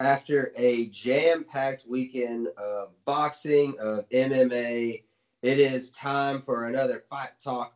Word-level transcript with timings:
after 0.00 0.52
a 0.56 0.86
jam-packed 0.86 1.86
weekend 1.88 2.48
of 2.56 2.90
boxing, 3.04 3.74
of 3.80 4.08
MMA, 4.10 5.02
it 5.42 5.58
is 5.58 5.90
time 5.90 6.40
for 6.40 6.66
another 6.66 7.02
Fight 7.10 7.30
Talk 7.42 7.74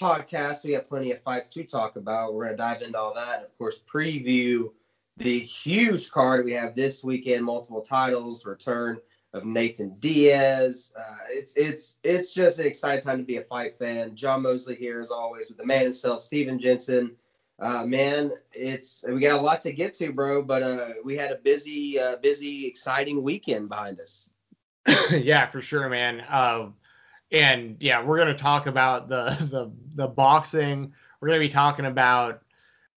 podcast. 0.00 0.64
We 0.64 0.72
have 0.72 0.86
plenty 0.86 1.12
of 1.12 1.22
fights 1.22 1.50
to 1.50 1.64
talk 1.64 1.96
about. 1.96 2.32
We're 2.32 2.44
going 2.44 2.56
to 2.56 2.62
dive 2.62 2.82
into 2.82 2.98
all 2.98 3.14
that. 3.14 3.36
And 3.36 3.44
of 3.44 3.58
course, 3.58 3.82
preview 3.92 4.70
the 5.18 5.38
huge 5.38 6.10
card 6.10 6.44
we 6.44 6.52
have 6.52 6.74
this 6.74 7.04
weekend, 7.04 7.44
multiple 7.44 7.82
titles, 7.82 8.46
return 8.46 8.98
of 9.34 9.44
Nathan 9.44 9.96
Diaz. 9.98 10.92
Uh, 10.98 11.16
it's 11.28 11.56
it's 11.56 11.98
it's 12.02 12.32
just 12.32 12.58
an 12.58 12.66
exciting 12.66 13.02
time 13.02 13.18
to 13.18 13.24
be 13.24 13.36
a 13.36 13.42
fight 13.42 13.74
fan. 13.74 14.16
John 14.16 14.42
Mosley 14.42 14.76
here, 14.76 15.00
as 15.00 15.10
always, 15.10 15.48
with 15.48 15.58
the 15.58 15.66
man 15.66 15.82
himself, 15.82 16.22
Steven 16.22 16.58
Jensen. 16.58 17.14
Uh, 17.60 17.84
man, 17.84 18.32
it's 18.52 19.04
we 19.06 19.20
got 19.20 19.38
a 19.38 19.42
lot 19.42 19.60
to 19.60 19.72
get 19.72 19.92
to, 19.94 20.12
bro. 20.12 20.42
But 20.42 20.62
uh, 20.62 20.86
we 21.04 21.16
had 21.16 21.30
a 21.30 21.36
busy, 21.36 22.00
uh, 22.00 22.16
busy, 22.16 22.66
exciting 22.66 23.22
weekend 23.22 23.68
behind 23.68 24.00
us. 24.00 24.30
yeah, 25.10 25.46
for 25.46 25.60
sure, 25.60 25.88
man. 25.88 26.24
Um, 26.28 26.74
and 27.30 27.76
yeah, 27.80 28.02
we're 28.02 28.18
gonna 28.18 28.36
talk 28.36 28.66
about 28.66 29.08
the 29.08 29.24
the 29.50 29.70
the 29.94 30.08
boxing. 30.08 30.92
We're 31.20 31.28
gonna 31.28 31.40
be 31.40 31.48
talking 31.48 31.84
about 31.84 32.42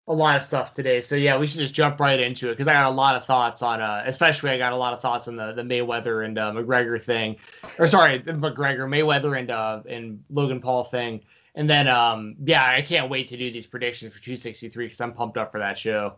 a 0.06 0.14
lot 0.14 0.36
of 0.36 0.42
stuff 0.44 0.74
today. 0.74 1.00
So 1.00 1.16
yeah, 1.16 1.38
we 1.38 1.46
should 1.46 1.60
just 1.60 1.74
jump 1.74 1.98
right 2.00 2.20
into 2.20 2.48
it 2.48 2.52
because 2.52 2.68
I 2.68 2.72
got 2.74 2.86
a 2.86 2.90
lot 2.90 3.16
of 3.16 3.24
thoughts 3.24 3.62
on, 3.62 3.80
uh, 3.80 4.02
especially 4.06 4.50
I 4.50 4.58
got 4.58 4.72
a 4.72 4.76
lot 4.76 4.92
of 4.92 5.00
thoughts 5.00 5.28
on 5.28 5.36
the 5.36 5.52
the 5.52 5.62
Mayweather 5.62 6.24
and 6.24 6.38
uh, 6.38 6.52
McGregor 6.52 7.02
thing, 7.02 7.36
or 7.78 7.86
sorry, 7.86 8.20
McGregor 8.20 8.88
Mayweather 8.88 9.38
and 9.38 9.50
uh 9.50 9.82
and 9.88 10.24
Logan 10.30 10.60
Paul 10.60 10.84
thing, 10.84 11.20
and 11.54 11.68
then 11.68 11.88
um 11.88 12.36
yeah, 12.44 12.66
I 12.66 12.82
can't 12.82 13.10
wait 13.10 13.28
to 13.28 13.36
do 13.36 13.50
these 13.50 13.66
predictions 13.66 14.12
for 14.12 14.20
263 14.20 14.86
because 14.86 15.00
I'm 15.00 15.12
pumped 15.12 15.36
up 15.36 15.52
for 15.52 15.58
that 15.58 15.78
show. 15.78 16.14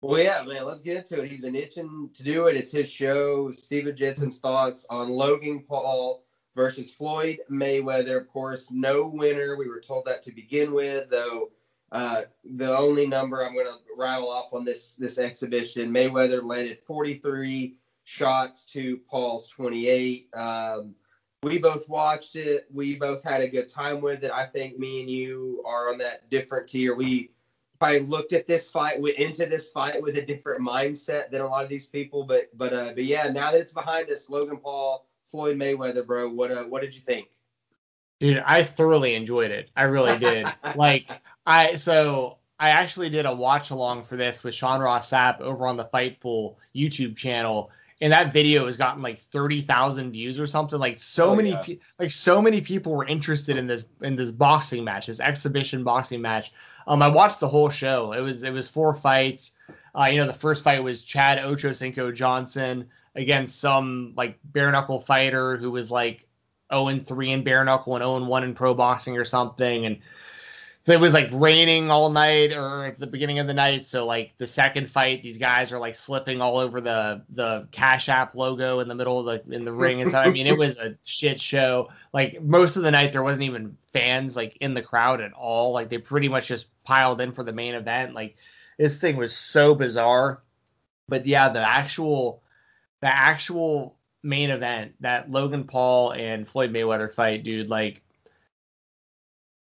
Well, 0.00 0.20
yeah, 0.20 0.42
man, 0.42 0.64
let's 0.64 0.82
get 0.82 0.96
into 0.96 1.22
it. 1.22 1.30
He's 1.30 1.42
been 1.42 1.54
itching 1.54 2.10
to 2.14 2.24
do 2.24 2.48
it. 2.48 2.56
It's 2.56 2.72
his 2.72 2.90
show. 2.90 3.52
Steven 3.52 3.94
Jensen's 3.94 4.40
thoughts 4.40 4.84
on 4.90 5.10
Logan 5.10 5.60
Paul 5.60 6.24
versus 6.56 6.92
Floyd 6.92 7.38
Mayweather. 7.48 8.20
Of 8.20 8.28
course, 8.28 8.72
no 8.72 9.06
winner. 9.06 9.56
We 9.56 9.68
were 9.68 9.80
told 9.80 10.04
that 10.06 10.24
to 10.24 10.32
begin 10.32 10.72
with, 10.72 11.08
though 11.08 11.50
uh, 11.92 12.22
the 12.56 12.76
only 12.76 13.06
number 13.06 13.44
I'm 13.44 13.54
going 13.54 13.66
to 13.66 13.78
rattle 13.96 14.30
off 14.30 14.54
on 14.54 14.64
this 14.64 14.96
this 14.96 15.18
exhibition, 15.18 15.92
Mayweather 15.92 16.42
landed 16.42 16.78
43 16.78 17.76
shots 18.04 18.64
to 18.72 18.96
Paul's 19.08 19.48
28. 19.50 20.28
Um, 20.34 20.94
we 21.42 21.58
both 21.58 21.88
watched 21.88 22.36
it. 22.36 22.66
We 22.72 22.96
both 22.96 23.24
had 23.24 23.40
a 23.40 23.48
good 23.48 23.68
time 23.68 24.00
with 24.00 24.22
it. 24.22 24.30
I 24.30 24.46
think 24.46 24.78
me 24.78 25.00
and 25.00 25.10
you 25.10 25.62
are 25.66 25.90
on 25.90 25.98
that 25.98 26.30
different 26.30 26.68
tier. 26.68 26.94
We 26.94 27.30
probably 27.80 28.00
looked 28.00 28.32
at 28.32 28.46
this 28.46 28.70
fight, 28.70 29.00
went 29.00 29.16
into 29.16 29.46
this 29.46 29.72
fight 29.72 30.00
with 30.00 30.16
a 30.16 30.22
different 30.22 30.62
mindset 30.62 31.30
than 31.30 31.40
a 31.40 31.46
lot 31.46 31.64
of 31.64 31.70
these 31.70 31.88
people. 31.88 32.24
But 32.24 32.56
but 32.56 32.72
uh, 32.72 32.92
but 32.94 33.04
yeah, 33.04 33.28
now 33.28 33.50
that 33.50 33.60
it's 33.60 33.72
behind 33.72 34.08
us, 34.10 34.30
Logan 34.30 34.58
Paul, 34.58 35.06
Floyd 35.24 35.56
Mayweather, 35.56 36.06
bro. 36.06 36.28
What 36.28 36.52
uh, 36.52 36.64
what 36.64 36.82
did 36.82 36.94
you 36.94 37.00
think? 37.00 37.28
Dude, 38.20 38.38
I 38.38 38.62
thoroughly 38.62 39.16
enjoyed 39.16 39.50
it. 39.50 39.70
I 39.76 39.82
really 39.82 40.16
did. 40.18 40.46
like 40.76 41.10
I 41.44 41.74
so 41.74 42.38
I 42.60 42.68
actually 42.68 43.10
did 43.10 43.26
a 43.26 43.34
watch 43.34 43.70
along 43.70 44.04
for 44.04 44.16
this 44.16 44.44
with 44.44 44.54
Sean 44.54 44.80
Ross 44.80 45.10
Sapp 45.10 45.40
over 45.40 45.66
on 45.66 45.76
the 45.76 45.86
Fightful 45.86 46.54
YouTube 46.72 47.16
channel. 47.16 47.72
And 48.02 48.12
that 48.12 48.32
video 48.32 48.66
has 48.66 48.76
gotten 48.76 49.00
like 49.00 49.18
thirty 49.18 49.62
thousand 49.62 50.12
views 50.12 50.38
or 50.38 50.46
something. 50.46 50.78
Like 50.78 50.98
so 50.98 51.30
oh, 51.30 51.36
many, 51.36 51.50
yeah. 51.50 51.62
pe- 51.62 51.78
like 51.98 52.10
so 52.10 52.42
many 52.42 52.60
people 52.60 52.92
were 52.92 53.06
interested 53.06 53.56
in 53.56 53.66
this 53.66 53.86
in 54.02 54.16
this 54.16 54.30
boxing 54.30 54.84
match, 54.84 55.06
this 55.06 55.20
exhibition 55.20 55.84
boxing 55.84 56.20
match. 56.20 56.52
Um, 56.86 57.00
I 57.00 57.08
watched 57.08 57.40
the 57.40 57.48
whole 57.48 57.70
show. 57.70 58.12
It 58.12 58.20
was 58.20 58.42
it 58.42 58.50
was 58.50 58.68
four 58.68 58.94
fights. 58.94 59.52
Uh, 59.94 60.08
you 60.10 60.18
know, 60.18 60.26
the 60.26 60.32
first 60.34 60.64
fight 60.64 60.82
was 60.82 61.02
Chad 61.02 61.38
Ochocinco 61.38 62.14
Johnson 62.14 62.88
against 63.14 63.60
some 63.60 64.14
like 64.16 64.38
bare 64.44 64.72
knuckle 64.72 65.00
fighter 65.00 65.56
who 65.56 65.70
was 65.70 65.90
like 65.90 66.26
0 66.72 66.88
and 66.88 67.06
3 67.06 67.30
in 67.30 67.44
bare 67.44 67.64
knuckle 67.64 67.94
and 67.94 68.02
0 68.02 68.16
and 68.16 68.26
1 68.26 68.44
in 68.44 68.54
pro 68.54 68.74
boxing 68.74 69.16
or 69.16 69.24
something. 69.24 69.86
And 69.86 69.98
it 70.86 70.98
was 70.98 71.14
like 71.14 71.28
raining 71.32 71.90
all 71.90 72.10
night 72.10 72.52
or 72.52 72.86
at 72.86 72.98
the 72.98 73.06
beginning 73.06 73.38
of 73.38 73.46
the 73.46 73.54
night. 73.54 73.86
So 73.86 74.04
like 74.04 74.36
the 74.38 74.46
second 74.46 74.90
fight, 74.90 75.22
these 75.22 75.38
guys 75.38 75.70
are 75.70 75.78
like 75.78 75.94
slipping 75.94 76.40
all 76.40 76.58
over 76.58 76.80
the 76.80 77.22
the 77.30 77.68
Cash 77.70 78.08
App 78.08 78.34
logo 78.34 78.80
in 78.80 78.88
the 78.88 78.94
middle 78.94 79.20
of 79.20 79.26
the 79.26 79.54
in 79.54 79.64
the 79.64 79.72
ring 79.72 80.00
and 80.00 80.10
so 80.10 80.18
I 80.18 80.30
mean 80.30 80.46
it 80.46 80.58
was 80.58 80.78
a 80.78 80.96
shit 81.04 81.40
show. 81.40 81.90
Like 82.12 82.42
most 82.42 82.76
of 82.76 82.82
the 82.82 82.90
night 82.90 83.12
there 83.12 83.22
wasn't 83.22 83.44
even 83.44 83.76
fans 83.92 84.34
like 84.34 84.56
in 84.56 84.74
the 84.74 84.82
crowd 84.82 85.20
at 85.20 85.32
all. 85.32 85.72
Like 85.72 85.88
they 85.88 85.98
pretty 85.98 86.28
much 86.28 86.48
just 86.48 86.68
piled 86.82 87.20
in 87.20 87.32
for 87.32 87.44
the 87.44 87.52
main 87.52 87.74
event. 87.74 88.14
Like 88.14 88.36
this 88.76 88.98
thing 88.98 89.16
was 89.16 89.36
so 89.36 89.74
bizarre. 89.76 90.42
But 91.08 91.26
yeah, 91.26 91.48
the 91.48 91.60
actual 91.60 92.42
the 93.00 93.14
actual 93.14 93.96
main 94.22 94.50
event, 94.50 94.94
that 95.00 95.30
Logan 95.30 95.64
Paul 95.64 96.12
and 96.12 96.48
Floyd 96.48 96.72
Mayweather 96.72 97.12
fight, 97.12 97.44
dude, 97.44 97.68
like 97.68 98.02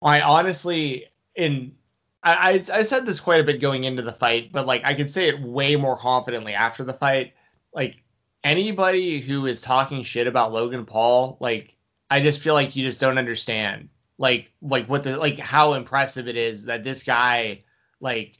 I 0.01 0.21
honestly 0.21 1.05
in 1.35 1.73
I, 2.21 2.63
I 2.73 2.83
said 2.83 3.05
this 3.05 3.21
quite 3.21 3.39
a 3.39 3.45
bit 3.45 3.61
going 3.61 3.85
into 3.85 4.01
the 4.01 4.11
fight, 4.11 4.51
but 4.51 4.67
like 4.67 4.83
I 4.83 4.93
could 4.93 5.09
say 5.09 5.29
it 5.29 5.41
way 5.41 5.75
more 5.75 5.97
confidently 5.97 6.53
after 6.53 6.83
the 6.83 6.93
fight. 6.93 7.33
Like 7.73 8.03
anybody 8.43 9.19
who 9.19 9.45
is 9.45 9.61
talking 9.61 10.03
shit 10.03 10.27
about 10.27 10.51
Logan 10.51 10.85
Paul, 10.85 11.37
like 11.39 11.75
I 12.09 12.21
just 12.21 12.41
feel 12.41 12.53
like 12.53 12.75
you 12.75 12.85
just 12.85 12.99
don't 12.99 13.17
understand 13.17 13.89
like 14.17 14.51
like 14.61 14.87
what 14.87 15.03
the 15.03 15.17
like 15.17 15.39
how 15.39 15.73
impressive 15.73 16.27
it 16.27 16.35
is 16.35 16.65
that 16.65 16.83
this 16.83 17.03
guy 17.03 17.63
like 18.01 18.37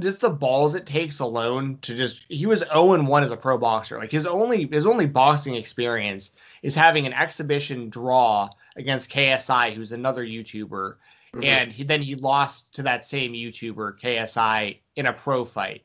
just 0.00 0.20
the 0.20 0.30
balls 0.30 0.74
it 0.74 0.86
takes 0.86 1.20
alone 1.20 1.78
to 1.82 1.94
just 1.94 2.24
he 2.28 2.46
was 2.46 2.60
0 2.60 2.94
and 2.94 3.06
1 3.06 3.22
as 3.22 3.30
a 3.30 3.36
pro 3.36 3.56
boxer. 3.56 3.98
Like 3.98 4.10
his 4.10 4.26
only 4.26 4.66
his 4.66 4.86
only 4.86 5.06
boxing 5.06 5.54
experience 5.54 6.32
is 6.62 6.74
having 6.74 7.06
an 7.06 7.12
exhibition 7.12 7.90
draw 7.90 8.50
against 8.76 9.10
KSI, 9.10 9.74
who's 9.74 9.92
another 9.92 10.24
YouTuber, 10.24 10.68
mm-hmm. 10.68 11.44
and 11.44 11.72
he, 11.72 11.84
then 11.84 12.02
he 12.02 12.14
lost 12.14 12.72
to 12.74 12.82
that 12.82 13.06
same 13.06 13.32
YouTuber 13.32 14.00
KSI 14.00 14.78
in 14.96 15.06
a 15.06 15.12
pro 15.12 15.44
fight. 15.44 15.84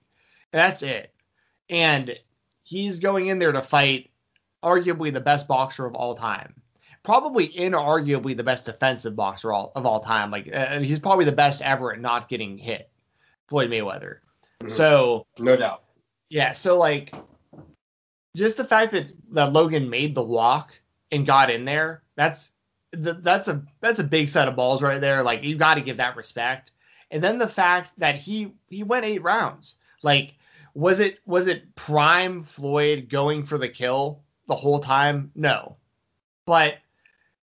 And 0.52 0.60
that's 0.60 0.84
it. 0.84 1.14
And 1.70 2.18
he's 2.64 3.00
going 3.00 3.28
in 3.28 3.40
there 3.40 3.52
to 3.52 3.62
fight 3.62 4.10
arguably 4.64 5.14
the 5.14 5.22
best 5.22 5.48
boxer 5.48 5.86
of 5.86 5.96
all 5.96 6.16
time. 6.16 6.54
Probably 7.04 7.48
inarguably 7.48 8.36
the 8.36 8.44
best 8.44 8.66
defensive 8.66 9.16
boxer 9.16 9.54
all, 9.54 9.72
of 9.76 9.86
all 9.86 10.00
time. 10.00 10.32
Like 10.32 10.54
uh, 10.54 10.80
he's 10.80 11.00
probably 11.00 11.26
the 11.26 11.32
best 11.32 11.62
ever 11.62 11.94
at 11.94 12.02
not 12.02 12.30
getting 12.30 12.58
hit. 12.58 12.90
Floyd 13.48 13.70
Mayweather. 13.70 14.18
Mm-hmm. 14.62 14.70
So 14.70 15.26
no 15.38 15.56
doubt. 15.56 15.84
Yeah. 16.30 16.54
So 16.54 16.78
like, 16.78 17.16
just 18.36 18.58
the 18.58 18.66
fact 18.66 18.92
that 18.92 19.12
that 19.32 19.54
Logan 19.54 19.90
made 19.90 20.14
the 20.14 20.24
walk 20.24 20.72
and 21.12 21.26
got 21.26 21.50
in 21.50 21.66
there, 21.66 22.04
that's 22.16 22.52
that's 22.92 23.48
a 23.48 23.64
that's 23.82 24.00
a 24.00 24.04
big 24.04 24.30
set 24.30 24.48
of 24.48 24.56
balls 24.56 24.82
right 24.82 25.02
there. 25.02 25.24
Like 25.24 25.44
you 25.44 25.56
got 25.56 25.76
to 25.76 25.82
give 25.82 25.98
that 25.98 26.16
respect. 26.16 26.72
And 27.12 27.24
then 27.24 27.38
the 27.38 27.48
fact 27.48 27.92
that 27.98 28.16
he 28.16 28.54
he 28.68 28.84
went 28.84 29.06
eight 29.06 29.24
rounds. 29.24 29.78
Like 30.02 30.36
was 30.74 31.00
it 31.00 31.20
was 31.26 31.48
it 31.48 31.76
prime 31.76 32.44
Floyd 32.44 33.10
going 33.10 33.46
for 33.46 33.58
the 33.58 33.70
kill 33.70 34.22
the 34.48 34.56
whole 34.56 34.80
time? 34.80 35.32
No. 35.36 35.78
But 36.46 36.76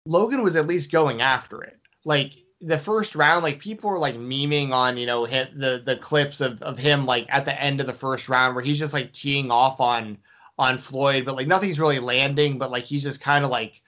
Logan 0.06 0.42
was 0.42 0.56
at 0.56 0.68
least 0.68 0.92
going 0.92 1.22
after 1.22 1.62
it. 1.62 1.78
Like 2.06 2.34
the 2.62 2.78
first 2.78 3.16
round, 3.16 3.44
like 3.44 3.60
people 3.60 3.90
were 3.90 4.00
like 4.00 4.16
memeing 4.16 4.72
on, 4.72 4.98
you 4.98 5.06
know, 5.06 5.26
hit 5.26 5.58
the 5.58 5.82
the 5.86 5.98
clips 5.98 6.42
of 6.42 6.62
of 6.62 6.78
him 6.78 7.06
like 7.06 7.28
at 7.30 7.46
the 7.46 7.62
end 7.62 7.80
of 7.82 7.88
the 7.88 7.94
first 7.94 8.30
round 8.30 8.56
where 8.56 8.64
he's 8.64 8.80
just 8.80 8.94
like 8.94 9.14
teeing 9.14 9.52
off 9.52 9.80
on 9.80 10.18
on 10.58 10.78
Floyd, 10.78 11.26
but 11.26 11.36
like 11.36 11.48
nothing's 11.48 11.80
really 11.80 12.00
landing, 12.00 12.58
but 12.58 12.72
like 12.72 12.84
he's 12.84 13.04
just 13.04 13.22
kind 13.22 13.46
of 13.46 13.52
like 13.52 13.82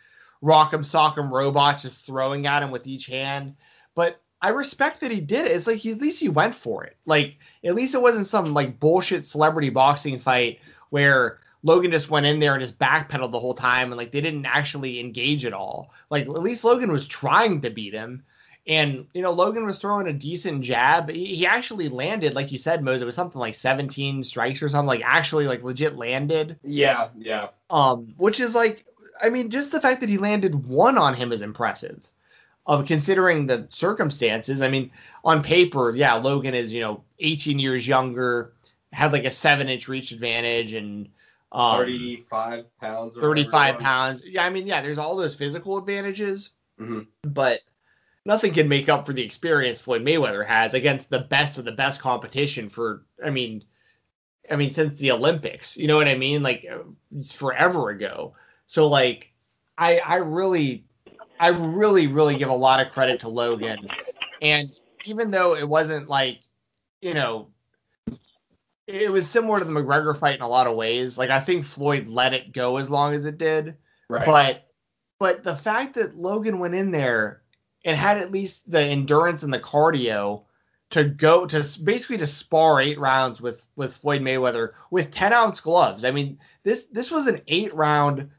rock'em 0.43 0.81
sock'em 0.81 1.31
robots 1.31 1.81
just 1.81 2.05
throwing 2.05 2.47
at 2.47 2.63
him 2.63 2.71
with 2.71 2.87
each 2.87 3.05
hand. 3.07 3.55
But 3.95 4.21
I 4.41 4.49
respect 4.49 5.01
that 5.01 5.11
he 5.11 5.19
did 5.19 5.45
it. 5.45 5.51
It's 5.51 5.67
like 5.67 5.79
he, 5.79 5.91
at 5.91 6.01
least 6.01 6.19
he 6.19 6.29
went 6.29 6.55
for 6.55 6.83
it. 6.85 6.97
Like 7.05 7.37
at 7.63 7.75
least 7.75 7.95
it 7.95 8.01
wasn't 8.01 8.27
some 8.27 8.53
like 8.53 8.79
bullshit 8.79 9.25
celebrity 9.25 9.69
boxing 9.69 10.19
fight 10.19 10.59
where 10.89 11.39
Logan 11.61 11.91
just 11.91 12.09
went 12.09 12.25
in 12.25 12.39
there 12.39 12.53
and 12.53 12.61
just 12.61 12.79
backpedaled 12.79 13.31
the 13.31 13.39
whole 13.39 13.53
time 13.53 13.91
and 13.91 13.97
like 13.97 14.11
they 14.11 14.21
didn't 14.21 14.45
actually 14.45 14.99
engage 14.99 15.45
at 15.45 15.53
all. 15.53 15.91
Like 16.09 16.23
at 16.23 16.29
least 16.29 16.63
Logan 16.63 16.91
was 16.91 17.07
trying 17.07 17.61
to 17.61 17.69
beat 17.69 17.93
him. 17.93 18.23
And 18.65 19.07
you 19.13 19.21
know, 19.21 19.31
Logan 19.31 19.65
was 19.65 19.79
throwing 19.79 20.07
a 20.07 20.13
decent 20.13 20.61
jab. 20.61 21.09
He, 21.09 21.33
he 21.35 21.47
actually 21.47 21.89
landed, 21.89 22.35
like 22.35 22.51
you 22.51 22.57
said, 22.57 22.83
Mose. 22.83 23.01
It 23.01 23.05
was 23.05 23.15
something 23.15 23.39
like 23.39 23.55
17 23.55 24.23
strikes 24.23 24.61
or 24.61 24.69
something. 24.69 24.87
Like 24.87 25.01
actually, 25.03 25.47
like 25.47 25.63
legit 25.63 25.97
landed. 25.97 26.59
Yeah, 26.63 27.07
yeah. 27.17 27.47
Um, 27.69 28.13
which 28.17 28.39
is 28.39 28.53
like, 28.53 28.85
I 29.21 29.29
mean, 29.29 29.49
just 29.49 29.71
the 29.71 29.81
fact 29.81 30.01
that 30.01 30.09
he 30.09 30.17
landed 30.17 30.67
one 30.67 30.97
on 30.97 31.13
him 31.13 31.31
is 31.31 31.41
impressive. 31.41 31.99
Of 32.65 32.81
um, 32.81 32.85
considering 32.85 33.47
the 33.47 33.67
circumstances, 33.71 34.61
I 34.61 34.69
mean, 34.69 34.91
on 35.23 35.41
paper, 35.41 35.95
yeah, 35.95 36.13
Logan 36.13 36.53
is 36.53 36.71
you 36.71 36.81
know 36.81 37.03
18 37.19 37.57
years 37.57 37.87
younger, 37.87 38.53
had 38.93 39.11
like 39.11 39.25
a 39.25 39.31
seven 39.31 39.69
inch 39.69 39.87
reach 39.87 40.11
advantage, 40.11 40.73
and 40.73 41.09
um, 41.51 41.79
35 41.79 42.77
pounds. 42.79 43.17
35 43.17 43.79
pounds. 43.79 44.21
Yeah, 44.23 44.45
I 44.45 44.49
mean, 44.49 44.67
yeah, 44.67 44.81
there's 44.81 44.99
all 44.99 45.15
those 45.15 45.35
physical 45.35 45.77
advantages, 45.77 46.51
mm-hmm. 46.79 47.01
but 47.23 47.61
nothing 48.25 48.53
can 48.53 48.67
make 48.67 48.87
up 48.87 49.05
for 49.05 49.13
the 49.13 49.23
experience 49.23 49.81
Floyd 49.81 50.03
Mayweather 50.03 50.45
has 50.45 50.75
against 50.75 51.09
the 51.09 51.19
best 51.19 51.57
of 51.57 51.65
the 51.65 51.71
best 51.71 51.99
competition 51.99 52.69
for 52.69 53.03
I 53.25 53.31
mean 53.31 53.63
I 54.49 54.55
mean, 54.55 54.71
since 54.71 54.99
the 54.99 55.11
Olympics. 55.11 55.77
You 55.77 55.87
know 55.87 55.97
what 55.97 56.07
I 56.07 56.15
mean? 56.15 56.43
Like 56.43 56.65
it's 57.15 57.33
forever 57.33 57.89
ago. 57.89 58.33
So 58.69 58.87
like, 58.87 59.33
I 59.79 59.97
I 59.97 60.15
really, 60.17 60.85
I 61.39 61.47
really 61.47 62.05
really 62.05 62.37
give 62.37 62.49
a 62.49 62.55
lot 62.55 62.85
of 62.85 62.93
credit 62.93 63.19
to 63.21 63.27
Logan, 63.27 63.79
and 64.43 64.71
even 65.05 65.31
though 65.31 65.55
it 65.55 65.67
wasn't 65.67 66.07
like, 66.07 66.41
you 67.01 67.15
know, 67.15 67.47
it 68.85 69.11
was 69.11 69.27
similar 69.27 69.57
to 69.57 69.65
the 69.65 69.71
McGregor 69.71 70.15
fight 70.15 70.35
in 70.35 70.43
a 70.43 70.47
lot 70.47 70.67
of 70.67 70.75
ways. 70.75 71.17
Like 71.17 71.31
I 71.31 71.39
think 71.39 71.65
Floyd 71.65 72.09
let 72.09 72.35
it 72.35 72.53
go 72.53 72.77
as 72.77 72.91
long 72.91 73.15
as 73.15 73.25
it 73.25 73.39
did. 73.39 73.75
Right. 74.07 74.23
But 74.23 74.67
but 75.17 75.43
the 75.43 75.55
fact 75.55 75.95
that 75.95 76.15
Logan 76.15 76.59
went 76.59 76.75
in 76.75 76.91
there 76.91 77.41
and 77.85 77.97
had 77.97 78.19
at 78.19 78.31
least 78.31 78.69
the 78.69 78.81
endurance 78.81 79.41
and 79.41 79.51
the 79.51 79.59
cardio 79.59 80.43
to 80.91 81.05
go 81.05 81.47
to 81.47 81.65
basically 81.83 82.17
to 82.17 82.27
spar 82.27 82.79
eight 82.81 82.99
rounds 82.99 83.41
with 83.41 83.67
with 83.75 83.97
Floyd 83.97 84.21
Mayweather 84.21 84.73
with 84.91 85.09
10 85.09 85.33
ounce 85.33 85.59
gloves. 85.59 86.05
I 86.05 86.11
mean, 86.11 86.37
this 86.61 86.85
this 86.91 87.09
was 87.09 87.25
an 87.25 87.41
eight 87.47 87.73
round 87.73 88.29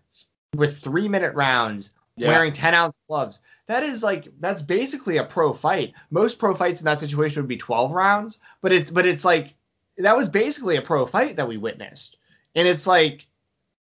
with 0.55 0.79
three 0.79 1.09
minute 1.09 1.35
rounds 1.35 1.91
yeah. 2.17 2.29
wearing 2.29 2.53
10 2.53 2.75
ounce 2.75 2.95
gloves. 3.09 3.41
That 3.67 3.83
is 3.83 4.03
like 4.03 4.29
that's 4.41 4.63
basically 4.63 5.19
a 5.19 5.25
pro 5.25 5.53
fight. 5.53 5.95
Most 6.11 6.39
pro 6.39 6.55
fights 6.55 6.81
in 6.81 6.87
that 6.87 7.01
situation 7.01 7.43
would 7.43 7.49
be 7.49 7.57
12 7.57 7.93
rounds, 7.93 8.39
but 8.63 8.73
it's 8.73 8.91
but 8.91 9.07
it's 9.07 9.25
like 9.25 9.55
that 9.99 10.17
was 10.17 10.29
basically 10.29 10.77
a 10.77 10.83
pro 10.83 11.07
fight 11.07 11.37
that 11.37 11.49
we 11.49 11.57
witnessed. 11.57 12.17
And 12.55 12.67
it's 12.67 12.87
like 12.87 13.27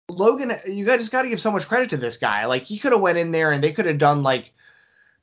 Logan, 0.08 0.52
you 0.66 0.84
guys 0.84 1.00
just 1.00 1.10
got 1.10 1.22
to 1.22 1.28
give 1.28 1.40
so 1.40 1.50
much 1.50 1.66
credit 1.66 1.90
to 1.90 1.96
this 1.96 2.16
guy. 2.16 2.46
Like 2.46 2.62
he 2.62 2.78
could 2.78 2.92
have 2.92 3.00
went 3.00 3.18
in 3.18 3.32
there 3.32 3.52
and 3.52 3.64
they 3.64 3.72
could 3.72 3.86
have 3.86 3.98
done 3.98 4.22
like 4.22 4.52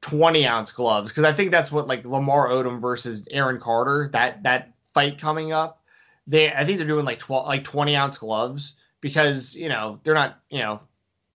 20 0.01 0.45
ounce 0.45 0.71
gloves 0.71 1.09
because 1.09 1.23
I 1.23 1.33
think 1.33 1.51
that's 1.51 1.71
what 1.71 1.87
like 1.87 2.05
Lamar 2.05 2.49
Odom 2.49 2.81
versus 2.81 3.25
Aaron 3.31 3.59
Carter 3.59 4.09
that 4.11 4.43
that 4.43 4.73
fight 4.93 5.17
coming 5.17 5.53
up. 5.53 5.81
They 6.27 6.51
I 6.51 6.65
think 6.65 6.77
they're 6.77 6.87
doing 6.87 7.05
like 7.05 7.19
12 7.19 7.47
like 7.47 7.63
20 7.63 7.95
ounce 7.95 8.17
gloves 8.17 8.73
because 8.99 9.55
you 9.55 9.69
know 9.69 9.99
they're 10.03 10.13
not 10.13 10.39
you 10.49 10.59
know 10.59 10.81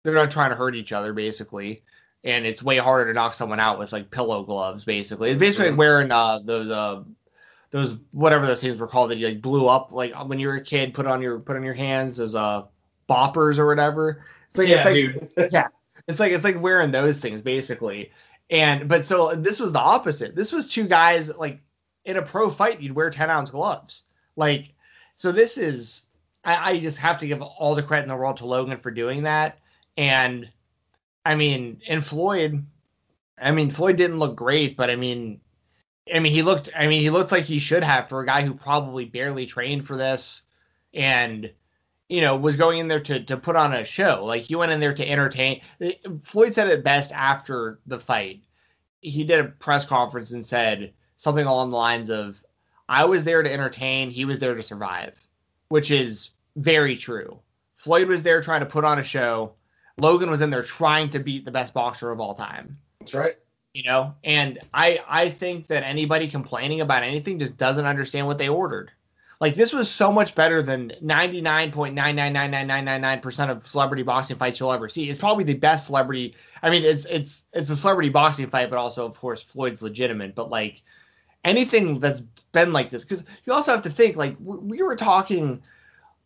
they're 0.07 0.15
not 0.15 0.31
trying 0.31 0.51
to 0.51 0.57
hurt 0.57 0.77
each 0.77 0.93
other 0.93 1.13
basically. 1.13 1.83
And 2.23 2.47
it's 2.47 2.63
way 2.63 2.79
harder 2.79 3.11
to 3.11 3.15
knock 3.15 3.35
someone 3.35 3.59
out 3.59 3.79
with 3.79 3.93
like 3.93 4.11
pillow 4.11 4.45
gloves 4.45 4.85
basically. 4.85 5.31
It's 5.31 5.39
basically 5.39 5.73
wearing 5.73 6.13
uh 6.13 6.39
those 6.39 6.71
uh 6.71 7.03
those 7.73 7.97
whatever 8.13 8.47
those 8.47 8.61
things 8.61 8.79
were 8.79 8.87
called 8.87 9.11
that 9.11 9.19
you 9.19 9.27
like 9.27 9.43
blew 9.43 9.69
up 9.69 9.91
like 9.91 10.15
when 10.27 10.39
you 10.39 10.47
were 10.47 10.55
a 10.55 10.65
kid 10.65 10.95
put 10.95 11.07
on 11.07 11.21
your 11.21 11.41
put 11.41 11.57
on 11.57 11.65
your 11.65 11.75
hands 11.75 12.19
those 12.19 12.37
uh 12.37 12.63
boppers 13.11 13.59
or 13.59 13.67
whatever. 13.67 14.25
It's 14.51 14.59
like, 14.59 14.69
yeah, 14.69 14.89
it's 14.89 15.37
like, 15.37 15.51
yeah. 15.53 15.69
It's 16.07 16.21
like 16.21 16.33
it's 16.33 16.45
like 16.45 16.61
wearing 16.61 16.93
those 16.93 17.19
things 17.19 17.43
basically. 17.43 18.13
And 18.49 18.89
but 18.89 19.05
so 19.05 19.35
this 19.35 19.59
was 19.59 19.73
the 19.73 19.81
opposite. 19.81 20.37
This 20.37 20.53
was 20.53 20.69
two 20.69 20.87
guys 20.87 21.37
like 21.37 21.59
in 22.05 22.17
a 22.17 22.23
pro 22.23 22.49
fight 22.49 22.81
you'd 22.81 22.95
wear 22.95 23.11
10 23.11 23.29
ounce 23.29 23.51
gloves. 23.51 24.05
Like 24.37 24.73
so 25.17 25.33
this 25.33 25.59
is 25.59 26.03
I, 26.45 26.71
I 26.71 26.79
just 26.79 26.99
have 26.99 27.19
to 27.21 27.27
give 27.27 27.43
all 27.43 27.75
the 27.75 27.83
credit 27.83 28.05
in 28.05 28.09
the 28.09 28.17
world 28.17 28.37
to 28.37 28.47
logan 28.47 28.79
for 28.79 28.93
doing 28.93 29.25
that 29.25 29.59
and 29.97 30.49
i 31.25 31.35
mean 31.35 31.81
in 31.87 32.01
floyd 32.01 32.65
i 33.39 33.51
mean 33.51 33.71
floyd 33.71 33.97
didn't 33.97 34.19
look 34.19 34.37
great 34.37 34.77
but 34.77 34.91
i 34.91 34.97
mean 34.97 35.41
I 36.15 36.21
mean, 36.21 36.33
he 36.33 36.43
looked. 36.43 36.71
I 36.77 36.87
mean, 36.87 37.01
he 37.01 37.11
looked 37.11 37.33
like 37.33 37.45
he 37.45 37.59
should 37.59 37.83
have 37.83 38.09
for 38.09 38.21
a 38.21 38.27
guy 38.27 38.43
who 38.43 38.55
probably 38.55 39.05
barely 39.05 39.47
trained 39.47 39.87
for 39.87 39.97
this, 39.97 40.43
and 40.95 41.51
you 42.09 42.21
know 42.21 42.37
was 42.37 42.57
going 42.57 42.79
in 42.79 42.89
there 42.89 43.01
to 43.01 43.25
to 43.25 43.37
put 43.37 43.57
on 43.57 43.75
a 43.75 43.85
show. 43.85 44.25
Like 44.25 44.43
he 44.43 44.55
went 44.55 44.73
in 44.73 44.81
there 44.81 44.95
to 44.95 45.09
entertain. 45.09 45.63
Floyd 46.23 46.55
said 46.55 46.69
it 46.69 46.85
best 46.85 47.13
after 47.13 47.81
the 47.87 47.99
fight. 47.99 48.43
He 49.01 49.25
did 49.25 49.41
a 49.41 49.49
press 49.49 49.85
conference 49.85 50.31
and 50.31 50.47
said 50.47 50.93
something 51.17 51.47
along 51.47 51.71
the 51.71 51.77
lines 51.77 52.11
of, 52.11 52.45
"I 52.89 53.05
was 53.05 53.25
there 53.25 53.43
to 53.43 53.53
entertain. 53.53 54.11
He 54.11 54.25
was 54.25 54.39
there 54.39 54.55
to 54.55 54.63
survive," 54.63 55.15
which 55.71 55.91
is 55.91 56.31
very 56.55 56.97
true. 56.97 57.41
Floyd 57.75 58.09
was 58.09 58.23
there 58.23 58.41
trying 58.41 58.61
to 58.61 58.67
put 58.67 58.85
on 58.85 59.01
a 59.01 59.05
show. 59.05 59.55
Logan 59.99 60.31
was 60.31 60.41
in 60.41 60.51
there 60.51 60.63
trying 60.63 61.11
to 61.11 61.19
beat 61.19 61.45
the 61.45 61.51
best 61.51 61.75
boxer 61.75 62.11
of 62.11 62.21
all 62.21 62.35
time. 62.35 62.79
That's 63.01 63.15
right. 63.15 63.35
You 63.73 63.83
know? 63.85 64.15
And 64.25 64.59
i 64.75 65.01
i 65.09 65.31
think 65.31 65.69
that 65.69 65.83
anybody 65.83 66.29
complaining 66.29 66.81
about 66.81 67.03
anything 67.03 67.39
just 67.39 67.57
doesn't 67.57 67.87
understand 67.87 68.27
what 68.27 68.39
they 68.39 68.49
ordered. 68.49 68.91
Like 69.39 69.55
this 69.55 69.73
was 69.73 69.91
so 69.91 70.11
much 70.11 70.35
better 70.35 70.63
than 70.63 70.93
99.9999999% 71.03 73.51
of 73.51 73.67
celebrity 73.67 74.03
boxing 74.03 74.39
fights 74.39 74.59
you'll 74.59 74.73
ever 74.73 74.89
see. 74.89 75.11
It's 75.11 75.19
probably 75.19 75.45
the 75.45 75.53
best 75.55 75.87
celebrity 75.87 76.35
i 76.63 76.71
mean 76.71 76.85
it's 76.85 77.05
it's 77.07 77.47
it's 77.53 77.71
a 77.71 77.77
celebrity 77.77 78.09
boxing 78.09 78.49
fight 78.49 78.71
but 78.71 78.79
also 78.79 79.07
of 79.07 79.19
course 79.19 79.43
floyd's 79.43 79.83
legitimate 79.83 80.35
but 80.35 80.51
like 80.51 80.83
anything 81.45 82.01
that's 82.01 82.23
been 82.53 82.73
like 82.73 82.91
this 82.91 83.05
because 83.05 83.23
you 83.45 83.53
also 83.53 83.73
have 83.73 83.83
to 83.83 83.91
think 83.91 84.17
like 84.17 84.37
we 84.41 84.83
were 84.83 84.97
talking 84.97 85.63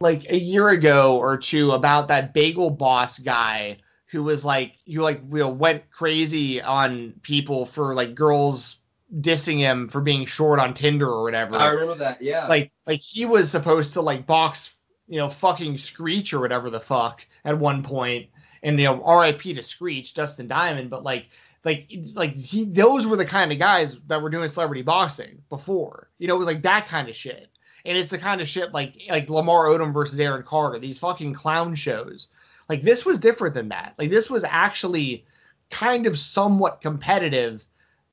like 0.00 0.30
a 0.30 0.38
year 0.38 0.70
ago 0.70 1.18
or 1.18 1.36
two 1.36 1.72
about 1.72 2.08
that 2.08 2.32
bagel 2.32 2.70
boss 2.70 3.18
guy 3.18 3.76
who 4.06 4.22
was 4.22 4.44
like 4.44 4.74
you 4.84 5.02
like 5.02 5.20
you 5.30 5.38
know 5.38 5.48
went 5.48 5.90
crazy 5.90 6.60
on 6.60 7.12
people 7.22 7.66
for 7.66 7.94
like 7.94 8.14
girls 8.14 8.78
dissing 9.20 9.58
him 9.58 9.88
for 9.88 10.00
being 10.00 10.24
short 10.24 10.60
on 10.60 10.72
Tinder 10.72 11.08
or 11.08 11.22
whatever. 11.24 11.56
I 11.56 11.68
remember 11.68 11.96
that. 11.96 12.22
Yeah. 12.22 12.46
Like 12.46 12.72
like 12.86 13.00
he 13.00 13.24
was 13.24 13.50
supposed 13.50 13.92
to 13.94 14.00
like 14.00 14.26
box 14.26 14.74
you 15.08 15.18
know 15.18 15.28
fucking 15.28 15.78
Screech 15.78 16.32
or 16.32 16.40
whatever 16.40 16.70
the 16.70 16.80
fuck 16.80 17.26
at 17.44 17.58
one 17.58 17.82
point, 17.82 18.28
and 18.62 18.78
you 18.78 18.86
know 18.86 19.02
R.I.P. 19.02 19.54
to 19.54 19.62
Screech, 19.62 20.14
Dustin 20.14 20.48
Diamond, 20.48 20.90
but 20.90 21.02
like 21.02 21.26
like 21.64 21.90
like 22.14 22.34
he 22.34 22.64
those 22.64 23.06
were 23.06 23.16
the 23.16 23.24
kind 23.24 23.52
of 23.52 23.58
guys 23.58 23.98
that 24.06 24.22
were 24.22 24.30
doing 24.30 24.48
celebrity 24.48 24.82
boxing 24.82 25.42
before. 25.48 26.08
You 26.18 26.28
know, 26.28 26.36
it 26.36 26.38
was 26.38 26.46
like 26.46 26.62
that 26.62 26.86
kind 26.86 27.08
of 27.08 27.16
shit. 27.16 27.48
And 27.84 27.96
it's 27.96 28.10
the 28.10 28.18
kind 28.18 28.40
of 28.40 28.48
shit 28.48 28.72
like 28.72 28.94
like 29.08 29.30
Lamar 29.30 29.66
Odom 29.66 29.92
versus 29.92 30.20
Aaron 30.20 30.42
Carter, 30.42 30.78
these 30.78 30.98
fucking 30.98 31.34
clown 31.34 31.74
shows 31.74 32.28
like 32.70 32.82
this 32.82 33.04
was 33.04 33.18
different 33.18 33.54
than 33.54 33.68
that. 33.70 33.94
Like 33.98 34.10
this 34.10 34.30
was 34.30 34.44
actually 34.44 35.24
kind 35.70 36.06
of 36.06 36.16
somewhat 36.16 36.80
competitive. 36.80 37.64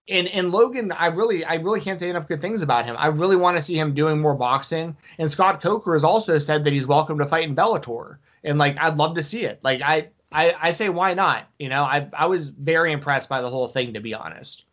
And 0.09 0.27
and 0.29 0.51
Logan, 0.51 0.91
I 0.91 1.07
really 1.07 1.45
I 1.45 1.55
really 1.55 1.79
can't 1.79 1.99
say 1.99 2.09
enough 2.09 2.27
good 2.27 2.41
things 2.41 2.63
about 2.63 2.85
him. 2.85 2.95
I 2.97 3.07
really 3.07 3.35
want 3.35 3.55
to 3.57 3.63
see 3.63 3.77
him 3.77 3.93
doing 3.93 4.19
more 4.19 4.33
boxing. 4.33 4.97
And 5.19 5.29
Scott 5.29 5.61
Coker 5.61 5.93
has 5.93 6.03
also 6.03 6.39
said 6.39 6.65
that 6.65 6.73
he's 6.73 6.87
welcome 6.87 7.19
to 7.19 7.27
fight 7.27 7.43
in 7.43 7.55
Bellator. 7.55 8.17
And 8.43 8.57
like 8.57 8.77
I'd 8.79 8.97
love 8.97 9.13
to 9.15 9.23
see 9.23 9.43
it. 9.45 9.59
Like 9.63 9.81
I 9.81 10.09
I, 10.31 10.55
I 10.59 10.71
say 10.71 10.89
why 10.89 11.13
not? 11.13 11.45
You 11.59 11.69
know, 11.69 11.83
I 11.83 12.09
I 12.11 12.25
was 12.25 12.49
very 12.49 12.91
impressed 12.91 13.29
by 13.29 13.41
the 13.41 13.51
whole 13.51 13.67
thing 13.67 13.93
to 13.93 13.99
be 13.99 14.15
honest. 14.15 14.63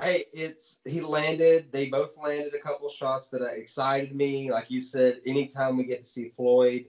Hey, 0.00 0.24
it's 0.32 0.80
he 0.84 1.00
landed. 1.00 1.70
They 1.72 1.88
both 1.88 2.16
landed 2.16 2.54
a 2.54 2.58
couple 2.58 2.88
shots 2.88 3.28
that 3.30 3.42
excited 3.42 4.14
me. 4.14 4.50
Like 4.50 4.70
you 4.70 4.80
said, 4.80 5.20
anytime 5.26 5.76
we 5.76 5.84
get 5.84 6.04
to 6.04 6.08
see 6.08 6.32
Floyd 6.36 6.86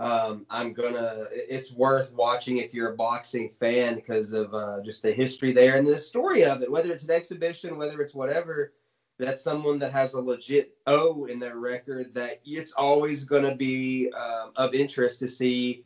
um, 0.00 0.46
I'm 0.48 0.72
gonna. 0.72 1.26
It's 1.30 1.74
worth 1.74 2.14
watching 2.14 2.56
if 2.56 2.72
you're 2.72 2.94
a 2.94 2.96
boxing 2.96 3.50
fan 3.50 3.96
because 3.96 4.32
of 4.32 4.54
uh, 4.54 4.82
just 4.82 5.02
the 5.02 5.12
history 5.12 5.52
there 5.52 5.76
and 5.76 5.86
the 5.86 5.98
story 5.98 6.42
of 6.42 6.62
it. 6.62 6.72
Whether 6.72 6.90
it's 6.90 7.04
an 7.04 7.10
exhibition, 7.10 7.76
whether 7.76 8.00
it's 8.00 8.14
whatever, 8.14 8.72
that's 9.18 9.44
someone 9.44 9.78
that 9.80 9.92
has 9.92 10.14
a 10.14 10.20
legit 10.20 10.74
O 10.86 11.26
in 11.26 11.38
their 11.38 11.58
record. 11.58 12.14
That 12.14 12.40
it's 12.46 12.72
always 12.72 13.24
gonna 13.24 13.54
be 13.54 14.10
um, 14.12 14.52
of 14.56 14.72
interest 14.72 15.20
to 15.20 15.28
see 15.28 15.84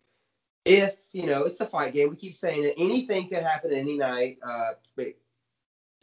if 0.65 0.95
you 1.13 1.27
know 1.27 1.43
it's 1.43 1.61
a 1.61 1.67
fight 1.67 1.93
game. 1.93 2.09
We 2.09 2.15
keep 2.15 2.35
saying 2.35 2.63
that 2.63 2.79
anything 2.79 3.29
could 3.29 3.43
happen 3.43 3.73
any 3.73 3.99
night. 3.99 4.39
Uh, 4.47 4.75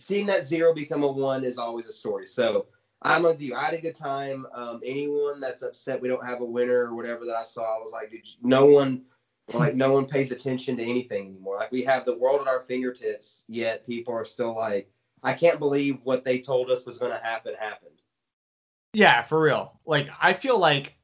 seeing 0.01 0.25
that 0.27 0.45
zero 0.45 0.73
become 0.73 1.03
a 1.03 1.11
one 1.11 1.43
is 1.43 1.57
always 1.57 1.87
a 1.87 1.91
story. 1.93 2.25
So 2.25 2.67
I'm 3.01 3.23
with 3.23 3.41
you. 3.41 3.55
I 3.55 3.65
had 3.65 3.73
a 3.73 3.81
good 3.81 3.95
time. 3.95 4.45
Um, 4.53 4.81
anyone 4.85 5.39
that's 5.39 5.63
upset 5.63 6.01
we 6.01 6.07
don't 6.07 6.25
have 6.25 6.41
a 6.41 6.45
winner 6.45 6.85
or 6.85 6.95
whatever 6.95 7.25
that 7.25 7.35
I 7.35 7.43
saw, 7.43 7.75
I 7.75 7.79
was 7.79 7.91
like, 7.91 8.11
dude, 8.11 8.27
no 8.41 8.65
one, 8.65 9.03
like, 9.53 9.75
no 9.75 9.93
one 9.93 10.05
pays 10.05 10.31
attention 10.31 10.77
to 10.77 10.83
anything 10.83 11.27
anymore. 11.27 11.57
Like, 11.57 11.71
we 11.71 11.83
have 11.83 12.05
the 12.05 12.17
world 12.17 12.41
at 12.41 12.47
our 12.47 12.61
fingertips, 12.61 13.45
yet 13.47 13.85
people 13.85 14.13
are 14.13 14.25
still 14.25 14.55
like, 14.55 14.91
I 15.23 15.33
can't 15.33 15.59
believe 15.59 15.99
what 16.03 16.23
they 16.23 16.39
told 16.39 16.69
us 16.69 16.85
was 16.85 16.97
going 16.97 17.11
to 17.11 17.17
happen 17.17 17.53
happened. 17.59 18.01
Yeah, 18.93 19.23
for 19.23 19.41
real. 19.41 19.79
Like, 19.85 20.09
I 20.21 20.33
feel 20.33 20.59
like, 20.59 20.95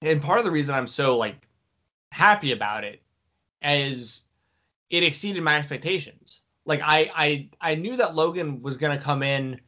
and 0.00 0.20
part 0.20 0.38
of 0.38 0.44
the 0.44 0.50
reason 0.50 0.74
I'm 0.74 0.88
so 0.88 1.16
like 1.16 1.36
happy 2.10 2.52
about 2.52 2.84
it 2.84 3.02
is 3.62 4.24
it 4.90 5.02
exceeded 5.02 5.42
my 5.42 5.56
expectations. 5.56 6.41
Like, 6.64 6.80
I 6.82 7.10
I 7.14 7.48
I 7.60 7.74
knew 7.74 7.96
that 7.96 8.14
Logan 8.14 8.62
was 8.62 8.76
going 8.76 8.96
to 8.96 9.02
come 9.02 9.22
in 9.22 9.60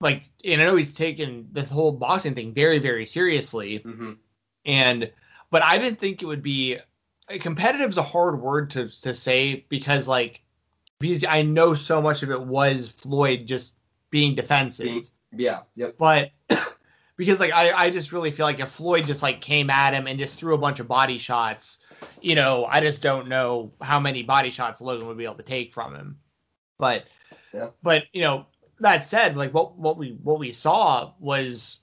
like 0.00 0.30
and 0.44 0.60
I 0.60 0.64
know 0.64 0.76
he's 0.76 0.94
taken 0.94 1.48
this 1.52 1.70
whole 1.70 1.92
boxing 1.92 2.34
thing 2.34 2.52
very 2.52 2.78
very 2.78 3.06
seriously, 3.06 3.80
mm-hmm. 3.80 4.12
and 4.64 5.10
but 5.50 5.62
I 5.62 5.78
didn't 5.78 5.98
think 5.98 6.22
it 6.22 6.26
would 6.26 6.42
be 6.42 6.78
competitive 7.40 7.90
is 7.90 7.98
a 7.98 8.02
hard 8.02 8.40
word 8.40 8.70
to 8.70 8.88
to 9.02 9.12
say 9.12 9.66
because 9.68 10.06
like 10.08 10.42
because 10.98 11.24
I 11.24 11.42
know 11.42 11.74
so 11.74 12.00
much 12.00 12.22
of 12.22 12.30
it 12.30 12.40
was 12.40 12.88
Floyd 12.88 13.46
just 13.46 13.74
being 14.10 14.34
defensive. 14.34 15.10
Yeah. 15.36 15.60
Yep. 15.76 15.96
But 15.98 16.30
because 17.18 17.40
like 17.40 17.52
I, 17.52 17.72
I 17.72 17.90
just 17.90 18.12
really 18.12 18.30
feel 18.30 18.46
like 18.46 18.60
if 18.60 18.70
Floyd 18.70 19.04
just 19.04 19.22
like 19.22 19.42
came 19.42 19.68
at 19.68 19.92
him 19.92 20.06
and 20.06 20.18
just 20.18 20.38
threw 20.38 20.54
a 20.54 20.58
bunch 20.58 20.80
of 20.80 20.88
body 20.88 21.18
shots, 21.18 21.78
you 22.22 22.36
know, 22.36 22.64
I 22.64 22.80
just 22.80 23.02
don't 23.02 23.28
know 23.28 23.72
how 23.82 24.00
many 24.00 24.22
body 24.22 24.50
shots 24.50 24.80
Logan 24.80 25.08
would 25.08 25.18
be 25.18 25.24
able 25.24 25.34
to 25.34 25.42
take 25.42 25.74
from 25.74 25.94
him. 25.94 26.18
But 26.78 27.08
yeah. 27.52 27.70
but 27.82 28.04
you 28.12 28.22
know, 28.22 28.46
that 28.78 29.04
said, 29.04 29.36
like 29.36 29.52
what 29.52 29.76
what 29.76 29.98
we 29.98 30.16
what 30.22 30.38
we 30.38 30.52
saw 30.52 31.12
was 31.18 31.80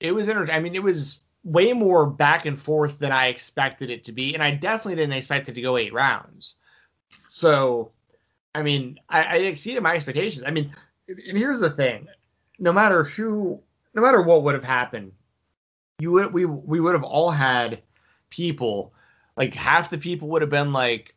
it 0.00 0.12
was 0.12 0.28
inter- 0.28 0.50
I 0.50 0.60
mean, 0.60 0.74
it 0.74 0.82
was 0.82 1.20
way 1.44 1.74
more 1.74 2.06
back 2.06 2.46
and 2.46 2.60
forth 2.60 2.98
than 2.98 3.12
I 3.12 3.26
expected 3.26 3.90
it 3.90 4.04
to 4.04 4.12
be, 4.12 4.32
and 4.32 4.42
I 4.42 4.52
definitely 4.52 4.96
didn't 4.96 5.12
expect 5.12 5.50
it 5.50 5.54
to 5.54 5.62
go 5.62 5.76
eight 5.76 5.92
rounds. 5.92 6.54
So, 7.28 7.92
I 8.54 8.62
mean, 8.62 8.98
I, 9.10 9.22
I 9.22 9.34
exceeded 9.36 9.82
my 9.82 9.94
expectations. 9.94 10.42
I 10.46 10.50
mean, 10.50 10.74
and 11.06 11.36
here's 11.36 11.60
the 11.60 11.70
thing: 11.70 12.06
no 12.58 12.72
matter 12.72 13.04
who, 13.04 13.60
no 13.94 14.02
matter 14.02 14.22
what 14.22 14.42
would 14.42 14.54
have 14.54 14.64
happened, 14.64 15.12
you 15.98 16.12
would 16.12 16.32
we 16.32 16.44
we 16.44 16.80
would 16.80 16.94
have 16.94 17.04
all 17.04 17.30
had 17.30 17.82
people 18.30 18.92
like 19.38 19.54
half 19.54 19.88
the 19.88 19.98
people 19.98 20.28
would 20.28 20.42
have 20.42 20.50
been 20.50 20.72
like, 20.72 21.14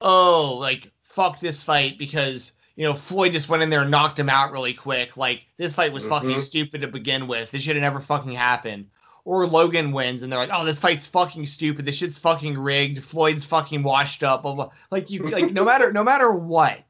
oh, 0.00 0.58
like 0.60 0.92
fuck 1.02 1.40
this 1.40 1.62
fight 1.62 1.98
because 1.98 2.52
you 2.76 2.84
know 2.84 2.92
Floyd 2.94 3.32
just 3.32 3.48
went 3.48 3.62
in 3.62 3.70
there 3.70 3.80
and 3.80 3.90
knocked 3.90 4.18
him 4.18 4.28
out 4.28 4.52
really 4.52 4.74
quick. 4.74 5.16
Like 5.16 5.46
this 5.56 5.74
fight 5.74 5.92
was 5.92 6.02
mm-hmm. 6.02 6.10
fucking 6.10 6.40
stupid 6.42 6.82
to 6.82 6.88
begin 6.88 7.26
with. 7.26 7.50
This 7.50 7.62
should 7.62 7.76
have 7.76 7.82
never 7.82 8.00
fucking 8.00 8.32
happened. 8.32 8.90
Or 9.26 9.46
Logan 9.46 9.92
wins 9.92 10.22
and 10.22 10.30
they're 10.30 10.38
like, 10.38 10.50
oh, 10.52 10.66
this 10.66 10.78
fight's 10.78 11.06
fucking 11.06 11.46
stupid. 11.46 11.86
This 11.86 11.96
shit's 11.96 12.18
fucking 12.18 12.58
rigged. 12.58 13.02
Floyd's 13.02 13.46
fucking 13.46 13.82
washed 13.82 14.22
up. 14.22 14.42
Blah, 14.42 14.54
blah. 14.54 14.70
Like 14.90 15.10
you, 15.10 15.20
like 15.20 15.50
no 15.50 15.64
matter 15.70 15.90
no 15.90 16.04
matter 16.04 16.30
what, 16.30 16.80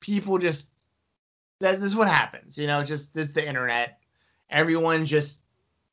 people 0.00 0.38
just 0.38 0.66
that 1.60 1.80
this 1.80 1.90
is 1.90 1.96
what 1.96 2.08
happens. 2.08 2.56
You 2.58 2.66
know, 2.66 2.82
just 2.82 3.14
this 3.14 3.32
the 3.32 3.46
internet. 3.46 4.00
Everyone 4.50 5.04
just 5.04 5.38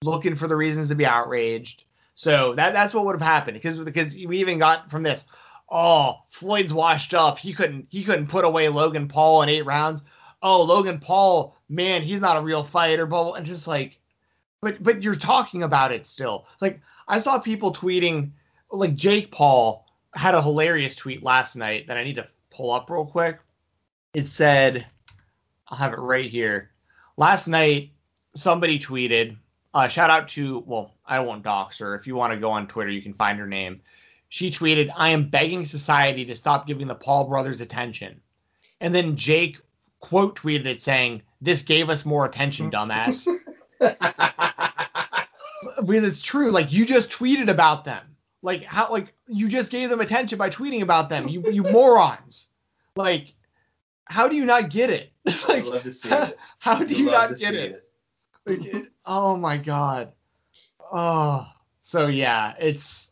looking 0.03 0.36
for 0.36 0.48
the 0.48 0.55
reasons 0.55 0.89
to 0.89 0.96
be 0.96 1.05
outraged. 1.05 1.86
So 2.15 2.53
that 2.55 2.74
that's 2.74 2.93
what 2.93 3.05
would 3.05 3.20
have 3.20 3.22
happened 3.22 3.55
because 3.55 3.77
because 3.79 4.13
we 4.13 4.39
even 4.39 4.60
got 4.60 4.89
from 4.91 5.03
this. 5.03 5.25
Oh, 5.70 6.20
Floyd's 6.29 6.74
washed 6.74 7.13
up. 7.13 7.39
He 7.39 7.53
couldn't 7.53 7.88
he 7.89 8.03
couldn't 8.03 8.27
put 8.27 8.46
away 8.46 8.70
Logan 8.70 9.08
Paul 9.08 9.41
in 9.41 9.50
eight 9.50 9.65
rounds. 9.65 10.03
Oh, 10.41 10.62
Logan 10.62 11.00
Paul, 11.00 11.55
man, 11.70 12.01
he's 12.01 12.22
not 12.22 12.38
a 12.38 12.41
real 12.41 12.63
fighter. 12.63 13.05
But 13.05 13.34
and 13.34 13.46
just 13.46 13.67
like, 13.67 14.00
but 14.62 14.84
but 14.84 15.01
you're 15.01 15.15
talking 15.15 15.63
about 15.63 15.91
it 15.91 16.05
still. 16.05 16.46
Like 16.62 16.79
I 17.08 17.20
saw 17.20 17.39
people 17.39 17.74
tweeting, 17.74 18.32
like 18.72 18.96
Jake 18.96 19.32
Paul 19.32 19.88
had 20.13 20.36
a 20.36 20.41
hilarious 20.41 20.96
tweet 20.96 21.24
last 21.24 21.55
night 21.55 21.88
that 21.88 21.98
I 21.98 22.03
need 22.03 22.15
to 22.15 22.27
pull 22.51 22.72
up 22.72 22.89
real 22.89 23.05
quick. 23.05 23.39
It 24.13 24.27
said, 24.27 24.86
I'll 25.73 25.79
have 25.79 25.93
it 25.93 25.99
right 25.99 26.29
here. 26.29 26.69
Last 27.17 27.47
night, 27.47 27.93
somebody 28.35 28.77
tweeted 28.77 29.35
uh, 29.73 29.87
shout 29.87 30.11
out 30.11 30.27
to, 30.27 30.63
well, 30.67 30.93
I 31.03 31.19
won't 31.19 31.41
dox 31.41 31.79
her. 31.79 31.95
If 31.95 32.05
you 32.05 32.15
want 32.15 32.31
to 32.31 32.39
go 32.39 32.51
on 32.51 32.67
Twitter, 32.67 32.91
you 32.91 33.01
can 33.01 33.15
find 33.15 33.39
her 33.39 33.47
name. 33.47 33.81
She 34.29 34.51
tweeted, 34.51 34.91
I 34.95 35.09
am 35.09 35.29
begging 35.29 35.65
society 35.65 36.25
to 36.25 36.35
stop 36.35 36.67
giving 36.67 36.85
the 36.85 36.93
Paul 36.93 37.27
brothers 37.27 37.59
attention. 37.59 38.21
And 38.81 38.93
then 38.93 39.15
Jake 39.15 39.57
quote 39.99 40.35
tweeted 40.35 40.67
it 40.67 40.83
saying, 40.83 41.23
This 41.41 41.63
gave 41.63 41.89
us 41.89 42.05
more 42.05 42.25
attention, 42.25 42.69
dumbass. 42.69 43.27
because 43.79 46.03
it's 46.03 46.21
true. 46.21 46.51
Like, 46.51 46.71
you 46.71 46.85
just 46.85 47.09
tweeted 47.09 47.49
about 47.49 47.83
them. 47.83 48.05
Like, 48.43 48.63
how, 48.63 48.91
like, 48.91 49.11
you 49.27 49.47
just 49.47 49.71
gave 49.71 49.89
them 49.89 50.01
attention 50.01 50.37
by 50.37 50.51
tweeting 50.51 50.83
about 50.83 51.09
them. 51.09 51.27
You, 51.27 51.49
you 51.49 51.63
morons. 51.63 52.45
Like, 52.95 53.32
how 54.05 54.27
do 54.27 54.36
you 54.36 54.45
not 54.45 54.69
get 54.69 54.89
it? 54.89 55.12
like, 55.48 55.65
how, 56.03 56.29
how, 56.60 56.83
do 56.83 56.93
you 56.93 57.05
not 57.05 57.38
get 57.38 57.55
it? 57.55 57.89
it? 58.45 58.65
it, 58.65 58.88
oh 59.05 59.38
my 59.38 59.57
god. 59.57 60.12
Oh, 60.91 61.48
so 61.81 62.07
yeah, 62.07 62.53
it's. 62.60 63.12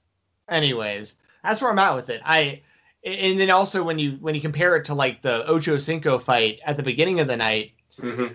Anyways, 0.49 1.15
that's 1.43 1.61
where 1.61 1.71
I'm 1.71 1.79
at 1.79 1.95
with 1.95 2.09
it. 2.09 2.21
I, 2.25 2.61
and 3.03 3.39
then 3.39 3.49
also 3.49 3.83
when 3.83 3.97
you 3.97 4.17
when 4.19 4.35
you 4.35 4.41
compare 4.41 4.75
it 4.75 4.85
to 4.85 4.93
like 4.93 5.21
the 5.21 5.47
Ocho 5.47 5.77
Cinco 5.77 6.19
fight 6.19 6.59
at 6.65 6.77
the 6.77 6.83
beginning 6.83 7.19
of 7.19 7.27
the 7.27 7.37
night, 7.37 7.71
mm-hmm. 7.97 8.33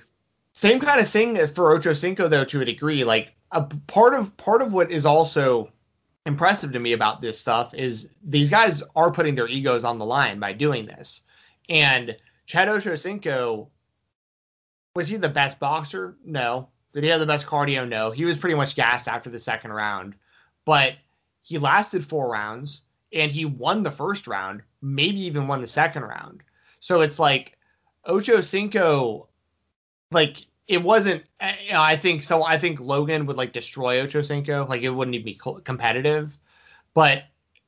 same 0.52 0.80
kind 0.80 1.00
of 1.00 1.08
thing 1.08 1.46
for 1.48 1.72
Ocho 1.72 1.92
Cinco 1.92 2.28
though 2.28 2.44
to 2.44 2.62
a 2.62 2.64
degree. 2.64 3.04
Like 3.04 3.32
a 3.52 3.62
part 3.86 4.14
of 4.14 4.36
part 4.36 4.62
of 4.62 4.72
what 4.72 4.90
is 4.90 5.06
also 5.06 5.70
impressive 6.24 6.72
to 6.72 6.80
me 6.80 6.92
about 6.92 7.20
this 7.20 7.38
stuff 7.38 7.72
is 7.74 8.08
these 8.24 8.50
guys 8.50 8.82
are 8.96 9.12
putting 9.12 9.36
their 9.36 9.46
egos 9.46 9.84
on 9.84 9.98
the 9.98 10.04
line 10.04 10.40
by 10.40 10.52
doing 10.52 10.86
this, 10.86 11.22
and 11.68 12.16
Chad 12.46 12.68
Ochocinco 12.68 13.68
was 14.94 15.08
he 15.08 15.16
the 15.16 15.28
best 15.28 15.60
boxer? 15.60 16.16
No. 16.24 16.68
Did 16.94 17.04
he 17.04 17.10
have 17.10 17.20
the 17.20 17.26
best 17.26 17.46
cardio? 17.46 17.86
No. 17.86 18.10
He 18.10 18.24
was 18.24 18.38
pretty 18.38 18.56
much 18.56 18.74
gassed 18.74 19.08
after 19.08 19.28
the 19.28 19.38
second 19.38 19.72
round, 19.72 20.14
but 20.64 20.94
he 21.42 21.58
lasted 21.58 22.04
four 22.04 22.30
rounds 22.30 22.82
and 23.12 23.30
he 23.30 23.44
won 23.44 23.82
the 23.82 23.90
first 23.90 24.26
round, 24.26 24.62
maybe 24.80 25.20
even 25.22 25.46
won 25.46 25.60
the 25.60 25.66
second 25.66 26.02
round. 26.02 26.42
So 26.80 27.02
it's 27.02 27.18
like 27.18 27.58
Ocho 28.04 28.40
Cinco, 28.40 29.28
like 30.10 30.46
it 30.68 30.82
wasn't. 30.82 31.24
Eh, 31.40 31.56
you 31.66 31.72
know, 31.72 31.82
I 31.82 31.96
think 31.96 32.22
so. 32.22 32.42
I 32.42 32.58
think 32.58 32.80
Logan 32.80 33.26
would 33.26 33.36
like 33.36 33.52
destroy 33.52 34.00
Ocho 34.00 34.22
Cinco. 34.22 34.66
Like 34.66 34.82
it 34.82 34.90
wouldn't 34.90 35.14
even 35.14 35.24
be 35.24 35.40
competitive, 35.64 36.38
but 36.94 37.24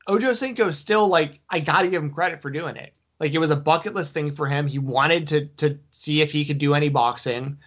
Ocho 0.07 0.35
Cinco 0.35 0.71
still 0.71 1.09
like 1.09 1.41
I 1.51 1.61
got 1.61 1.83
to 1.83 1.89
give 1.89 2.03
him 2.03 2.13
credit 2.13 2.41
for 2.41 2.51
doing 2.51 2.77
it. 2.77 2.95
Like 3.21 3.33
it 3.33 3.39
was 3.39 3.51
a 3.51 3.57
bucket 3.57 3.95
list 3.95 4.15
thing 4.15 4.35
for 4.35 4.47
him. 4.47 4.67
He 4.67 4.79
wanted 4.79 5.27
to 5.29 5.47
to 5.59 5.79
see 5.91 6.21
if 6.21 6.33
he 6.33 6.45
could 6.45 6.59
do 6.59 6.75
any 6.75 6.89
boxing 6.89 7.59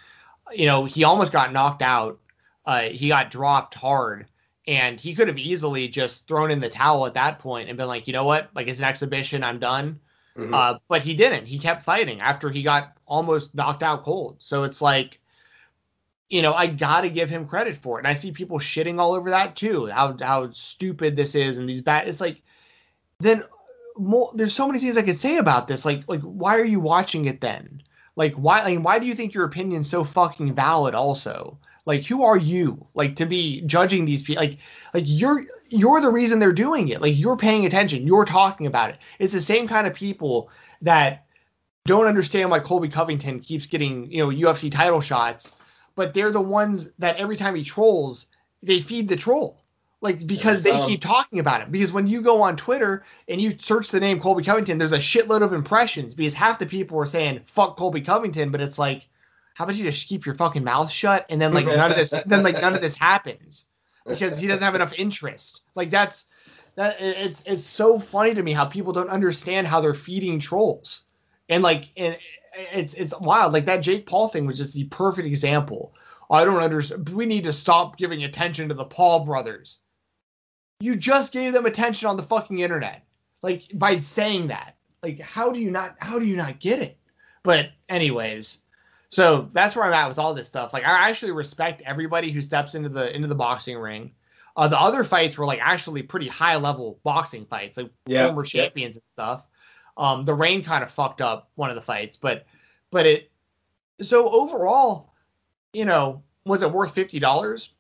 you 0.53 0.65
know, 0.65 0.86
he 0.86 1.03
almost 1.03 1.31
got 1.31 1.53
knocked 1.53 1.81
out. 1.81 2.20
Uh, 2.65 2.81
he 2.81 3.08
got 3.08 3.31
dropped 3.31 3.74
hard, 3.74 4.27
and 4.67 5.00
he 5.00 5.13
could 5.13 5.27
have 5.27 5.38
easily 5.38 5.88
just 5.88 6.27
thrown 6.27 6.51
in 6.51 6.60
the 6.60 6.70
towel 6.70 7.05
at 7.05 7.13
that 7.15 7.39
point 7.39 7.70
and 7.70 7.77
been 7.77 7.88
like, 7.88 8.08
you 8.08 8.13
know 8.13 8.24
what, 8.24 8.50
like 8.53 8.67
it's 8.67 8.79
an 8.79 8.86
exhibition, 8.86 9.43
I'm 9.43 9.60
done. 9.60 10.00
Mm-hmm. 10.38 10.53
Uh, 10.53 10.75
but 10.88 11.03
he 11.03 11.15
didn't. 11.15 11.46
He 11.46 11.58
kept 11.58 11.84
fighting 11.84 12.22
after 12.22 12.50
he 12.50 12.63
got 12.63 12.93
almost 13.05 13.53
knocked 13.55 13.84
out 13.84 14.03
cold. 14.03 14.38
So 14.39 14.63
it's 14.63 14.81
like, 14.81 15.20
you 16.29 16.41
know, 16.41 16.53
I 16.53 16.67
got 16.67 17.01
to 17.01 17.10
give 17.10 17.29
him 17.29 17.48
credit 17.48 17.75
for 17.75 17.98
it. 17.98 18.01
And 18.01 18.08
I 18.08 18.13
see 18.13 18.31
people 18.31 18.58
shitting 18.58 19.00
all 19.00 19.13
over 19.13 19.29
that 19.31 19.55
too. 19.55 19.88
How 19.88 20.15
how 20.22 20.51
stupid 20.51 21.15
this 21.15 21.36
is 21.36 21.58
and 21.58 21.67
these 21.67 21.81
bad. 21.81 22.08
It's 22.08 22.22
like, 22.22 22.41
then 23.20 23.43
more, 23.98 24.31
there's 24.36 24.53
so 24.53 24.67
many 24.67 24.79
things 24.79 24.98
I 24.98 25.01
could 25.01 25.19
say 25.19 25.38
about 25.38 25.67
this. 25.67 25.86
Like 25.86 26.03
like 26.07 26.21
why 26.21 26.57
are 26.57 26.65
you 26.65 26.79
watching 26.79 27.25
it 27.25 27.41
then? 27.41 27.81
Like 28.15 28.33
why 28.33 28.63
like 28.63 28.79
why 28.79 29.00
do 29.00 29.07
you 29.07 29.15
think 29.15 29.33
your 29.33 29.45
opinion's 29.45 29.89
so 29.89 30.03
fucking 30.03 30.53
valid 30.53 30.95
also? 30.95 31.57
Like 31.86 32.05
who 32.05 32.24
are 32.24 32.38
you 32.38 32.88
like 32.93 33.15
to 33.17 33.25
be 33.25 33.62
judging 33.62 34.05
these 34.05 34.21
people 34.21 34.43
like 34.43 34.57
like 34.93 35.05
you're 35.07 35.45
you're 35.69 36.01
the 36.01 36.12
reason 36.12 36.39
they're 36.39 36.53
doing 36.53 36.89
it. 36.89 37.01
Like 37.01 37.17
you're 37.17 37.38
paying 37.38 37.65
attention, 37.65 38.05
you're 38.05 38.25
talking 38.25 38.67
about 38.67 38.91
it. 38.91 39.00
It's 39.19 39.33
the 39.33 39.41
same 39.41 39.67
kind 39.67 39.88
of 39.88 39.93
people 39.93 40.50
that 40.81 41.25
don't 41.86 42.05
understand 42.05 42.51
why 42.51 42.60
Colby 42.60 42.89
Covington 42.89 43.39
keeps 43.39 43.65
getting, 43.65 44.12
you 44.12 44.19
know, 44.19 44.29
UFC 44.29 44.71
title 44.71 45.01
shots, 45.01 45.51
but 45.95 46.13
they're 46.13 46.31
the 46.31 46.41
ones 46.41 46.91
that 47.00 47.17
every 47.17 47.36
time 47.36 47.55
he 47.55 47.63
trolls, 47.63 48.27
they 48.62 48.79
feed 48.79 49.10
the 49.10 49.15
troll 49.15 49.61
like 50.01 50.25
because 50.25 50.63
they 50.63 50.72
um, 50.72 50.89
keep 50.89 51.00
talking 51.00 51.39
about 51.39 51.62
it. 51.62 51.72
Because 51.72 51.93
when 51.93 52.08
you 52.08 52.22
go 52.22 52.41
on 52.41 52.58
Twitter 52.58 53.05
and 53.27 53.39
you 53.39 53.53
search 53.58 53.91
the 53.91 54.00
name 54.00 54.20
Colby 54.20 54.43
Covington, 54.43 54.79
there's 54.79 54.91
a 54.91 54.98
shitload 54.98 55.43
of 55.43 55.53
impressions 55.53 56.15
because 56.15 56.34
half 56.34 56.58
the 56.58 56.65
people 56.65 57.00
are 57.00 57.05
saying 57.05 57.41
"fuck 57.46 57.77
Colby 57.77 58.01
Covington," 58.01 58.50
but 58.50 58.62
it's 58.62 58.79
like, 58.79 59.08
how 59.53 59.63
about 59.63 59.75
you 59.75 59.84
just 59.84 60.08
keep 60.08 60.25
your 60.25 60.36
fucking 60.36 60.63
mouth 60.63 60.91
shut 60.91 61.27
and 61.29 61.39
then 61.39 61.53
like 61.53 61.67
none 61.67 61.91
of 61.91 61.98
this, 61.98 62.10
then 62.25 62.43
like 62.43 62.60
none 62.60 62.74
of 62.74 62.81
this 62.81 62.96
happens 62.96 63.65
because 64.08 64.38
he 64.38 64.48
doesn't 64.48 64.63
have 64.63 64.75
enough 64.75 64.93
interest. 64.98 65.62
Like 65.75 65.91
that's 65.91 66.25
that 66.75 67.00
it's 67.00 67.43
it's 67.46 67.67
so 67.67 68.00
funny 68.00 68.34
to 68.34 68.41
me 68.41 68.53
how 68.53 68.65
people 68.65 68.93
don't 68.93 69.10
understand 69.10 69.67
how 69.67 69.81
they're 69.81 69.93
feeding 69.93 70.39
trolls 70.39 71.03
and 71.48 71.62
like 71.62 71.89
and 71.96 72.17
it's 72.74 72.96
it's 72.96 73.13
wild. 73.20 73.53
Like 73.53 73.65
that 73.65 73.81
Jake 73.81 74.08
Paul 74.08 74.29
thing 74.29 74.48
was 74.48 74.58
just 74.58 74.74
the 74.74 74.86
perfect 74.86 75.27
example. 75.27 75.93
I 76.31 76.43
don't 76.43 76.58
understand. 76.58 77.08
We 77.10 77.27
need 77.27 77.43
to 77.43 77.53
stop 77.53 77.98
giving 77.98 78.24
attention 78.24 78.70
to 78.70 78.74
the 78.74 78.86
Paul 78.86 79.25
brothers 79.25 79.77
you 80.82 80.96
just 80.96 81.32
gave 81.32 81.54
them 81.54 81.66
attention 81.66 82.08
on 82.08 82.18
the 82.18 82.24
fucking 82.24 82.60
internet. 82.60 83.06
Like 83.42 83.68
by 83.74 84.00
saying 84.00 84.48
that. 84.48 84.76
Like 85.04 85.20
how 85.20 85.52
do 85.52 85.60
you 85.60 85.72
not 85.72 85.96
how 86.00 86.20
do 86.20 86.26
you 86.26 86.36
not 86.36 86.60
get 86.60 86.82
it? 86.82 86.98
But 87.44 87.72
anyways, 87.90 88.60
so 89.10 89.50
that's 89.54 89.76
where 89.76 89.86
I'm 89.86 89.94
at 89.94 90.08
with 90.08 90.20
all 90.20 90.34
this 90.34 90.48
stuff. 90.48 90.74
Like 90.74 90.84
I 90.86 91.10
actually 91.10 91.32
respect 91.32 91.82
everybody 91.86 92.32
who 92.32 92.42
steps 92.42 92.76
into 92.76 92.90
the 92.90 93.14
into 93.16 93.28
the 93.28 93.36
boxing 93.36 93.78
ring. 93.78 94.12
Uh, 94.56 94.68
the 94.68 94.80
other 94.80 95.04
fights 95.04 95.38
were 95.38 95.46
like 95.46 95.60
actually 95.62 96.02
pretty 96.02 96.28
high 96.28 96.56
level 96.56 97.00
boxing 97.04 97.46
fights, 97.46 97.78
like 97.78 97.90
former 98.28 98.44
champions 98.44 98.96
and 98.96 99.04
stuff. 99.14 99.44
Um, 99.98 100.26
the 100.26 100.34
rain 100.34 100.64
kind 100.64 100.84
of 100.84 100.92
fucked 100.92 101.22
up 101.22 101.50
one 101.56 101.70
of 101.70 101.76
the 101.76 101.82
fights, 101.82 102.18
but 102.18 102.46
but 102.90 103.06
it 103.06 103.32
so 104.02 104.30
overall, 104.30 105.14
you 105.74 105.86
know, 105.86 106.24
was 106.46 106.62
it 106.62 106.72
worth 106.72 106.94
fifty 106.94 107.20
dollars? 107.20 107.74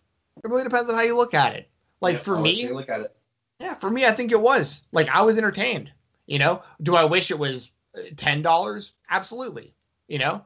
It 0.43 0.49
really 0.49 0.63
depends 0.63 0.89
on 0.89 0.95
how 0.95 1.01
you 1.01 1.15
look 1.15 1.33
at 1.33 1.55
it. 1.55 1.70
Like 2.01 2.17
yeah, 2.17 2.21
for 2.21 2.39
me, 2.39 2.69
look 2.71 2.89
at 2.89 3.01
it. 3.01 3.15
Yeah, 3.59 3.75
for 3.75 3.89
me, 3.89 4.05
I 4.05 4.11
think 4.11 4.31
it 4.31 4.41
was. 4.41 4.81
Like 4.91 5.07
I 5.09 5.21
was 5.21 5.37
entertained. 5.37 5.91
You 6.25 6.39
know, 6.39 6.63
do 6.81 6.95
I 6.95 7.05
wish 7.05 7.31
it 7.31 7.39
was 7.39 7.71
uh, 7.95 8.01
ten 8.17 8.41
dollars? 8.41 8.93
Absolutely. 9.09 9.73
You 10.07 10.19
know, 10.19 10.43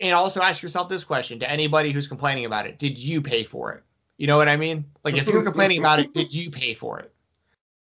and 0.00 0.14
also 0.14 0.40
ask 0.40 0.62
yourself 0.62 0.88
this 0.88 1.04
question 1.04 1.38
to 1.40 1.50
anybody 1.50 1.92
who's 1.92 2.08
complaining 2.08 2.46
about 2.46 2.66
it: 2.66 2.78
Did 2.78 2.98
you 2.98 3.20
pay 3.20 3.44
for 3.44 3.72
it? 3.72 3.82
You 4.16 4.26
know 4.26 4.36
what 4.36 4.48
I 4.48 4.56
mean? 4.56 4.84
Like 5.04 5.16
if 5.16 5.28
you're 5.28 5.42
complaining 5.42 5.78
about 5.78 6.00
it, 6.00 6.14
did 6.14 6.32
you 6.32 6.50
pay 6.50 6.74
for 6.74 7.00
it? 7.00 7.12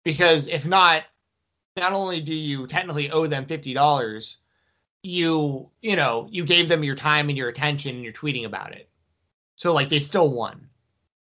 Because 0.04 0.48
if 0.48 0.66
not, 0.66 1.04
not 1.76 1.94
only 1.94 2.22
do 2.22 2.34
you 2.34 2.68
technically 2.68 3.10
owe 3.12 3.28
them 3.28 3.46
fifty 3.46 3.74
dollars, 3.74 4.38
you 5.04 5.70
you 5.82 5.96
know 5.96 6.28
you 6.30 6.46
gave 6.46 6.68
them 6.68 6.84
your 6.84 6.96
time 6.96 7.30
and 7.30 7.38
your 7.38 7.50
attention 7.50 7.96
and 7.96 8.04
you're 8.04 8.14
tweeting 8.14 8.46
about 8.46 8.74
it. 8.74 8.90
So 9.56 9.74
like 9.74 9.90
they 9.90 10.00
still 10.00 10.30
won. 10.30 10.68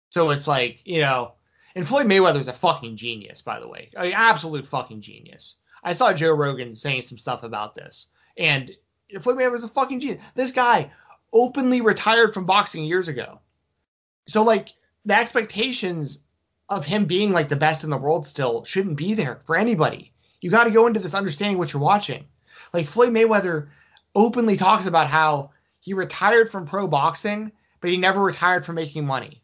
So 0.09 0.29
it's 0.31 0.47
like, 0.47 0.81
you 0.83 1.01
know, 1.01 1.33
and 1.75 1.87
Floyd 1.87 2.07
Mayweather's 2.07 2.47
a 2.47 2.53
fucking 2.53 2.97
genius, 2.97 3.41
by 3.41 3.59
the 3.59 3.67
way. 3.67 3.89
An 3.95 4.11
absolute 4.13 4.65
fucking 4.65 5.01
genius. 5.01 5.55
I 5.83 5.93
saw 5.93 6.13
Joe 6.13 6.33
Rogan 6.33 6.75
saying 6.75 7.03
some 7.03 7.17
stuff 7.17 7.43
about 7.43 7.75
this. 7.75 8.07
And 8.37 8.71
Floyd 9.19 9.37
Mayweather's 9.37 9.63
a 9.63 9.67
fucking 9.67 9.99
genius. 9.99 10.23
This 10.35 10.51
guy 10.51 10.91
openly 11.33 11.81
retired 11.81 12.33
from 12.33 12.45
boxing 12.45 12.83
years 12.83 13.07
ago. 13.07 13.39
So 14.27 14.43
like 14.43 14.69
the 15.05 15.15
expectations 15.15 16.23
of 16.69 16.85
him 16.85 17.05
being 17.05 17.31
like 17.31 17.49
the 17.49 17.55
best 17.55 17.83
in 17.83 17.89
the 17.89 17.97
world 17.97 18.25
still 18.25 18.63
shouldn't 18.63 18.97
be 18.97 19.13
there 19.13 19.39
for 19.43 19.55
anybody. 19.55 20.13
You 20.39 20.49
got 20.49 20.65
to 20.65 20.71
go 20.71 20.87
into 20.87 20.99
this 20.99 21.13
understanding 21.13 21.57
what 21.57 21.73
you're 21.73 21.81
watching. 21.81 22.25
Like 22.73 22.87
Floyd 22.87 23.09
Mayweather 23.09 23.67
openly 24.15 24.57
talks 24.57 24.85
about 24.85 25.09
how 25.09 25.51
he 25.79 25.93
retired 25.93 26.49
from 26.49 26.65
pro 26.65 26.87
boxing, 26.87 27.51
but 27.79 27.89
he 27.89 27.97
never 27.97 28.21
retired 28.21 28.65
from 28.65 28.75
making 28.75 29.05
money. 29.05 29.40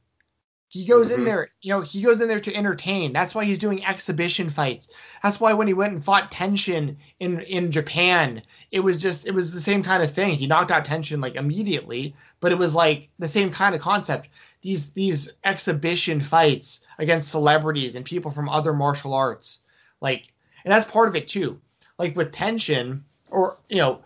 He 0.69 0.83
goes 0.85 1.07
mm-hmm. 1.07 1.19
in 1.19 1.25
there, 1.25 1.49
you 1.61 1.71
know, 1.71 1.81
he 1.81 2.01
goes 2.01 2.19
in 2.19 2.27
there 2.27 2.41
to 2.41 2.53
entertain. 2.53 3.13
That's 3.13 3.33
why 3.33 3.45
he's 3.45 3.59
doing 3.59 3.85
exhibition 3.85 4.49
fights. 4.49 4.89
That's 5.23 5.39
why 5.39 5.53
when 5.53 5.67
he 5.67 5.73
went 5.73 5.93
and 5.93 6.03
fought 6.03 6.31
Tenshin 6.31 6.97
in 7.19 7.39
in 7.41 7.71
Japan, 7.71 8.41
it 8.71 8.81
was 8.81 9.01
just 9.01 9.25
it 9.25 9.31
was 9.31 9.53
the 9.53 9.61
same 9.61 9.81
kind 9.81 10.03
of 10.03 10.13
thing. 10.13 10.37
He 10.37 10.45
knocked 10.45 10.71
out 10.71 10.83
Tenshin 10.83 11.21
like 11.21 11.35
immediately, 11.35 12.15
but 12.41 12.51
it 12.51 12.57
was 12.57 12.75
like 12.75 13.09
the 13.17 13.29
same 13.29 13.49
kind 13.49 13.75
of 13.75 13.81
concept. 13.81 14.27
These 14.61 14.89
these 14.89 15.29
exhibition 15.45 16.19
fights 16.19 16.81
against 16.99 17.31
celebrities 17.31 17.95
and 17.95 18.03
people 18.03 18.31
from 18.31 18.49
other 18.49 18.73
martial 18.73 19.13
arts. 19.13 19.61
Like 20.01 20.33
and 20.65 20.71
that's 20.73 20.91
part 20.91 21.07
of 21.07 21.15
it 21.15 21.29
too. 21.29 21.61
Like 21.97 22.17
with 22.17 22.33
Tenshin 22.33 23.03
or 23.29 23.57
you 23.69 23.77
know, 23.77 24.01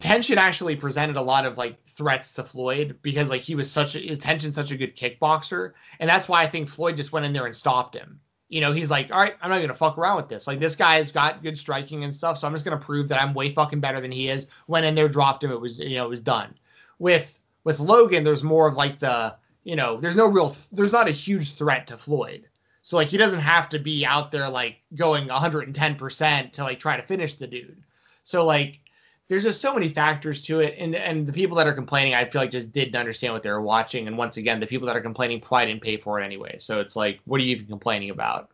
Tenshin 0.00 0.38
actually 0.38 0.76
presented 0.76 1.16
a 1.16 1.22
lot 1.22 1.44
of 1.44 1.58
like 1.58 1.76
threats 2.02 2.32
to 2.32 2.42
Floyd 2.42 2.98
because 3.00 3.30
like 3.30 3.42
he 3.42 3.54
was 3.54 3.70
such 3.70 3.94
a 3.94 4.00
Tenshin 4.16 4.52
such 4.52 4.72
a 4.72 4.76
good 4.76 4.96
kickboxer, 4.96 5.72
and 6.00 6.10
that's 6.10 6.28
why 6.28 6.42
I 6.42 6.48
think 6.48 6.68
Floyd 6.68 6.96
just 6.96 7.12
went 7.12 7.24
in 7.24 7.32
there 7.32 7.46
and 7.46 7.56
stopped 7.56 7.94
him. 7.94 8.18
You 8.48 8.60
know, 8.60 8.72
he's 8.72 8.90
like, 8.90 9.12
all 9.12 9.20
right, 9.20 9.36
I'm 9.40 9.50
not 9.50 9.60
gonna 9.60 9.74
fuck 9.74 9.96
around 9.96 10.16
with 10.16 10.28
this. 10.28 10.48
Like 10.48 10.58
this 10.58 10.74
guy's 10.74 11.12
got 11.12 11.44
good 11.44 11.56
striking 11.56 12.02
and 12.02 12.14
stuff, 12.14 12.38
so 12.38 12.46
I'm 12.48 12.52
just 12.52 12.64
gonna 12.64 12.76
prove 12.76 13.08
that 13.08 13.22
I'm 13.22 13.34
way 13.34 13.54
fucking 13.54 13.78
better 13.78 14.00
than 14.00 14.10
he 14.10 14.28
is. 14.28 14.48
Went 14.66 14.84
in 14.84 14.96
there, 14.96 15.08
dropped 15.08 15.44
him. 15.44 15.52
It 15.52 15.60
was 15.60 15.78
you 15.78 15.94
know 15.94 16.04
it 16.04 16.10
was 16.10 16.20
done. 16.20 16.54
With 16.98 17.38
with 17.62 17.78
Logan, 17.78 18.24
there's 18.24 18.42
more 18.42 18.66
of 18.66 18.76
like 18.76 18.98
the 18.98 19.36
you 19.62 19.76
know 19.76 20.00
there's 20.00 20.16
no 20.16 20.26
real 20.26 20.56
there's 20.72 20.92
not 20.92 21.06
a 21.08 21.12
huge 21.12 21.54
threat 21.54 21.86
to 21.86 21.96
Floyd. 21.96 22.48
So 22.82 22.96
like 22.96 23.06
he 23.06 23.16
doesn't 23.16 23.38
have 23.38 23.68
to 23.68 23.78
be 23.78 24.04
out 24.04 24.32
there 24.32 24.48
like 24.48 24.78
going 24.96 25.28
110% 25.28 26.52
to 26.54 26.64
like 26.64 26.80
try 26.80 26.96
to 26.96 27.02
finish 27.04 27.36
the 27.36 27.46
dude. 27.46 27.84
So 28.24 28.44
like 28.44 28.80
there's 29.28 29.44
just 29.44 29.60
so 29.60 29.72
many 29.72 29.88
factors 29.88 30.42
to 30.42 30.60
it, 30.60 30.74
and 30.78 30.94
and 30.94 31.26
the 31.26 31.32
people 31.32 31.56
that 31.56 31.66
are 31.66 31.72
complaining, 31.72 32.14
I 32.14 32.28
feel 32.28 32.42
like 32.42 32.50
just 32.50 32.72
didn't 32.72 32.96
understand 32.96 33.32
what 33.32 33.42
they 33.42 33.50
were 33.50 33.62
watching, 33.62 34.06
and 34.06 34.18
once 34.18 34.36
again, 34.36 34.60
the 34.60 34.66
people 34.66 34.86
that 34.86 34.96
are 34.96 35.00
complaining 35.00 35.40
probably 35.40 35.68
didn't 35.68 35.82
pay 35.82 35.96
for 35.96 36.20
it 36.20 36.24
anyway. 36.24 36.56
So 36.58 36.80
it's 36.80 36.96
like, 36.96 37.20
what 37.24 37.40
are 37.40 37.44
you 37.44 37.56
even 37.56 37.66
complaining 37.66 38.10
about? 38.10 38.50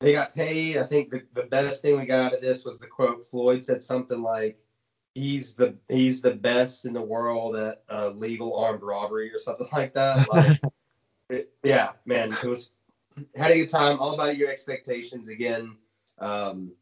They 0.00 0.12
got 0.12 0.34
paid. 0.34 0.76
I 0.76 0.82
think 0.82 1.10
the, 1.10 1.22
the 1.34 1.44
best 1.44 1.80
thing 1.80 1.98
we 1.98 2.04
got 2.04 2.26
out 2.26 2.34
of 2.34 2.42
this 2.42 2.64
was 2.64 2.78
the 2.78 2.86
quote. 2.86 3.24
Floyd 3.24 3.64
said 3.64 3.82
something 3.82 4.20
like, 4.20 4.58
"He's 5.14 5.54
the 5.54 5.74
he's 5.88 6.20
the 6.20 6.32
best 6.34 6.84
in 6.84 6.92
the 6.92 7.02
world 7.02 7.56
at 7.56 7.82
uh, 7.88 8.08
legal 8.10 8.56
armed 8.56 8.82
robbery" 8.82 9.32
or 9.32 9.38
something 9.38 9.68
like 9.72 9.94
that. 9.94 10.26
Like, 10.30 10.60
it, 11.30 11.52
yeah, 11.62 11.92
man, 12.04 12.32
it 12.32 12.44
was 12.44 12.72
had 13.36 13.52
a 13.52 13.58
good 13.58 13.70
time. 13.70 13.98
All 14.00 14.14
about 14.14 14.36
your 14.36 14.50
expectations 14.50 15.28
again. 15.28 15.76
Um, 16.18 16.72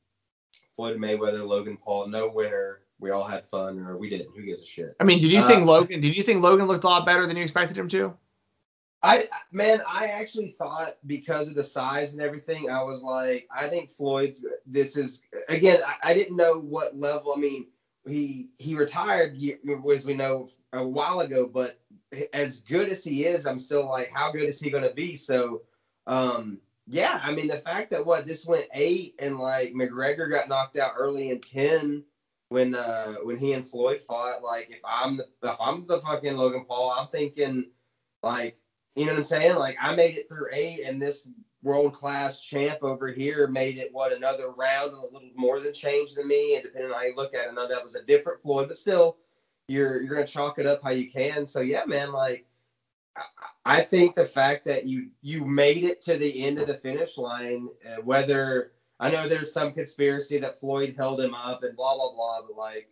Floyd 0.74 0.98
Mayweather, 0.98 1.46
Logan 1.46 1.76
Paul, 1.76 2.08
no 2.08 2.28
winner. 2.28 2.80
We 2.98 3.10
all 3.10 3.24
had 3.24 3.44
fun, 3.44 3.80
or 3.80 3.96
we 3.98 4.08
didn't. 4.08 4.34
Who 4.36 4.42
gives 4.44 4.62
a 4.62 4.66
shit? 4.66 4.96
I 5.00 5.04
mean, 5.04 5.18
did 5.18 5.32
you 5.32 5.40
uh, 5.40 5.48
think 5.48 5.66
Logan? 5.66 6.00
Did 6.00 6.14
you 6.14 6.22
think 6.22 6.42
Logan 6.42 6.66
looked 6.66 6.84
a 6.84 6.88
lot 6.88 7.04
better 7.04 7.26
than 7.26 7.36
you 7.36 7.42
expected 7.42 7.76
him 7.76 7.88
to? 7.88 8.14
I 9.02 9.24
man, 9.50 9.82
I 9.88 10.06
actually 10.06 10.52
thought 10.52 10.92
because 11.06 11.48
of 11.48 11.54
the 11.54 11.64
size 11.64 12.12
and 12.12 12.22
everything, 12.22 12.70
I 12.70 12.82
was 12.82 13.02
like, 13.02 13.48
I 13.54 13.68
think 13.68 13.90
Floyd's. 13.90 14.46
This 14.66 14.96
is 14.96 15.22
again. 15.48 15.80
I, 15.84 16.10
I 16.10 16.14
didn't 16.14 16.36
know 16.36 16.60
what 16.60 16.96
level. 16.96 17.32
I 17.36 17.40
mean, 17.40 17.66
he 18.06 18.50
he 18.58 18.76
retired 18.76 19.36
as 19.92 20.06
we 20.06 20.14
know 20.14 20.46
a 20.72 20.86
while 20.86 21.20
ago, 21.20 21.50
but 21.52 21.80
as 22.32 22.60
good 22.60 22.88
as 22.88 23.04
he 23.04 23.26
is, 23.26 23.46
I'm 23.46 23.58
still 23.58 23.88
like, 23.88 24.10
how 24.12 24.30
good 24.30 24.48
is 24.48 24.60
he 24.60 24.70
going 24.70 24.84
to 24.84 24.94
be? 24.94 25.16
So, 25.16 25.62
um, 26.06 26.58
yeah, 26.86 27.20
I 27.22 27.32
mean 27.32 27.48
the 27.48 27.56
fact 27.56 27.90
that 27.92 28.04
what 28.04 28.26
this 28.26 28.46
went 28.46 28.66
eight 28.74 29.14
and 29.18 29.38
like 29.38 29.72
McGregor 29.72 30.30
got 30.30 30.48
knocked 30.48 30.76
out 30.76 30.94
early 30.98 31.30
in 31.30 31.40
ten 31.40 32.04
when 32.48 32.74
uh 32.74 33.14
when 33.22 33.36
he 33.36 33.52
and 33.52 33.66
Floyd 33.66 34.00
fought. 34.00 34.42
Like 34.42 34.68
if 34.70 34.80
I'm 34.84 35.16
the 35.16 35.26
if 35.42 35.56
I'm 35.60 35.86
the 35.86 36.00
fucking 36.00 36.36
Logan 36.36 36.64
Paul, 36.66 36.94
I'm 36.98 37.08
thinking 37.08 37.70
like 38.22 38.58
you 38.96 39.06
know 39.06 39.12
what 39.12 39.18
I'm 39.18 39.24
saying? 39.24 39.56
Like 39.56 39.76
I 39.80 39.94
made 39.94 40.18
it 40.18 40.28
through 40.28 40.48
eight 40.52 40.84
and 40.84 41.00
this 41.00 41.28
world 41.62 41.92
class 41.92 42.40
champ 42.40 42.82
over 42.82 43.08
here 43.08 43.46
made 43.46 43.78
it 43.78 43.90
what 43.92 44.12
another 44.12 44.50
round 44.50 44.92
a 44.92 44.96
little 44.96 45.30
more 45.36 45.60
than 45.60 45.72
change 45.72 46.14
than 46.14 46.26
me. 46.26 46.56
And 46.56 46.64
depending 46.64 46.90
on 46.90 46.98
how 46.98 47.04
you 47.04 47.14
look 47.14 47.34
at 47.34 47.46
it, 47.46 47.50
I 47.50 47.54
know 47.54 47.68
that 47.68 47.82
was 47.82 47.94
a 47.94 48.04
different 48.04 48.42
Floyd, 48.42 48.68
but 48.68 48.76
still 48.76 49.18
you're 49.68 50.02
you're 50.02 50.14
gonna 50.14 50.26
chalk 50.26 50.58
it 50.58 50.66
up 50.66 50.80
how 50.82 50.90
you 50.90 51.10
can. 51.10 51.46
So 51.46 51.60
yeah, 51.60 51.84
man, 51.86 52.12
like 52.12 52.46
I 53.64 53.80
think 53.80 54.14
the 54.14 54.24
fact 54.24 54.64
that 54.66 54.86
you 54.86 55.10
you 55.20 55.44
made 55.44 55.84
it 55.84 56.00
to 56.02 56.16
the 56.16 56.44
end 56.44 56.58
of 56.58 56.66
the 56.66 56.74
finish 56.74 57.18
line, 57.18 57.68
uh, 57.86 58.02
whether 58.02 58.72
I 58.98 59.10
know 59.10 59.28
there's 59.28 59.52
some 59.52 59.72
conspiracy 59.72 60.38
that 60.38 60.58
Floyd 60.58 60.94
held 60.96 61.20
him 61.20 61.34
up 61.34 61.62
and 61.62 61.76
blah 61.76 61.94
blah 61.94 62.12
blah, 62.12 62.40
but 62.46 62.56
like 62.56 62.88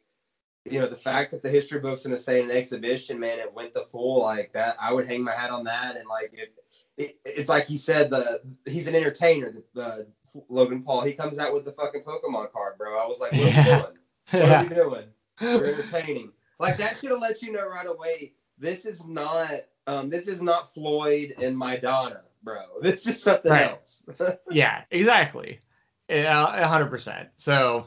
you 0.65 0.79
know 0.79 0.87
the 0.87 0.97
fact 0.97 1.31
that 1.31 1.43
the 1.43 1.49
history 1.49 1.81
books 1.81 2.05
gonna 2.05 2.19
say 2.19 2.43
an 2.43 2.51
exhibition, 2.51 3.19
man, 3.19 3.39
it 3.39 3.53
went 3.53 3.73
the 3.73 3.83
full 3.83 4.21
like 4.21 4.53
that. 4.53 4.77
I 4.81 4.93
would 4.93 5.07
hang 5.07 5.25
my 5.25 5.33
hat 5.33 5.51
on 5.51 5.65
that, 5.65 5.97
and 5.97 6.07
like 6.09 6.33
it, 6.35 6.55
it 6.97 7.19
it's 7.25 7.49
like 7.49 7.67
he 7.67 7.77
said 7.77 8.11
the 8.11 8.41
he's 8.67 8.87
an 8.87 8.95
entertainer. 8.95 9.53
The, 9.53 9.65
the, 9.75 10.07
Logan 10.49 10.81
Paul, 10.81 11.01
he 11.01 11.13
comes 11.13 11.41
out 11.41 11.53
with 11.53 11.65
the 11.65 11.73
fucking 11.73 12.03
Pokemon 12.03 12.53
card, 12.53 12.79
bro. 12.79 12.97
I 12.97 13.07
was 13.07 13.19
like, 13.19 13.33
what 13.33 13.41
yeah. 13.41 13.59
are 13.59 13.65
we 13.65 13.83
doing? 13.83 13.97
What 14.31 14.49
yeah. 14.49 14.61
are 14.61 14.63
we 14.63 14.75
doing? 14.75 15.05
We're 15.41 15.75
entertaining. 15.75 16.33
Like 16.61 16.77
that 16.77 16.97
should 16.99 17.11
have 17.11 17.21
let 17.21 17.43
you 17.43 17.51
know 17.51 17.67
right 17.67 17.87
away. 17.87 18.35
This 18.59 18.87
is 18.87 19.07
not 19.07 19.51
um, 19.91 20.09
this 20.09 20.29
is 20.29 20.41
not 20.41 20.73
Floyd 20.73 21.35
and 21.41 21.57
Maidana, 21.57 22.21
bro. 22.43 22.63
This 22.81 23.07
is 23.07 23.23
something 23.23 23.51
right. 23.51 23.71
else. 23.71 24.05
yeah, 24.51 24.83
exactly. 24.91 25.61
A 26.09 26.67
hundred 26.67 26.91
percent. 26.91 27.29
So 27.37 27.87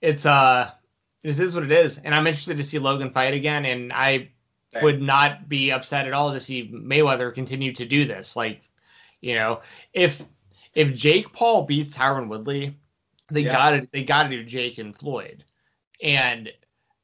it's 0.00 0.26
uh 0.26 0.70
this 1.22 1.40
is 1.40 1.54
what 1.54 1.64
it 1.64 1.72
is. 1.72 1.98
And 1.98 2.14
I'm 2.14 2.26
interested 2.26 2.56
to 2.56 2.64
see 2.64 2.78
Logan 2.78 3.10
fight 3.10 3.34
again. 3.34 3.64
And 3.64 3.92
I 3.92 4.30
Same. 4.68 4.82
would 4.84 5.02
not 5.02 5.48
be 5.48 5.70
upset 5.70 6.06
at 6.06 6.12
all 6.12 6.32
to 6.32 6.40
see 6.40 6.70
Mayweather 6.72 7.34
continue 7.34 7.72
to 7.74 7.84
do 7.84 8.04
this. 8.04 8.36
Like, 8.36 8.62
you 9.20 9.34
know, 9.34 9.60
if 9.92 10.24
if 10.74 10.94
Jake 10.94 11.32
Paul 11.32 11.62
beats 11.62 11.96
Tyron 11.96 12.28
Woodley, 12.28 12.76
they 13.30 13.42
yeah. 13.42 13.52
gotta 13.52 13.88
they 13.92 14.04
gotta 14.04 14.28
do 14.28 14.44
Jake 14.44 14.78
and 14.78 14.96
Floyd. 14.96 15.44
And 16.02 16.50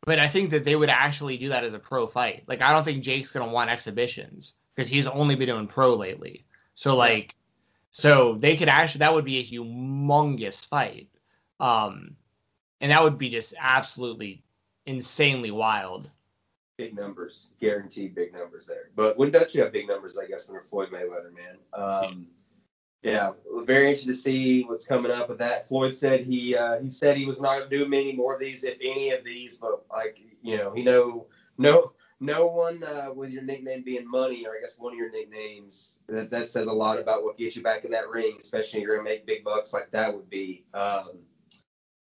but 0.06 0.20
I 0.20 0.28
think 0.28 0.50
that 0.50 0.64
they 0.64 0.76
would 0.76 0.88
actually 0.88 1.36
do 1.36 1.50
that 1.50 1.64
as 1.64 1.74
a 1.74 1.78
pro 1.78 2.06
fight. 2.06 2.44
Like 2.46 2.62
I 2.62 2.72
don't 2.72 2.84
think 2.84 3.02
Jake's 3.02 3.30
gonna 3.30 3.52
want 3.52 3.70
exhibitions 3.70 4.54
because 4.74 4.88
he's 4.88 5.06
only 5.06 5.34
been 5.34 5.48
doing 5.48 5.66
pro 5.66 5.94
lately. 5.94 6.46
So 6.74 6.96
like, 6.96 7.34
so 7.90 8.36
they 8.38 8.56
could 8.56 8.68
actually 8.68 9.00
that 9.00 9.12
would 9.12 9.24
be 9.24 9.38
a 9.38 9.44
humongous 9.44 10.64
fight, 10.64 11.08
um, 11.60 12.16
and 12.80 12.92
that 12.92 13.02
would 13.02 13.18
be 13.18 13.28
just 13.28 13.52
absolutely 13.58 14.42
insanely 14.86 15.50
wild. 15.50 16.08
Big 16.78 16.94
numbers, 16.94 17.52
guaranteed 17.60 18.14
big 18.14 18.32
numbers 18.32 18.66
there. 18.66 18.90
But 18.94 19.18
when 19.18 19.30
don't 19.30 19.52
you 19.54 19.62
have 19.62 19.72
big 19.72 19.88
numbers? 19.88 20.18
I 20.18 20.26
guess 20.26 20.48
when 20.48 20.62
Floyd 20.62 20.90
Mayweather, 20.90 21.32
man. 21.34 21.56
Um, 21.72 22.28
yeah, 23.06 23.30
very 23.64 23.86
interested 23.86 24.08
to 24.08 24.14
see 24.14 24.64
what's 24.64 24.84
coming 24.84 25.12
up 25.12 25.28
with 25.28 25.38
that. 25.38 25.68
Floyd 25.68 25.94
said 25.94 26.24
he 26.24 26.56
uh, 26.56 26.80
he 26.80 26.90
said 26.90 27.16
he 27.16 27.24
was 27.24 27.40
not 27.40 27.58
going 27.58 27.70
to 27.70 27.78
do 27.78 27.88
many 27.88 28.16
more 28.16 28.34
of 28.34 28.40
these, 28.40 28.64
if 28.64 28.78
any 28.80 29.10
of 29.10 29.22
these. 29.22 29.58
But 29.58 29.84
like 29.92 30.18
you 30.42 30.56
know, 30.56 30.74
he 30.74 30.82
know 30.82 31.28
no 31.56 31.92
no 32.18 32.48
one 32.48 32.82
uh, 32.82 33.10
with 33.14 33.30
your 33.30 33.44
nickname 33.44 33.84
being 33.84 34.10
money, 34.10 34.44
or 34.44 34.56
I 34.56 34.60
guess 34.60 34.80
one 34.80 34.92
of 34.92 34.98
your 34.98 35.12
nicknames. 35.12 36.00
That, 36.08 36.30
that 36.30 36.48
says 36.48 36.66
a 36.66 36.72
lot 36.72 36.98
about 36.98 37.22
what 37.22 37.38
gets 37.38 37.54
you 37.54 37.62
back 37.62 37.84
in 37.84 37.92
that 37.92 38.08
ring, 38.08 38.38
especially 38.40 38.80
if 38.80 38.86
you're 38.86 38.96
gonna 38.96 39.08
make 39.08 39.24
big 39.24 39.44
bucks 39.44 39.72
like 39.72 39.92
that 39.92 40.12
would 40.12 40.28
be. 40.28 40.64
Um, 40.74 41.10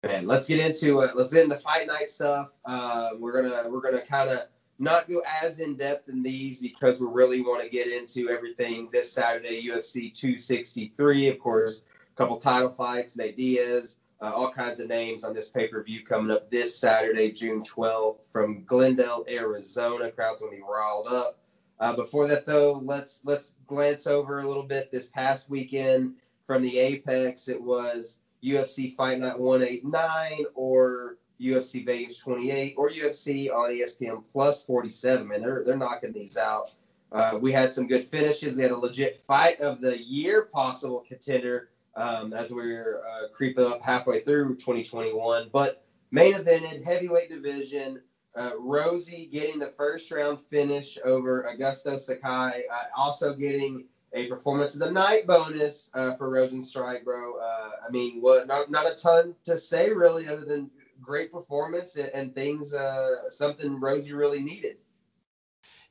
man, 0.04 0.28
let's 0.28 0.46
get 0.46 0.60
into 0.60 1.00
it. 1.00 1.16
Let's 1.16 1.34
get 1.34 1.42
into 1.42 1.56
fight 1.56 1.88
night 1.88 2.10
stuff. 2.10 2.50
Uh, 2.64 3.10
we're 3.18 3.42
gonna 3.42 3.68
we're 3.68 3.80
gonna 3.80 4.06
kind 4.06 4.30
of 4.30 4.46
not 4.82 5.08
go 5.08 5.22
as 5.42 5.60
in 5.60 5.76
depth 5.76 6.08
in 6.08 6.24
these 6.24 6.60
because 6.60 7.00
we 7.00 7.06
really 7.08 7.40
want 7.40 7.62
to 7.62 7.70
get 7.70 7.86
into 7.86 8.28
everything 8.28 8.88
this 8.92 9.12
Saturday, 9.12 9.62
UFC 9.62 10.12
263. 10.12 11.28
Of 11.28 11.38
course, 11.38 11.84
a 12.12 12.16
couple 12.16 12.36
title 12.36 12.68
fights, 12.68 13.16
Nate 13.16 13.36
Diaz, 13.36 13.98
uh, 14.20 14.32
all 14.34 14.50
kinds 14.50 14.80
of 14.80 14.88
names 14.88 15.22
on 15.22 15.34
this 15.34 15.50
pay 15.50 15.68
per 15.68 15.84
view 15.84 16.04
coming 16.04 16.32
up 16.32 16.50
this 16.50 16.76
Saturday, 16.76 17.30
June 17.30 17.62
12th 17.62 18.18
from 18.32 18.64
Glendale, 18.64 19.24
Arizona. 19.28 20.10
Crowd's 20.10 20.42
gonna 20.42 20.56
be 20.56 20.62
riled 20.62 21.06
up. 21.06 21.38
Uh, 21.78 21.94
before 21.94 22.26
that, 22.26 22.44
though, 22.44 22.80
let's 22.84 23.22
let's 23.24 23.54
glance 23.68 24.08
over 24.08 24.40
a 24.40 24.46
little 24.48 24.62
bit 24.64 24.90
this 24.90 25.10
past 25.10 25.48
weekend 25.48 26.14
from 26.44 26.60
the 26.60 26.78
Apex. 26.80 27.48
It 27.48 27.62
was 27.62 28.18
UFC 28.42 28.96
Fight 28.96 29.20
Night 29.20 29.38
189 29.38 30.44
or 30.56 31.18
UFC 31.40 31.84
Vegas 31.84 32.18
28 32.18 32.74
or 32.76 32.90
UFC 32.90 33.50
on 33.50 33.70
ESPN 33.70 34.22
Plus 34.30 34.64
47. 34.64 35.26
Man, 35.26 35.40
they're 35.40 35.64
they're 35.64 35.76
knocking 35.76 36.12
these 36.12 36.36
out. 36.36 36.72
Uh, 37.10 37.38
we 37.40 37.52
had 37.52 37.74
some 37.74 37.86
good 37.86 38.04
finishes. 38.04 38.56
We 38.56 38.62
had 38.62 38.72
a 38.72 38.76
legit 38.76 39.16
fight 39.16 39.60
of 39.60 39.80
the 39.80 40.00
year 40.02 40.48
possible 40.52 41.04
contender 41.06 41.68
um, 41.94 42.32
as 42.32 42.52
we 42.52 42.72
are 42.72 43.02
uh, 43.10 43.28
creeping 43.32 43.66
up 43.66 43.82
halfway 43.82 44.20
through 44.20 44.54
2021. 44.54 45.50
But 45.52 45.84
main 46.10 46.34
evented 46.34 46.82
heavyweight 46.84 47.28
division. 47.28 48.00
Uh, 48.34 48.52
Rosie 48.58 49.28
getting 49.30 49.58
the 49.58 49.68
first 49.68 50.10
round 50.10 50.40
finish 50.40 50.96
over 51.04 51.46
Augusto 51.52 52.00
Sakai, 52.00 52.64
uh, 52.72 52.84
also 52.96 53.34
getting 53.34 53.84
a 54.14 54.26
performance 54.26 54.74
of 54.74 54.80
the 54.80 54.90
night 54.90 55.26
bonus 55.26 55.90
uh, 55.94 56.14
for 56.16 56.30
Rozenstruik, 56.30 57.04
bro. 57.04 57.38
Uh, 57.38 57.70
I 57.86 57.90
mean, 57.90 58.20
what? 58.20 58.46
Not 58.46 58.70
not 58.70 58.90
a 58.90 58.94
ton 58.94 59.34
to 59.44 59.58
say 59.58 59.90
really, 59.90 60.28
other 60.28 60.44
than 60.44 60.70
great 61.02 61.32
performance 61.32 61.96
and, 61.96 62.10
and 62.14 62.34
things. 62.34 62.72
Uh, 62.72 63.30
something 63.30 63.78
Rosie 63.80 64.14
really 64.14 64.42
needed. 64.42 64.76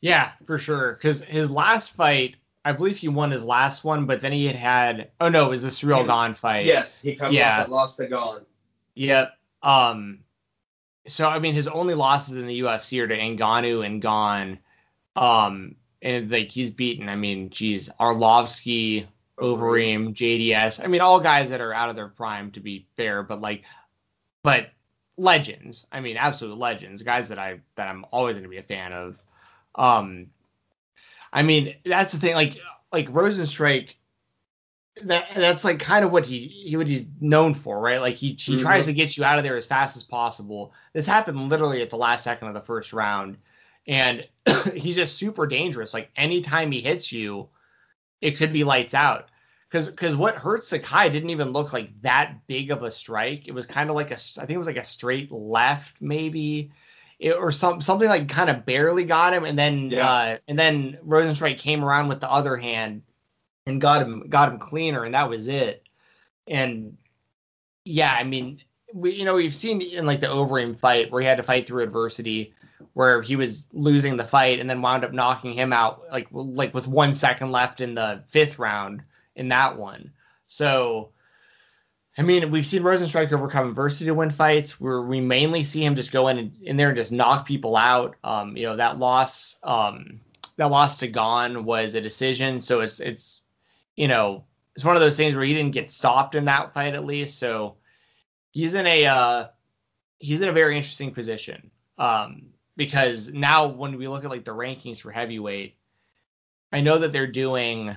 Yeah, 0.01 0.31
for 0.45 0.57
sure. 0.57 0.93
Because 0.93 1.21
his 1.21 1.51
last 1.51 1.91
fight, 1.91 2.35
I 2.65 2.73
believe 2.73 2.97
he 2.97 3.07
won 3.07 3.31
his 3.31 3.43
last 3.43 3.83
one, 3.83 4.05
but 4.05 4.21
then 4.21 4.31
he 4.31 4.45
had 4.45 4.55
had. 4.55 5.11
Oh 5.19 5.29
no, 5.29 5.45
it 5.45 5.49
was 5.49 5.63
the 5.63 5.69
Ciryl 5.69 6.05
Gane 6.05 6.33
fight. 6.33 6.65
Yes, 6.65 7.01
he 7.01 7.15
come 7.15 7.33
yeah. 7.33 7.59
off 7.59 7.65
that 7.67 7.71
lost 7.71 7.97
to 7.97 8.07
Gane. 8.07 8.45
Yep. 8.95 9.37
Um. 9.63 10.19
So 11.07 11.27
I 11.27 11.39
mean, 11.39 11.53
his 11.53 11.67
only 11.67 11.93
losses 11.93 12.35
in 12.35 12.47
the 12.47 12.61
UFC 12.61 13.01
are 13.01 13.07
to 13.07 13.17
Ngannou 13.17 13.85
and 13.85 14.01
Gane. 14.01 14.59
Um, 15.15 15.75
and 16.01 16.31
like 16.31 16.49
he's 16.49 16.69
beaten. 16.69 17.09
I 17.09 17.15
mean, 17.15 17.49
geez, 17.49 17.89
Arlovsky, 17.99 19.07
Overeem, 19.39 20.13
JDS. 20.13 20.83
I 20.83 20.87
mean, 20.87 21.01
all 21.01 21.19
guys 21.19 21.49
that 21.49 21.61
are 21.61 21.73
out 21.73 21.89
of 21.89 21.95
their 21.95 22.07
prime, 22.07 22.51
to 22.51 22.59
be 22.59 22.87
fair, 22.95 23.23
but 23.23 23.41
like, 23.41 23.63
but 24.43 24.69
legends. 25.21 25.85
I 25.91 25.99
mean, 25.99 26.17
absolute 26.17 26.57
legends, 26.57 27.03
guys 27.03 27.29
that 27.29 27.39
I 27.39 27.59
that 27.75 27.87
I'm 27.87 28.05
always 28.11 28.35
going 28.35 28.43
to 28.43 28.49
be 28.49 28.57
a 28.57 28.63
fan 28.63 28.91
of. 28.93 29.17
Um, 29.75 30.27
I 31.31 31.43
mean, 31.43 31.75
that's 31.85 32.11
the 32.11 32.19
thing. 32.19 32.33
Like, 32.33 32.57
like 32.91 33.09
Rozenstruik, 33.09 33.95
that 35.03 35.29
that's 35.35 35.63
like 35.63 35.79
kind 35.79 36.03
of 36.03 36.11
what 36.11 36.25
he, 36.25 36.47
he 36.47 36.75
what 36.75 36.87
he's 36.87 37.05
known 37.19 37.53
for, 37.53 37.79
right? 37.79 38.01
Like 38.01 38.15
he 38.15 38.29
he 38.29 38.53
mm-hmm. 38.53 38.61
tries 38.61 38.85
to 38.85 38.93
get 38.93 39.15
you 39.15 39.23
out 39.23 39.37
of 39.37 39.43
there 39.43 39.57
as 39.57 39.65
fast 39.65 39.95
as 39.95 40.03
possible. 40.03 40.73
This 40.93 41.05
happened 41.05 41.49
literally 41.49 41.81
at 41.81 41.89
the 41.89 41.97
last 41.97 42.23
second 42.23 42.47
of 42.47 42.53
the 42.53 42.59
first 42.59 42.91
round 42.91 43.37
and 43.87 44.27
he's 44.73 44.95
just 44.95 45.17
super 45.17 45.47
dangerous. 45.47 45.93
Like 45.93 46.09
anytime 46.15 46.71
he 46.71 46.81
hits 46.81 47.11
you, 47.11 47.49
it 48.21 48.31
could 48.31 48.53
be 48.53 48.63
lights 48.63 48.93
out. 48.93 49.29
Because 49.71 49.87
because 49.87 50.15
what 50.17 50.35
hurt 50.35 50.65
Sakai 50.65 51.09
didn't 51.09 51.29
even 51.29 51.53
look 51.53 51.71
like 51.71 51.89
that 52.01 52.35
big 52.45 52.71
of 52.71 52.83
a 52.83 52.91
strike. 52.91 53.47
It 53.47 53.53
was 53.53 53.65
kind 53.65 53.89
of 53.89 53.95
like 53.95 54.11
a 54.11 54.15
I 54.15 54.45
think 54.45 54.51
it 54.51 54.57
was 54.57 54.67
like 54.67 54.75
a 54.75 54.85
straight 54.85 55.31
left 55.31 55.95
maybe. 56.01 56.71
It, 57.19 57.31
or 57.33 57.51
some 57.51 57.79
something 57.79 58.09
like 58.09 58.27
kind 58.27 58.49
of 58.49 58.65
barely 58.65 59.05
got 59.05 59.33
him, 59.33 59.45
and 59.45 59.57
then 59.57 59.91
yeah. 59.91 60.11
uh, 60.11 60.37
and 60.47 60.59
then 60.59 60.97
Rozenstruik 61.05 61.59
came 61.59 61.85
around 61.85 62.09
with 62.09 62.19
the 62.19 62.29
other 62.29 62.57
hand 62.57 63.03
and 63.65 63.79
got 63.79 64.01
him 64.01 64.27
got 64.27 64.51
him 64.51 64.59
cleaner, 64.59 65.05
and 65.05 65.13
that 65.13 65.29
was 65.29 65.47
it. 65.47 65.87
And 66.47 66.97
yeah, 67.85 68.13
I 68.13 68.23
mean, 68.23 68.59
we 68.93 69.13
you 69.13 69.23
know 69.23 69.35
we've 69.35 69.53
seen 69.53 69.81
in 69.81 70.05
like 70.05 70.19
the 70.19 70.27
Overeem 70.27 70.77
fight 70.77 71.11
where 71.11 71.21
he 71.21 71.27
had 71.27 71.37
to 71.37 71.43
fight 71.43 71.67
through 71.67 71.83
adversity 71.83 72.53
where 72.93 73.21
he 73.21 73.35
was 73.35 73.65
losing 73.71 74.17
the 74.17 74.25
fight 74.25 74.59
and 74.59 74.69
then 74.69 74.81
wound 74.81 75.05
up 75.05 75.13
knocking 75.13 75.53
him 75.53 75.71
out 75.71 76.03
like 76.11 76.27
like 76.31 76.73
with 76.73 76.87
one 76.87 77.13
second 77.13 77.51
left 77.51 77.79
in 77.79 77.93
the 77.93 78.23
fifth 78.27 78.59
round 78.59 79.03
in 79.35 79.49
that 79.49 79.77
one. 79.77 80.11
So, 80.47 81.09
I 82.17 82.23
mean, 82.23 82.51
we've 82.51 82.65
seen 82.65 82.83
Rozenstruik 82.83 83.31
overcome 83.31 83.69
adversity 83.69 84.05
to 84.05 84.13
win 84.13 84.31
fights. 84.31 84.79
Where 84.79 85.01
we 85.01 85.21
mainly 85.21 85.63
see 85.63 85.83
him 85.83 85.95
just 85.95 86.11
go 86.11 86.27
in 86.27 86.37
and, 86.37 86.57
in 86.61 86.77
there 86.77 86.89
and 86.89 86.97
just 86.97 87.11
knock 87.11 87.45
people 87.45 87.77
out. 87.77 88.15
Um, 88.23 88.57
you 88.57 88.63
know 88.63 88.75
that 88.75 88.97
loss, 88.97 89.55
um, 89.63 90.19
that 90.57 90.71
loss 90.71 90.99
to 90.99 91.07
Gane 91.07 91.63
was 91.63 91.95
a 91.95 92.01
decision. 92.01 92.59
So 92.59 92.81
it's 92.81 92.99
it's 92.99 93.41
you 93.95 94.07
know 94.07 94.43
it's 94.75 94.85
one 94.85 94.95
of 94.95 95.01
those 95.01 95.17
things 95.17 95.35
where 95.35 95.45
he 95.45 95.53
didn't 95.53 95.73
get 95.73 95.91
stopped 95.91 96.35
in 96.35 96.45
that 96.45 96.73
fight 96.73 96.93
at 96.93 97.05
least. 97.05 97.39
So 97.39 97.77
he's 98.51 98.73
in 98.73 98.85
a 98.85 99.05
uh, 99.05 99.47
he's 100.19 100.41
in 100.41 100.49
a 100.49 100.53
very 100.53 100.77
interesting 100.77 101.13
position. 101.13 101.71
Um, 101.97 102.47
because 102.77 103.31
now 103.31 103.67
when 103.67 103.97
we 103.97 104.07
look 104.07 104.23
at 104.23 104.29
like 104.29 104.45
the 104.45 104.55
rankings 104.55 104.99
for 104.99 105.11
heavyweight, 105.11 105.75
I 106.71 106.81
know 106.81 106.97
that 106.99 107.11
they're 107.11 107.27
doing 107.27 107.95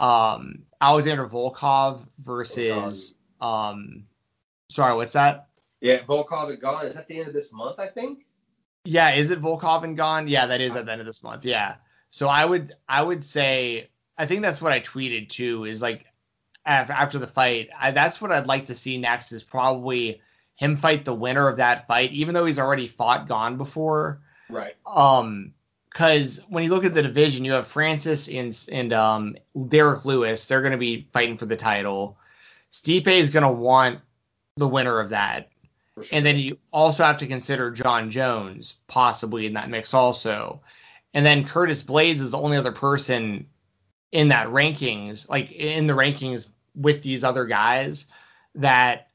um 0.00 0.62
Alexander 0.80 1.26
Volkov 1.26 2.06
versus 2.20 3.16
Volkov. 3.40 3.46
um 3.46 4.04
sorry, 4.70 4.94
what's 4.94 5.14
that? 5.14 5.48
Yeah, 5.80 5.98
Volkov 5.98 6.50
and 6.50 6.60
Gane. 6.60 6.86
is 6.86 6.96
at 6.96 7.08
the 7.08 7.18
end 7.18 7.28
of 7.28 7.34
this 7.34 7.52
month, 7.52 7.78
I 7.78 7.86
think. 7.86 8.26
Yeah, 8.84 9.10
is 9.10 9.30
it 9.30 9.40
Volkov 9.40 9.84
and 9.84 9.96
Gane? 9.96 10.28
Yeah, 10.28 10.46
that 10.46 10.60
is 10.60 10.74
at 10.74 10.86
the 10.86 10.92
end 10.92 11.00
of 11.00 11.06
this 11.06 11.22
month. 11.22 11.44
Yeah. 11.44 11.76
So 12.10 12.28
I 12.28 12.44
would 12.44 12.74
I 12.88 13.02
would 13.02 13.24
say 13.24 13.90
I 14.16 14.26
think 14.26 14.42
that's 14.42 14.60
what 14.60 14.72
I 14.72 14.80
tweeted 14.80 15.28
too 15.28 15.64
is 15.64 15.82
like 15.82 16.06
after 16.68 17.18
the 17.18 17.26
fight, 17.26 17.70
I, 17.78 17.92
that's 17.92 18.20
what 18.20 18.30
I'd 18.30 18.46
like 18.46 18.66
to 18.66 18.74
see 18.74 18.98
next 18.98 19.32
is 19.32 19.42
probably 19.42 20.20
him 20.56 20.76
fight 20.76 21.04
the 21.04 21.14
winner 21.14 21.48
of 21.48 21.56
that 21.56 21.86
fight, 21.86 22.12
even 22.12 22.34
though 22.34 22.44
he's 22.44 22.58
already 22.58 22.88
fought 22.88 23.28
Gane 23.28 23.56
before. 23.56 24.20
Right. 24.50 24.74
Um, 24.86 25.54
because 25.90 26.40
when 26.48 26.64
you 26.64 26.70
look 26.70 26.84
at 26.84 26.94
the 26.94 27.02
division, 27.02 27.44
you 27.44 27.52
have 27.52 27.66
Francis 27.66 28.28
and 28.28 28.58
and 28.70 28.92
um 28.92 29.36
Derrick 29.68 30.04
Lewis. 30.04 30.44
They're 30.44 30.62
going 30.62 30.72
to 30.72 30.78
be 30.78 31.08
fighting 31.12 31.36
for 31.36 31.46
the 31.46 31.56
title. 31.56 32.16
Stipe 32.72 33.06
is 33.06 33.30
going 33.30 33.44
to 33.44 33.50
want 33.50 34.00
the 34.56 34.68
winner 34.68 35.00
of 35.00 35.10
that. 35.10 35.50
Sure. 35.94 36.04
And 36.12 36.26
then 36.26 36.38
you 36.38 36.58
also 36.72 37.04
have 37.04 37.18
to 37.18 37.26
consider 37.26 37.70
Jon 37.70 38.10
Jones 38.10 38.74
possibly 38.86 39.46
in 39.46 39.54
that 39.54 39.70
mix 39.70 39.94
also. 39.94 40.60
And 41.14 41.24
then 41.24 41.44
Curtis 41.44 41.82
Blaydes 41.82 42.20
is 42.20 42.30
the 42.30 42.38
only 42.38 42.56
other 42.56 42.72
person 42.72 43.46
in 44.12 44.28
that 44.28 44.48
rankings, 44.48 45.28
like 45.28 45.50
in 45.52 45.86
the 45.86 45.94
rankings 45.94 46.46
with 46.74 47.02
these 47.02 47.24
other 47.24 47.46
guys 47.46 48.06
that 48.54 49.08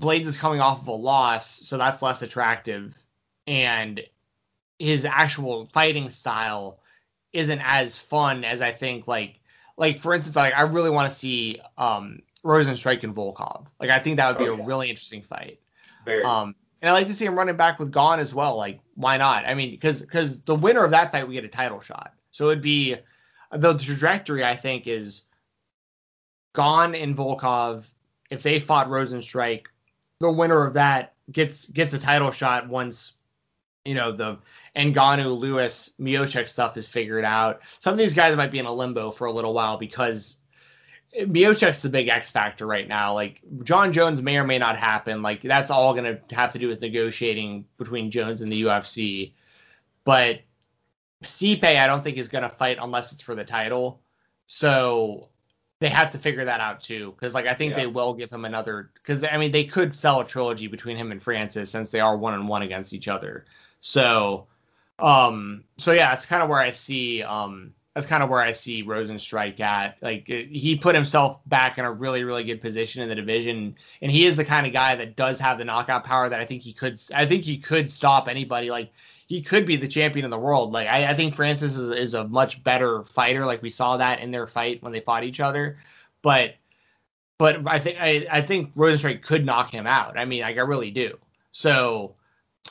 Blaydes 0.00 0.26
is 0.26 0.36
coming 0.36 0.60
off 0.60 0.82
of 0.82 0.88
a 0.88 0.92
loss, 0.92 1.48
so 1.48 1.78
that's 1.78 2.02
less 2.02 2.22
attractive. 2.22 2.94
And 3.46 4.00
his 4.84 5.06
actual 5.06 5.66
fighting 5.72 6.10
style 6.10 6.78
isn't 7.32 7.60
as 7.60 7.96
fun 7.96 8.44
as 8.44 8.60
I 8.60 8.70
think 8.70 9.08
like 9.08 9.40
like 9.76 9.98
for 9.98 10.14
instance, 10.14 10.36
like 10.36 10.54
I 10.54 10.62
really 10.62 10.90
want 10.90 11.10
to 11.10 11.16
see 11.16 11.60
um 11.78 12.20
Rozenstruik 12.44 13.02
and 13.02 13.14
Volkov. 13.14 13.66
Like 13.80 13.90
I 13.90 13.98
think 13.98 14.18
that 14.18 14.28
would 14.28 14.44
be 14.44 14.62
a 14.62 14.66
really 14.66 14.90
interesting 14.90 15.22
fight. 15.22 15.58
Very. 16.04 16.22
Um 16.22 16.54
and 16.82 16.90
I 16.90 16.92
like 16.92 17.06
to 17.06 17.14
see 17.14 17.24
him 17.24 17.34
running 17.34 17.56
back 17.56 17.78
with 17.78 17.92
Gane 17.92 18.18
as 18.18 18.34
well. 18.34 18.58
Like, 18.58 18.78
why 18.94 19.16
not? 19.16 19.46
I 19.46 19.54
mean, 19.54 19.70
because 19.70 20.02
because 20.02 20.42
the 20.42 20.54
winner 20.54 20.84
of 20.84 20.90
that 20.90 21.12
fight 21.12 21.26
we 21.26 21.34
get 21.34 21.44
a 21.44 21.48
title 21.48 21.80
shot. 21.80 22.12
So 22.30 22.50
it'd 22.50 22.62
be 22.62 22.96
the 23.52 23.78
trajectory 23.78 24.44
I 24.44 24.54
think 24.54 24.86
is 24.86 25.22
Gane 26.54 26.94
and 26.94 27.16
Volkov. 27.16 27.90
If 28.30 28.42
they 28.42 28.60
fought 28.60 28.88
Rozenstruik, 28.88 29.64
the 30.20 30.30
winner 30.30 30.62
of 30.66 30.74
that 30.74 31.14
gets 31.32 31.64
gets 31.64 31.94
a 31.94 31.98
title 31.98 32.30
shot 32.30 32.68
once 32.68 33.14
you 33.84 33.94
know 33.94 34.12
the 34.12 34.38
Ngannou, 34.76 35.38
Lewis, 35.38 35.92
Miocic 36.00 36.48
stuff 36.48 36.76
is 36.76 36.88
figured 36.88 37.24
out. 37.24 37.60
Some 37.78 37.92
of 37.92 37.98
these 37.98 38.14
guys 38.14 38.36
might 38.36 38.50
be 38.50 38.58
in 38.58 38.66
a 38.66 38.72
limbo 38.72 39.10
for 39.10 39.26
a 39.26 39.32
little 39.32 39.54
while 39.54 39.76
because 39.78 40.36
Miocic's 41.16 41.82
the 41.82 41.88
big 41.88 42.08
X 42.08 42.30
factor 42.30 42.66
right 42.66 42.88
now. 42.88 43.14
Like 43.14 43.40
Jon 43.62 43.92
Jones 43.92 44.20
may 44.20 44.36
or 44.36 44.44
may 44.44 44.58
not 44.58 44.76
happen. 44.76 45.22
Like 45.22 45.42
that's 45.42 45.70
all 45.70 45.94
going 45.94 46.18
to 46.28 46.34
have 46.34 46.52
to 46.52 46.58
do 46.58 46.68
with 46.68 46.80
negotiating 46.80 47.66
between 47.78 48.10
Jones 48.10 48.40
and 48.40 48.50
the 48.50 48.62
UFC. 48.62 49.34
But 50.02 50.40
Stipe, 51.22 51.64
I 51.64 51.86
don't 51.86 52.02
think 52.02 52.16
is 52.16 52.28
going 52.28 52.42
to 52.42 52.50
fight 52.50 52.78
unless 52.80 53.12
it's 53.12 53.22
for 53.22 53.34
the 53.34 53.44
title. 53.44 54.02
So 54.46 55.28
they 55.80 55.88
have 55.88 56.10
to 56.10 56.18
figure 56.18 56.44
that 56.46 56.60
out 56.60 56.80
too 56.80 57.12
because 57.12 57.34
like 57.34 57.46
i 57.46 57.52
think 57.52 57.72
yeah. 57.72 57.80
they 57.80 57.86
will 57.86 58.14
give 58.14 58.30
him 58.30 58.46
another 58.46 58.90
because 58.94 59.22
i 59.24 59.36
mean 59.36 59.52
they 59.52 59.64
could 59.64 59.94
sell 59.94 60.20
a 60.20 60.24
trilogy 60.24 60.66
between 60.66 60.96
him 60.96 61.12
and 61.12 61.22
francis 61.22 61.70
since 61.70 61.90
they 61.90 62.00
are 62.00 62.16
one 62.16 62.32
on 62.32 62.46
one 62.46 62.62
against 62.62 62.94
each 62.94 63.06
other 63.06 63.44
so 63.82 64.46
um 64.98 65.64
so 65.76 65.92
yeah 65.92 66.10
that's 66.10 66.26
kind 66.26 66.42
of 66.42 66.48
where 66.48 66.60
i 66.60 66.70
see 66.70 67.22
um 67.22 67.72
that's 67.94 68.06
kind 68.06 68.22
of 68.22 68.30
where 68.30 68.40
i 68.40 68.52
see 68.52 68.84
rozenstruik 68.84 69.58
at 69.60 69.96
like 70.00 70.26
he 70.26 70.76
put 70.80 70.94
himself 70.94 71.40
back 71.46 71.78
in 71.78 71.84
a 71.84 71.92
really 71.92 72.22
really 72.24 72.44
good 72.44 72.60
position 72.60 73.02
in 73.02 73.08
the 73.08 73.14
division 73.14 73.74
and 74.02 74.12
he 74.12 74.24
is 74.24 74.36
the 74.36 74.44
kind 74.44 74.66
of 74.66 74.72
guy 74.72 74.94
that 74.94 75.16
does 75.16 75.40
have 75.40 75.58
the 75.58 75.64
knockout 75.64 76.04
power 76.04 76.28
that 76.28 76.40
i 76.40 76.44
think 76.44 76.62
he 76.62 76.72
could 76.72 77.00
i 77.14 77.26
think 77.26 77.44
he 77.44 77.58
could 77.58 77.90
stop 77.90 78.28
anybody 78.28 78.70
like 78.70 78.92
he 79.26 79.40
could 79.42 79.66
be 79.66 79.76
the 79.76 79.88
champion 79.88 80.24
of 80.24 80.30
the 80.30 80.38
world. 80.38 80.72
Like 80.72 80.88
I, 80.88 81.10
I 81.10 81.14
think 81.14 81.34
Francis 81.34 81.76
is, 81.76 81.90
is 81.90 82.14
a 82.14 82.28
much 82.28 82.62
better 82.62 83.04
fighter. 83.04 83.44
Like 83.44 83.62
we 83.62 83.70
saw 83.70 83.96
that 83.96 84.20
in 84.20 84.30
their 84.30 84.46
fight 84.46 84.82
when 84.82 84.92
they 84.92 85.00
fought 85.00 85.24
each 85.24 85.40
other, 85.40 85.78
but 86.22 86.54
but 87.38 87.66
I 87.66 87.78
think 87.78 87.98
I, 88.00 88.26
I 88.30 88.42
think 88.42 88.74
Rozenstruik 88.76 89.22
could 89.22 89.44
knock 89.44 89.70
him 89.70 89.86
out. 89.86 90.18
I 90.18 90.24
mean, 90.24 90.42
like 90.42 90.56
I 90.56 90.60
really 90.60 90.90
do. 90.90 91.18
So 91.52 92.14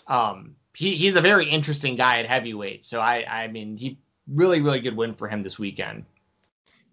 um, 0.07 0.55
he, 0.75 0.95
he's 0.95 1.15
a 1.15 1.21
very 1.21 1.47
interesting 1.49 1.95
guy 1.95 2.19
at 2.19 2.25
heavyweight. 2.25 2.85
So 2.85 2.99
I 2.99 3.25
I 3.29 3.47
mean 3.47 3.77
he 3.77 3.97
really 4.27 4.61
really 4.61 4.79
good 4.79 4.95
win 4.95 5.13
for 5.13 5.27
him 5.27 5.41
this 5.41 5.59
weekend. 5.59 6.05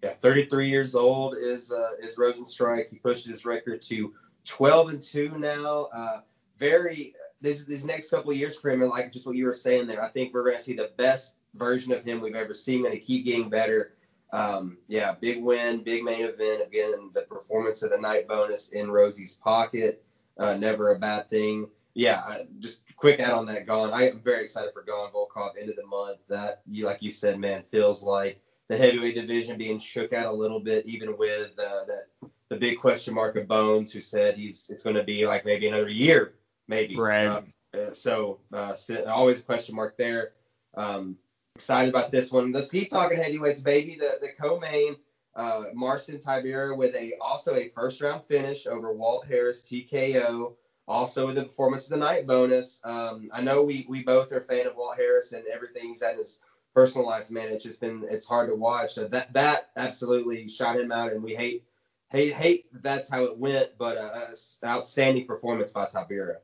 Yeah, 0.03 0.13
33 0.13 0.67
years 0.67 0.95
old 0.95 1.35
is 1.37 1.71
uh, 1.71 1.91
is 2.03 2.17
Rozenstruik. 2.17 2.89
He 2.89 2.97
pushed 2.97 3.27
his 3.27 3.45
record 3.45 3.81
to 3.83 4.13
12 4.45 4.89
and 4.89 5.01
two 5.01 5.37
now. 5.37 5.89
Uh, 5.93 6.21
very 6.57 7.13
these 7.41 7.65
these 7.65 7.85
next 7.85 8.09
couple 8.09 8.31
years 8.33 8.57
for 8.57 8.69
him, 8.69 8.81
and 8.81 8.91
like 8.91 9.11
just 9.11 9.25
what 9.25 9.35
you 9.35 9.45
were 9.45 9.53
saying 9.53 9.87
there, 9.87 10.03
I 10.03 10.09
think 10.09 10.33
we're 10.33 10.43
going 10.43 10.57
to 10.57 10.61
see 10.61 10.75
the 10.75 10.91
best 10.97 11.37
version 11.55 11.91
of 11.91 12.03
him 12.03 12.21
we've 12.21 12.35
ever 12.35 12.53
seen, 12.53 12.85
and 12.85 12.93
to 12.93 12.99
keep 12.99 13.25
getting 13.25 13.49
better. 13.49 13.93
Um, 14.33 14.77
yeah, 14.87 15.13
big 15.19 15.43
win, 15.43 15.83
big 15.83 16.03
main 16.03 16.23
event. 16.25 16.63
Again, 16.65 17.11
the 17.13 17.23
performance 17.23 17.83
of 17.83 17.91
the 17.91 17.97
night 17.99 18.27
bonus 18.27 18.69
in 18.69 18.89
Rosie's 18.89 19.37
pocket, 19.37 20.03
uh, 20.37 20.55
never 20.55 20.91
a 20.91 20.99
bad 20.99 21.29
thing. 21.29 21.67
Yeah, 21.93 22.37
just 22.59 22.83
quick 22.95 23.19
add 23.19 23.33
on 23.33 23.45
that 23.47 23.67
Gane. 23.67 23.91
I 23.91 24.09
am 24.09 24.21
very 24.21 24.43
excited 24.43 24.71
for 24.73 24.83
Gane 24.83 25.11
Volkov 25.13 25.51
end 25.59 25.69
of 25.69 25.75
the 25.75 25.85
month. 25.85 26.19
That 26.29 26.61
you 26.67 26.85
like 26.85 27.01
you 27.01 27.11
said, 27.11 27.39
man, 27.39 27.63
feels 27.71 28.03
like 28.03 28.41
the 28.69 28.77
heavyweight 28.77 29.15
division 29.15 29.57
being 29.57 29.79
shook 29.79 30.13
out 30.13 30.27
a 30.27 30.31
little 30.31 30.59
bit, 30.59 30.85
even 30.85 31.17
with 31.17 31.51
uh, 31.59 31.85
that 31.87 32.07
the 32.49 32.55
big 32.55 32.79
question 32.79 33.13
mark 33.13 33.35
of 33.35 33.47
Bones, 33.47 33.91
who 33.91 34.01
said 34.01 34.35
he's 34.35 34.69
it's 34.69 34.83
going 34.83 34.95
to 34.95 35.03
be 35.03 35.25
like 35.25 35.45
maybe 35.45 35.67
another 35.67 35.89
year, 35.89 36.35
maybe. 36.67 36.95
Right. 36.95 37.43
Uh, 37.73 37.91
so 37.91 38.39
uh, 38.53 38.73
always 39.07 39.41
a 39.41 39.45
question 39.45 39.75
mark 39.75 39.97
there. 39.97 40.33
Um, 40.75 41.17
excited 41.55 41.89
about 41.89 42.11
this 42.11 42.31
one. 42.31 42.51
Let's 42.51 42.71
keep 42.71 42.89
talking 42.89 43.17
heavyweights, 43.17 43.61
baby. 43.61 43.97
The 43.99 44.13
the 44.21 44.29
co-main, 44.39 44.95
uh, 45.35 45.63
Marcin 45.73 46.17
Tybura 46.17 46.75
with 46.75 46.95
a 46.95 47.13
also 47.21 47.55
a 47.55 47.69
first 47.69 48.01
round 48.01 48.23
finish 48.25 48.67
over 48.67 48.93
Walt 48.93 49.25
Harris 49.25 49.63
TKO. 49.63 50.53
Also 50.87 51.27
with 51.27 51.35
the 51.35 51.43
performance 51.43 51.85
of 51.85 51.99
the 51.99 52.05
night 52.05 52.27
bonus. 52.27 52.81
Um, 52.83 53.29
I 53.33 53.41
know 53.41 53.63
we 53.63 53.85
we 53.87 54.03
both 54.03 54.31
are 54.33 54.41
fan 54.41 54.67
of 54.67 54.75
Walt 54.75 54.97
Harris 54.97 55.33
and 55.33 55.43
everything 55.47 55.87
he's 55.87 56.03
had 56.03 56.13
in 56.13 56.17
his 56.19 56.41
personal 56.73 57.07
life, 57.07 57.31
man. 57.31 57.49
It's 57.49 57.63
just 57.63 57.81
been 57.81 58.05
it's 58.09 58.27
hard 58.27 58.49
to 58.49 58.55
watch. 58.55 58.93
So 58.93 59.07
that 59.07 59.31
that 59.33 59.69
absolutely 59.77 60.47
shot 60.47 60.79
him 60.79 60.91
out, 60.91 61.13
and 61.13 61.23
we 61.23 61.35
hate 61.35 61.63
hate 62.09 62.33
hate 62.33 62.65
that's 62.81 63.09
how 63.09 63.23
it 63.25 63.37
went. 63.37 63.77
But 63.77 63.97
uh, 63.97 64.27
outstanding 64.65 65.25
performance 65.25 65.71
by 65.73 65.85
Tybura. 65.85 66.37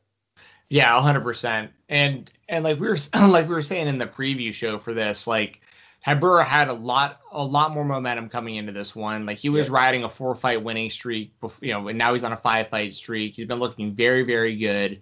Yeah, 0.69 0.99
hundred 1.01 1.21
percent. 1.21 1.71
And 1.89 2.29
and 2.49 2.63
like 2.63 2.79
we 2.79 2.87
were 2.87 2.97
like 3.15 3.47
we 3.47 3.55
were 3.55 3.61
saying 3.61 3.87
in 3.87 3.97
the 3.97 4.07
preview 4.07 4.53
show 4.53 4.79
for 4.79 4.93
this, 4.93 5.27
like 5.27 5.61
Tybura 6.07 6.45
had 6.45 6.69
a 6.69 6.73
lot 6.73 7.19
a 7.31 7.43
lot 7.43 7.73
more 7.73 7.83
momentum 7.83 8.29
coming 8.29 8.55
into 8.55 8.71
this 8.71 8.95
one. 8.95 9.25
Like 9.25 9.39
he 9.39 9.49
was 9.49 9.69
riding 9.69 10.03
a 10.03 10.09
four 10.09 10.35
fight 10.35 10.63
winning 10.63 10.89
streak, 10.89 11.37
before, 11.41 11.65
you 11.65 11.73
know, 11.73 11.87
and 11.89 11.97
now 11.97 12.13
he's 12.13 12.23
on 12.23 12.31
a 12.31 12.37
five 12.37 12.69
fight 12.69 12.93
streak. 12.93 13.35
He's 13.35 13.45
been 13.45 13.59
looking 13.59 13.93
very 13.93 14.23
very 14.23 14.55
good. 14.55 15.01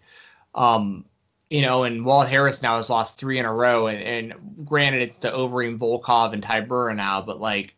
Um, 0.55 1.05
you 1.49 1.61
know, 1.61 1.83
and 1.83 2.03
Walt 2.03 2.27
Harris 2.27 2.63
now 2.63 2.77
has 2.77 2.89
lost 2.89 3.19
three 3.19 3.37
in 3.37 3.45
a 3.45 3.53
row, 3.53 3.85
and, 3.85 4.01
and 4.01 4.65
granted 4.65 5.03
it's 5.03 5.19
to 5.19 5.31
Overeem 5.31 5.77
Volkov 5.77 6.33
and 6.33 6.41
Tybura 6.41 6.95
now, 6.95 7.21
but 7.21 7.39
like 7.39 7.75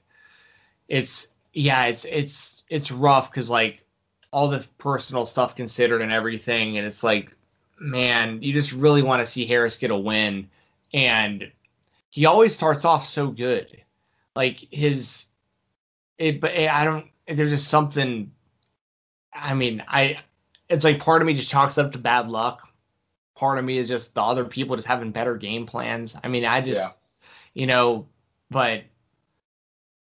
it's 0.87 1.27
yeah, 1.51 1.85
it's 1.85 2.05
it's 2.05 2.63
it's 2.69 2.91
rough 2.91 3.29
because 3.29 3.49
like 3.49 3.83
all 4.31 4.47
the 4.47 4.65
personal 4.77 5.25
stuff 5.25 5.55
considered 5.55 6.01
and 6.01 6.13
everything, 6.13 6.77
and 6.77 6.87
it's 6.87 7.03
like 7.03 7.35
man, 7.79 8.41
you 8.41 8.53
just 8.53 8.71
really 8.71 9.03
want 9.03 9.21
to 9.21 9.25
see 9.25 9.45
Harris 9.45 9.75
get 9.75 9.91
a 9.91 9.97
win. 9.97 10.49
And 10.93 11.51
he 12.09 12.25
always 12.25 12.55
starts 12.55 12.85
off 12.85 13.07
so 13.07 13.27
good. 13.27 13.81
Like 14.35 14.59
his, 14.71 15.25
it, 16.17 16.41
but 16.41 16.51
eh, 16.53 16.69
I 16.71 16.83
don't, 16.85 17.07
there's 17.27 17.49
just 17.49 17.67
something, 17.67 18.31
I 19.33 19.53
mean, 19.53 19.83
I, 19.87 20.19
it's 20.69 20.83
like 20.83 20.99
part 20.99 21.21
of 21.21 21.25
me 21.25 21.33
just 21.33 21.49
chalks 21.49 21.77
up 21.77 21.91
to 21.91 21.97
bad 21.97 22.29
luck. 22.29 22.61
Part 23.35 23.59
of 23.59 23.65
me 23.65 23.77
is 23.77 23.87
just 23.87 24.15
the 24.15 24.21
other 24.23 24.45
people 24.45 24.75
just 24.75 24.87
having 24.87 25.11
better 25.11 25.35
game 25.35 25.65
plans. 25.65 26.15
I 26.23 26.27
mean, 26.27 26.43
I 26.45 26.61
just, 26.61 26.81
yeah. 26.81 26.91
you 27.53 27.67
know, 27.67 28.07
but 28.49 28.83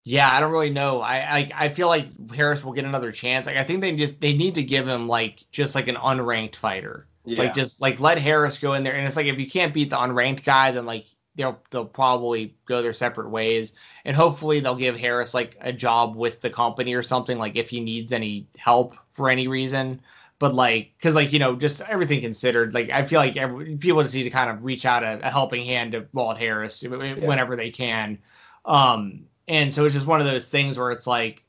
yeah, 0.06 0.32
I 0.32 0.40
don't 0.40 0.52
really 0.52 0.70
know. 0.70 1.02
I, 1.02 1.16
I 1.18 1.52
I 1.56 1.70
feel 1.70 1.88
like 1.88 2.32
Harris 2.32 2.64
will 2.64 2.74
get 2.74 2.86
another 2.86 3.12
chance. 3.12 3.48
Like 3.48 3.58
I 3.58 3.64
think 3.64 3.82
they 3.82 3.92
just 3.96 4.22
they 4.22 4.34
need 4.34 4.54
to 4.56 4.64
give 4.64 4.88
him 4.88 5.08
like 5.08 5.44
just 5.52 5.74
like 5.74 5.88
an 5.88 5.96
unranked 5.96 6.56
fighter. 6.56 7.08
Yeah. 7.26 7.40
Like 7.40 7.56
just 7.56 7.82
like 7.82 8.00
let 8.00 8.20
Harris 8.20 8.60
go 8.60 8.74
in 8.74 8.84
there, 8.84 8.94
and 8.94 9.08
it's 9.08 9.16
like 9.16 9.26
if 9.26 9.40
you 9.40 9.50
can't 9.50 9.74
beat 9.74 9.90
the 9.90 9.96
unranked 9.96 10.44
guy, 10.44 10.72
then 10.72 10.86
like 10.86 11.06
they'll 11.36 11.60
they'll 11.70 11.86
probably 11.86 12.56
go 12.66 12.82
their 12.82 12.94
separate 12.94 13.30
ways, 13.30 13.74
and 14.06 14.16
hopefully 14.16 14.60
they'll 14.60 14.76
give 14.76 14.98
Harris 14.98 15.34
like 15.34 15.58
a 15.62 15.74
job 15.74 16.16
with 16.16 16.42
the 16.42 16.50
company 16.50 16.94
or 16.94 17.04
something, 17.04 17.38
like 17.38 17.56
if 17.56 17.70
he 17.70 17.80
needs 17.80 18.12
any 18.12 18.48
help 18.58 18.96
for 19.14 19.30
any 19.30 19.48
reason. 19.48 20.02
But 20.38 20.54
like, 20.54 20.92
because 20.98 21.16
like 21.16 21.32
you 21.34 21.40
know, 21.40 21.56
just 21.56 21.82
everything 21.82 22.22
considered, 22.22 22.74
like 22.74 22.90
I 22.90 23.06
feel 23.06 23.20
like 23.20 23.38
every, 23.38 23.76
people 23.78 24.02
just 24.04 24.16
need 24.16 24.24
to 24.24 24.30
kind 24.30 24.50
of 24.50 24.64
reach 24.64 24.86
out 24.86 25.04
a, 25.04 25.20
a 25.26 25.32
helping 25.32 25.66
hand 25.66 25.94
to 25.94 26.06
Walt 26.14 26.38
Harris 26.38 26.84
yeah. 26.84 26.90
whenever 26.90 27.56
they 27.56 27.70
can. 27.70 28.18
Um, 28.66 29.26
and 29.48 29.72
so 29.72 29.86
it's 29.86 29.94
just 29.94 30.08
one 30.08 30.20
of 30.20 30.26
those 30.26 30.48
things 30.48 30.78
where 30.78 30.92
it's 30.92 31.08
like 31.08 31.46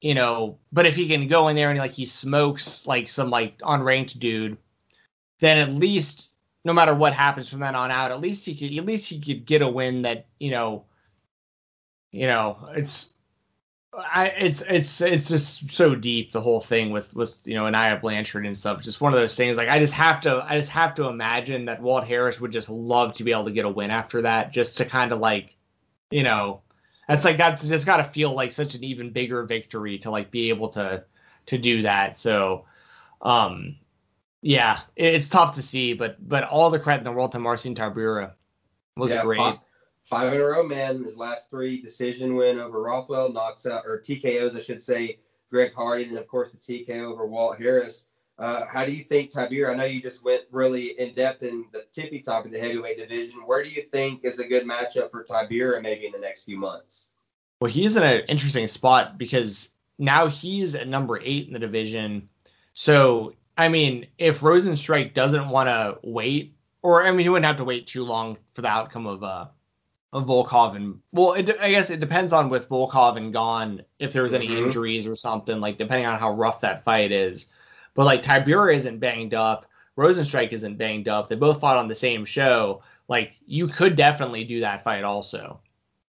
you 0.00 0.14
know, 0.14 0.58
but 0.72 0.86
if 0.86 0.94
he 0.94 1.08
can 1.08 1.26
go 1.26 1.48
in 1.48 1.56
there 1.56 1.70
and 1.70 1.78
like 1.78 1.94
he 1.94 2.06
smokes 2.06 2.86
like 2.86 3.08
some 3.08 3.30
like 3.30 3.58
unranked 3.58 4.18
dude, 4.18 4.58
then 5.40 5.58
at 5.58 5.74
least 5.74 6.30
no 6.66 6.72
matter 6.72 6.94
what 6.94 7.14
happens 7.14 7.48
from 7.48 7.60
then 7.60 7.76
on 7.76 7.92
out, 7.92 8.10
at 8.10 8.20
least 8.20 8.44
he 8.44 8.54
could 8.56 8.76
at 8.76 8.84
least 8.84 9.08
he 9.08 9.20
could 9.20 9.46
get 9.46 9.62
a 9.62 9.68
win 9.68 10.02
that 10.02 10.26
you 10.40 10.50
know, 10.50 10.84
you 12.10 12.26
know, 12.26 12.68
it's. 12.74 13.10
I 13.94 14.26
it's 14.26 14.62
it's 14.62 15.00
it's 15.00 15.28
just 15.28 15.70
so 15.70 15.94
deep 15.94 16.32
the 16.32 16.40
whole 16.40 16.60
thing 16.60 16.90
with 16.90 17.14
with 17.14 17.34
you 17.44 17.54
know 17.54 17.70
Nia 17.70 17.98
Blanchard 18.02 18.44
and 18.44 18.58
stuff. 18.58 18.82
Just 18.82 19.00
one 19.00 19.12
of 19.14 19.18
those 19.18 19.34
things. 19.36 19.56
Like 19.56 19.68
I 19.70 19.78
just 19.78 19.94
have 19.94 20.20
to 20.22 20.44
I 20.46 20.58
just 20.58 20.68
have 20.70 20.92
to 20.96 21.06
imagine 21.06 21.64
that 21.66 21.80
Walt 21.80 22.04
Harris 22.04 22.40
would 22.40 22.50
just 22.52 22.68
love 22.68 23.14
to 23.14 23.24
be 23.24 23.30
able 23.30 23.44
to 23.46 23.52
get 23.52 23.64
a 23.64 23.70
win 23.70 23.90
after 23.90 24.20
that, 24.22 24.52
just 24.52 24.76
to 24.78 24.84
kind 24.84 25.12
of 25.12 25.20
like, 25.20 25.56
you 26.10 26.24
know, 26.24 26.60
that's 27.08 27.24
like 27.24 27.38
that's 27.38 27.66
just 27.66 27.86
got 27.86 27.98
to 27.98 28.04
feel 28.04 28.34
like 28.34 28.52
such 28.52 28.74
an 28.74 28.84
even 28.84 29.10
bigger 29.10 29.44
victory 29.44 29.98
to 30.00 30.10
like 30.10 30.30
be 30.30 30.50
able 30.50 30.68
to 30.70 31.04
to 31.46 31.56
do 31.56 31.82
that. 31.82 32.18
So, 32.18 32.66
um, 33.22 33.76
yeah, 34.42 34.80
it's 34.94 35.28
tough 35.28 35.54
to 35.56 35.62
see, 35.62 35.92
but 35.92 36.16
but 36.26 36.44
all 36.44 36.70
the 36.70 36.78
credit 36.78 37.00
in 37.00 37.04
the 37.04 37.12
world 37.12 37.32
to 37.32 37.38
Marcin 37.38 37.74
Tybura. 37.74 38.32
Look 38.96 39.10
yeah, 39.10 39.22
great. 39.22 39.38
Five, 39.38 39.58
five, 40.04 40.32
in 40.32 40.40
a 40.40 40.44
row, 40.44 40.62
man. 40.66 41.04
His 41.04 41.18
last 41.18 41.50
three 41.50 41.80
decision 41.80 42.36
win 42.36 42.58
over 42.58 42.82
Rothwell 42.82 43.32
knocks 43.32 43.66
out 43.66 43.84
or 43.86 43.98
TKOs, 43.98 44.56
I 44.56 44.60
should 44.60 44.82
say, 44.82 45.18
Greg 45.50 45.74
Hardy, 45.74 46.04
and 46.04 46.12
then 46.12 46.22
of 46.22 46.28
course 46.28 46.52
the 46.52 46.58
TKO 46.58 47.04
over 47.04 47.26
Walt 47.26 47.58
Harris. 47.58 48.08
Uh, 48.38 48.66
how 48.66 48.84
do 48.84 48.92
you 48.92 49.02
think 49.02 49.30
Tybura? 49.30 49.70
I 49.70 49.74
know 49.74 49.84
you 49.84 50.02
just 50.02 50.24
went 50.24 50.42
really 50.50 50.98
in 50.98 51.14
depth 51.14 51.42
in 51.42 51.64
the 51.72 51.84
tippy 51.90 52.20
top 52.20 52.44
of 52.44 52.52
the 52.52 52.58
heavyweight 52.58 52.98
division. 52.98 53.40
Where 53.46 53.64
do 53.64 53.70
you 53.70 53.82
think 53.82 54.24
is 54.24 54.38
a 54.38 54.46
good 54.46 54.64
matchup 54.64 55.10
for 55.10 55.24
Tybura 55.24 55.80
maybe 55.82 56.06
in 56.06 56.12
the 56.12 56.18
next 56.18 56.44
few 56.44 56.58
months? 56.58 57.12
Well, 57.60 57.70
he's 57.70 57.96
in 57.96 58.02
an 58.02 58.22
interesting 58.28 58.66
spot 58.68 59.16
because 59.16 59.70
now 59.98 60.26
he's 60.26 60.74
at 60.74 60.88
number 60.88 61.18
eight 61.22 61.46
in 61.46 61.54
the 61.54 61.58
division. 61.58 62.28
So 62.74 63.32
I 63.56 63.68
mean, 63.68 64.06
if 64.18 64.40
Rozenstruik 64.40 65.14
doesn't 65.14 65.48
want 65.48 65.68
to 65.68 65.98
wait, 66.02 66.54
or 66.82 67.04
I 67.04 67.10
mean, 67.10 67.20
he 67.20 67.28
wouldn't 67.28 67.46
have 67.46 67.56
to 67.56 67.64
wait 67.64 67.86
too 67.86 68.04
long 68.04 68.36
for 68.54 68.62
the 68.62 68.68
outcome 68.68 69.06
of 69.06 69.22
uh 69.22 69.46
of 70.12 70.26
Volkov 70.26 70.76
and 70.76 71.00
well, 71.12 71.34
it, 71.34 71.58
I 71.60 71.70
guess 71.70 71.90
it 71.90 72.00
depends 72.00 72.32
on 72.32 72.48
with 72.48 72.68
Volkov 72.68 73.16
and 73.16 73.32
Gane 73.32 73.84
if 73.98 74.12
there 74.12 74.22
was 74.22 74.34
any 74.34 74.48
mm-hmm. 74.48 74.64
injuries 74.64 75.06
or 75.06 75.14
something, 75.14 75.60
like 75.60 75.78
depending 75.78 76.06
on 76.06 76.18
how 76.18 76.32
rough 76.32 76.60
that 76.60 76.84
fight 76.84 77.12
is. 77.12 77.46
But 77.94 78.06
like 78.06 78.22
Tybura 78.22 78.74
isn't 78.74 78.98
banged 78.98 79.34
up, 79.34 79.66
Rozenstruik 79.96 80.52
isn't 80.52 80.76
banged 80.76 81.08
up. 81.08 81.28
They 81.28 81.36
both 81.36 81.60
fought 81.60 81.78
on 81.78 81.88
the 81.88 81.94
same 81.94 82.24
show. 82.24 82.82
Like 83.08 83.32
you 83.46 83.68
could 83.68 83.96
definitely 83.96 84.44
do 84.44 84.60
that 84.60 84.84
fight 84.84 85.04
also. 85.04 85.60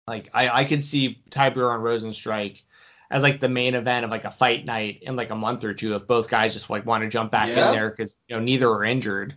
Like 0.07 0.29
I, 0.33 0.49
I 0.61 0.65
could 0.65 0.83
see 0.83 1.23
Tybura 1.31 1.75
and 1.75 1.85
Rozenstruik 1.85 2.63
as 3.11 3.23
like 3.23 3.41
the 3.41 3.49
main 3.49 3.75
event 3.75 4.05
of 4.05 4.11
like 4.11 4.25
a 4.25 4.31
fight 4.31 4.65
night 4.65 4.99
in 5.03 5.17
like 5.17 5.31
a 5.31 5.37
month 5.37 5.65
or 5.65 5.73
two 5.73 5.95
if 5.95 6.07
both 6.07 6.29
guys 6.29 6.53
just 6.53 6.69
like 6.69 6.85
want 6.85 7.03
to 7.03 7.09
jump 7.09 7.31
back 7.31 7.49
yeah. 7.49 7.69
in 7.69 7.75
there 7.75 7.91
because 7.91 8.17
you 8.29 8.37
know 8.37 8.43
neither 8.43 8.69
are 8.69 8.85
injured. 8.85 9.35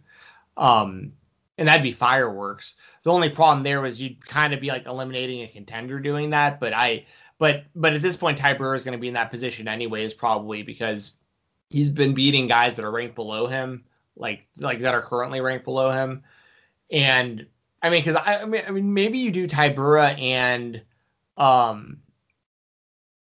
Um, 0.58 1.14
and 1.58 1.68
that'd 1.68 1.84
be 1.84 1.92
fireworks. 1.92 2.74
The 3.04 3.12
only 3.12 3.30
problem 3.30 3.64
there 3.64 3.82
was 3.82 4.02
you'd 4.02 4.26
kind 4.26 4.54
of 4.54 4.60
be 4.60 4.70
like 4.70 4.88
eliminating 4.88 5.44
a 5.44 5.48
contender 5.48 6.00
doing 6.00 6.32
that. 6.32 6.60
But 6.60 6.74
I, 6.74 7.06
but 7.38 7.66
but 7.76 7.94
at 7.94 8.02
this 8.02 8.18
point, 8.18 8.40
Tybura 8.40 8.76
is 8.76 8.84
going 8.84 8.98
to 8.98 9.02
be 9.02 9.08
in 9.08 9.14
that 9.14 9.32
position 9.32 9.68
anyways, 9.68 10.14
probably 10.14 10.64
because 10.64 11.14
he's 11.70 11.90
been 11.90 12.14
beating 12.14 12.48
guys 12.48 12.76
that 12.76 12.86
are 12.86 12.92
ranked 12.92 13.16
below 13.16 13.48
him, 13.48 13.86
like 14.16 14.48
like 14.58 14.80
that 14.80 14.94
are 14.94 15.02
currently 15.02 15.40
ranked 15.40 15.66
below 15.66 15.92
him. 15.92 16.24
And 16.90 17.48
I 17.82 17.90
mean, 17.90 18.02
because 18.02 18.16
I, 18.16 18.42
I 18.42 18.46
mean, 18.46 18.64
I 18.68 18.72
mean, 18.72 18.94
maybe 18.94 19.20
you 19.20 19.32
do 19.32 19.48
Tybura 19.48 20.20
and 20.20 20.82
um 21.38 21.98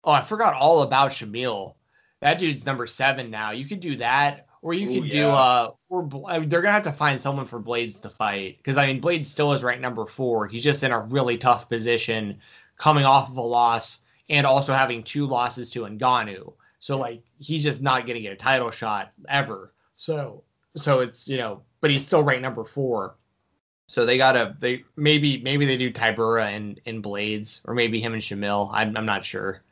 Oh, 0.08 0.14
I 0.14 0.22
forgot 0.22 0.54
all 0.54 0.84
about 0.84 1.12
Shamil. 1.12 1.76
That 2.22 2.40
dude's 2.40 2.66
number 2.66 2.88
seven 2.88 3.30
now. 3.30 3.52
You 3.52 3.66
could 3.66 3.82
do 3.82 3.98
that, 3.98 4.48
or 4.62 4.74
you 4.74 4.88
could 4.88 5.10
Ooh, 5.10 5.12
do 5.12 5.28
uh, 5.28 5.72
or 5.90 6.08
they're 6.46 6.62
gonna 6.62 6.72
have 6.72 6.84
to 6.84 6.94
find 6.94 7.22
someone 7.22 7.46
for 7.46 7.62
Blaydes 7.62 8.02
to 8.04 8.10
fight 8.10 8.58
because 8.58 8.78
I 8.78 8.88
mean 8.88 9.02
Blaydes 9.02 9.26
still 9.28 9.52
is 9.52 9.66
ranked 9.66 9.82
number 9.82 10.06
four. 10.06 10.48
He's 10.48 10.64
just 10.64 10.84
in 10.84 10.94
a 10.94 11.02
really 11.02 11.38
tough 11.38 11.68
position, 11.68 12.40
coming 12.78 13.04
off 13.04 13.30
of 13.30 13.36
a 13.36 13.42
loss 13.42 14.00
and 14.30 14.48
also 14.48 14.74
having 14.74 15.04
two 15.04 15.28
losses 15.28 15.70
to 15.72 15.82
Ngannou. 15.82 16.54
So 16.80 16.98
like 16.98 17.22
he's 17.38 17.64
just 17.64 17.82
not 17.82 18.08
gonna 18.08 18.22
get 18.22 18.32
a 18.32 18.38
title 18.38 18.72
shot 18.72 19.12
ever. 19.28 19.74
So 19.98 20.42
so 20.78 21.02
it's 21.02 21.28
you 21.28 21.38
know, 21.38 21.64
but 21.82 21.92
he's 21.92 22.06
still 22.06 22.24
ranked 22.24 22.44
number 22.44 22.64
four. 22.64 23.18
So 23.88 24.06
they 24.06 24.18
gotta 24.18 24.56
they 24.62 24.86
maybe 24.96 25.42
maybe 25.42 25.66
they 25.66 25.76
do 25.76 25.92
Tybura 25.92 26.46
and 26.56 26.80
and 26.86 27.04
Blaydes 27.04 27.60
or 27.66 27.74
maybe 27.74 28.00
him 28.00 28.14
and 28.14 28.22
Shamil. 28.22 28.70
I'm 28.74 28.96
I'm 28.96 29.06
not 29.06 29.26
sure. 29.26 29.64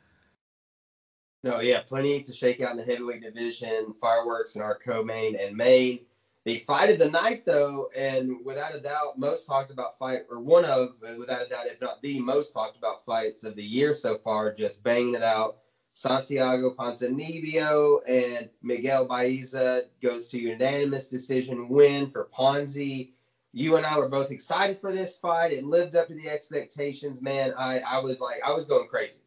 No, 1.46 1.60
yeah, 1.60 1.80
plenty 1.86 2.20
to 2.24 2.32
shake 2.32 2.60
out 2.60 2.72
in 2.72 2.76
the 2.76 2.82
heavyweight 2.82 3.22
division. 3.22 3.92
Fireworks 4.00 4.56
in 4.56 4.62
our 4.62 4.80
co-main 4.84 5.36
and 5.36 5.56
main. 5.56 6.00
The 6.44 6.58
fight 6.58 6.90
of 6.90 6.98
the 6.98 7.08
night, 7.08 7.44
though, 7.46 7.88
and 7.96 8.44
without 8.44 8.74
a 8.74 8.80
doubt, 8.80 9.16
most 9.16 9.46
talked 9.46 9.70
about 9.70 9.96
fight, 9.96 10.22
or 10.28 10.40
one 10.40 10.64
of, 10.64 10.96
without 11.16 11.46
a 11.46 11.48
doubt, 11.48 11.66
if 11.66 11.80
not 11.80 12.02
the 12.02 12.18
most 12.18 12.52
talked 12.52 12.76
about 12.76 13.04
fights 13.04 13.44
of 13.44 13.54
the 13.54 13.62
year 13.62 13.94
so 13.94 14.18
far, 14.18 14.52
just 14.52 14.82
banging 14.82 15.14
it 15.14 15.22
out. 15.22 15.58
Santiago 15.92 16.74
Ponzinibbio 16.74 18.00
and 18.08 18.50
Miguel 18.62 19.06
Baeza 19.06 19.82
goes 20.02 20.28
to 20.30 20.40
unanimous 20.40 21.08
decision 21.08 21.68
win 21.68 22.10
for 22.10 22.28
Ponzi. 22.36 23.10
You 23.52 23.76
and 23.76 23.86
I 23.86 23.96
were 23.98 24.08
both 24.08 24.32
excited 24.32 24.80
for 24.80 24.90
this 24.90 25.16
fight. 25.16 25.52
It 25.52 25.62
lived 25.62 25.94
up 25.94 26.08
to 26.08 26.14
the 26.14 26.28
expectations, 26.28 27.22
man. 27.22 27.54
I, 27.56 27.78
I 27.80 28.00
was 28.00 28.20
like, 28.20 28.40
I 28.44 28.52
was 28.52 28.66
going 28.66 28.88
crazy. 28.88 29.20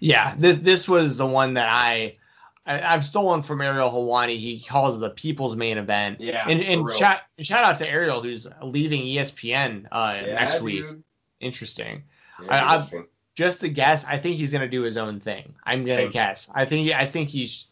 Yeah, 0.00 0.34
this 0.38 0.58
this 0.58 0.88
was 0.88 1.16
the 1.16 1.26
one 1.26 1.54
that 1.54 1.68
I, 1.68 2.16
I 2.66 2.78
have 2.78 3.04
stolen 3.04 3.42
from 3.42 3.60
Ariel 3.60 3.90
Helwani. 3.90 4.38
He 4.38 4.60
calls 4.60 4.96
it 4.96 4.98
the 4.98 5.10
people's 5.10 5.56
main 5.56 5.78
event. 5.78 6.20
Yeah, 6.20 6.46
and 6.48 6.62
and 6.62 6.90
shout 6.92 7.20
shout 7.38 7.64
out 7.64 7.78
to 7.78 7.88
Ariel 7.88 8.22
who's 8.22 8.46
leaving 8.62 9.02
ESPN 9.02 9.86
uh, 9.90 10.22
yeah, 10.24 10.34
next 10.34 10.60
week. 10.60 10.84
Interesting. 11.40 12.02
Yeah, 12.42 12.48
I, 12.50 12.74
interesting. 12.74 13.06
just 13.34 13.60
to 13.60 13.68
guess, 13.68 14.04
I 14.04 14.18
think 14.18 14.36
he's 14.36 14.52
gonna 14.52 14.68
do 14.68 14.82
his 14.82 14.96
own 14.96 15.20
thing. 15.20 15.54
I'm 15.64 15.80
gonna 15.80 16.02
Same. 16.02 16.10
guess. 16.10 16.50
I 16.54 16.64
think 16.64 16.92
I 16.92 17.06
think 17.06 17.28
he's. 17.28 17.66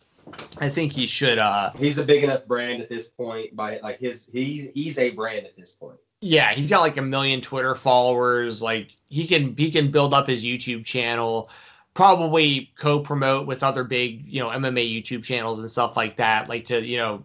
I 0.57 0.71
think 0.71 0.93
he 0.93 1.07
should. 1.07 1.39
uh 1.39 1.73
He's 1.77 1.99
a 1.99 2.05
big 2.05 2.25
enough 2.25 2.47
brand 2.47 2.81
at 2.81 2.89
this 2.89 3.11
point. 3.11 3.55
By 3.55 3.79
like 3.83 3.99
his, 3.99 4.31
he's 4.33 4.71
he's 4.71 4.99
a 4.99 5.11
brand 5.11 5.45
at 5.45 5.57
this 5.57 5.75
point. 5.75 5.99
Yeah, 6.23 6.55
he's 6.55 6.71
got 6.71 6.81
like 6.81 6.97
a 6.97 7.03
million 7.03 7.43
Twitter 7.43 7.75
followers. 7.75 8.63
Like 8.63 8.89
he 9.09 9.27
can 9.27 9.55
he 9.55 9.71
can 9.71 9.91
build 9.91 10.15
up 10.15 10.27
his 10.27 10.43
YouTube 10.43 10.87
channel 10.87 11.51
probably 11.95 12.73
co-promote 12.77 13.47
with 13.47 13.63
other 13.63 13.85
big, 13.85 14.27
you 14.27 14.41
know, 14.41 14.49
MMA 14.49 14.91
YouTube 14.93 15.23
channels 15.23 15.61
and 15.61 15.71
stuff 15.71 15.97
like 15.97 16.17
that, 16.17 16.49
like 16.49 16.67
to, 16.67 16.85
you 16.85 16.99
know, 16.99 17.25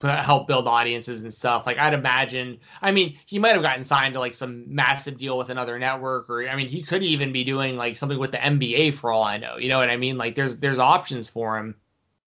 help 0.00 0.46
build 0.46 0.68
audiences 0.68 1.24
and 1.24 1.32
stuff. 1.32 1.66
Like 1.66 1.78
I'd 1.78 1.94
imagine, 1.94 2.58
I 2.80 2.92
mean, 2.92 3.16
he 3.26 3.38
might 3.38 3.54
have 3.54 3.62
gotten 3.62 3.84
signed 3.84 4.14
to 4.14 4.20
like 4.20 4.34
some 4.34 4.72
massive 4.72 5.18
deal 5.18 5.38
with 5.38 5.50
another 5.50 5.78
network, 5.78 6.30
or 6.30 6.48
I 6.48 6.54
mean, 6.56 6.68
he 6.68 6.82
could 6.82 7.02
even 7.02 7.32
be 7.32 7.44
doing 7.44 7.76
like 7.76 7.96
something 7.96 8.18
with 8.18 8.30
the 8.30 8.38
NBA 8.38 8.94
for 8.94 9.10
all 9.10 9.22
I 9.22 9.38
know. 9.38 9.56
You 9.56 9.68
know 9.68 9.78
what 9.78 9.90
I 9.90 9.96
mean? 9.96 10.16
Like 10.16 10.34
there's 10.34 10.58
there's 10.58 10.78
options 10.78 11.28
for 11.28 11.58
him. 11.58 11.74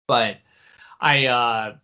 But 0.08 0.38
I 1.02 1.26
uh 1.28 1.76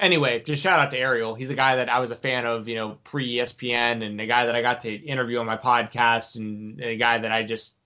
anyway, 0.00 0.40
just 0.40 0.62
shout 0.62 0.80
out 0.80 0.90
to 0.92 0.98
Ariel. 0.98 1.34
He's 1.34 1.50
a 1.50 1.54
guy 1.54 1.76
that 1.76 1.88
I 1.88 1.98
was 1.98 2.10
a 2.10 2.16
fan 2.16 2.46
of, 2.46 2.68
you 2.68 2.76
know, 2.76 2.98
pre 3.04 3.36
ESPN 3.36 4.04
and 4.04 4.20
a 4.20 4.26
guy 4.26 4.46
that 4.46 4.54
I 4.54 4.62
got 4.62 4.82
to 4.82 4.94
interview 4.94 5.38
on 5.38 5.46
my 5.46 5.56
podcast 5.56 6.36
and 6.36 6.80
a 6.80 6.96
guy 6.96 7.18
that 7.18 7.32
I 7.32 7.42
just 7.42 7.76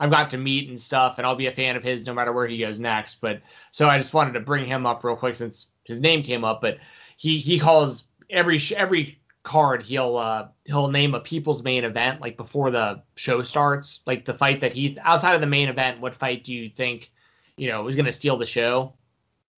I've 0.00 0.10
got 0.10 0.30
to 0.30 0.38
meet 0.38 0.70
and 0.70 0.80
stuff, 0.80 1.18
and 1.18 1.26
I'll 1.26 1.36
be 1.36 1.46
a 1.46 1.52
fan 1.52 1.76
of 1.76 1.84
his 1.84 2.06
no 2.06 2.14
matter 2.14 2.32
where 2.32 2.46
he 2.46 2.58
goes 2.58 2.80
next. 2.80 3.20
But 3.20 3.42
so 3.70 3.88
I 3.88 3.98
just 3.98 4.14
wanted 4.14 4.32
to 4.32 4.40
bring 4.40 4.64
him 4.64 4.86
up 4.86 5.04
real 5.04 5.14
quick 5.14 5.36
since 5.36 5.68
his 5.84 6.00
name 6.00 6.22
came 6.22 6.42
up. 6.42 6.62
But 6.62 6.78
he 7.18 7.38
he 7.38 7.58
calls 7.58 8.04
every 8.30 8.58
every 8.74 9.18
card 9.42 9.82
he'll 9.82 10.16
uh 10.16 10.48
he'll 10.64 10.88
name 10.88 11.14
a 11.14 11.20
people's 11.20 11.62
main 11.62 11.84
event 11.84 12.20
like 12.20 12.38
before 12.38 12.70
the 12.70 13.02
show 13.16 13.42
starts, 13.42 14.00
like 14.06 14.24
the 14.24 14.34
fight 14.34 14.62
that 14.62 14.72
he 14.72 14.98
outside 15.02 15.34
of 15.34 15.42
the 15.42 15.46
main 15.46 15.68
event. 15.68 16.00
What 16.00 16.14
fight 16.14 16.44
do 16.44 16.54
you 16.54 16.70
think 16.70 17.12
you 17.58 17.68
know 17.68 17.86
is 17.86 17.94
going 17.94 18.06
to 18.06 18.12
steal 18.12 18.38
the 18.38 18.46
show? 18.46 18.94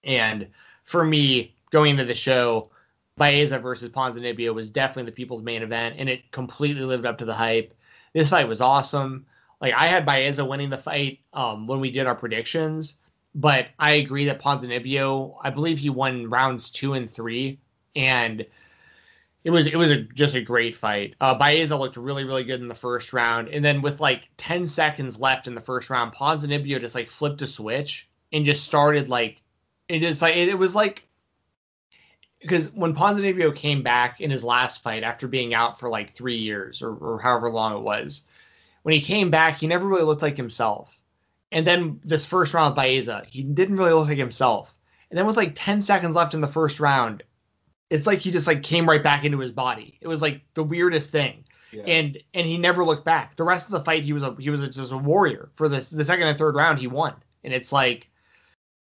And 0.03 0.49
for 0.83 1.05
me, 1.05 1.55
going 1.71 1.93
into 1.93 2.05
the 2.05 2.15
show. 2.15 2.69
Baeza 3.19 3.59
versus 3.59 3.91
Ponzinibbio 3.91 4.55
was 4.55 4.71
definitely 4.71 5.05
the 5.05 5.15
people's 5.15 5.43
main 5.43 5.63
event, 5.63 5.97
and 5.99 6.09
it 6.09 6.33
completely 6.33 6.83
lived 6.83 7.05
up 7.05 7.19
to 7.19 7.27
the 7.27 7.35
hype. 7.35 7.75
This 8.15 8.31
fight 8.31 8.49
was 8.49 8.63
awesome 8.63 9.27
like 9.63 9.75
I 9.75 9.87
had 9.87 10.05
Baeza 10.05 10.45
winning 10.45 10.71
the 10.71 10.77
fight 10.77 11.21
um, 11.33 11.67
when 11.67 11.81
we 11.81 11.93
did 11.93 12.07
our 12.07 12.17
predictions, 12.17 12.97
but 13.35 13.69
I 13.79 13.93
agree 13.93 14.27
that 14.27 14.43
Ponzinibbio, 14.43 15.37
I 15.41 15.51
believe 15.51 15.79
he 15.79 15.89
won 15.89 16.29
rounds 16.29 16.69
two 16.69 16.95
and 16.95 17.09
three, 17.09 17.61
and 17.95 18.45
it 19.45 19.51
was 19.51 19.69
it 19.69 19.77
was 19.77 19.91
a, 19.91 20.03
just 20.03 20.35
a 20.35 20.43
great 20.43 20.77
fight. 20.77 21.15
Uh, 21.21 21.35
Baeza 21.35 21.77
looked 21.77 21.97
really 21.97 22.25
really 22.25 22.45
good 22.45 22.61
in 22.61 22.69
the 22.69 22.75
first 22.75 23.13
round, 23.13 23.49
and 23.49 23.65
then 23.65 23.81
with 23.81 24.01
like 24.01 24.29
ten 24.37 24.67
seconds 24.67 25.21
left 25.21 25.47
in 25.47 25.55
the 25.55 25.61
first 25.61 25.89
round, 25.89 26.13
Ponzinibbio 26.13 26.81
just 26.81 26.97
like 26.97 27.09
flipped 27.09 27.41
a 27.41 27.47
switch 27.47 28.09
and 28.33 28.45
just 28.45 28.65
started 28.65 29.09
like 29.09 29.41
it 29.89 30.01
just 30.01 30.23
like 30.23 30.37
it, 30.37 30.49
it 30.49 30.59
was 30.59 30.75
like 30.75 31.05
because 32.41 32.73
when 32.73 32.97
Ponzinibbio 32.97 33.55
came 33.55 33.85
back 33.85 34.21
in 34.21 34.29
his 34.29 34.43
last 34.43 34.83
fight 34.83 35.05
after 35.05 35.29
being 35.29 35.55
out 35.55 35.79
for 35.79 35.89
like 35.89 36.13
three 36.13 36.37
years 36.37 36.83
or, 36.83 36.97
or 36.97 37.21
however 37.21 37.49
long 37.49 37.77
it 37.77 37.83
was, 37.83 38.25
when 38.83 38.95
he 38.95 39.01
came 39.01 39.31
back, 39.31 39.59
he 39.59 39.67
never 39.67 39.87
really 39.87 40.03
looked 40.03 40.23
like 40.23 40.37
himself. 40.37 41.01
And 41.51 41.67
then 41.67 42.01
this 42.05 42.27
first 42.27 42.55
round 42.55 42.75
with 42.75 42.85
Baeza, 42.85 43.25
he 43.29 43.43
didn't 43.43 43.77
really 43.77 43.93
look 43.93 44.09
like 44.09 44.19
himself. 44.19 44.75
And 45.11 45.19
then 45.19 45.27
with 45.27 45.37
like 45.37 45.53
10 45.55 45.83
seconds 45.83 46.17
left 46.17 46.35
in 46.35 46.41
the 46.41 46.47
first 46.47 46.81
round, 46.81 47.23
it's 47.91 48.07
like 48.07 48.21
he 48.21 48.31
just 48.31 48.47
like 48.47 48.63
came 48.63 48.89
right 48.89 49.03
back 49.03 49.25
into 49.25 49.39
his 49.39 49.53
body. 49.53 49.99
It 50.01 50.09
was 50.09 50.23
like 50.23 50.41
the 50.55 50.65
weirdest 50.65 51.11
thing. 51.11 51.45
Yeah. 51.71 51.83
And 51.87 52.19
and 52.35 52.47
he 52.47 52.59
never 52.59 52.85
looked 52.85 53.05
back. 53.05 53.37
The 53.37 53.45
rest 53.45 53.67
of 53.67 53.73
the 53.73 53.85
fight, 53.85 54.05
he 54.05 54.13
was 54.13 54.23
a 54.23 54.35
he 54.39 54.51
was 54.51 54.63
a, 54.63 54.69
just 54.69 54.93
a 54.93 54.97
warrior. 54.97 55.51
For 55.55 55.69
the 55.69 55.77
the 55.93 56.05
second 56.05 56.27
and 56.27 56.39
third 56.39 56.55
round, 56.55 56.79
he 56.79 56.87
won. 56.87 57.15
And 57.45 57.53
it's 57.53 57.73
like 57.73 58.09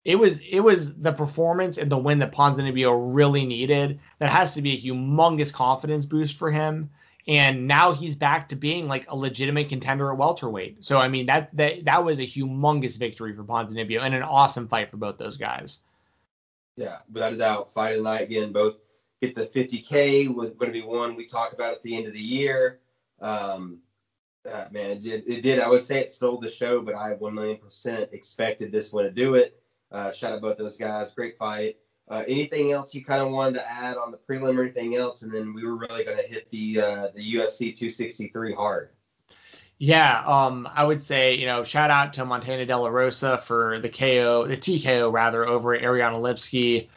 it 0.05 0.16
was 0.16 0.38
it 0.48 0.61
was 0.61 0.94
the 0.94 1.12
performance 1.12 1.78
and 1.78 1.90
the 1.90 1.98
win 1.98 2.20
that 2.20 2.33
Ponzinibbio 2.33 3.14
really 3.14 3.46
needed. 3.46 4.00
That 4.18 4.31
has 4.31 4.55
to 4.55 4.62
be 4.62 4.74
a 4.74 4.81
humongous 4.81 5.52
confidence 5.52 6.07
boost 6.07 6.37
for 6.37 6.50
him 6.50 6.90
and 7.29 7.69
now 7.69 7.93
he's 7.93 8.17
back 8.17 8.49
to 8.49 8.57
being 8.57 8.89
like 8.89 9.09
a 9.09 9.17
legitimate 9.17 9.69
contender 9.69 10.11
at 10.11 10.19
welterweight. 10.19 10.85
So 10.85 10.99
I 10.99 11.09
mean 11.09 11.27
that 11.27 11.55
that 11.57 11.85
that 11.85 12.05
was 12.05 12.19
a 12.19 12.27
humongous 12.27 12.99
victory 12.99 13.35
for 13.35 13.45
Ponzinibbio 13.45 14.01
and 14.01 14.15
an 14.15 14.23
awesome 14.23 14.69
fight 14.69 14.91
for 14.91 14.97
both 14.97 15.19
those 15.19 15.37
guys. 15.37 15.81
Yeah, 16.77 16.99
without 17.13 17.35
a 17.35 17.37
doubt, 17.37 17.73
fight 17.73 17.93
of 17.93 17.99
the 17.99 18.05
night 18.05 18.23
again. 18.23 18.53
Both 18.53 18.79
get 19.21 19.35
the 19.35 19.47
50k 19.47 20.35
was 20.35 20.51
going 20.51 20.73
to 20.73 20.81
be 20.81 20.85
one 20.85 21.15
we 21.15 21.27
talk 21.27 21.53
about 21.53 21.75
at 21.75 21.83
the 21.83 21.97
end 21.97 22.07
of 22.07 22.13
the 22.13 22.21
year. 22.21 22.81
Um, 23.21 23.79
uh, 24.51 24.67
man, 24.73 24.91
it 24.91 25.03
did, 25.03 25.25
it 25.27 25.43
did. 25.43 25.61
I 25.61 25.69
would 25.69 25.83
say 25.83 26.01
it 26.01 26.13
stole 26.13 26.41
the 26.41 26.51
show, 26.51 26.83
but 26.83 26.97
I 26.97 27.13
one 27.15 27.35
million 27.35 27.59
percent 27.59 28.11
expected 28.13 28.73
this 28.73 28.93
one 28.93 29.05
to 29.05 29.11
do 29.11 29.37
it. 29.37 29.57
Uh, 29.93 30.11
shout 30.11 30.33
out 30.33 30.41
both 30.41 30.57
those 30.57 30.79
guys. 30.79 31.15
Great 31.15 31.37
fight. 31.37 31.77
Uh, 32.09 32.25
anything 32.29 32.73
else 32.73 32.95
you 32.95 33.05
kind 33.05 33.23
of 33.23 33.31
wanted 33.31 33.55
to 33.55 33.71
add 33.71 33.97
on 33.97 34.11
the 34.11 34.19
prelim 34.19 34.59
or 34.59 34.62
anything 34.62 34.97
else? 34.97 35.23
And 35.23 35.33
then 35.33 35.55
we 35.55 35.65
were 35.65 35.77
really 35.77 36.05
going 36.05 36.19
to 36.19 36.23
hit 36.23 36.51
the 36.51 36.81
uh, 36.81 37.09
the 37.15 37.35
UFC 37.35 37.75
263 37.75 38.55
hard. 38.55 38.91
Yeah, 39.79 40.23
um, 40.27 40.69
I 40.73 40.85
would 40.85 41.03
say 41.03 41.35
you 41.37 41.47
know 41.47 41.65
shout 41.65 41.91
out 41.91 42.12
to 42.15 42.25
Montana 42.25 42.67
De 42.67 42.77
La 42.77 42.88
Rosa 42.88 43.38
for 43.38 43.79
the 43.79 43.88
KO, 43.88 44.47
the 44.47 44.57
TKO 44.57 45.12
rather 45.12 45.47
over 45.47 45.75
Ariane 45.75 46.15
Lipski. 46.15 46.88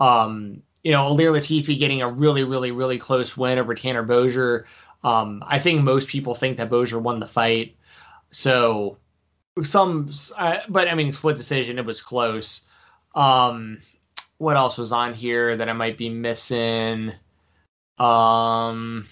Um, 0.00 0.62
you 0.82 0.90
know, 0.90 1.06
Ilir 1.06 1.30
Latifi 1.30 1.78
getting 1.78 2.02
a 2.02 2.10
really, 2.10 2.44
really, 2.44 2.72
really 2.72 2.98
close 2.98 3.36
win 3.36 3.58
over 3.58 3.74
Tanner 3.74 4.04
Boser. 4.04 4.64
Um, 5.04 5.42
I 5.46 5.58
think 5.58 5.82
most 5.82 6.08
people 6.08 6.34
think 6.34 6.56
that 6.56 6.70
Boser 6.70 7.00
won 7.00 7.20
the 7.20 7.26
fight. 7.26 7.76
So 8.30 8.98
some, 9.62 10.10
uh, 10.36 10.58
but 10.68 10.88
I 10.88 10.94
mean, 10.94 11.12
split 11.12 11.36
decision. 11.36 11.78
It 11.78 11.84
was 11.84 12.02
close. 12.02 12.62
Um, 13.14 13.82
what 14.42 14.56
else 14.56 14.76
was 14.76 14.90
on 14.90 15.14
here 15.14 15.56
that 15.56 15.68
I 15.68 15.72
might 15.72 15.96
be 15.96 16.08
missing? 16.08 17.12
Um, 17.96 19.06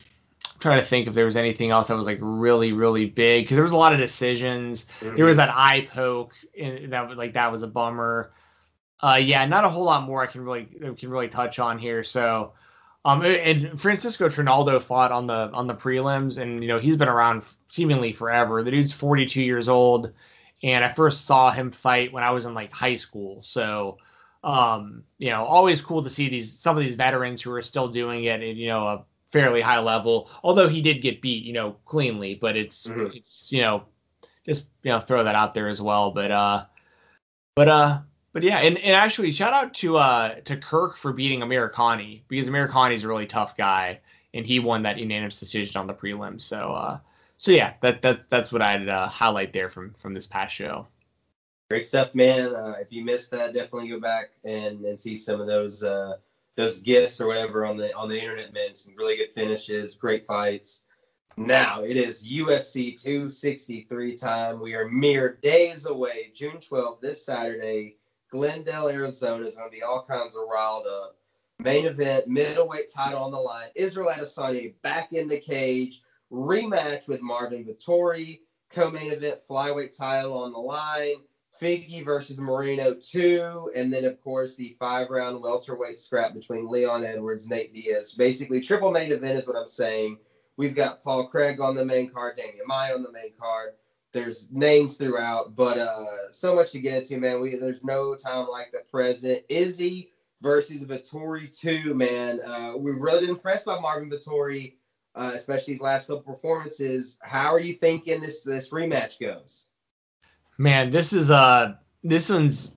I'm 0.45 0.59
trying 0.59 0.81
to 0.81 0.85
think 0.85 1.07
if 1.07 1.15
there 1.15 1.25
was 1.25 1.37
anything 1.37 1.71
else 1.71 1.87
that 1.87 1.97
was 1.97 2.07
like 2.07 2.19
really, 2.21 2.73
really 2.73 3.07
big 3.07 3.45
because 3.45 3.55
there 3.55 3.63
was 3.63 3.73
a 3.73 3.77
lot 3.77 3.93
of 3.93 4.01
decisions. 4.01 4.89
Mm-hmm. 5.01 5.15
There 5.15 5.27
was 5.27 5.37
that 5.37 5.51
eye 5.55 5.89
poke, 5.93 6.33
and 6.61 6.93
that 6.93 7.09
was 7.09 7.17
like 7.17 7.35
that 7.35 7.53
was 7.53 7.63
a 7.63 7.69
bummer. 7.69 8.33
Uh, 9.01 9.21
yeah, 9.23 9.47
not 9.47 9.65
a 9.65 9.69
whole 9.69 9.85
lot 9.85 10.03
more 10.03 10.21
I 10.21 10.27
can 10.27 10.43
really 10.43 10.65
can 10.99 11.09
really 11.09 11.29
touch 11.29 11.61
on 11.61 11.79
here. 11.79 12.03
So, 12.03 12.53
um, 13.05 13.25
and 13.25 13.81
Francisco 13.81 14.29
Trinaldo 14.29 14.81
fought 14.81 15.13
on 15.13 15.29
the 15.29 15.49
on 15.53 15.69
the 15.69 15.77
prelims, 15.77 16.39
and 16.39 16.61
you 16.61 16.69
know 16.69 16.81
he's 16.81 16.97
been 16.97 17.09
around 17.09 17.45
seemingly 17.69 18.13
forever. 18.13 18.65
The 18.65 18.73
dude's 18.73 18.93
42 18.93 19.41
years 19.41 19.69
old, 19.69 20.13
and 20.65 20.85
I 20.85 20.91
first 20.91 21.25
saw 21.25 21.53
him 21.53 21.71
fight 21.71 22.13
when 22.13 22.25
I 22.25 22.31
was 22.33 22.47
in 22.47 22.53
like 22.53 22.73
high 22.73 22.97
school. 22.97 23.43
So, 23.43 23.99
um, 24.43 25.05
you 25.19 25.31
know, 25.31 25.45
always 25.45 25.81
cool 25.81 26.03
to 26.03 26.11
see 26.11 26.29
these 26.29 26.53
some 26.53 26.77
of 26.77 26.83
these 26.83 26.95
veterans 26.95 27.43
who 27.43 27.53
are 27.53 27.63
still 27.63 27.89
doing 27.89 28.25
it 28.25 28.43
at 28.43 28.57
you 28.57 28.69
know 28.69 28.87
a 28.87 29.05
fairly 29.33 29.61
high 29.61 29.81
level. 29.81 30.31
Although 30.43 30.69
he 30.69 30.81
did 30.81 31.03
get 31.03 31.21
beat, 31.21 31.45
you 31.45 31.53
know, 31.53 31.77
cleanly, 31.85 32.35
but 32.35 32.57
it's 32.57 32.87
mm-hmm. 32.87 33.15
it's 33.15 33.51
you 33.53 33.63
know 33.63 33.85
just 34.47 34.67
you 34.83 34.91
know 34.91 35.01
throw 35.01 35.25
that 35.25 35.35
out 35.35 35.55
there 35.55 35.69
as 35.69 35.81
well. 35.81 36.11
But 36.11 36.31
uh, 36.31 36.65
but 37.55 37.69
uh, 37.69 38.01
but 38.33 38.43
yeah, 38.43 38.59
and, 38.59 38.79
and 38.79 38.95
actually 38.95 39.33
shout 39.33 39.53
out 39.53 39.75
to 39.75 39.97
uh 39.97 40.37
to 40.45 40.57
Kirk 40.57 40.97
for 40.97 41.13
beating 41.13 41.41
Amirkhani 41.41 42.23
because 42.29 42.49
Amirkhani's 42.49 43.05
a 43.05 43.09
really 43.09 43.27
tough 43.27 43.57
guy 43.57 44.01
and 44.35 44.47
he 44.47 44.61
won 44.61 44.83
that 44.83 44.99
unanimous 44.99 45.41
decision 45.41 45.77
on 45.77 45.87
the 45.87 45.95
prelims. 45.95 46.43
So 46.43 46.73
uh, 46.73 46.99
so 47.39 47.51
yeah, 47.51 47.75
that 47.81 48.03
that 48.03 48.29
that's 48.29 48.53
what 48.53 48.63
I'd 48.63 48.89
uh, 48.89 49.07
highlight 49.09 49.53
there 49.53 49.69
from 49.69 49.95
from 49.95 50.15
this 50.15 50.27
past 50.27 50.55
show. 50.55 50.87
Great 51.71 51.87
stuff, 51.87 52.13
man. 52.17 52.53
Uh, 52.53 52.75
if 52.81 52.91
you 52.91 53.05
missed 53.05 53.31
that, 53.31 53.55
definitely 53.55 53.89
go 53.89 54.01
back 54.01 54.31
and, 54.43 54.85
and 54.85 54.99
see 54.99 55.15
some 55.15 55.41
of 55.41 55.47
those 55.47 55.85
uh, 55.85 56.15
those 56.57 56.81
gifts 56.81 57.21
or 57.21 57.29
whatever 57.29 57.65
on 57.65 57.77
the 57.77 57.95
on 57.95 58.09
the 58.09 58.21
internet, 58.21 58.53
man. 58.53 58.75
Some 58.75 58.97
really 58.97 59.17
good 59.17 59.33
finishes, 59.37 59.97
great 59.97 60.27
fights. 60.27 60.83
Now 61.37 61.85
it 61.85 61.97
is 61.97 62.27
UFC 62.27 63.01
263 63.01 64.17
time. 64.17 64.61
We 64.61 64.75
are 64.75 64.89
mere 64.89 65.39
days 65.43 65.87
away. 65.87 66.33
June 66.35 66.57
12th, 66.57 67.01
this 67.01 67.25
Saturday, 67.25 67.99
Glendale, 68.33 68.89
Arizona 68.89 69.47
is 69.47 69.55
going 69.55 69.71
to 69.71 69.77
be 69.77 69.85
all 69.85 70.05
kinds 70.05 70.35
of 70.35 70.49
riled 70.53 70.89
up. 70.89 71.19
Main 71.61 71.87
event, 71.87 72.27
middleweight 72.27 72.93
title 72.93 73.23
on 73.23 73.31
the 73.31 73.39
line. 73.39 73.69
Israel 73.77 74.11
Adesanya 74.11 74.75
back 74.83 75.13
in 75.13 75.29
the 75.29 75.39
cage. 75.39 76.03
Rematch 76.33 77.09
with 77.09 77.23
Marvin 77.23 77.65
Vettori. 77.65 78.41
Co-main 78.71 79.13
event, 79.13 79.41
flyweight 79.49 79.97
title 79.97 80.37
on 80.37 80.53
the 80.53 80.59
line. 80.59 81.17
Figgy 81.61 82.05
versus 82.05 82.41
Moreno 82.41 82.95
2. 82.95 83.73
And 83.77 83.93
then, 83.93 84.05
of 84.05 84.21
course, 84.23 84.57
the 84.57 84.77
five-round 84.79 85.43
welterweight 85.43 85.99
scrap 85.99 86.35
between 86.35 86.69
Leon 86.69 87.05
Edwards, 87.05 87.43
and 87.45 87.51
Nate 87.51 87.75
Diaz. 87.75 88.15
Basically, 88.15 88.61
triple 88.61 88.91
main 88.91 89.13
event 89.13 89.39
is 89.39 89.47
what 89.47 89.57
I'm 89.57 89.67
saying. 89.67 90.19
We've 90.57 90.75
got 90.75 91.03
Paul 91.03 91.27
Craig 91.27 91.61
on 91.61 91.75
the 91.75 91.85
main 91.85 92.11
card, 92.11 92.39
Demian 92.39 92.67
Maia 92.67 92.95
on 92.95 93.03
the 93.03 93.13
main 93.13 93.33
card. 93.39 93.71
There's 94.13 94.51
names 94.51 94.97
throughout, 94.97 95.55
but 95.55 95.79
uh, 95.79 96.31
so 96.31 96.55
much 96.55 96.73
to 96.73 96.81
get 96.81 96.99
into, 96.99 97.19
man. 97.19 97.41
We 97.41 97.57
there's 97.57 97.85
no 97.85 98.15
time 98.17 98.49
like 98.49 98.73
the 98.73 98.81
present. 98.91 99.43
Izzy 99.49 100.11
versus 100.43 100.85
Vettori 100.85 101.57
two, 101.57 101.95
man. 101.95 102.41
Uh, 102.45 102.73
we've 102.77 103.01
really 103.01 103.21
been 103.21 103.31
impressed 103.31 103.67
by 103.67 103.79
Marvin 103.81 104.11
Vettori, 104.11 104.75
uh, 105.15 105.33
especially 105.35 105.75
his 105.75 105.81
last 105.81 106.09
couple 106.09 106.23
performances. 106.25 107.19
How 107.23 107.55
are 107.55 107.61
you 107.61 107.73
thinking 107.73 108.21
this 108.21 108.43
this 108.43 108.71
rematch 108.71 109.21
goes? 109.21 109.70
Man, 110.61 110.91
this 110.91 111.15
is 111.15 111.31
uh 111.31 111.77
this 112.05 112.29
one's 112.29 112.73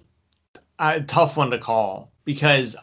a 0.79 1.01
tough 1.01 1.35
one 1.35 1.51
to 1.51 1.59
call 1.59 2.13
because 2.23 2.77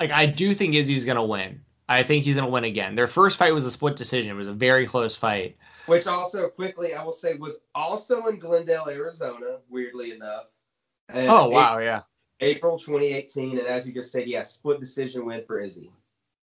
like 0.00 0.10
I 0.10 0.26
do 0.26 0.52
think 0.52 0.74
Izzy's 0.74 1.04
gonna 1.04 1.24
win. 1.24 1.60
I 1.88 2.02
think 2.02 2.24
he's 2.24 2.34
gonna 2.34 2.48
win 2.48 2.64
again. 2.64 2.96
Their 2.96 3.06
first 3.06 3.38
fight 3.38 3.54
was 3.54 3.64
a 3.64 3.70
split 3.70 3.94
decision. 3.94 4.32
It 4.32 4.34
was 4.34 4.48
a 4.48 4.52
very 4.52 4.84
close 4.84 5.14
fight. 5.14 5.56
Which 5.86 6.08
also 6.08 6.48
quickly 6.48 6.92
I 6.92 7.04
will 7.04 7.12
say 7.12 7.34
was 7.34 7.60
also 7.72 8.26
in 8.26 8.40
Glendale, 8.40 8.88
Arizona, 8.88 9.58
weirdly 9.68 10.10
enough. 10.10 10.46
And 11.08 11.28
oh 11.30 11.48
wow, 11.48 11.74
April, 11.74 11.84
yeah. 11.84 12.00
April 12.40 12.78
2018, 12.78 13.58
and 13.60 13.68
as 13.68 13.86
you 13.86 13.94
just 13.94 14.10
said, 14.10 14.26
yeah, 14.26 14.42
split 14.42 14.80
decision 14.80 15.24
win 15.24 15.44
for 15.46 15.60
Izzy. 15.60 15.92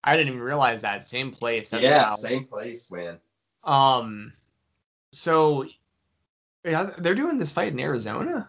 I 0.03 0.17
didn't 0.17 0.31
even 0.31 0.41
realize 0.41 0.81
that. 0.81 1.07
Same 1.07 1.31
place. 1.31 1.69
That's 1.69 1.85
yeah, 1.85 2.09
wild. 2.09 2.19
same 2.19 2.47
place, 2.47 2.91
man. 2.91 3.21
Um 3.63 4.33
so 5.13 5.67
yeah, 6.67 6.91
they're 6.99 7.15
doing 7.15 7.39
this 7.39 7.53
fight 7.53 7.73
in 7.73 7.81
Arizona? 7.81 8.49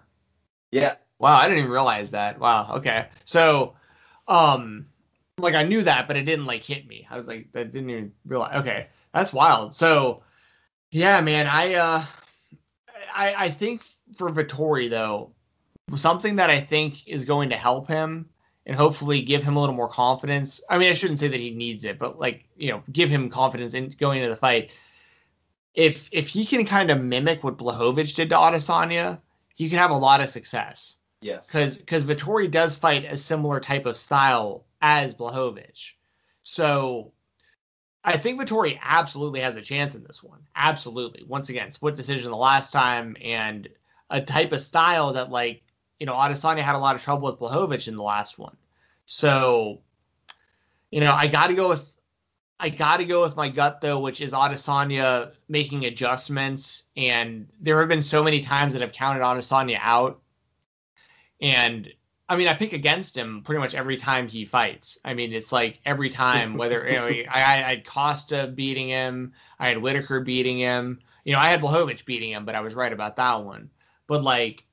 Yeah. 0.72 0.96
Wow, 1.20 1.36
I 1.36 1.44
didn't 1.48 1.60
even 1.60 1.72
realize 1.72 2.12
that. 2.12 2.40
Wow, 2.40 2.76
okay. 2.78 3.08
So 3.26 3.76
um 4.28 4.88
like 5.40 5.56
I 5.56 5.64
knew 5.64 5.84
that, 5.84 6.08
but 6.08 6.18
it 6.18 6.24
didn't 6.24 6.46
like 6.46 6.64
hit 6.64 6.88
me. 6.88 7.08
I 7.10 7.18
was 7.18 7.28
like, 7.28 7.48
I 7.54 7.64
didn't 7.64 7.90
even 7.90 8.12
realize. 8.26 8.60
Okay, 8.62 8.88
that's 9.14 9.32
wild. 9.32 9.76
So 9.76 10.24
yeah, 10.92 11.22
man, 11.22 11.48
I 11.48 11.76
uh, 11.76 12.04
I 13.14 13.46
I 13.46 13.52
think 13.52 13.84
for 14.16 14.30
Vettori 14.32 14.90
though, 14.90 15.32
something 15.96 16.38
that 16.38 16.50
I 16.50 16.60
think 16.60 17.08
is 17.08 17.26
going 17.26 17.50
to 17.50 17.58
help 17.58 17.88
him 17.88 18.30
and 18.66 18.76
hopefully 18.76 19.22
give 19.22 19.44
him 19.44 19.56
a 19.56 19.60
little 19.60 19.76
more 19.76 19.88
confidence. 19.88 20.60
I 20.70 20.78
mean, 20.78 20.90
I 20.90 20.94
shouldn't 20.94 21.20
say 21.20 21.28
that 21.28 21.40
he 21.40 21.52
needs 21.52 21.86
it, 21.86 22.00
but 22.00 22.20
like 22.20 22.46
you 22.58 22.72
know, 22.72 22.84
give 22.92 23.10
him 23.10 23.30
confidence 23.30 23.74
in 23.74 23.96
going 24.00 24.20
into 24.22 24.30
the 24.30 24.40
fight. 24.40 24.72
If 25.78 26.10
if 26.12 26.28
he 26.28 26.46
can 26.46 26.66
kind 26.66 26.90
of 26.90 27.00
mimic 27.00 27.44
what 27.44 27.58
Blachowicz 27.58 28.16
did 28.16 28.32
to 28.32 28.36
Adesanya, 28.36 29.22
he 29.54 29.70
can 29.70 29.78
have 29.78 29.92
a 29.92 29.98
lot 29.98 30.22
of 30.22 30.30
success. 30.30 30.98
Yes. 31.22 31.48
Because 31.48 31.78
because 31.78 32.04
Vettori 32.04 32.50
does 32.50 32.76
fight 32.76 33.06
a 33.06 33.16
similar 33.16 33.60
type 33.60 33.86
of 33.86 33.96
style 33.96 34.66
as 34.82 35.14
Blachowicz. 35.14 35.92
So 36.42 37.12
I 38.04 38.18
think 38.18 38.42
Vettori 38.42 38.80
absolutely 38.82 39.42
has 39.42 39.56
a 39.56 39.62
chance 39.62 39.94
in 39.94 40.04
this 40.04 40.24
one. 40.24 40.40
Absolutely. 40.56 41.24
Once 41.28 41.50
again, 41.50 41.70
split 41.70 41.96
decision 41.96 42.32
the 42.32 42.38
last 42.38 42.72
time 42.72 43.16
and 43.22 43.70
a 44.10 44.20
type 44.20 44.54
of 44.54 44.62
style 44.62 45.14
that 45.14 45.30
like, 45.30 45.62
you 46.00 46.08
know, 46.08 46.14
Adesanya 46.14 46.64
had 46.64 46.76
a 46.76 46.80
lot 46.80 46.96
of 46.96 47.04
trouble 47.04 47.30
with 47.30 47.40
Blachowicz 47.40 47.88
in 47.88 47.96
the 47.96 48.04
last 48.04 48.40
one. 48.40 48.58
So, 49.06 49.82
you 50.90 51.02
know, 51.02 51.14
I 51.14 51.28
got 51.28 51.48
to 51.48 51.54
go 51.54 51.70
with 51.70 51.86
I 52.60 52.70
got 52.70 52.98
to 52.98 53.06
go 53.06 53.22
with 53.22 53.36
my 53.36 53.50
gut 53.50 53.82
though, 53.82 54.00
which 54.00 54.22
is 54.22 54.32
Adesanya 54.32 55.34
making 55.48 55.86
adjustments 55.86 56.84
and 56.96 57.48
there 57.60 57.80
have 57.80 57.90
been 57.90 58.02
so 58.02 58.24
many 58.24 58.42
times 58.42 58.74
that 58.74 58.82
I've 58.82 58.94
counted 58.94 59.22
Adesanya 59.22 59.78
out 59.80 60.22
and 61.40 61.92
I 62.30 62.36
mean, 62.36 62.48
I 62.48 62.54
pick 62.54 62.74
against 62.74 63.16
him 63.16 63.42
pretty 63.44 63.60
much 63.60 63.74
every 63.74 63.96
time 63.96 64.28
he 64.28 64.44
fights. 64.44 64.98
I 65.06 65.14
mean, 65.14 65.32
it's 65.32 65.52
like 65.52 65.80
every 65.86 66.10
time, 66.10 66.58
whether 66.58 66.86
you 66.86 66.98
know, 66.98 67.06
I, 67.32 67.42
I 67.42 67.56
had 67.70 67.86
Costa 67.86 68.52
beating 68.54 68.90
him, 68.90 69.34
I 69.60 69.70
had 69.70 69.78
Whittaker 69.78 70.20
beating 70.20 70.58
him. 70.58 71.00
You 71.24 71.34
know, 71.34 71.40
I 71.40 71.50
had 71.50 71.62
Blachowicz 71.62 72.04
beating 72.04 72.32
him, 72.32 72.46
but 72.46 72.56
I 72.56 72.62
was 72.62 72.76
right 72.76 72.92
about 72.92 73.16
that 73.16 73.46
one. 73.46 73.70
But 74.08 74.24
like, 74.24 74.66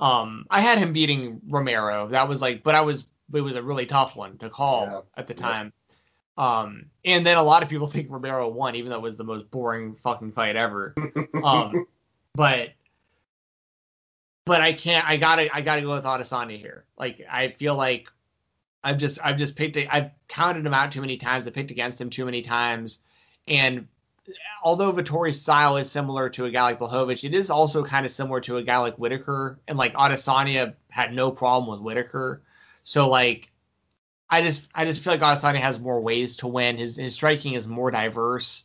um, 0.00 0.46
I 0.50 0.60
had 0.60 0.76
him 0.78 0.92
beating 0.92 1.40
Romero. 1.48 2.08
That 2.08 2.28
was 2.28 2.42
like, 2.42 2.62
but 2.62 2.74
I 2.74 2.82
was 2.82 3.04
it 3.32 3.40
was 3.40 3.56
a 3.56 3.62
really 3.62 3.86
tough 3.86 4.14
one 4.14 4.36
to 4.38 4.50
call 4.50 4.84
yeah. 4.84 5.00
at 5.16 5.26
the 5.26 5.34
time. 5.34 5.72
Um, 6.38 6.86
and 7.04 7.26
then 7.26 7.36
a 7.36 7.42
lot 7.42 7.62
of 7.62 7.68
people 7.68 7.86
think 7.90 8.10
Romero 8.10 8.48
won, 8.48 8.74
even 8.74 8.90
though 8.90 8.96
it 8.96 9.02
was 9.02 9.16
the 9.16 9.24
most 9.24 9.50
boring 9.50 9.94
fucking 9.94 10.32
fight 10.32 10.56
ever. 10.56 10.94
um, 11.42 11.86
but 12.34 12.70
but 14.44 14.60
I 14.60 14.72
can't. 14.72 15.06
I 15.06 15.16
gotta. 15.16 15.54
I 15.54 15.60
gotta 15.60 15.82
go 15.82 15.94
with 15.94 16.04
Adesanya 16.04 16.58
here. 16.58 16.84
Like 16.98 17.20
I 17.30 17.48
feel 17.48 17.74
like 17.74 18.08
I've 18.82 18.96
just. 18.98 19.18
I've 19.22 19.36
just 19.36 19.56
picked. 19.56 19.76
I've 19.76 20.10
counted 20.28 20.64
him 20.64 20.72
out 20.72 20.92
too 20.92 21.00
many 21.00 21.16
times. 21.16 21.46
I 21.46 21.50
picked 21.50 21.72
against 21.72 22.00
him 22.00 22.10
too 22.10 22.24
many 22.24 22.42
times, 22.42 23.00
and 23.48 23.88
although 24.62 24.92
Vettori's 24.92 25.40
style 25.40 25.76
is 25.76 25.90
similar 25.90 26.28
to 26.30 26.46
a 26.46 26.50
guy 26.50 26.62
like 26.62 26.78
Blachowicz, 26.78 27.24
it 27.24 27.34
is 27.34 27.50
also 27.50 27.84
kind 27.84 28.06
of 28.06 28.12
similar 28.12 28.40
to 28.42 28.56
a 28.58 28.62
guy 28.62 28.78
like 28.78 28.96
Whittaker. 28.96 29.58
And 29.66 29.76
like 29.76 29.94
Adesanya 29.94 30.74
had 30.90 31.12
no 31.12 31.30
problem 31.30 31.70
with 31.70 31.80
Whittaker. 31.80 32.42
So 32.84 33.08
like 33.08 33.50
I 34.28 34.42
just 34.42 34.66
I 34.74 34.84
just 34.84 35.02
feel 35.02 35.12
like 35.12 35.20
Adesanya 35.20 35.60
has 35.60 35.78
more 35.78 36.00
ways 36.00 36.36
to 36.36 36.48
win. 36.48 36.78
His 36.78 36.96
his 36.96 37.14
striking 37.14 37.54
is 37.54 37.66
more 37.66 37.90
diverse. 37.90 38.64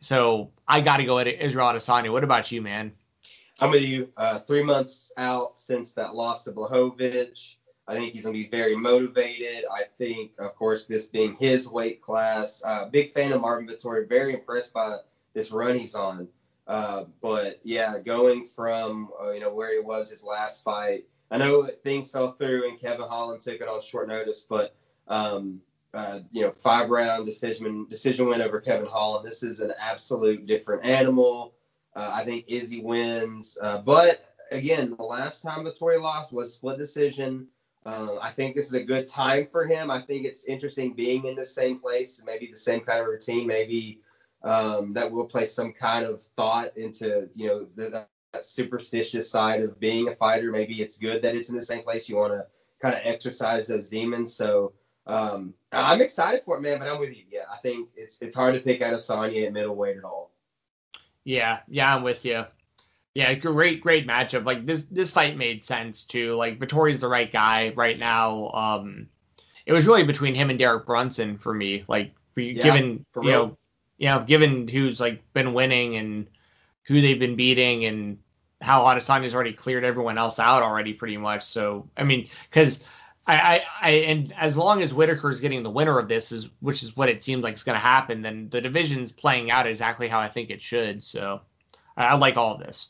So 0.00 0.50
I 0.66 0.80
gotta 0.80 1.04
go 1.04 1.18
at 1.18 1.28
Israel 1.28 1.66
Adesanya. 1.68 2.10
What 2.10 2.24
about 2.24 2.50
you, 2.50 2.62
man? 2.62 2.92
I'm 3.60 3.70
with 3.70 3.84
you. 3.84 4.08
Uh, 4.16 4.38
three 4.38 4.62
months 4.62 5.12
out 5.16 5.56
since 5.56 5.92
that 5.94 6.14
loss 6.14 6.44
to 6.44 6.52
Blachowicz. 6.52 7.56
I 7.86 7.94
think 7.94 8.12
he's 8.12 8.24
going 8.24 8.34
to 8.34 8.42
be 8.42 8.48
very 8.48 8.76
motivated. 8.76 9.64
I 9.70 9.84
think, 9.98 10.32
of 10.38 10.54
course, 10.54 10.86
this 10.86 11.08
being 11.08 11.34
his 11.34 11.68
weight 11.68 12.00
class. 12.00 12.62
Uh, 12.64 12.88
big 12.88 13.10
fan 13.10 13.32
of 13.32 13.40
Marvin 13.40 13.66
Vettori. 13.66 14.08
Very 14.08 14.34
impressed 14.34 14.72
by 14.72 14.96
this 15.34 15.52
run 15.52 15.78
he's 15.78 15.94
on. 15.94 16.28
Uh, 16.66 17.04
but 17.20 17.60
yeah, 17.64 17.98
going 17.98 18.44
from 18.44 19.10
uh, 19.22 19.32
you 19.32 19.40
know 19.40 19.52
where 19.52 19.72
he 19.72 19.80
was 19.80 20.10
his 20.10 20.24
last 20.24 20.62
fight. 20.62 21.04
I 21.32 21.38
know 21.38 21.66
things 21.82 22.10
fell 22.10 22.32
through 22.32 22.68
and 22.68 22.78
Kevin 22.78 23.06
Holland 23.08 23.40
took 23.40 23.54
it 23.54 23.66
on 23.66 23.80
short 23.80 24.06
notice, 24.06 24.46
but 24.48 24.74
um, 25.08 25.62
uh, 25.94 26.20
you 26.30 26.42
know 26.42 26.50
five 26.50 26.90
round 26.90 27.24
decision 27.24 27.86
decision 27.88 28.28
win 28.28 28.42
over 28.42 28.60
Kevin 28.60 28.86
Holland. 28.86 29.26
This 29.26 29.42
is 29.42 29.60
an 29.60 29.72
absolute 29.80 30.46
different 30.46 30.84
animal. 30.84 31.54
Uh, 31.96 32.10
I 32.12 32.24
think 32.24 32.44
Izzy 32.48 32.82
wins. 32.82 33.56
Uh, 33.62 33.78
but 33.78 34.34
again, 34.50 34.94
the 34.96 35.02
last 35.02 35.40
time 35.40 35.64
Vettori 35.64 36.00
lost 36.00 36.34
was 36.34 36.54
split 36.54 36.76
decision. 36.76 37.46
Uh, 37.86 38.18
I 38.20 38.30
think 38.30 38.54
this 38.54 38.66
is 38.66 38.74
a 38.74 38.84
good 38.84 39.08
time 39.08 39.48
for 39.50 39.64
him. 39.64 39.90
I 39.90 40.02
think 40.02 40.26
it's 40.26 40.44
interesting 40.44 40.92
being 40.92 41.24
in 41.24 41.34
the 41.34 41.44
same 41.46 41.78
place, 41.78 42.22
maybe 42.24 42.46
the 42.46 42.56
same 42.56 42.80
kind 42.80 43.00
of 43.00 43.06
routine, 43.06 43.46
maybe 43.46 44.00
um, 44.42 44.92
that 44.92 45.10
will 45.10 45.24
place 45.24 45.54
some 45.54 45.72
kind 45.72 46.04
of 46.04 46.20
thought 46.20 46.76
into 46.76 47.28
you 47.34 47.46
know 47.46 47.64
the, 47.64 48.06
superstitious 48.40 49.30
side 49.30 49.62
of 49.62 49.78
being 49.78 50.08
a 50.08 50.14
fighter. 50.14 50.50
Maybe 50.50 50.80
it's 50.80 50.98
good 50.98 51.22
that 51.22 51.34
it's 51.34 51.50
in 51.50 51.56
the 51.56 51.62
same 51.62 51.82
place. 51.82 52.08
You 52.08 52.16
want 52.16 52.32
to 52.32 52.46
kind 52.80 52.94
of 52.94 53.00
exercise 53.04 53.66
those 53.66 53.88
demons. 53.88 54.34
So 54.34 54.72
um, 55.06 55.54
I'm 55.72 56.00
excited 56.00 56.42
for 56.44 56.56
it, 56.56 56.60
man. 56.60 56.78
But 56.78 56.88
I'm 56.88 57.00
with 57.00 57.16
you. 57.16 57.24
Yeah, 57.30 57.44
I 57.52 57.56
think 57.58 57.88
it's 57.96 58.22
it's 58.22 58.36
hard 58.36 58.54
to 58.54 58.60
pick 58.60 58.80
out 58.80 58.94
Adesanya 58.94 59.46
at 59.46 59.52
middleweight 59.52 59.96
at 59.96 60.04
all. 60.04 60.30
Yeah, 61.24 61.60
yeah, 61.68 61.94
I'm 61.94 62.02
with 62.02 62.24
you. 62.24 62.44
Yeah, 63.14 63.34
great, 63.34 63.82
great 63.82 64.06
matchup. 64.06 64.46
Like 64.46 64.64
this, 64.64 64.84
this 64.90 65.10
fight 65.10 65.36
made 65.36 65.64
sense 65.64 66.04
too. 66.04 66.34
Like 66.34 66.58
Vettori's 66.58 67.00
the 67.00 67.08
right 67.08 67.30
guy 67.30 67.72
right 67.76 67.98
now. 67.98 68.50
Um, 68.50 69.08
it 69.66 69.72
was 69.72 69.86
really 69.86 70.02
between 70.02 70.34
him 70.34 70.50
and 70.50 70.58
Derek 70.58 70.86
Brunson 70.86 71.36
for 71.36 71.52
me. 71.52 71.84
Like, 71.88 72.12
yeah, 72.36 72.62
given 72.62 73.04
you 73.14 73.22
real. 73.22 73.46
know, 73.46 73.58
you 73.98 74.08
know, 74.08 74.24
given 74.24 74.66
who's 74.66 74.98
like 74.98 75.22
been 75.34 75.52
winning 75.52 75.96
and 75.96 76.26
who 76.84 77.00
they've 77.00 77.18
been 77.18 77.36
beating 77.36 77.84
and 77.84 78.18
how 78.62 78.82
Adesanya's 78.84 79.34
already 79.34 79.52
cleared 79.52 79.84
everyone 79.84 80.18
else 80.18 80.38
out 80.38 80.62
already, 80.62 80.94
pretty 80.94 81.16
much. 81.16 81.44
So, 81.44 81.88
I 81.96 82.04
mean, 82.04 82.28
because 82.48 82.84
I, 83.26 83.36
I, 83.36 83.62
I, 83.82 83.90
and 83.90 84.32
as 84.36 84.56
long 84.56 84.82
as 84.82 84.94
Whittaker's 84.94 85.40
getting 85.40 85.62
the 85.62 85.70
winner 85.70 85.98
of 85.98 86.08
this 86.08 86.32
is, 86.32 86.48
which 86.60 86.82
is 86.82 86.96
what 86.96 87.08
it 87.08 87.22
seems 87.22 87.42
like 87.42 87.54
is 87.54 87.62
going 87.62 87.76
to 87.76 87.80
happen, 87.80 88.22
then 88.22 88.48
the 88.48 88.60
division's 88.60 89.12
playing 89.12 89.50
out 89.50 89.66
exactly 89.66 90.08
how 90.08 90.20
I 90.20 90.28
think 90.28 90.50
it 90.50 90.62
should. 90.62 91.02
So, 91.02 91.40
I, 91.96 92.06
I 92.06 92.14
like 92.14 92.36
all 92.36 92.54
of 92.54 92.60
this. 92.60 92.88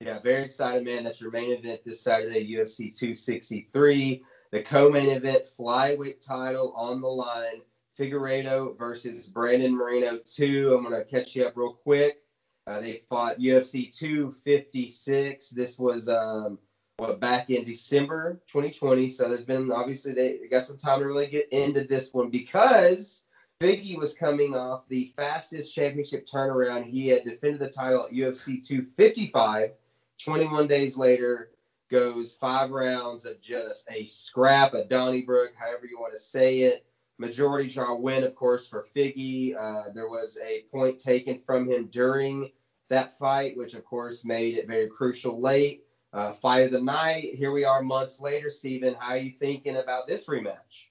Yeah, 0.00 0.20
very 0.20 0.42
excited, 0.42 0.84
man. 0.84 1.04
That's 1.04 1.20
your 1.20 1.30
main 1.30 1.52
event 1.52 1.80
this 1.84 2.00
Saturday, 2.00 2.46
UFC 2.52 2.96
263. 2.96 4.22
The 4.50 4.62
co-main 4.62 5.08
event, 5.08 5.44
flyweight 5.44 6.24
title 6.24 6.72
on 6.76 7.00
the 7.00 7.08
line. 7.08 7.62
Figueiredo 7.98 8.76
versus 8.76 9.28
Brandon 9.28 9.76
Moreno 9.76 10.18
2. 10.24 10.74
I'm 10.74 10.84
going 10.84 10.94
to 10.94 11.08
catch 11.08 11.36
you 11.36 11.46
up 11.46 11.56
real 11.56 11.74
quick. 11.74 12.23
Uh, 12.66 12.80
they 12.80 13.00
fought 13.08 13.38
UFC 13.38 13.94
256. 13.94 15.50
This 15.50 15.78
was 15.78 16.08
um, 16.08 16.58
what 16.96 17.20
back 17.20 17.50
in 17.50 17.64
December 17.64 18.40
2020. 18.48 19.08
So 19.08 19.28
there's 19.28 19.44
been 19.44 19.70
obviously 19.70 20.14
they 20.14 20.38
got 20.50 20.64
some 20.64 20.78
time 20.78 21.00
to 21.00 21.06
really 21.06 21.26
get 21.26 21.48
into 21.52 21.84
this 21.84 22.12
one 22.14 22.30
because 22.30 23.26
Figgy 23.60 23.98
was 23.98 24.14
coming 24.14 24.56
off 24.56 24.88
the 24.88 25.12
fastest 25.16 25.74
championship 25.74 26.26
turnaround. 26.26 26.84
He 26.84 27.08
had 27.08 27.24
defended 27.24 27.60
the 27.60 27.68
title 27.68 28.06
at 28.06 28.14
UFC 28.14 28.66
255. 28.66 29.70
21 30.18 30.66
days 30.66 30.96
later, 30.96 31.50
goes 31.90 32.36
five 32.36 32.70
rounds 32.70 33.26
of 33.26 33.40
just 33.40 33.86
a 33.90 34.06
scrap, 34.06 34.74
a 34.74 34.84
Donnybrook, 34.84 35.50
however 35.56 35.86
you 35.86 35.98
want 35.98 36.12
to 36.14 36.18
say 36.18 36.60
it. 36.60 36.86
Majority 37.18 37.70
draw 37.70 37.94
win, 37.94 38.24
of 38.24 38.34
course, 38.34 38.68
for 38.68 38.84
Figgy. 38.94 39.54
Uh, 39.56 39.92
there 39.94 40.08
was 40.08 40.38
a 40.44 40.62
point 40.72 40.98
taken 40.98 41.38
from 41.38 41.68
him 41.68 41.86
during 41.86 42.50
that 42.88 43.16
fight, 43.18 43.56
which 43.56 43.74
of 43.74 43.84
course 43.84 44.24
made 44.24 44.56
it 44.56 44.66
very 44.66 44.88
crucial 44.88 45.40
late. 45.40 45.84
Uh, 46.12 46.32
fight 46.32 46.66
of 46.66 46.70
the 46.70 46.80
night. 46.80 47.34
Here 47.34 47.50
we 47.50 47.64
are 47.64 47.82
months 47.82 48.20
later. 48.20 48.48
Steven, 48.48 48.94
how 48.98 49.12
are 49.12 49.16
you 49.16 49.32
thinking 49.32 49.76
about 49.76 50.06
this 50.06 50.28
rematch? 50.28 50.86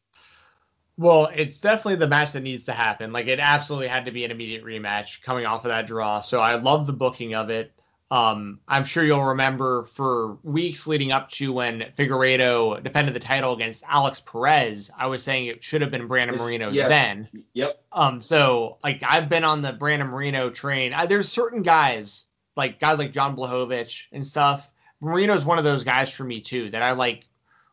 Well, 0.98 1.30
it's 1.34 1.60
definitely 1.60 1.96
the 1.96 2.08
match 2.08 2.34
that 2.34 2.44
needs 2.44 2.66
to 2.66 2.74
happen. 2.74 3.12
Like 3.12 3.28
it 3.28 3.40
absolutely 3.40 3.88
had 3.88 4.06
to 4.06 4.12
be 4.12 4.26
an 4.26 4.32
immediate 4.32 4.64
rematch 4.64 5.22
coming 5.22 5.46
off 5.46 5.66
of 5.66 5.70
that 5.70 5.88
draw. 5.88 6.22
So 6.22 6.40
I 6.40 6.56
love 6.56 6.88
the 6.88 6.94
booking 6.94 7.36
of 7.36 7.50
it. 7.50 7.74
Um, 8.14 8.60
I'm 8.68 8.86
sure 8.86 9.04
you'll 9.04 9.26
remember 9.26 9.86
for 9.86 10.38
weeks 10.44 10.86
leading 10.86 11.12
up 11.12 11.32
to 11.32 11.52
when 11.52 11.92
Figueiredo 11.98 12.84
defended 12.84 13.16
the 13.16 13.20
title 13.20 13.54
against 13.54 13.84
Alex 13.88 14.22
Perez, 14.22 14.92
I 14.96 15.08
was 15.08 15.24
saying 15.24 15.48
it 15.48 15.64
should 15.64 15.82
have 15.82 15.90
been 15.90 16.06
Brandon 16.06 16.38
Moreno 16.38 16.70
yes. 16.70 16.90
then. 16.90 17.28
Yep. 17.54 17.84
Um, 17.92 18.22
so 18.22 18.78
like 18.84 19.02
I've 19.02 19.30
been 19.30 19.44
on 19.44 19.64
the 19.64 19.74
Brandon 19.74 20.10
Moreno 20.10 20.52
train. 20.52 20.94
I, 20.94 21.08
there's 21.08 21.28
certain 21.28 21.64
guys 21.64 22.26
like 22.56 22.80
guys 22.80 23.00
like 23.00 23.14
John 23.14 23.36
Blachowicz 23.36 24.04
and 24.12 24.28
stuff. 24.28 24.70
Moreno's 25.02 25.44
one 25.44 25.58
of 25.58 25.64
those 25.64 25.84
guys 25.84 26.14
for 26.14 26.24
me 26.24 26.40
too 26.40 26.70
that 26.70 26.84
I 26.84 26.92
like 26.92 27.26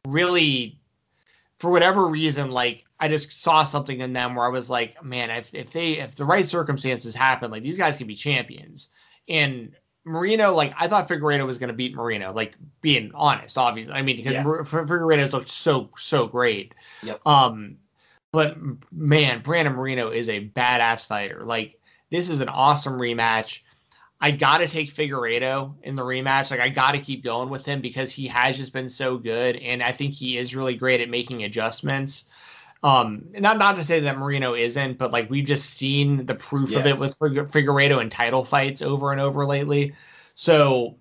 really 0.09 0.81
for 1.59 1.71
whatever 1.71 2.09
reason 2.09 2.51
like 2.51 2.87
I 2.99 3.09
just 3.09 3.31
saw 3.31 3.65
something 3.65 4.01
in 4.01 4.15
them 4.15 4.37
where 4.37 4.47
I 4.47 4.51
was 4.51 4.71
like, 4.71 5.05
man, 5.05 5.29
if, 5.29 5.55
if 5.55 5.71
they 5.71 5.99
if 5.99 6.15
the 6.15 6.25
right 6.25 6.47
circumstances 6.47 7.15
happen, 7.15 7.51
like 7.51 7.63
these 7.63 7.77
guys 7.77 7.99
can 7.99 8.07
be 8.07 8.17
champions. 8.17 8.89
And 9.29 9.75
Moreno, 10.05 10.55
like 10.55 10.73
I 10.79 10.89
thought 10.89 11.09
Figueiredo 11.09 11.47
was 11.47 11.59
going 11.59 11.69
to 11.69 11.75
beat 11.75 11.95
Moreno, 11.95 12.33
like 12.33 12.55
being 12.81 13.11
honest, 13.15 13.59
obviously. 13.59 13.95
I 13.95 14.03
mean, 14.03 14.17
because 14.17 14.33
yeah. 14.33 14.45
Figueiredo's 14.45 15.33
looked 15.33 15.49
so 15.49 15.91
so 15.97 16.27
great. 16.27 16.75
Yep. 17.03 17.27
Um, 17.27 17.77
but 18.33 18.57
man, 18.93 19.43
Brandon 19.43 19.75
Moreno 19.75 20.11
is 20.11 20.29
a 20.29 20.49
badass 20.49 21.07
fighter. 21.07 21.45
Like 21.45 21.79
this 22.11 22.29
is 22.29 22.41
an 22.41 22.49
awesome 22.49 22.95
rematch. 22.95 23.61
I 24.23 24.31
got 24.31 24.59
to 24.59 24.69
take 24.69 24.95
Figueiredo 24.95 25.75
in 25.83 25.97
the 25.97 26.03
rematch. 26.03 26.51
Like 26.51 26.61
I 26.61 26.69
got 26.69 26.93
to 26.93 26.99
keep 26.99 27.25
going 27.25 27.49
with 27.49 27.65
him 27.65 27.81
because 27.81 28.13
he 28.13 28.27
has 28.27 28.57
just 28.57 28.73
been 28.73 28.89
so 28.89 29.17
good, 29.17 29.57
and 29.57 29.83
I 29.83 29.93
think 29.93 30.15
he 30.15 30.39
is 30.39 30.57
really 30.57 30.75
great 30.75 31.01
at 31.01 31.09
making 31.09 31.45
adjustments. 31.45 32.25
Um, 32.83 33.27
not 33.33 33.59
not 33.59 33.77
to 33.77 33.85
say 33.85 34.01
that 34.01 34.19
Moreno 34.19 34.55
isn't, 34.55 34.97
but 34.97 35.11
like 35.11 35.29
we've 35.29 35.45
just 35.45 35.71
seen 35.71 36.25
the 36.25 36.35
proof 36.35 36.71
yes. 36.71 36.81
of 36.81 36.87
it 36.87 36.99
with 36.99 37.19
Figueiredo 37.19 38.01
and 38.01 38.11
title 38.11 38.45
fights 38.45 38.81
over 38.81 39.13
and 39.13 39.21
over 39.21 39.45
lately. 39.45 39.95
So 40.35 40.97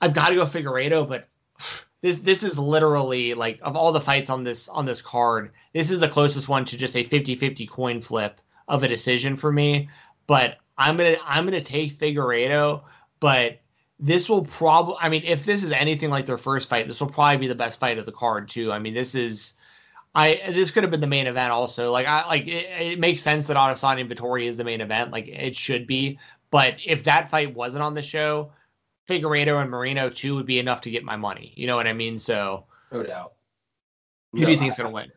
I've 0.00 0.14
got 0.14 0.28
to 0.28 0.36
go 0.36 0.44
Figueiredo, 0.44 1.08
but 1.08 1.28
this 2.00 2.18
this 2.18 2.44
is 2.44 2.58
literally 2.58 3.34
like 3.34 3.58
of 3.62 3.74
all 3.74 3.90
the 3.90 4.00
fights 4.00 4.30
on 4.30 4.44
this 4.44 4.68
on 4.68 4.84
this 4.84 5.02
card, 5.02 5.50
this 5.72 5.90
is 5.90 5.98
the 5.98 6.08
closest 6.08 6.48
one 6.48 6.64
to 6.66 6.78
just 6.78 6.94
a 6.94 7.04
50-50 7.04 7.68
coin 7.68 8.00
flip 8.00 8.40
of 8.68 8.84
a 8.84 8.88
decision 8.88 9.36
for 9.36 9.50
me. 9.50 9.88
But 10.28 10.58
I'm 10.78 10.96
gonna 10.96 11.16
I'm 11.24 11.44
gonna 11.44 11.60
take 11.60 11.98
Figueiredo, 11.98 12.82
but 13.18 13.58
this 13.98 14.28
will 14.28 14.44
probably 14.44 14.96
I 15.00 15.08
mean, 15.08 15.22
if 15.24 15.44
this 15.44 15.64
is 15.64 15.72
anything 15.72 16.10
like 16.10 16.26
their 16.26 16.38
first 16.38 16.68
fight, 16.68 16.86
this 16.86 17.00
will 17.00 17.08
probably 17.08 17.38
be 17.38 17.48
the 17.48 17.54
best 17.56 17.80
fight 17.80 17.98
of 17.98 18.06
the 18.06 18.12
card 18.12 18.48
too. 18.48 18.70
I 18.70 18.78
mean, 18.78 18.94
this 18.94 19.16
is 19.16 19.54
I 20.16 20.50
this 20.50 20.70
could 20.70 20.82
have 20.82 20.90
been 20.90 21.02
the 21.02 21.06
main 21.06 21.26
event 21.26 21.52
also. 21.52 21.92
Like 21.92 22.06
I 22.06 22.26
like 22.26 22.48
it, 22.48 22.66
it 22.80 22.98
makes 22.98 23.20
sense 23.20 23.46
that 23.48 23.56
Adesanya 23.58 24.00
and 24.00 24.10
Vettori 24.10 24.44
is 24.44 24.56
the 24.56 24.64
main 24.64 24.80
event. 24.80 25.12
Like 25.12 25.28
it 25.28 25.54
should 25.54 25.86
be. 25.86 26.18
But 26.50 26.76
if 26.84 27.04
that 27.04 27.30
fight 27.30 27.54
wasn't 27.54 27.82
on 27.82 27.92
the 27.92 28.00
show, 28.00 28.50
Figueiredo 29.06 29.60
and 29.60 29.70
Moreno 29.70 30.08
too 30.08 30.34
would 30.34 30.46
be 30.46 30.58
enough 30.58 30.80
to 30.82 30.90
get 30.90 31.04
my 31.04 31.16
money. 31.16 31.52
You 31.54 31.66
know 31.66 31.76
what 31.76 31.86
I 31.86 31.92
mean? 31.92 32.18
So 32.18 32.64
no 32.90 33.02
doubt. 33.02 33.34
Who 34.32 34.40
no, 34.40 34.46
do 34.46 34.52
you 34.52 34.58
think 34.58 34.72
is 34.72 34.78
gonna 34.78 34.90
win? 34.90 35.12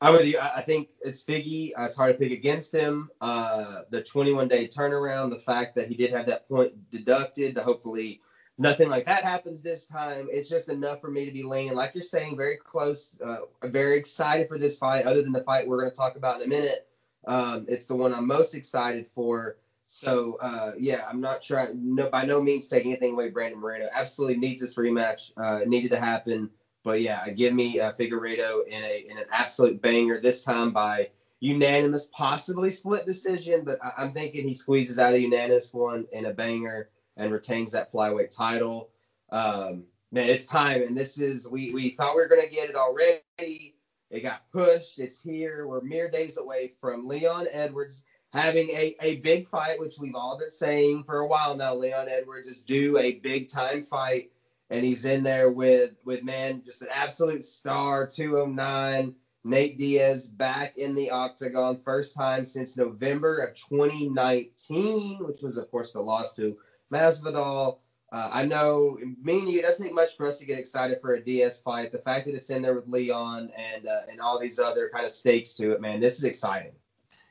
With 0.00 0.26
you. 0.26 0.38
I 0.38 0.60
think 0.60 0.90
it's 1.00 1.24
Figgy. 1.24 1.72
It's 1.76 1.96
hard 1.96 2.12
to 2.12 2.18
pick 2.18 2.30
against 2.30 2.72
him. 2.72 3.10
Uh, 3.22 3.80
the 3.90 4.02
21 4.02 4.48
day 4.48 4.68
turnaround, 4.68 5.30
the 5.30 5.38
fact 5.38 5.74
that 5.76 5.88
he 5.88 5.96
did 5.96 6.12
have 6.12 6.26
that 6.26 6.46
point 6.46 6.74
deducted 6.90 7.54
to 7.56 7.62
hopefully 7.62 8.20
nothing 8.58 8.88
like 8.88 9.04
that 9.06 9.24
happens 9.24 9.62
this 9.62 9.86
time. 9.86 10.28
It's 10.30 10.48
just 10.48 10.68
enough 10.68 11.00
for 11.00 11.10
me 11.10 11.24
to 11.24 11.32
be 11.32 11.42
leaning, 11.42 11.74
like 11.74 11.94
you're 11.94 12.02
saying, 12.02 12.36
very 12.36 12.56
close. 12.56 13.18
Uh, 13.24 13.68
very 13.68 13.98
excited 13.98 14.48
for 14.48 14.58
this 14.58 14.78
fight. 14.78 15.06
Other 15.06 15.22
than 15.22 15.32
the 15.32 15.42
fight 15.42 15.66
we're 15.66 15.80
going 15.80 15.90
to 15.90 15.96
talk 15.96 16.16
about 16.16 16.40
in 16.40 16.46
a 16.46 16.48
minute, 16.48 16.88
um, 17.26 17.66
it's 17.68 17.86
the 17.86 17.96
one 17.96 18.14
I'm 18.14 18.26
most 18.26 18.54
excited 18.54 19.06
for. 19.06 19.56
So 19.86 20.38
uh, 20.40 20.72
yeah, 20.78 21.04
I'm 21.08 21.20
not 21.20 21.42
trying. 21.42 21.94
No, 21.94 22.08
by 22.08 22.24
no 22.24 22.42
means 22.42 22.68
taking 22.68 22.92
anything 22.92 23.12
away. 23.12 23.30
Brandon 23.30 23.60
Moreno 23.60 23.88
absolutely 23.94 24.38
needs 24.38 24.60
this 24.60 24.76
rematch. 24.76 25.32
Uh, 25.36 25.60
needed 25.66 25.90
to 25.90 26.00
happen. 26.00 26.50
But 26.84 27.00
yeah, 27.00 27.28
give 27.30 27.54
me 27.54 27.80
uh, 27.80 27.92
Figueiredo 27.92 28.66
in 28.66 28.82
a 28.82 29.06
in 29.08 29.18
an 29.18 29.24
absolute 29.32 29.80
banger 29.82 30.20
this 30.20 30.44
time 30.44 30.70
by 30.72 31.10
unanimous, 31.40 32.10
possibly 32.12 32.70
split 32.70 33.04
decision. 33.04 33.62
But 33.64 33.78
I, 33.82 34.04
am 34.04 34.12
thinking 34.12 34.46
he 34.46 34.54
squeezes 34.54 34.98
out 34.98 35.14
a 35.14 35.20
unanimous 35.20 35.74
one 35.74 36.06
in 36.12 36.26
a 36.26 36.32
banger 36.32 36.88
and 37.16 37.32
retains 37.32 37.72
that 37.72 37.92
flyweight 37.92 38.34
title. 38.34 38.90
Um, 39.30 39.84
man, 40.12 40.28
it's 40.28 40.46
time, 40.46 40.82
and 40.82 40.96
this 40.96 41.18
is 41.18 41.48
we 41.50 41.72
we 41.72 41.90
thought 41.90 42.14
we 42.14 42.22
were 42.22 42.28
gonna 42.28 42.48
get 42.48 42.70
it 42.70 42.76
already. 42.76 43.74
It 44.10 44.20
got 44.20 44.50
pushed. 44.52 44.98
It's 44.98 45.22
here. 45.22 45.66
We're 45.66 45.80
mere 45.80 46.10
days 46.10 46.38
away 46.38 46.72
from 46.80 47.08
Leon 47.08 47.46
Edwards 47.50 48.04
having 48.32 48.68
a, 48.70 48.96
a 49.00 49.16
big 49.16 49.46
fight, 49.46 49.78
which 49.78 49.98
we've 50.00 50.16
all 50.16 50.36
been 50.36 50.50
saying 50.50 51.04
for 51.04 51.20
a 51.20 51.26
while 51.26 51.56
now. 51.56 51.74
Leon 51.74 52.08
Edwards 52.08 52.48
is 52.48 52.62
due 52.62 52.98
a 52.98 53.20
big 53.20 53.48
time 53.48 53.82
fight, 53.82 54.30
and 54.70 54.84
he's 54.84 55.04
in 55.04 55.22
there 55.22 55.52
with 55.52 55.92
with 56.04 56.24
man, 56.24 56.62
just 56.64 56.82
an 56.82 56.88
absolute 56.92 57.44
star, 57.44 58.06
209. 58.06 59.14
Nate 59.46 59.76
Diaz 59.76 60.28
back 60.28 60.78
in 60.78 60.94
the 60.94 61.10
octagon, 61.10 61.76
first 61.76 62.16
time 62.16 62.46
since 62.46 62.78
November 62.78 63.40
of 63.40 63.54
2019, 63.54 65.18
which 65.22 65.42
was, 65.42 65.58
of 65.58 65.70
course, 65.70 65.92
the 65.92 66.00
loss 66.00 66.34
to 66.36 66.56
Masvidal. 66.94 67.78
Uh, 68.12 68.30
I 68.32 68.44
know 68.44 68.96
me 69.22 69.40
and 69.40 69.50
you, 69.50 69.58
it 69.58 69.62
doesn't 69.62 69.84
take 69.84 69.94
much 69.94 70.16
for 70.16 70.26
us 70.26 70.38
to 70.38 70.46
get 70.46 70.58
excited 70.58 71.00
for 71.00 71.14
a 71.14 71.20
Diaz 71.20 71.60
fight. 71.60 71.90
The 71.90 71.98
fact 71.98 72.26
that 72.26 72.34
it's 72.34 72.50
in 72.50 72.62
there 72.62 72.74
with 72.74 72.86
Leon 72.86 73.50
and 73.56 73.88
uh, 73.88 74.00
and 74.08 74.20
all 74.20 74.38
these 74.38 74.58
other 74.58 74.88
kind 74.92 75.04
of 75.04 75.10
stakes 75.10 75.54
to 75.54 75.72
it, 75.72 75.80
man, 75.80 76.00
this 76.00 76.18
is 76.18 76.24
exciting. 76.24 76.72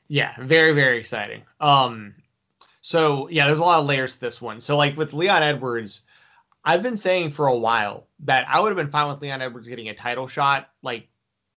Yeah, 0.08 0.34
very 0.40 0.72
very 0.72 0.98
exciting. 0.98 1.42
Um, 1.60 2.14
so 2.82 3.28
yeah, 3.30 3.46
there's 3.46 3.60
a 3.60 3.64
lot 3.64 3.80
of 3.80 3.86
layers 3.86 4.14
to 4.14 4.20
this 4.20 4.42
one. 4.42 4.60
So 4.60 4.76
like 4.76 4.96
with 4.96 5.14
Leon 5.14 5.42
Edwards, 5.42 6.02
I've 6.66 6.82
been 6.82 6.98
saying 6.98 7.30
for 7.30 7.46
a 7.46 7.56
while 7.56 8.06
that 8.20 8.46
I 8.48 8.60
would 8.60 8.68
have 8.68 8.76
been 8.76 8.90
fine 8.90 9.08
with 9.08 9.22
Leon 9.22 9.40
Edwards 9.40 9.66
getting 9.66 9.88
a 9.88 9.94
title 9.94 10.28
shot 10.28 10.68
like 10.82 11.08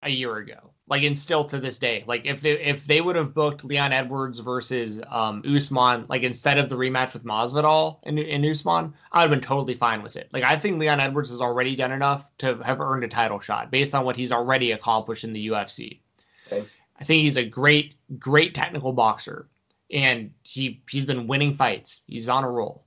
a 0.04 0.10
year 0.10 0.38
ago 0.38 0.72
like 0.90 1.04
and 1.04 1.20
still 1.20 1.44
to 1.46 1.60
this 1.60 1.78
day. 1.78 2.04
Like 2.08 2.26
if 2.26 2.42
they, 2.42 2.60
if 2.60 2.86
they 2.88 3.02
would 3.02 3.16
have 3.16 3.34
booked 3.34 3.64
Leon 3.64 3.92
Edwards 3.92 4.40
versus 4.40 5.02
um 5.10 5.44
Usman 5.46 6.06
like 6.08 6.24
instead 6.24 6.58
of 6.58 6.70
the 6.70 6.76
rematch 6.76 7.14
with 7.14 7.24
Masvidal 7.24 8.00
in, 8.04 8.18
in 8.18 8.50
Usman 8.50 8.94
I 9.12 9.20
would 9.20 9.30
have 9.30 9.40
been 9.40 9.48
totally 9.48 9.76
fine 9.76 10.02
with 10.02 10.16
it. 10.16 10.30
Like 10.32 10.44
I 10.44 10.58
think 10.58 10.80
Leon 10.80 11.00
Edwards 11.00 11.30
has 11.30 11.42
already 11.42 11.76
done 11.76 11.92
enough 11.92 12.26
to 12.40 12.58
have 12.64 12.80
earned 12.80 13.04
a 13.04 13.08
title 13.08 13.40
shot 13.40 13.70
based 13.70 13.94
on 13.94 14.06
what 14.06 14.16
he's 14.16 14.32
already 14.32 14.72
accomplished 14.72 15.24
in 15.24 15.34
the 15.34 15.48
UFC 15.50 16.00
Same. 16.44 16.68
I 17.00 17.04
think 17.04 17.24
he's 17.24 17.38
a 17.38 17.46
great 17.46 17.96
great 18.18 18.54
technical 18.54 18.94
boxer 18.94 19.48
and 19.92 20.32
he 20.44 20.82
he's 20.90 21.06
been 21.06 21.28
winning 21.28 21.54
fights. 21.54 22.02
He's 22.08 22.30
on 22.30 22.44
a 22.44 22.50
roll. 22.50 22.86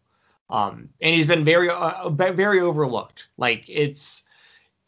Um 0.49 0.89
and 1.01 1.15
he's 1.15 1.27
been 1.27 1.45
very 1.45 1.69
uh, 1.69 2.09
very 2.09 2.61
overlooked. 2.61 3.27
Like 3.37 3.65
it's 3.69 4.23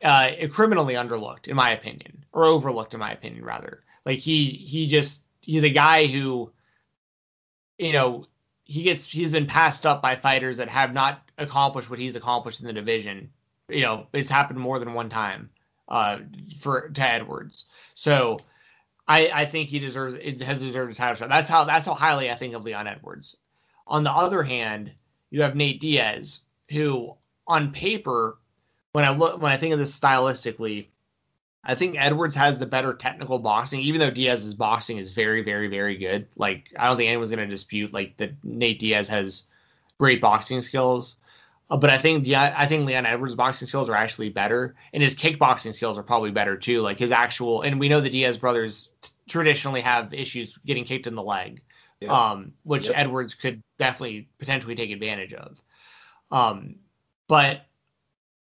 uh, 0.03 0.31
criminally 0.51 0.95
underlooked, 0.95 1.49
in 1.49 1.57
my 1.57 1.71
opinion, 1.71 2.25
or 2.33 2.45
overlooked, 2.45 2.95
in 2.95 3.01
my 3.01 3.13
opinion, 3.13 3.45
rather. 3.45 3.83
Like 4.05 4.19
he 4.19 4.51
he 4.51 4.87
just 4.89 5.21
he's 5.41 5.63
a 5.63 5.71
guy 5.71 6.07
who, 6.07 6.53
you 7.79 7.93
know, 7.93 8.27
he 8.65 8.83
gets 8.83 9.07
he's 9.07 9.31
been 9.31 9.47
passed 9.47 9.87
up 9.87 10.03
by 10.03 10.17
fighters 10.17 10.57
that 10.57 10.69
have 10.69 10.93
not 10.93 11.23
accomplished 11.39 11.91
what 11.91 11.99
he's 11.99 12.17
accomplished 12.17 12.61
in 12.61 12.67
the 12.67 12.73
division. 12.73 13.31
You 13.69 13.83
know, 13.83 14.07
it's 14.13 14.31
happened 14.31 14.59
more 14.59 14.79
than 14.79 14.95
one 14.95 15.09
time 15.09 15.51
uh, 15.89 16.19
for 16.59 16.89
to 16.89 17.03
Edwards. 17.03 17.67
So 17.95 18.41
I 19.07 19.31
I 19.33 19.45
think 19.45 19.69
he 19.69 19.79
deserves 19.79 20.15
it 20.15 20.41
has 20.43 20.61
deserved 20.61 20.93
a 20.93 20.95
title 20.95 21.15
shot. 21.17 21.29
That's 21.29 21.49
how 21.51 21.65
that's 21.65 21.87
how 21.87 21.95
highly 21.95 22.31
I 22.31 22.35
think 22.35 22.55
of 22.55 22.65
Leon 22.65 22.87
Edwards. 22.87 23.37
On 23.87 24.05
the 24.05 24.13
other 24.13 24.43
hand, 24.43 24.93
you 25.31 25.43
have 25.43 25.55
Nate 25.57 25.81
Diaz, 25.81 26.41
who 26.71 27.15
on 27.47 27.73
paper 27.73 28.39
when 28.93 29.05
I 29.05 29.11
look 29.11 29.41
when 29.41 29.53
I 29.53 29.57
think 29.57 29.73
of 29.73 29.79
this 29.79 29.99
stylistically, 29.99 30.87
I 31.65 31.75
think 31.75 31.97
Edwards 31.99 32.35
has 32.37 32.59
the 32.59 32.67
better 32.67 32.95
technical 32.95 33.39
boxing, 33.39 33.81
even 33.81 34.01
though 34.01 34.11
Diaz's 34.11 34.55
boxing 34.55 34.99
is 34.99 35.13
very, 35.13 35.43
very, 35.43 35.69
very 35.69 35.97
good. 35.97 36.29
Like 36.37 36.73
I 36.79 36.87
don't 36.87 36.97
think 36.97 37.09
anyone's 37.09 37.31
gonna 37.31 37.47
dispute 37.47 37.93
like 37.93 38.17
that 38.19 38.33
Nate 38.45 38.79
Diaz 38.79 39.09
has 39.09 39.45
great 39.99 40.21
boxing 40.21 40.61
skills. 40.61 41.17
Uh, 41.71 41.77
but 41.77 41.89
I 41.89 41.97
think 41.97 42.25
the 42.25 42.37
I 42.37 42.67
think 42.67 42.87
Leon 42.87 43.07
Edwards' 43.07 43.35
boxing 43.35 43.67
skills 43.67 43.89
are 43.89 43.97
actually 43.97 44.29
better, 44.29 44.75
and 44.93 45.03
his 45.03 45.15
kickboxing 45.15 45.75
skills 45.75 45.97
are 45.97 46.03
probably 46.03 46.31
better 46.31 46.57
too. 46.57 46.83
Like 46.83 46.99
his 46.99 47.11
actual, 47.11 47.63
and 47.63 47.81
we 47.81 47.89
know 47.89 48.01
the 48.01 48.11
Diaz 48.11 48.37
brothers 48.37 48.91
t- 49.01 49.11
traditionally 49.29 49.81
have 49.81 50.13
issues 50.13 50.59
getting 50.67 50.85
kicked 50.85 51.07
in 51.07 51.15
the 51.15 51.23
leg, 51.23 51.63
yeah. 52.01 52.13
um, 52.13 52.53
which 52.65 52.87
yep. 52.87 52.95
Edwards 52.97 53.33
could 53.33 53.63
definitely 53.79 54.29
potentially 54.39 54.75
take 54.75 54.91
advantage 54.91 55.33
of. 55.33 55.63
Um, 56.31 56.75
but 57.27 57.63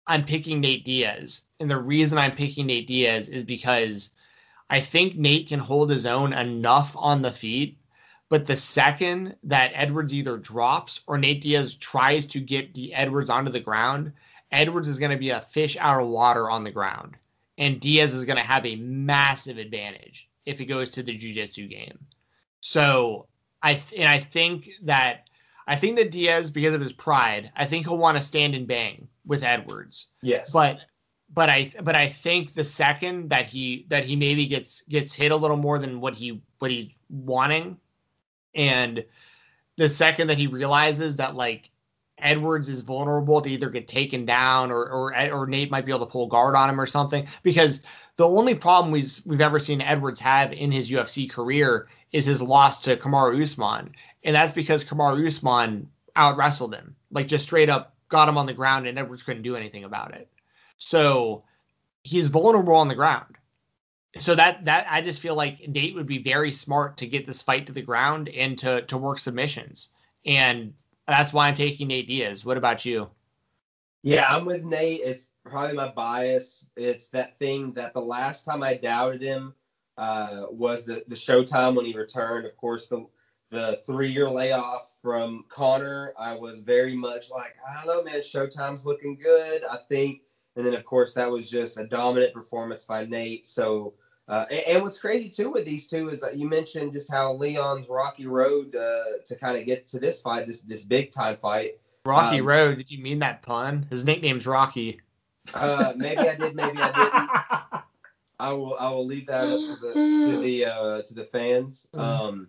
I'm 0.06 0.24
picking 0.24 0.60
Nate 0.60 0.84
Diaz, 0.84 1.42
and 1.58 1.70
the 1.70 1.78
reason 1.78 2.18
I'm 2.18 2.36
picking 2.36 2.66
Nate 2.66 2.86
Diaz 2.86 3.28
is 3.28 3.44
because 3.44 4.12
I 4.70 4.80
think 4.80 5.16
Nate 5.16 5.48
can 5.48 5.60
hold 5.60 5.90
his 5.90 6.06
own 6.06 6.32
enough 6.32 6.96
on 6.96 7.22
the 7.22 7.32
feet 7.32 7.78
but 8.28 8.46
the 8.46 8.56
second 8.56 9.36
that 9.44 9.72
Edwards 9.74 10.12
either 10.12 10.36
drops 10.36 11.00
or 11.06 11.16
Nate 11.16 11.40
Diaz 11.40 11.74
tries 11.74 12.26
to 12.28 12.40
get 12.40 12.74
the 12.74 12.92
Edwards 12.92 13.30
onto 13.30 13.52
the 13.52 13.60
ground, 13.60 14.12
Edwards 14.50 14.88
is 14.88 14.98
going 14.98 15.12
to 15.12 15.16
be 15.16 15.30
a 15.30 15.40
fish 15.40 15.76
out 15.76 16.00
of 16.00 16.08
water 16.08 16.50
on 16.50 16.64
the 16.64 16.72
ground. 16.72 17.16
And 17.58 17.80
Diaz 17.80 18.14
is 18.14 18.24
going 18.24 18.36
to 18.36 18.42
have 18.42 18.66
a 18.66 18.76
massive 18.76 19.58
advantage 19.58 20.28
if 20.44 20.60
it 20.60 20.66
goes 20.66 20.90
to 20.90 21.02
the 21.02 21.16
jiu-jitsu 21.16 21.68
game. 21.68 21.98
So 22.60 23.28
I 23.62 23.80
and 23.96 24.08
I 24.08 24.20
think 24.20 24.70
that 24.82 25.28
I 25.66 25.76
think 25.76 25.96
that 25.96 26.10
Diaz, 26.10 26.50
because 26.50 26.74
of 26.74 26.80
his 26.80 26.92
pride, 26.92 27.52
I 27.56 27.66
think 27.66 27.86
he'll 27.86 27.96
want 27.96 28.18
to 28.18 28.22
stand 28.22 28.54
and 28.54 28.66
bang 28.66 29.08
with 29.26 29.42
Edwards. 29.42 30.06
Yes. 30.22 30.52
But 30.52 30.78
but 31.32 31.50
I 31.50 31.72
but 31.82 31.96
I 31.96 32.08
think 32.08 32.54
the 32.54 32.64
second 32.64 33.30
that 33.30 33.46
he 33.46 33.86
that 33.88 34.04
he 34.04 34.16
maybe 34.16 34.46
gets 34.46 34.82
gets 34.82 35.12
hit 35.12 35.32
a 35.32 35.36
little 35.36 35.56
more 35.56 35.78
than 35.78 36.00
what 36.00 36.14
he 36.14 36.42
what 36.58 36.70
he's 36.70 36.90
wanting, 37.08 37.78
and 38.54 39.04
the 39.76 39.88
second 39.88 40.28
that 40.28 40.38
he 40.38 40.46
realizes 40.46 41.16
that 41.16 41.34
like 41.34 41.70
Edwards 42.18 42.68
is 42.68 42.80
vulnerable 42.80 43.42
to 43.42 43.50
either 43.50 43.68
get 43.68 43.88
taken 43.88 44.24
down 44.24 44.70
or 44.70 44.84
or 44.84 45.32
or 45.32 45.46
Nate 45.46 45.70
might 45.70 45.84
be 45.84 45.92
able 45.92 46.06
to 46.06 46.12
pull 46.12 46.28
guard 46.28 46.54
on 46.54 46.70
him 46.70 46.80
or 46.80 46.86
something. 46.86 47.26
Because 47.42 47.82
the 48.16 48.26
only 48.26 48.54
problem 48.54 48.92
we've 48.92 49.20
we've 49.26 49.40
ever 49.40 49.58
seen 49.58 49.82
Edwards 49.82 50.20
have 50.20 50.52
in 50.52 50.70
his 50.70 50.90
UFC 50.90 51.28
career 51.28 51.88
is 52.12 52.24
his 52.24 52.40
loss 52.40 52.82
to 52.82 52.96
Kamaru 52.96 53.42
Usman, 53.42 53.92
and 54.22 54.34
that's 54.36 54.52
because 54.52 54.84
Kamaru 54.84 55.26
Usman 55.26 55.90
out 56.14 56.36
wrestled 56.36 56.74
him, 56.74 56.94
like 57.10 57.26
just 57.26 57.44
straight 57.44 57.68
up 57.68 57.95
got 58.08 58.28
him 58.28 58.38
on 58.38 58.46
the 58.46 58.52
ground, 58.52 58.86
and 58.86 58.98
Edwards 58.98 59.22
couldn't 59.22 59.42
do 59.42 59.56
anything 59.56 59.84
about 59.84 60.14
it. 60.14 60.28
So 60.78 61.44
he's 62.02 62.28
vulnerable 62.28 62.76
on 62.76 62.88
the 62.88 62.94
ground 62.94 63.36
so 64.18 64.34
that 64.34 64.64
that 64.64 64.86
I 64.88 65.02
just 65.02 65.20
feel 65.20 65.34
like 65.34 65.68
Nate 65.68 65.94
would 65.94 66.06
be 66.06 66.22
very 66.22 66.52
smart 66.52 66.98
to 66.98 67.06
get 67.06 67.26
this 67.26 67.42
fight 67.42 67.66
to 67.66 67.72
the 67.72 67.82
ground 67.82 68.28
and 68.28 68.58
to 68.58 68.82
to 68.82 68.98
work 68.98 69.18
submissions, 69.18 69.90
and 70.24 70.74
that's 71.06 71.32
why 71.32 71.48
I'm 71.48 71.54
taking 71.54 71.88
Nate 71.88 72.08
Diaz. 72.08 72.44
What 72.44 72.56
about 72.56 72.84
you? 72.84 73.08
Yeah, 74.02 74.26
I'm 74.28 74.44
with 74.44 74.64
Nate. 74.64 75.00
It's 75.02 75.30
probably 75.44 75.76
my 75.76 75.88
bias. 75.88 76.68
It's 76.76 77.08
that 77.10 77.38
thing 77.38 77.72
that 77.74 77.94
the 77.94 78.00
last 78.00 78.44
time 78.44 78.62
I 78.62 78.74
doubted 78.74 79.22
him 79.22 79.54
uh, 79.98 80.46
was 80.50 80.84
the 80.84 81.04
the 81.08 81.16
Showtime 81.16 81.76
when 81.76 81.86
he 81.86 81.96
returned. 81.96 82.46
Of 82.46 82.56
course, 82.56 82.88
the 82.88 83.06
the 83.50 83.80
three 83.86 84.10
year 84.10 84.28
layoff 84.28 84.96
from 85.02 85.44
Conor, 85.48 86.12
I 86.18 86.34
was 86.34 86.62
very 86.62 86.96
much 86.96 87.30
like, 87.30 87.54
I 87.68 87.84
don't 87.84 87.86
know, 87.86 88.02
man. 88.02 88.20
Showtime's 88.20 88.84
looking 88.84 89.16
good. 89.16 89.62
I 89.64 89.78
think. 89.88 90.22
And 90.56 90.64
then, 90.64 90.74
of 90.74 90.84
course, 90.84 91.12
that 91.14 91.30
was 91.30 91.50
just 91.50 91.78
a 91.78 91.86
dominant 91.86 92.32
performance 92.32 92.86
by 92.86 93.04
Nate. 93.04 93.46
So 93.46 93.94
uh, 94.28 94.44
and, 94.50 94.60
and, 94.66 94.82
what's 94.82 95.00
crazy 95.00 95.28
too 95.28 95.50
with 95.50 95.64
these 95.64 95.86
two 95.86 96.08
is 96.08 96.20
that 96.20 96.36
you 96.36 96.48
mentioned 96.48 96.92
just 96.92 97.12
how 97.12 97.32
Leon's 97.34 97.88
rocky 97.88 98.26
road 98.26 98.74
uh, 98.74 99.02
to 99.24 99.36
kind 99.36 99.56
of 99.56 99.64
get 99.64 99.86
to 99.86 100.00
this 100.00 100.20
fight, 100.20 100.48
this 100.48 100.62
this 100.62 100.84
big 100.84 101.12
time 101.12 101.36
fight. 101.36 101.78
Rocky 102.04 102.40
um, 102.40 102.46
Road? 102.46 102.78
Did 102.78 102.90
you 102.90 102.98
mean 102.98 103.20
that 103.20 103.42
pun? 103.42 103.86
His 103.88 104.04
nickname's 104.04 104.46
Rocky. 104.46 105.00
Uh, 105.54 105.92
maybe 105.96 106.18
I 106.18 106.34
did. 106.34 106.56
Maybe 106.56 106.76
I 106.76 106.92
didn't. 106.92 107.82
I 108.40 108.52
will. 108.52 108.76
I 108.78 108.90
will 108.90 109.06
leave 109.06 109.26
that 109.28 109.44
up 109.44 109.60
to 109.60 109.76
the 109.80 109.92
to 109.92 110.40
the 110.40 110.64
uh, 110.66 111.02
to 111.02 111.14
the 111.14 111.24
fans. 111.24 111.88
Mm. 111.94 112.00
Um, 112.00 112.48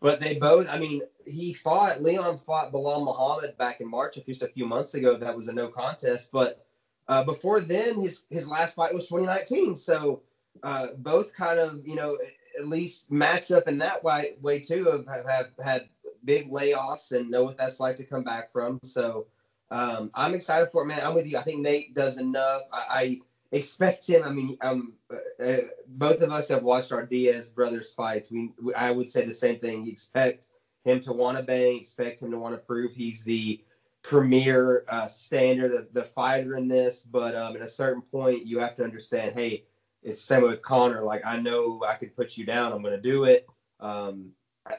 but 0.00 0.20
they 0.20 0.36
both. 0.36 0.68
I 0.70 0.78
mean, 0.78 1.02
he 1.26 1.52
fought. 1.52 2.02
Leon 2.02 2.38
fought 2.38 2.72
Belal 2.72 3.04
Muhammad 3.04 3.56
back 3.58 3.80
in 3.80 3.88
March, 3.88 4.18
just 4.26 4.42
a 4.42 4.48
few 4.48 4.66
months 4.66 4.94
ago. 4.94 5.16
That 5.16 5.36
was 5.36 5.48
a 5.48 5.52
no 5.54 5.68
contest. 5.68 6.30
But 6.32 6.66
uh, 7.08 7.24
before 7.24 7.60
then, 7.60 8.00
his 8.00 8.24
his 8.30 8.48
last 8.48 8.74
fight 8.74 8.94
was 8.94 9.08
2019. 9.08 9.74
So 9.74 10.22
uh, 10.62 10.88
both 10.98 11.34
kind 11.34 11.58
of, 11.58 11.86
you 11.86 11.94
know, 11.94 12.16
at 12.58 12.66
least 12.66 13.10
match 13.10 13.50
up 13.52 13.68
in 13.68 13.78
that 13.78 14.02
way, 14.02 14.36
way 14.40 14.60
too, 14.60 15.04
have, 15.06 15.26
have 15.26 15.46
had 15.64 15.88
big 16.24 16.50
layoffs 16.50 17.12
and 17.12 17.30
know 17.30 17.44
what 17.44 17.56
that's 17.56 17.80
like 17.80 17.96
to 17.96 18.04
come 18.04 18.24
back 18.24 18.50
from. 18.50 18.78
So 18.82 19.26
um, 19.70 20.10
I'm 20.14 20.34
excited 20.34 20.70
for 20.70 20.82
it, 20.82 20.86
man. 20.86 21.00
I'm 21.02 21.14
with 21.14 21.26
you. 21.26 21.38
I 21.38 21.42
think 21.42 21.60
Nate 21.60 21.94
does 21.94 22.18
enough. 22.18 22.62
I, 22.72 22.84
I 22.90 23.20
expect 23.52 24.06
him. 24.08 24.22
I 24.22 24.30
mean, 24.30 24.56
um, 24.60 24.94
uh, 25.12 25.42
uh, 25.42 25.56
both 25.88 26.20
of 26.22 26.30
us 26.30 26.48
have 26.48 26.62
watched 26.62 26.92
our 26.92 27.04
Diaz 27.04 27.50
brothers 27.50 27.94
fights. 27.94 28.30
We, 28.30 28.52
we 28.62 28.74
I 28.74 28.90
would 28.90 29.10
say 29.10 29.24
the 29.24 29.34
same 29.34 29.58
thing. 29.58 29.84
You 29.84 29.92
expect 29.92 30.46
him 30.84 31.00
to 31.00 31.12
want 31.12 31.36
to 31.38 31.42
bang, 31.42 31.76
expect 31.78 32.22
him 32.22 32.30
to 32.30 32.38
want 32.38 32.54
to 32.54 32.58
prove 32.58 32.94
he's 32.94 33.24
the 33.24 33.62
premier 34.02 34.84
uh, 34.88 35.06
standard, 35.06 35.72
the, 35.72 36.00
the 36.00 36.06
fighter 36.06 36.56
in 36.56 36.68
this. 36.68 37.02
But 37.02 37.34
um, 37.34 37.56
at 37.56 37.62
a 37.62 37.68
certain 37.68 38.02
point, 38.02 38.46
you 38.46 38.58
have 38.60 38.74
to 38.76 38.84
understand, 38.84 39.34
hey, 39.34 39.64
it's 40.02 40.20
same 40.20 40.42
with 40.42 40.62
Conor. 40.62 41.02
Like 41.02 41.24
I 41.26 41.38
know 41.38 41.82
I 41.86 41.94
could 41.94 42.14
put 42.14 42.36
you 42.36 42.46
down. 42.46 42.72
I'm 42.72 42.82
going 42.82 42.94
to 42.94 43.00
do 43.00 43.24
it. 43.24 43.46
Um, 43.80 44.30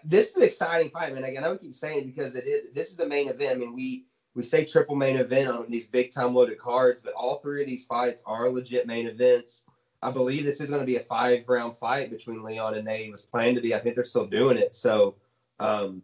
this 0.04 0.32
is 0.32 0.38
an 0.38 0.44
exciting 0.44 0.92
fight, 0.92 1.14
man. 1.14 1.24
Again, 1.24 1.44
I 1.44 1.50
would 1.50 1.62
keep 1.62 1.74
saying 1.74 2.06
because 2.06 2.36
it 2.36 2.48
is. 2.48 2.72
This 2.72 2.90
is 2.90 2.98
the 2.98 3.08
main 3.08 3.28
event. 3.28 3.56
I 3.56 3.60
mean, 3.60 3.76
we 3.76 4.06
we 4.36 4.44
say 4.44 4.66
triple 4.66 4.96
main 4.96 5.18
event 5.18 5.50
on 5.50 5.66
these 5.70 5.90
big 5.90 6.12
time 6.12 6.34
loaded 6.34 6.58
cards, 6.58 7.02
but 7.02 7.14
all 7.14 7.40
three 7.40 7.62
of 7.62 7.68
these 7.68 7.86
fights 7.86 8.24
are 8.26 8.50
legit 8.50 8.88
main 8.88 9.08
events. 9.08 9.66
I 10.02 10.12
believe 10.12 10.46
this 10.46 10.62
is 10.62 10.70
going 10.70 10.82
to 10.82 10.86
be 10.86 10.96
a 10.96 11.02
five 11.02 11.44
round 11.48 11.76
fight 11.76 12.10
between 12.10 12.44
Leon 12.44 12.76
and 12.76 12.86
Nate. 12.86 13.08
It 13.08 13.12
was 13.12 13.26
planned 13.26 13.56
to 13.56 13.62
be. 13.62 13.76
I 13.76 13.80
think 13.80 13.96
they're 13.96 14.04
still 14.04 14.26
doing 14.26 14.58
it. 14.58 14.74
So, 14.74 15.16
um, 15.60 16.02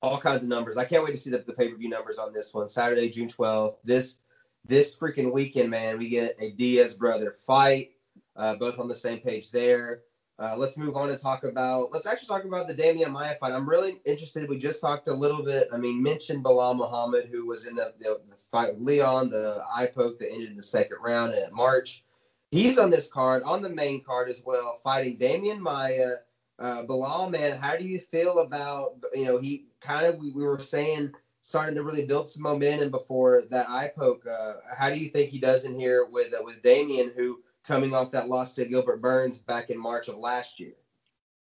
all 0.00 0.18
kinds 0.18 0.44
of 0.44 0.48
numbers. 0.48 0.76
I 0.76 0.84
can't 0.84 1.04
wait 1.04 1.10
to 1.10 1.16
see 1.16 1.30
the, 1.30 1.38
the 1.38 1.52
pay 1.52 1.68
per 1.68 1.76
view 1.76 1.88
numbers 1.88 2.18
on 2.18 2.32
this 2.32 2.54
one. 2.54 2.68
Saturday, 2.68 3.10
June 3.10 3.28
12th. 3.28 3.74
This 3.84 4.20
this 4.64 4.96
freaking 4.96 5.32
weekend, 5.32 5.70
man, 5.70 5.98
we 5.98 6.08
get 6.08 6.36
a 6.38 6.50
Diaz 6.52 6.94
brother 6.94 7.32
fight 7.32 7.90
uh, 8.38 8.54
both 8.54 8.78
on 8.78 8.88
the 8.88 8.94
same 8.94 9.18
page 9.18 9.50
there. 9.50 10.02
Uh, 10.40 10.54
let's 10.56 10.78
move 10.78 10.96
on 10.96 11.10
and 11.10 11.18
talk 11.18 11.42
about. 11.42 11.92
Let's 11.92 12.06
actually 12.06 12.28
talk 12.28 12.44
about 12.44 12.68
the 12.68 12.74
Demian 12.74 13.10
Maia 13.10 13.34
fight. 13.40 13.52
I'm 13.52 13.68
really 13.68 14.00
interested. 14.04 14.48
We 14.48 14.56
just 14.56 14.80
talked 14.80 15.08
a 15.08 15.14
little 15.14 15.42
bit. 15.42 15.66
I 15.72 15.78
mean, 15.78 16.00
mentioned 16.00 16.44
Belal 16.44 16.76
Muhammad, 16.76 17.28
who 17.28 17.44
was 17.44 17.66
in 17.66 17.74
the, 17.74 17.92
the, 17.98 18.20
the 18.28 18.36
fight 18.36 18.74
with 18.74 18.86
Leon, 18.86 19.30
the 19.30 19.60
eye 19.74 19.86
poke 19.86 20.20
that 20.20 20.32
ended 20.32 20.50
in 20.50 20.56
the 20.56 20.62
second 20.62 20.98
round 21.02 21.34
in 21.34 21.52
March. 21.52 22.04
He's 22.52 22.78
on 22.78 22.90
this 22.90 23.10
card, 23.10 23.42
on 23.42 23.62
the 23.62 23.68
main 23.68 24.02
card 24.04 24.28
as 24.28 24.44
well, 24.46 24.74
fighting 24.82 25.18
Demian 25.18 25.58
Maia. 25.58 26.12
Uh, 26.60 26.82
Belal, 26.88 27.30
man, 27.30 27.58
how 27.58 27.76
do 27.76 27.84
you 27.84 27.98
feel 27.98 28.38
about 28.38 28.92
you 29.14 29.24
know 29.24 29.38
he 29.38 29.66
kind 29.80 30.06
of 30.06 30.18
we, 30.18 30.32
we 30.32 30.42
were 30.42 30.60
saying 30.60 31.12
starting 31.40 31.74
to 31.74 31.82
really 31.82 32.04
build 32.04 32.28
some 32.28 32.42
momentum 32.42 32.90
before 32.90 33.42
that 33.50 33.68
eye 33.68 33.90
poke. 33.96 34.24
Uh, 34.26 34.54
how 34.76 34.88
do 34.90 34.96
you 34.96 35.08
think 35.08 35.30
he 35.30 35.38
does 35.38 35.64
in 35.64 35.78
here 35.78 36.06
with 36.10 36.32
uh, 36.32 36.42
with 36.42 36.62
Demian, 36.62 37.14
who 37.14 37.40
coming 37.66 37.94
off 37.94 38.12
that 38.12 38.28
loss 38.28 38.54
to 38.54 38.64
Gilbert 38.64 39.00
Burns 39.00 39.38
back 39.38 39.70
in 39.70 39.78
March 39.78 40.08
of 40.08 40.16
last 40.16 40.58
year. 40.58 40.74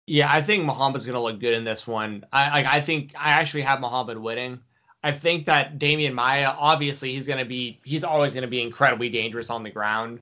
Yeah, 0.06 0.32
I 0.32 0.42
think 0.42 0.66
Muhammad's 0.66 1.06
going 1.06 1.16
to 1.16 1.22
look 1.22 1.40
good 1.40 1.54
in 1.54 1.64
this 1.64 1.86
one. 1.86 2.26
I, 2.32 2.62
I, 2.62 2.78
I 2.78 2.82
think 2.82 3.14
I 3.18 3.32
actually 3.32 3.64
have 3.64 3.82
Muhammad 3.82 4.18
winning. 4.18 4.60
I 5.04 5.12
think 5.12 5.46
that 5.46 5.78
Demian 5.80 6.14
Maia, 6.14 6.56
obviously, 6.58 7.14
he's 7.14 7.28
going 7.28 7.40
to 7.40 7.46
be, 7.46 7.80
he's 7.84 8.04
always 8.04 8.34
going 8.34 8.44
to 8.44 8.50
be 8.50 8.62
incredibly 8.62 9.10
dangerous 9.10 9.50
on 9.50 9.64
the 9.64 9.70
ground. 9.70 10.20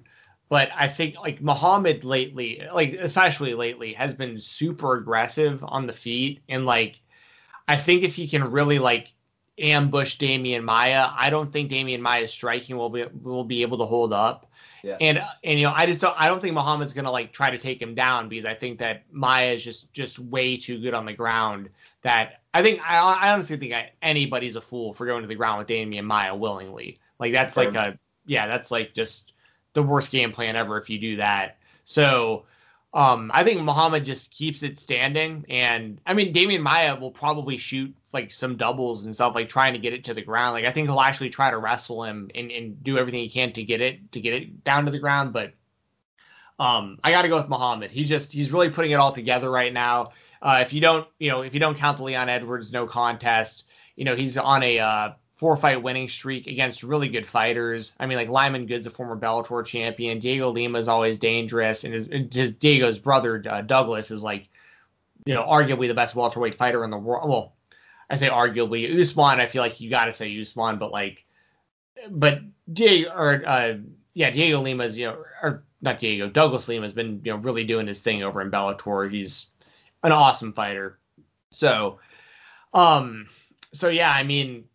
But 0.50 0.70
I 0.76 0.88
think 0.88 1.20
like 1.20 1.42
Muhammad 1.42 2.04
lately, 2.04 2.62
like 2.74 2.94
especially 2.94 3.54
lately, 3.54 3.94
has 3.94 4.14
been 4.14 4.40
super 4.40 4.96
aggressive 4.98 5.64
on 5.68 5.88
the 5.88 5.94
feet. 5.94 6.42
And 6.50 6.66
like, 6.66 7.00
I 7.68 7.78
think 7.78 8.04
if 8.04 8.16
he 8.16 8.28
can 8.28 8.52
really 8.52 8.78
like 8.78 9.12
ambush 9.58 10.18
Demian 10.18 10.64
Maia, 10.64 11.10
I 11.16 11.30
don't 11.30 11.52
think 11.52 11.72
Demian 11.72 12.00
Maia's 12.00 12.32
striking 12.32 12.78
will 12.78 12.90
be 12.90 13.06
will 13.24 13.44
be 13.44 13.64
able 13.64 13.80
to 13.80 13.86
hold 13.86 14.14
up. 14.14 14.52
Yes. 14.86 15.00
And 15.02 15.24
and 15.44 15.60
you 15.60 15.66
know, 15.66 15.74
I 15.76 15.88
just 15.88 16.00
don't 16.00 16.14
I 16.16 16.28
don't 16.28 16.40
think 16.40 16.54
Muhammad's 16.54 16.94
gonna 16.94 17.10
like 17.10 17.34
try 17.34 17.50
to 17.50 17.58
take 17.58 17.82
him 17.82 17.96
down 17.96 18.30
because 18.30 18.46
I 18.46 18.54
think 18.54 18.78
that 18.80 19.02
Maia 19.12 19.54
is 19.54 19.64
just 19.64 19.92
just 19.94 20.20
way 20.20 20.58
too 20.58 20.80
good 20.80 20.94
on 20.94 21.08
the 21.08 21.14
ground. 21.14 21.70
That 22.04 22.42
I 22.54 22.62
think 22.62 22.88
I, 22.88 23.00
I 23.00 23.34
honestly 23.34 23.58
think 23.58 23.74
I, 23.74 23.92
anybody's 24.04 24.56
a 24.56 24.62
fool 24.62 24.94
for 24.94 25.08
going 25.08 25.24
to 25.24 25.28
the 25.28 25.34
ground 25.34 25.58
with 25.58 25.68
Demian 25.68 26.04
Maia 26.04 26.36
willingly. 26.36 27.00
Like 27.18 27.34
that's 27.34 27.58
like 27.58 27.74
a 27.74 27.98
yeah, 28.28 28.46
that's 28.46 28.70
like 28.70 28.94
just 28.94 29.34
the 29.74 29.82
worst 29.82 30.12
game 30.12 30.32
plan 30.32 30.56
ever 30.56 30.78
if 30.78 30.88
you 30.88 31.00
do 31.00 31.18
that. 31.18 31.58
So 31.86 32.46
um, 32.94 33.32
I 33.34 33.44
think 33.44 33.62
Muhammad 33.62 34.06
just 34.06 34.30
keeps 34.30 34.62
it 34.62 34.78
standing, 34.78 35.46
and 35.50 36.00
I 36.06 36.14
mean 36.14 36.32
Demian 36.32 36.62
Maia 36.62 36.96
will 36.96 37.10
probably 37.10 37.58
shoot 37.58 37.92
like 38.16 38.32
some 38.32 38.58
doubles 38.58 39.06
and 39.06 39.14
stuff, 39.14 39.36
like 39.36 39.50
trying 39.50 39.74
to 39.74 39.80
get 39.80 39.94
it 39.94 40.06
to 40.06 40.16
the 40.16 40.24
ground. 40.24 40.54
Like 40.54 40.66
I 40.66 40.72
think 40.72 40.88
he'll 40.88 41.00
actually 41.00 41.30
try 41.30 41.52
to 41.52 41.58
wrestle 41.58 42.04
him 42.04 42.32
and, 42.34 42.52
and 42.52 42.84
do 42.84 42.98
everything 42.98 43.22
he 43.22 43.30
can 43.30 43.52
to 43.54 43.64
get 43.64 43.82
it 43.82 44.12
to 44.14 44.20
get 44.20 44.34
it 44.34 44.64
down 44.64 44.86
to 44.86 44.92
the 44.92 45.00
ground. 45.00 45.34
But 45.34 45.54
um, 46.58 47.00
I 47.04 47.12
got 47.12 47.22
to 47.24 47.28
go 47.28 47.36
with 47.36 47.50
Muhammad. 47.50 47.92
He's 47.92 48.10
just 48.10 48.34
he's 48.34 48.52
really 48.52 48.72
putting 48.72 48.92
it 48.92 48.96
all 48.96 49.12
together 49.12 49.52
right 49.52 49.72
now. 49.72 50.14
Uh, 50.42 50.60
if 50.62 50.74
you 50.74 50.82
don't 50.82 51.08
you 51.20 51.30
know 51.30 51.42
if 51.42 51.54
you 51.54 51.60
don't 51.60 51.78
count 51.78 51.98
the 51.98 52.04
Leon 52.04 52.30
Edwards 52.30 52.72
no 52.72 52.88
contest, 52.88 53.66
you 53.96 54.06
know 54.06 54.16
he's 54.16 54.38
on 54.38 54.64
a 54.64 54.80
uh, 54.80 55.14
four 55.36 55.58
fight 55.58 55.84
winning 55.84 56.08
streak 56.08 56.48
against 56.48 56.84
really 56.84 57.10
good 57.10 57.26
fighters. 57.26 57.94
I 58.00 58.06
mean, 58.06 58.18
like 58.18 58.30
Lyman 58.30 58.68
Good's 58.68 58.88
a 58.88 58.90
former 58.90 59.18
Bellator 59.18 59.66
champion. 59.66 60.20
Diego 60.20 60.50
Lima 60.50 60.80
is 60.80 60.88
always 60.88 61.18
dangerous, 61.18 61.84
and 61.84 61.94
his, 61.94 62.08
his 62.32 62.52
Diego's 62.52 63.00
brother 63.00 63.44
uh, 63.50 63.62
Douglas 63.62 64.12
is 64.12 64.24
like, 64.24 64.48
you 65.26 65.34
know, 65.34 65.44
arguably 65.44 65.88
the 65.88 65.94
best 65.94 66.16
welterweight 66.16 66.56
fighter 66.56 66.84
in 66.84 66.90
the 66.90 66.98
world. 66.98 67.30
Well, 67.30 67.55
I 68.10 68.16
say 68.18 68.30
arguably 68.30 69.00
Usman. 69.00 69.40
I 69.40 69.48
feel 69.48 69.62
like 69.62 69.80
you 69.80 69.90
got 69.90 70.06
to 70.06 70.14
say 70.14 70.40
Usman, 70.40 70.78
but 70.78 70.92
like, 70.92 71.26
but 72.10 72.42
Diego 72.72 73.12
or 73.12 73.44
uh, 73.46 73.78
yeah, 74.14 74.30
Diego 74.30 74.62
Lima's 74.62 74.98
you 74.98 75.06
know 75.06 75.24
or 75.42 75.64
not 75.82 76.00
Diego 76.00 76.30
Douglas 76.30 76.68
Lima 76.68 76.84
has 76.84 76.94
been 76.94 77.22
you 77.24 77.32
know 77.32 77.38
really 77.38 77.64
doing 77.64 77.88
his 77.88 78.00
thing 78.00 78.24
over 78.24 78.42
in 78.42 78.52
Bellator. 78.52 79.12
He's 79.12 79.48
an 80.04 80.12
awesome 80.12 80.54
fighter. 80.54 81.00
So, 81.52 82.00
um, 82.74 83.28
so 83.74 83.90
yeah, 83.90 84.12
I 84.12 84.24
mean 84.24 84.66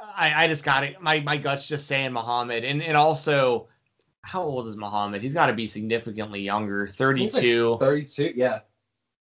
I, 0.00 0.44
I 0.44 0.48
just 0.48 0.64
got 0.64 0.84
it. 0.84 1.00
My 1.00 1.20
my 1.20 1.36
gut's 1.36 1.66
just 1.66 1.86
saying 1.86 2.12
Muhammad, 2.12 2.64
and 2.64 2.82
and 2.82 2.96
also, 2.96 3.68
how 4.22 4.42
old 4.42 4.66
is 4.66 4.76
Muhammad? 4.76 5.22
He's 5.22 5.34
got 5.34 5.46
to 5.46 5.52
be 5.52 5.66
significantly 5.66 6.40
younger. 6.40 6.86
Thirty 6.86 7.28
two. 7.28 7.70
Like 7.70 7.80
Thirty 7.80 8.04
two. 8.04 8.32
Yeah. 8.34 8.60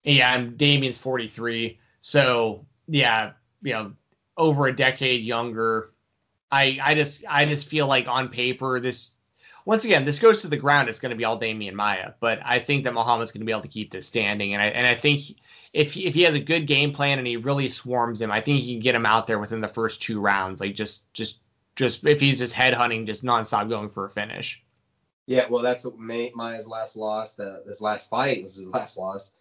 Yeah, 0.03 0.33
and 0.35 0.57
Demian's 0.57 0.97
forty 0.97 1.27
three. 1.27 1.79
So 2.01 2.65
yeah, 2.87 3.33
you 3.63 3.73
know, 3.73 3.93
over 4.37 4.67
a 4.67 4.75
decade 4.75 5.23
younger. 5.23 5.91
I 6.51 6.79
I 6.81 6.95
just 6.95 7.23
I 7.27 7.45
just 7.45 7.67
feel 7.67 7.87
like 7.87 8.07
on 8.07 8.29
paper 8.29 8.79
this 8.79 9.13
once 9.65 9.85
again, 9.85 10.03
this 10.03 10.19
goes 10.19 10.41
to 10.41 10.47
the 10.47 10.57
ground. 10.57 10.89
It's 10.89 10.99
going 10.99 11.11
to 11.11 11.15
be 11.15 11.23
all 11.23 11.39
Demian 11.39 11.73
Maia, 11.73 12.13
but 12.19 12.39
I 12.43 12.59
think 12.59 12.83
that 12.83 12.93
Muhammad's 12.93 13.31
going 13.31 13.41
to 13.41 13.45
be 13.45 13.51
able 13.51 13.61
to 13.61 13.67
keep 13.67 13.91
this 13.91 14.05
standing, 14.05 14.53
and 14.53 14.61
I 14.61 14.67
and 14.67 14.85
I 14.85 14.95
think 14.95 15.21
if 15.73 15.95
if 15.97 16.13
he 16.13 16.21
has 16.23 16.35
a 16.35 16.39
good 16.39 16.67
game 16.67 16.93
plan 16.93 17.17
and 17.17 17.27
he 17.27 17.37
really 17.37 17.69
swarms 17.69 18.21
him, 18.21 18.31
I 18.31 18.41
think 18.41 18.59
he 18.59 18.73
can 18.73 18.81
get 18.81 18.95
him 18.95 19.05
out 19.05 19.27
there 19.27 19.39
within 19.39 19.61
the 19.61 19.67
first 19.67 20.01
two 20.01 20.19
rounds. 20.19 20.61
Like 20.61 20.75
just 20.75 21.11
just 21.13 21.39
just 21.75 22.05
if 22.05 22.19
he's 22.19 22.39
just 22.39 22.53
head 22.53 22.73
hunting, 22.73 23.05
just 23.05 23.23
nonstop 23.23 23.69
going 23.69 23.89
for 23.89 24.05
a 24.05 24.09
finish. 24.09 24.61
Yeah, 25.25 25.47
well, 25.49 25.63
that's 25.63 25.87
Maia's 25.97 26.67
last 26.67 26.97
loss. 26.97 27.35
The, 27.35 27.63
his 27.65 27.81
last 27.81 28.09
fight 28.09 28.43
was 28.43 28.57
his 28.57 28.67
last 28.67 28.97
loss. 28.97 29.31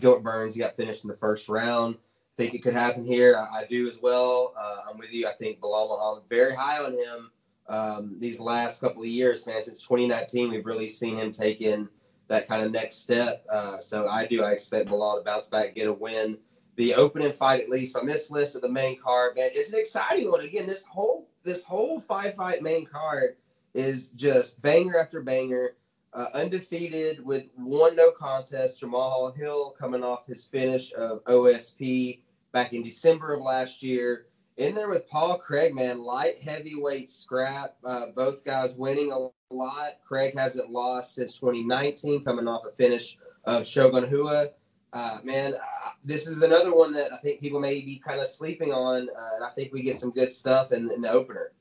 Gilbert 0.00 0.24
Burns, 0.24 0.54
he 0.54 0.60
got 0.60 0.74
finished 0.74 1.04
in 1.04 1.08
the 1.08 1.16
first 1.16 1.48
round. 1.48 1.96
Think 2.38 2.54
it 2.54 2.62
could 2.62 2.72
happen 2.72 3.04
here. 3.04 3.36
I, 3.36 3.62
I 3.62 3.66
do 3.66 3.88
as 3.88 4.00
well. 4.00 4.54
Uh, 4.56 4.88
I'm 4.88 4.96
with 4.96 5.12
you. 5.12 5.26
I 5.26 5.32
think 5.32 5.58
Belal 5.58 5.88
Muhammad 5.88 6.22
very 6.30 6.54
high 6.54 6.78
on 6.78 6.92
him 6.92 7.32
um, 7.68 8.16
these 8.20 8.38
last 8.38 8.80
couple 8.80 9.02
of 9.02 9.08
years, 9.08 9.44
man. 9.44 9.60
Since 9.60 9.82
2019, 9.82 10.50
we've 10.50 10.64
really 10.64 10.88
seen 10.88 11.18
him 11.18 11.32
take 11.32 11.60
in 11.62 11.88
that 12.28 12.46
kind 12.46 12.62
of 12.62 12.70
next 12.70 13.02
step. 13.02 13.44
Uh, 13.50 13.78
so 13.78 14.06
I 14.06 14.24
do. 14.24 14.44
I 14.44 14.52
expect 14.52 14.88
Belal 14.88 15.18
to 15.18 15.24
bounce 15.24 15.48
back, 15.48 15.74
get 15.74 15.88
a 15.88 15.92
win. 15.92 16.38
The 16.76 16.94
opening 16.94 17.32
fight, 17.32 17.60
at 17.60 17.70
least 17.70 17.96
on 17.96 18.06
this 18.06 18.30
list 18.30 18.54
of 18.54 18.62
the 18.62 18.68
main 18.68 18.96
card, 19.02 19.34
man, 19.34 19.50
it's 19.52 19.72
an 19.72 19.80
exciting 19.80 20.30
one. 20.30 20.42
Again, 20.42 20.68
this 20.68 20.84
whole 20.84 21.28
this 21.42 21.64
whole 21.64 21.98
five 21.98 22.36
fight 22.36 22.62
main 22.62 22.86
card 22.86 23.34
is 23.74 24.10
just 24.10 24.62
banger 24.62 24.96
after 24.96 25.20
banger. 25.20 25.74
Uh, 26.12 26.26
undefeated 26.34 27.22
with 27.24 27.46
one 27.56 27.96
no 27.96 28.12
contest. 28.12 28.78
Jamal 28.78 29.32
Hill 29.32 29.74
coming 29.76 30.04
off 30.04 30.24
his 30.24 30.46
finish 30.46 30.92
of 30.94 31.22
OSP 31.24 32.20
back 32.52 32.72
in 32.72 32.82
December 32.82 33.34
of 33.34 33.42
last 33.42 33.82
year 33.82 34.26
in 34.58 34.74
there 34.74 34.88
with 34.88 35.08
Paul 35.08 35.38
Craig, 35.38 35.74
man, 35.74 36.02
light 36.02 36.34
heavyweight 36.44 37.08
scrap. 37.08 37.76
Uh, 37.84 38.06
both 38.14 38.44
guys 38.44 38.74
winning 38.74 39.12
a 39.12 39.28
lot. 39.54 39.98
Craig 40.04 40.36
hasn't 40.36 40.70
lost 40.70 41.14
since 41.14 41.38
2019, 41.38 42.24
coming 42.24 42.48
off 42.48 42.66
a 42.66 42.70
finish 42.70 43.18
of 43.44 43.66
Shogun 43.66 44.10
Rua. 44.10 44.48
Uh, 44.92 45.18
man, 45.22 45.54
uh, 45.54 45.90
this 46.04 46.26
is 46.26 46.42
another 46.42 46.74
one 46.74 46.92
that 46.92 47.12
I 47.12 47.18
think 47.18 47.40
people 47.40 47.60
may 47.60 47.80
be 47.82 48.02
kind 48.04 48.20
of 48.20 48.26
sleeping 48.26 48.72
on, 48.72 49.08
uh, 49.08 49.36
and 49.36 49.44
I 49.44 49.50
think 49.50 49.72
we 49.72 49.82
get 49.82 49.98
some 49.98 50.10
good 50.10 50.32
stuff 50.32 50.72
in, 50.72 50.90
in 50.90 51.02
the 51.02 51.10
opener. 51.10 51.52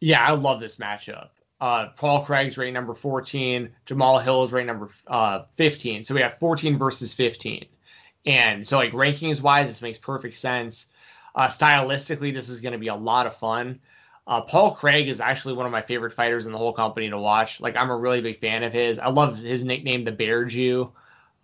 Yeah, 0.00 0.24
I 0.24 0.32
love 0.32 0.60
this 0.60 0.76
matchup. 0.76 1.30
Uh, 1.60 1.88
Paul 1.96 2.24
Craig's 2.24 2.56
ranked 2.56 2.74
number 2.74 2.94
14. 2.94 3.70
Jamal 3.86 4.18
Hill 4.18 4.44
is 4.44 4.52
ranked 4.52 4.68
number 4.68 4.88
uh, 5.08 5.42
15. 5.56 6.02
So 6.02 6.14
we 6.14 6.20
have 6.20 6.38
14 6.38 6.78
versus 6.78 7.12
15. 7.12 7.66
And 8.26 8.66
so, 8.66 8.76
like, 8.76 8.92
rankings 8.92 9.40
wise, 9.40 9.68
this 9.68 9.82
makes 9.82 9.98
perfect 9.98 10.36
sense. 10.36 10.86
Uh, 11.34 11.46
stylistically, 11.46 12.34
this 12.34 12.48
is 12.48 12.60
going 12.60 12.72
to 12.72 12.78
be 12.78 12.88
a 12.88 12.94
lot 12.94 13.26
of 13.26 13.36
fun. 13.36 13.80
Uh, 14.26 14.40
Paul 14.42 14.72
Craig 14.72 15.08
is 15.08 15.20
actually 15.20 15.54
one 15.54 15.66
of 15.66 15.72
my 15.72 15.82
favorite 15.82 16.12
fighters 16.12 16.46
in 16.46 16.52
the 16.52 16.58
whole 16.58 16.72
company 16.72 17.08
to 17.10 17.18
watch. 17.18 17.60
Like 17.60 17.76
I'm 17.76 17.90
a 17.90 17.96
really 17.96 18.20
big 18.20 18.40
fan 18.40 18.62
of 18.62 18.72
his. 18.72 18.98
I 18.98 19.08
love 19.08 19.38
his 19.38 19.64
nickname, 19.64 20.04
the 20.04 20.12
Bear 20.12 20.44
Jew. 20.44 20.92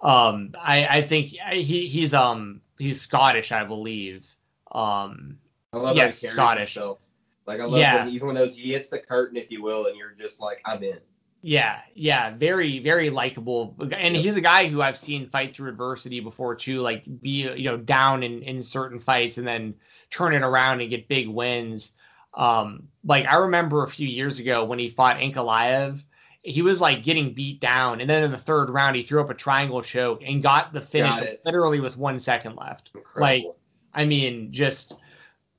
Um, 0.00 0.54
I, 0.60 0.86
I 0.86 1.02
think 1.02 1.28
he 1.28 1.86
he's 1.88 2.14
um 2.14 2.60
he's 2.78 3.00
Scottish, 3.00 3.50
I 3.50 3.64
believe. 3.64 4.26
Um, 4.70 5.38
I 5.72 5.78
love 5.78 5.96
yes, 5.96 6.20
Scottish. 6.20 6.74
Himself. 6.74 7.08
Like 7.46 7.60
I 7.60 7.64
love 7.64 7.80
yeah. 7.80 8.02
when 8.02 8.10
he's 8.10 8.22
one 8.22 8.36
of 8.36 8.40
those 8.40 8.56
he 8.56 8.72
hits 8.72 8.88
the 8.88 8.98
curtain, 8.98 9.36
if 9.36 9.50
you 9.50 9.62
will, 9.62 9.86
and 9.86 9.96
you're 9.96 10.12
just 10.12 10.40
like 10.40 10.60
I'm 10.64 10.82
in. 10.82 10.98
Yeah, 11.46 11.78
yeah, 11.94 12.34
very, 12.36 12.80
very 12.80 13.08
likable, 13.08 13.76
and 13.96 14.16
he's 14.16 14.36
a 14.36 14.40
guy 14.40 14.66
who 14.66 14.82
I've 14.82 14.96
seen 14.98 15.28
fight 15.28 15.54
through 15.54 15.68
adversity 15.68 16.18
before 16.18 16.56
too, 16.56 16.80
like 16.80 17.04
be 17.20 17.48
you 17.56 17.70
know 17.70 17.76
down 17.76 18.24
in 18.24 18.42
in 18.42 18.60
certain 18.62 18.98
fights 18.98 19.38
and 19.38 19.46
then 19.46 19.76
turn 20.10 20.34
it 20.34 20.42
around 20.42 20.80
and 20.80 20.90
get 20.90 21.06
big 21.06 21.28
wins. 21.28 21.92
Um, 22.34 22.88
like 23.04 23.26
I 23.26 23.36
remember 23.36 23.84
a 23.84 23.88
few 23.88 24.08
years 24.08 24.40
ago 24.40 24.64
when 24.64 24.80
he 24.80 24.88
fought 24.88 25.18
Ankalaev, 25.18 26.02
he 26.42 26.62
was 26.62 26.80
like 26.80 27.04
getting 27.04 27.32
beat 27.32 27.60
down, 27.60 28.00
and 28.00 28.10
then 28.10 28.24
in 28.24 28.32
the 28.32 28.38
third 28.38 28.68
round 28.68 28.96
he 28.96 29.04
threw 29.04 29.20
up 29.20 29.30
a 29.30 29.34
triangle 29.34 29.82
choke 29.82 30.22
and 30.26 30.42
got 30.42 30.72
the 30.72 30.80
finish 30.80 31.14
got 31.14 31.28
literally 31.44 31.78
with 31.78 31.96
one 31.96 32.18
second 32.18 32.56
left. 32.56 32.90
Incredible. 32.92 33.20
Like, 33.22 33.56
I 33.94 34.04
mean, 34.04 34.50
just 34.50 34.94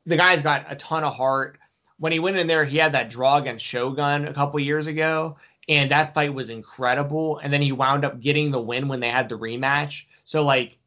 the 0.06 0.18
guy's 0.18 0.42
got 0.42 0.66
a 0.70 0.76
ton 0.76 1.06
of 1.06 1.16
heart. 1.16 1.60
When 1.98 2.12
he 2.12 2.20
went 2.20 2.36
in 2.36 2.48
there, 2.48 2.66
he 2.66 2.78
had 2.78 2.92
that 2.92 3.10
draw 3.10 3.38
against 3.38 3.64
Shogun 3.64 4.28
a 4.28 4.34
couple 4.34 4.60
years 4.60 4.88
ago, 4.88 5.38
and 5.68 5.92
that 5.92 6.14
fight 6.14 6.34
was 6.34 6.50
incredible. 6.50 7.40
And 7.40 7.52
then 7.52 7.62
he 7.62 7.72
wound 7.72 8.06
up 8.06 8.20
getting 8.20 8.52
the 8.52 8.62
win 8.62 8.88
when 8.88 9.00
they 9.00 9.10
had 9.10 9.30
the 9.30 9.38
rematch. 9.38 10.06
So 10.24 10.44
like 10.44 10.78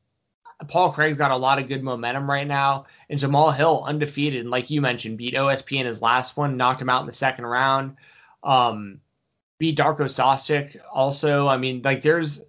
Paul 0.69 0.93
Craig's 0.93 1.19
got 1.19 1.31
a 1.31 1.37
lot 1.37 1.59
of 1.59 1.69
good 1.69 1.83
momentum 1.83 2.29
right 2.29 2.47
now, 2.47 2.87
and 3.09 3.19
Jamal 3.19 3.51
Hill 3.51 3.83
undefeated, 3.87 4.41
and 4.41 4.51
like 4.51 4.71
you 4.71 4.81
mentioned, 4.81 5.19
beat 5.19 5.35
OSP 5.35 5.79
in 5.79 5.87
his 5.87 6.03
last 6.03 6.37
one, 6.37 6.57
knocked 6.57 6.83
him 6.83 6.91
out 6.91 7.01
in 7.01 7.07
the 7.07 7.13
second 7.13 7.47
round. 7.47 7.97
Um, 8.43 9.01
beat 9.59 9.79
Darko 9.79 10.03
Stosic 10.03 10.79
also. 10.93 11.47
I 11.47 11.57
mean, 11.57 11.83
like 11.83 12.03
there's 12.03 12.43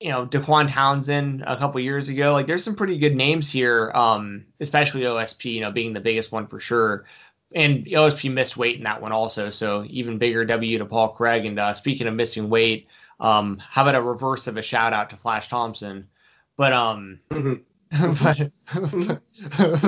you 0.00 0.10
know 0.10 0.26
Dequan 0.26 0.70
Townsend 0.70 1.42
a 1.46 1.56
couple 1.56 1.80
years 1.80 2.10
ago. 2.10 2.32
Like 2.32 2.46
there's 2.46 2.64
some 2.64 2.76
pretty 2.76 2.98
good 2.98 3.16
names 3.16 3.50
here, 3.50 3.90
um, 3.94 4.44
especially 4.60 5.02
OSP. 5.02 5.52
You 5.52 5.60
know, 5.62 5.70
being 5.70 5.94
the 5.94 6.00
biggest 6.00 6.30
one 6.32 6.46
for 6.46 6.60
sure 6.60 7.06
and 7.54 7.86
OSP 7.86 8.32
missed 8.32 8.56
weight 8.56 8.76
in 8.76 8.82
that 8.84 9.00
one 9.00 9.12
also, 9.12 9.50
so 9.50 9.84
even 9.88 10.18
bigger 10.18 10.44
W 10.44 10.78
to 10.78 10.84
Paul 10.84 11.08
Craig. 11.08 11.44
And 11.44 11.58
uh, 11.58 11.74
speaking 11.74 12.06
of 12.06 12.14
missing 12.14 12.48
weight, 12.48 12.88
um, 13.20 13.58
how 13.58 13.82
about 13.82 13.94
a 13.94 14.02
reverse 14.02 14.46
of 14.46 14.56
a 14.56 14.62
shout 14.62 14.92
out 14.92 15.10
to 15.10 15.16
Flash 15.16 15.48
Thompson? 15.48 16.08
But 16.56 16.72
um, 16.72 17.20
but 17.30 18.50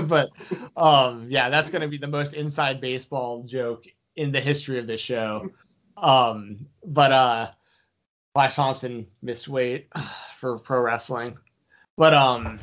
but 0.07 0.31
um, 0.77 1.27
yeah, 1.29 1.49
that's 1.51 1.71
gonna 1.71 1.89
be 1.89 1.99
the 1.99 2.07
most 2.07 2.35
inside 2.35 2.81
baseball 2.81 3.43
joke 3.43 3.87
in 4.17 4.33
the 4.33 4.41
history 4.41 4.79
of 4.79 4.87
this 4.87 5.01
show. 5.01 5.51
Um, 5.97 6.67
but 6.85 7.13
uh, 7.13 7.51
Flash 8.35 8.55
Thompson 8.55 9.07
missed 9.21 9.49
weight 9.49 9.89
for 10.39 10.59
pro 10.59 10.81
wrestling, 10.81 11.37
but 11.97 12.15
um, 12.15 12.61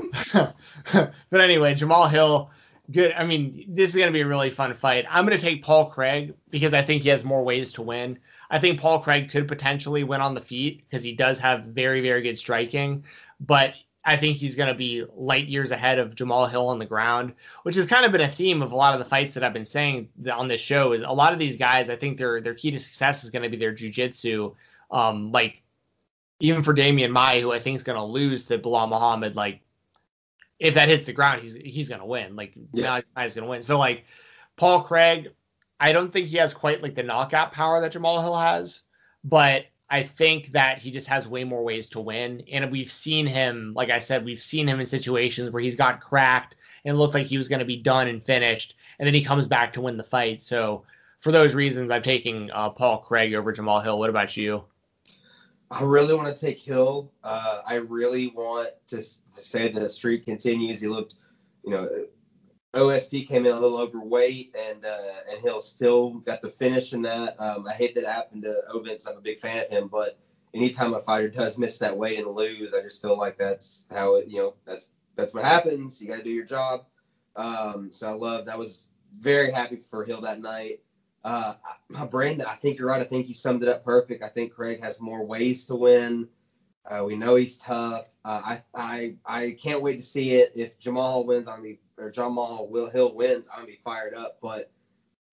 but 0.32 1.14
anyway, 1.32 1.74
Jamal 1.74 2.08
Hill 2.08 2.50
good. 2.92 3.12
I 3.12 3.24
mean, 3.24 3.64
this 3.68 3.90
is 3.90 3.96
going 3.96 4.08
to 4.08 4.12
be 4.12 4.20
a 4.20 4.26
really 4.26 4.50
fun 4.50 4.74
fight. 4.74 5.06
I'm 5.08 5.26
going 5.26 5.38
to 5.38 5.44
take 5.44 5.64
Paul 5.64 5.86
Craig 5.86 6.34
because 6.50 6.74
I 6.74 6.82
think 6.82 7.02
he 7.02 7.08
has 7.08 7.24
more 7.24 7.42
ways 7.42 7.72
to 7.72 7.82
win. 7.82 8.18
I 8.50 8.58
think 8.58 8.80
Paul 8.80 9.00
Craig 9.00 9.30
could 9.30 9.48
potentially 9.48 10.04
win 10.04 10.20
on 10.20 10.34
the 10.34 10.40
feet 10.40 10.84
because 10.88 11.04
he 11.04 11.14
does 11.14 11.38
have 11.38 11.64
very, 11.64 12.02
very 12.02 12.22
good 12.22 12.38
striking. 12.38 13.04
But 13.40 13.74
I 14.04 14.16
think 14.16 14.36
he's 14.36 14.54
going 14.54 14.68
to 14.68 14.74
be 14.74 15.04
light 15.14 15.46
years 15.46 15.70
ahead 15.70 15.98
of 15.98 16.14
Jamal 16.14 16.46
Hill 16.46 16.68
on 16.68 16.78
the 16.78 16.84
ground, 16.84 17.32
which 17.62 17.76
has 17.76 17.86
kind 17.86 18.04
of 18.04 18.12
been 18.12 18.20
a 18.20 18.28
theme 18.28 18.60
of 18.60 18.72
a 18.72 18.76
lot 18.76 18.94
of 18.94 18.98
the 18.98 19.08
fights 19.08 19.34
that 19.34 19.42
I've 19.42 19.52
been 19.52 19.64
saying 19.64 20.08
on 20.30 20.48
this 20.48 20.60
show. 20.60 20.92
Is 20.92 21.02
a 21.02 21.12
lot 21.12 21.32
of 21.32 21.38
these 21.38 21.56
guys, 21.56 21.88
I 21.88 21.96
think 21.96 22.18
their 22.18 22.40
their 22.40 22.54
key 22.54 22.70
to 22.72 22.80
success 22.80 23.24
is 23.24 23.30
going 23.30 23.42
to 23.42 23.48
be 23.48 23.56
their 23.56 23.74
jujitsu. 23.74 24.54
Um, 24.90 25.32
like 25.32 25.62
even 26.40 26.62
for 26.62 26.74
Demian 26.74 27.10
Maia, 27.10 27.40
who 27.40 27.52
I 27.52 27.60
think 27.60 27.76
is 27.76 27.84
going 27.84 27.96
to 27.96 28.04
lose 28.04 28.46
to 28.46 28.58
Belal 28.58 28.88
Muhammad, 28.88 29.36
like 29.36 29.61
if 30.62 30.74
that 30.74 30.88
hits 30.88 31.06
the 31.06 31.12
ground, 31.12 31.42
he's 31.42 31.54
he's 31.54 31.88
gonna 31.88 32.06
win. 32.06 32.36
Like 32.36 32.54
yeah. 32.72 33.00
he's 33.20 33.34
gonna 33.34 33.48
win. 33.48 33.64
So 33.64 33.78
like 33.78 34.04
Paul 34.56 34.82
Craig, 34.84 35.30
I 35.80 35.92
don't 35.92 36.12
think 36.12 36.28
he 36.28 36.36
has 36.36 36.54
quite 36.54 36.82
like 36.82 36.94
the 36.94 37.02
knockout 37.02 37.52
power 37.52 37.80
that 37.80 37.92
Jamal 37.92 38.20
Hill 38.20 38.36
has, 38.36 38.82
but 39.24 39.66
I 39.90 40.04
think 40.04 40.52
that 40.52 40.78
he 40.78 40.92
just 40.92 41.08
has 41.08 41.26
way 41.26 41.42
more 41.42 41.64
ways 41.64 41.88
to 41.90 42.00
win. 42.00 42.44
And 42.50 42.70
we've 42.70 42.90
seen 42.90 43.26
him, 43.26 43.72
like 43.74 43.90
I 43.90 43.98
said, 43.98 44.24
we've 44.24 44.40
seen 44.40 44.68
him 44.68 44.78
in 44.78 44.86
situations 44.86 45.50
where 45.50 45.62
he's 45.62 45.74
got 45.74 46.00
cracked 46.00 46.54
and 46.84 46.96
looked 46.96 47.14
like 47.14 47.26
he 47.26 47.38
was 47.38 47.48
going 47.48 47.58
to 47.58 47.64
be 47.64 47.76
done 47.76 48.06
and 48.06 48.24
finished, 48.24 48.76
and 48.98 49.06
then 49.06 49.14
he 49.14 49.24
comes 49.24 49.48
back 49.48 49.72
to 49.72 49.80
win 49.80 49.96
the 49.96 50.04
fight. 50.04 50.42
So 50.42 50.84
for 51.18 51.32
those 51.32 51.54
reasons, 51.54 51.90
I'm 51.90 52.02
taking 52.02 52.52
uh, 52.52 52.70
Paul 52.70 52.98
Craig 52.98 53.34
over 53.34 53.52
Jamal 53.52 53.80
Hill. 53.80 53.98
What 53.98 54.10
about 54.10 54.36
you? 54.36 54.64
I 55.72 55.82
really 55.84 56.14
want 56.14 56.34
to 56.34 56.38
take 56.38 56.60
Hill. 56.60 57.10
Uh, 57.24 57.60
I 57.66 57.76
really 57.76 58.28
want 58.28 58.70
to, 58.88 58.96
to 58.96 59.40
say 59.40 59.72
the 59.72 59.88
streak 59.88 60.24
continues. 60.26 60.82
He 60.82 60.86
looked, 60.86 61.14
you 61.64 61.70
know, 61.70 61.88
OSP 62.74 63.26
came 63.26 63.46
in 63.46 63.52
a 63.52 63.58
little 63.60 63.78
overweight, 63.78 64.54
and 64.58 64.84
uh, 64.84 65.30
and 65.30 65.40
Hill 65.40 65.60
still 65.60 66.14
got 66.20 66.42
the 66.42 66.48
finish 66.48 66.92
in 66.92 67.02
that. 67.02 67.40
Um, 67.40 67.66
I 67.66 67.72
hate 67.72 67.94
that 67.94 68.04
happened 68.04 68.42
to 68.42 68.60
Ovince. 68.74 69.08
I'm 69.08 69.16
a 69.16 69.20
big 69.20 69.38
fan 69.38 69.64
of 69.64 69.70
him, 69.70 69.88
but 69.88 70.18
anytime 70.54 70.92
a 70.92 71.00
fighter 71.00 71.28
does 71.28 71.58
miss 71.58 71.78
that 71.78 71.96
weight 71.96 72.18
and 72.18 72.28
lose, 72.34 72.74
I 72.74 72.82
just 72.82 73.00
feel 73.00 73.18
like 73.18 73.38
that's 73.38 73.86
how 73.90 74.16
it. 74.16 74.28
You 74.28 74.38
know, 74.38 74.54
that's 74.66 74.90
that's 75.16 75.34
what 75.34 75.44
happens. 75.44 76.00
You 76.00 76.08
got 76.08 76.16
to 76.16 76.22
do 76.22 76.30
your 76.30 76.44
job. 76.44 76.84
Um, 77.36 77.90
so 77.90 78.10
I 78.10 78.14
love 78.14 78.46
that. 78.46 78.58
Was 78.58 78.90
very 79.12 79.50
happy 79.50 79.76
for 79.76 80.04
Hill 80.04 80.20
that 80.22 80.40
night. 80.40 80.80
Uh, 81.24 81.54
Brandon, 82.10 82.46
I 82.48 82.54
think 82.54 82.78
you're 82.78 82.88
right. 82.88 83.00
I 83.00 83.04
think 83.04 83.28
you 83.28 83.34
summed 83.34 83.62
it 83.62 83.68
up 83.68 83.84
perfect. 83.84 84.22
I 84.22 84.28
think 84.28 84.52
Craig 84.52 84.82
has 84.82 85.00
more 85.00 85.24
ways 85.24 85.66
to 85.66 85.76
win. 85.76 86.28
Uh, 86.84 87.04
we 87.04 87.14
know 87.14 87.36
he's 87.36 87.58
tough. 87.58 88.06
Uh, 88.24 88.42
I, 88.44 88.62
I 88.74 89.14
I 89.24 89.56
can't 89.62 89.82
wait 89.82 89.96
to 89.98 90.02
see 90.02 90.34
it. 90.34 90.52
If 90.56 90.80
Jamal 90.80 91.24
wins, 91.24 91.46
I'm 91.46 91.62
be 91.62 91.78
or 91.96 92.10
Jamal 92.10 92.68
Will 92.68 92.90
Hill 92.90 93.14
wins, 93.14 93.48
I'm 93.48 93.60
gonna 93.60 93.68
be 93.68 93.80
fired 93.84 94.14
up. 94.14 94.38
But 94.42 94.72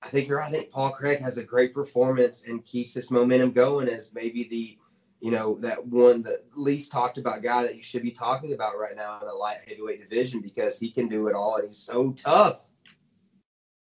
I 0.04 0.10
think 0.10 0.28
you're 0.28 0.38
right. 0.38 0.48
I 0.48 0.52
think 0.52 0.72
Paul 0.72 0.92
Craig 0.92 1.22
has 1.22 1.38
a 1.38 1.44
great 1.44 1.74
performance 1.74 2.48
and 2.48 2.64
keeps 2.66 2.94
this 2.94 3.10
momentum 3.10 3.52
going 3.52 3.90
as 3.90 4.14
maybe 4.14 4.44
the 4.44 4.78
you 5.22 5.32
know 5.32 5.58
that 5.60 5.86
one 5.86 6.22
the 6.22 6.42
least 6.56 6.92
talked 6.92 7.18
about 7.18 7.42
guy 7.42 7.64
that 7.64 7.76
you 7.76 7.84
should 7.84 8.04
be 8.04 8.12
talking 8.12 8.54
about 8.54 8.78
right 8.78 8.96
now 8.96 9.20
in 9.20 9.28
the 9.28 9.34
light 9.34 9.58
heavyweight 9.68 10.08
division 10.08 10.42
because 10.42 10.80
he 10.80 10.92
can 10.92 11.08
do 11.08 11.28
it 11.28 11.36
all 11.36 11.58
and 11.58 11.68
he's 11.68 11.78
so 11.78 12.12
tough. 12.14 12.69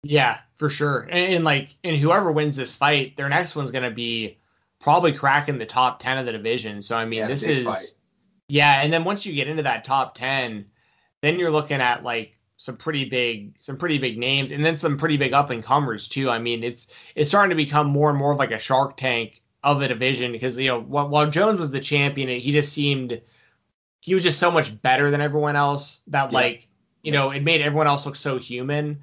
Yeah, 0.02 0.38
for 0.56 0.70
sure. 0.70 1.00
And, 1.10 1.34
and, 1.34 1.44
like, 1.44 1.74
and 1.84 1.96
whoever 1.96 2.32
wins 2.32 2.56
this 2.56 2.76
fight, 2.76 3.16
their 3.16 3.28
next 3.28 3.54
one's 3.54 3.70
going 3.70 3.84
to 3.84 3.90
be 3.90 4.38
probably 4.80 5.12
cracking 5.12 5.58
the 5.58 5.66
top 5.66 6.00
10 6.00 6.18
of 6.18 6.26
the 6.26 6.32
division. 6.32 6.80
So, 6.80 6.96
I 6.96 7.04
mean, 7.04 7.20
yeah, 7.20 7.26
this 7.26 7.42
is, 7.42 7.66
fight. 7.66 7.92
yeah. 8.48 8.80
And 8.82 8.92
then 8.92 9.04
once 9.04 9.26
you 9.26 9.34
get 9.34 9.48
into 9.48 9.62
that 9.62 9.84
top 9.84 10.14
10, 10.14 10.64
then 11.20 11.38
you're 11.38 11.50
looking 11.50 11.80
at 11.80 12.02
like 12.02 12.38
some 12.56 12.76
pretty 12.76 13.04
big, 13.04 13.54
some 13.60 13.76
pretty 13.76 13.98
big 13.98 14.18
names 14.18 14.52
and 14.52 14.64
then 14.64 14.76
some 14.76 14.96
pretty 14.96 15.16
big 15.16 15.32
up 15.32 15.50
and 15.50 15.62
comers 15.62 16.08
too. 16.08 16.30
I 16.30 16.38
mean, 16.38 16.64
it's, 16.64 16.86
it's 17.14 17.28
starting 17.28 17.50
to 17.50 17.56
become 17.56 17.88
more 17.88 18.08
and 18.08 18.18
more 18.18 18.32
of 18.32 18.38
like 18.38 18.52
a 18.52 18.58
shark 18.58 18.96
tank 18.96 19.42
of 19.62 19.82
a 19.82 19.88
division 19.88 20.32
because, 20.32 20.58
you 20.58 20.68
know, 20.68 20.80
while, 20.80 21.08
while 21.08 21.28
Jones 21.28 21.58
was 21.58 21.70
the 21.70 21.80
champion, 21.80 22.28
he 22.28 22.52
just 22.52 22.72
seemed, 22.72 23.20
he 24.00 24.14
was 24.14 24.22
just 24.22 24.38
so 24.38 24.50
much 24.50 24.80
better 24.80 25.10
than 25.10 25.20
everyone 25.20 25.56
else 25.56 26.00
that 26.06 26.32
yeah. 26.32 26.38
like, 26.38 26.68
you 27.02 27.12
know, 27.12 27.30
it 27.30 27.42
made 27.42 27.60
everyone 27.60 27.86
else 27.86 28.06
look 28.06 28.16
so 28.16 28.38
human. 28.38 29.02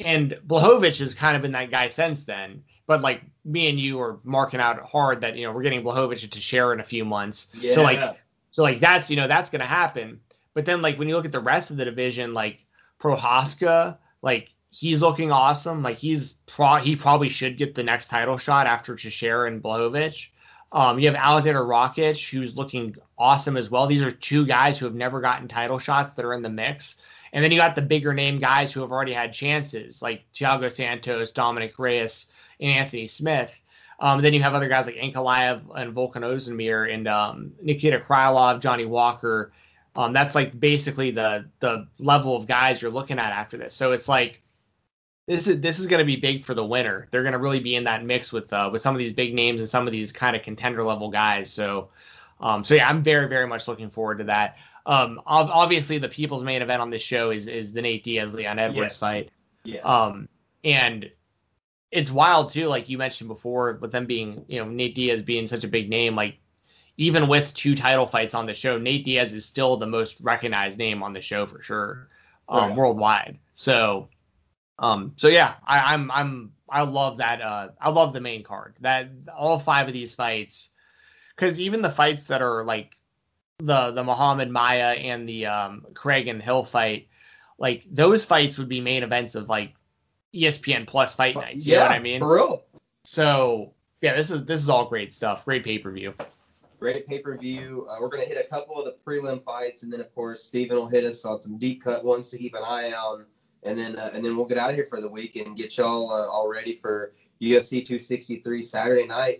And 0.00 0.38
Blachowicz 0.46 0.98
has 0.98 1.14
kind 1.14 1.36
of 1.36 1.42
been 1.42 1.52
that 1.52 1.70
guy 1.70 1.88
since 1.88 2.24
then. 2.24 2.62
But 2.86 3.00
like 3.00 3.22
me 3.44 3.68
and 3.68 3.80
you 3.80 4.00
are 4.00 4.18
marking 4.22 4.60
out 4.60 4.80
hard 4.80 5.20
that 5.22 5.36
you 5.36 5.46
know 5.46 5.52
we're 5.52 5.62
getting 5.62 5.82
Blachowicz 5.82 6.28
Teixeira 6.30 6.72
in 6.72 6.80
a 6.80 6.84
few 6.84 7.04
months. 7.04 7.48
Yeah. 7.54 7.74
So 7.74 7.82
like 7.82 8.18
so 8.50 8.62
like 8.62 8.80
that's 8.80 9.10
you 9.10 9.16
know 9.16 9.26
that's 9.26 9.50
gonna 9.50 9.66
happen. 9.66 10.20
But 10.54 10.64
then 10.64 10.82
like 10.82 10.98
when 10.98 11.08
you 11.08 11.16
look 11.16 11.26
at 11.26 11.32
the 11.32 11.40
rest 11.40 11.70
of 11.70 11.76
the 11.76 11.84
division, 11.84 12.32
like 12.34 12.60
Prochazka, 13.00 13.98
like 14.22 14.50
he's 14.70 15.02
looking 15.02 15.32
awesome. 15.32 15.82
Like 15.82 15.98
he's 15.98 16.34
pro 16.46 16.76
he 16.76 16.96
probably 16.96 17.28
should 17.28 17.58
get 17.58 17.74
the 17.74 17.82
next 17.82 18.08
title 18.08 18.38
shot 18.38 18.66
after 18.66 18.94
Teixeira 18.94 19.48
and 19.48 19.62
Blachowicz. 19.62 20.28
Um, 20.72 20.98
you 20.98 21.06
have 21.06 21.16
Alexander 21.16 21.62
Rakic, 21.62 22.28
who's 22.28 22.56
looking 22.56 22.96
awesome 23.16 23.56
as 23.56 23.70
well. 23.70 23.86
These 23.86 24.02
are 24.02 24.10
two 24.10 24.44
guys 24.44 24.78
who 24.78 24.84
have 24.86 24.94
never 24.94 25.20
gotten 25.20 25.48
title 25.48 25.78
shots 25.78 26.12
that 26.14 26.24
are 26.24 26.34
in 26.34 26.42
the 26.42 26.50
mix. 26.50 26.96
And 27.36 27.44
then 27.44 27.52
you 27.52 27.58
got 27.58 27.76
the 27.76 27.82
bigger 27.82 28.14
name 28.14 28.38
guys 28.38 28.72
who 28.72 28.80
have 28.80 28.90
already 28.90 29.12
had 29.12 29.30
chances, 29.30 30.00
like 30.00 30.24
Thiago 30.34 30.72
Santos, 30.72 31.30
Dominick 31.30 31.78
Reyes, 31.78 32.28
and 32.60 32.70
Anthony 32.70 33.06
Smith. 33.06 33.54
Um, 34.00 34.22
then 34.22 34.32
you 34.32 34.42
have 34.42 34.54
other 34.54 34.70
guys 34.70 34.86
like 34.86 34.94
Ankalaev 34.94 35.60
and 35.74 35.94
Volkan 35.94 36.22
Oezdemir 36.22 36.90
and 36.90 37.06
um, 37.06 37.52
Nikita 37.60 37.98
Krylov, 37.98 38.62
Johnny 38.62 38.86
Walker. 38.86 39.52
Um, 39.94 40.14
that's 40.14 40.34
like 40.34 40.58
basically 40.58 41.10
the 41.10 41.44
the 41.60 41.86
level 41.98 42.34
of 42.36 42.46
guys 42.46 42.80
you're 42.80 42.90
looking 42.90 43.18
at 43.18 43.32
after 43.34 43.58
this. 43.58 43.74
So 43.74 43.92
it's 43.92 44.08
like 44.08 44.40
this 45.26 45.46
is 45.46 45.60
this 45.60 45.78
is 45.78 45.84
going 45.84 45.98
to 45.98 46.06
be 46.06 46.16
big 46.16 46.42
for 46.42 46.54
the 46.54 46.64
winner. 46.64 47.06
They're 47.10 47.22
going 47.22 47.34
to 47.34 47.38
really 47.38 47.60
be 47.60 47.76
in 47.76 47.84
that 47.84 48.02
mix 48.02 48.32
with 48.32 48.50
uh, 48.50 48.70
with 48.72 48.80
some 48.80 48.94
of 48.94 48.98
these 48.98 49.12
big 49.12 49.34
names 49.34 49.60
and 49.60 49.68
some 49.68 49.86
of 49.86 49.92
these 49.92 50.10
kind 50.10 50.36
of 50.36 50.40
contender 50.40 50.82
level 50.82 51.10
guys. 51.10 51.50
So 51.50 51.90
um, 52.40 52.64
so 52.64 52.74
yeah, 52.74 52.88
I'm 52.88 53.02
very 53.02 53.28
very 53.28 53.46
much 53.46 53.68
looking 53.68 53.90
forward 53.90 54.18
to 54.18 54.24
that. 54.24 54.56
Um, 54.86 55.20
obviously, 55.26 55.98
the 55.98 56.08
people's 56.08 56.44
main 56.44 56.62
event 56.62 56.80
on 56.80 56.90
this 56.90 57.02
show 57.02 57.30
is 57.30 57.48
is 57.48 57.72
the 57.72 57.82
Nate 57.82 58.04
Diaz 58.04 58.32
Leon 58.32 58.58
Edwards 58.60 58.78
yes. 58.78 58.98
fight. 58.98 59.30
Yes. 59.64 59.84
Um, 59.84 60.28
and 60.62 61.10
it's 61.90 62.10
wild 62.10 62.50
too, 62.50 62.68
like 62.68 62.88
you 62.88 62.96
mentioned 62.96 63.28
before, 63.28 63.78
with 63.80 63.90
them 63.90 64.06
being, 64.06 64.44
you 64.48 64.60
know, 64.60 64.68
Nate 64.68 64.94
Diaz 64.94 65.22
being 65.22 65.48
such 65.48 65.64
a 65.64 65.68
big 65.68 65.90
name, 65.90 66.14
like 66.14 66.38
even 66.96 67.26
with 67.26 67.52
two 67.54 67.74
title 67.74 68.06
fights 68.06 68.34
on 68.34 68.46
the 68.46 68.54
show, 68.54 68.78
Nate 68.78 69.04
Diaz 69.04 69.34
is 69.34 69.44
still 69.44 69.76
the 69.76 69.86
most 69.86 70.18
recognized 70.20 70.78
name 70.78 71.02
on 71.02 71.12
the 71.12 71.20
show 71.20 71.46
for 71.46 71.62
sure, 71.62 72.08
um, 72.48 72.68
right. 72.68 72.76
worldwide. 72.76 73.38
So, 73.54 74.08
um, 74.78 75.12
so 75.16 75.28
yeah, 75.28 75.54
I, 75.66 75.94
I'm 75.94 76.10
I'm 76.10 76.52
I 76.68 76.82
love 76.82 77.18
that. 77.18 77.40
Uh, 77.40 77.68
I 77.80 77.90
love 77.90 78.12
the 78.12 78.20
main 78.20 78.44
card. 78.44 78.76
That 78.80 79.10
all 79.36 79.58
five 79.58 79.88
of 79.88 79.92
these 79.92 80.14
fights, 80.14 80.70
because 81.34 81.58
even 81.60 81.82
the 81.82 81.90
fights 81.90 82.28
that 82.28 82.42
are 82.42 82.64
like 82.64 82.95
the 83.58 83.90
the 83.92 84.04
Muhammad 84.04 84.50
Maia 84.50 84.94
and 84.94 85.28
the 85.28 85.46
um, 85.46 85.86
Craig 85.94 86.28
and 86.28 86.42
Hill 86.42 86.64
fight, 86.64 87.08
like 87.58 87.84
those 87.90 88.24
fights 88.24 88.58
would 88.58 88.68
be 88.68 88.80
main 88.80 89.02
events 89.02 89.34
of 89.34 89.48
like 89.48 89.74
ESPN 90.34 90.86
Plus 90.86 91.14
fight 91.14 91.34
nights. 91.34 91.66
You 91.66 91.74
yeah, 91.74 91.78
know 91.80 91.84
what 91.86 91.92
I 91.92 91.98
mean? 92.00 92.20
For 92.20 92.34
real. 92.34 92.62
So 93.04 93.72
yeah, 94.02 94.14
this 94.14 94.30
is 94.30 94.44
this 94.44 94.60
is 94.60 94.68
all 94.68 94.86
great 94.86 95.14
stuff. 95.14 95.44
Great 95.44 95.64
pay 95.64 95.78
per 95.78 95.90
view. 95.90 96.14
Great 96.78 97.06
pay 97.06 97.20
per 97.20 97.36
view. 97.36 97.86
Uh, 97.90 97.96
we're 98.00 98.08
gonna 98.08 98.24
hit 98.24 98.36
a 98.36 98.48
couple 98.48 98.76
of 98.78 98.84
the 98.84 98.94
prelim 99.04 99.42
fights, 99.42 99.82
and 99.82 99.92
then 99.92 100.00
of 100.00 100.14
course 100.14 100.42
Steven 100.44 100.76
will 100.76 100.88
hit 100.88 101.04
us 101.04 101.24
on 101.24 101.40
some 101.40 101.56
deep 101.56 101.82
cut 101.82 102.04
ones 102.04 102.28
to 102.28 102.38
keep 102.38 102.54
an 102.54 102.62
eye 102.62 102.92
on, 102.92 103.24
and 103.62 103.78
then 103.78 103.96
uh, 103.96 104.10
and 104.12 104.22
then 104.22 104.36
we'll 104.36 104.46
get 104.46 104.58
out 104.58 104.68
of 104.68 104.76
here 104.76 104.84
for 104.84 105.00
the 105.00 105.08
week 105.08 105.36
and 105.36 105.56
get 105.56 105.78
y'all 105.78 106.10
uh, 106.10 106.28
all 106.28 106.48
ready 106.48 106.74
for 106.74 107.14
UFC 107.40 107.84
263 107.84 108.60
Saturday 108.62 109.06
night. 109.06 109.38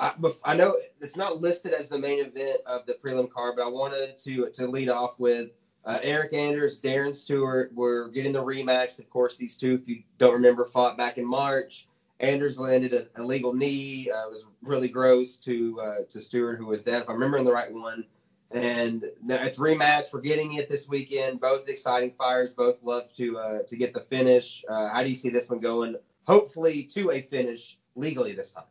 I, 0.00 0.14
I 0.44 0.56
know 0.56 0.74
it's 1.00 1.16
not 1.16 1.42
listed 1.42 1.74
as 1.74 1.88
the 1.88 1.98
main 1.98 2.20
event 2.20 2.60
of 2.66 2.86
the 2.86 2.94
prelim 2.94 3.30
card, 3.30 3.56
but 3.56 3.66
I 3.66 3.68
wanted 3.68 4.16
to 4.18 4.50
to 4.50 4.66
lead 4.66 4.88
off 4.88 5.20
with 5.20 5.50
uh, 5.84 5.98
Eryk 6.02 6.32
Anders, 6.32 6.80
Darren 6.80 7.14
Stewart. 7.14 7.70
We're 7.74 8.08
getting 8.08 8.32
the 8.32 8.42
rematch. 8.42 8.98
Of 8.98 9.10
course, 9.10 9.36
these 9.36 9.58
two, 9.58 9.74
if 9.74 9.86
you 9.88 10.02
don't 10.18 10.32
remember, 10.32 10.64
fought 10.64 10.96
back 10.96 11.18
in 11.18 11.26
March. 11.26 11.86
Anders 12.18 12.58
landed 12.58 12.92
an 12.92 13.08
illegal 13.16 13.52
knee. 13.52 14.10
Uh, 14.10 14.26
it 14.26 14.30
was 14.30 14.48
really 14.62 14.88
gross 14.88 15.36
to 15.38 15.80
uh, 15.80 15.94
to 16.08 16.20
Stewart, 16.20 16.58
who 16.58 16.66
was 16.66 16.82
dead, 16.82 17.02
if 17.02 17.08
I'm 17.08 17.16
remembering 17.16 17.44
the 17.44 17.52
right 17.52 17.72
one. 17.72 18.04
And 18.52 19.04
it's 19.28 19.58
rematch. 19.58 20.12
We're 20.12 20.22
getting 20.22 20.54
it 20.54 20.68
this 20.68 20.88
weekend. 20.88 21.40
Both 21.40 21.68
exciting 21.68 22.10
fires. 22.10 22.54
Both 22.54 22.82
love 22.82 23.14
to 23.16 23.38
uh, 23.38 23.58
to 23.68 23.76
get 23.76 23.92
the 23.92 24.00
finish. 24.00 24.64
Uh, 24.68 24.88
how 24.88 25.02
do 25.02 25.10
you 25.10 25.14
see 25.14 25.28
this 25.28 25.50
one 25.50 25.60
going? 25.60 25.96
Hopefully 26.26 26.84
to 26.94 27.10
a 27.10 27.20
finish 27.20 27.78
legally 27.96 28.32
this 28.32 28.52
time. 28.52 28.64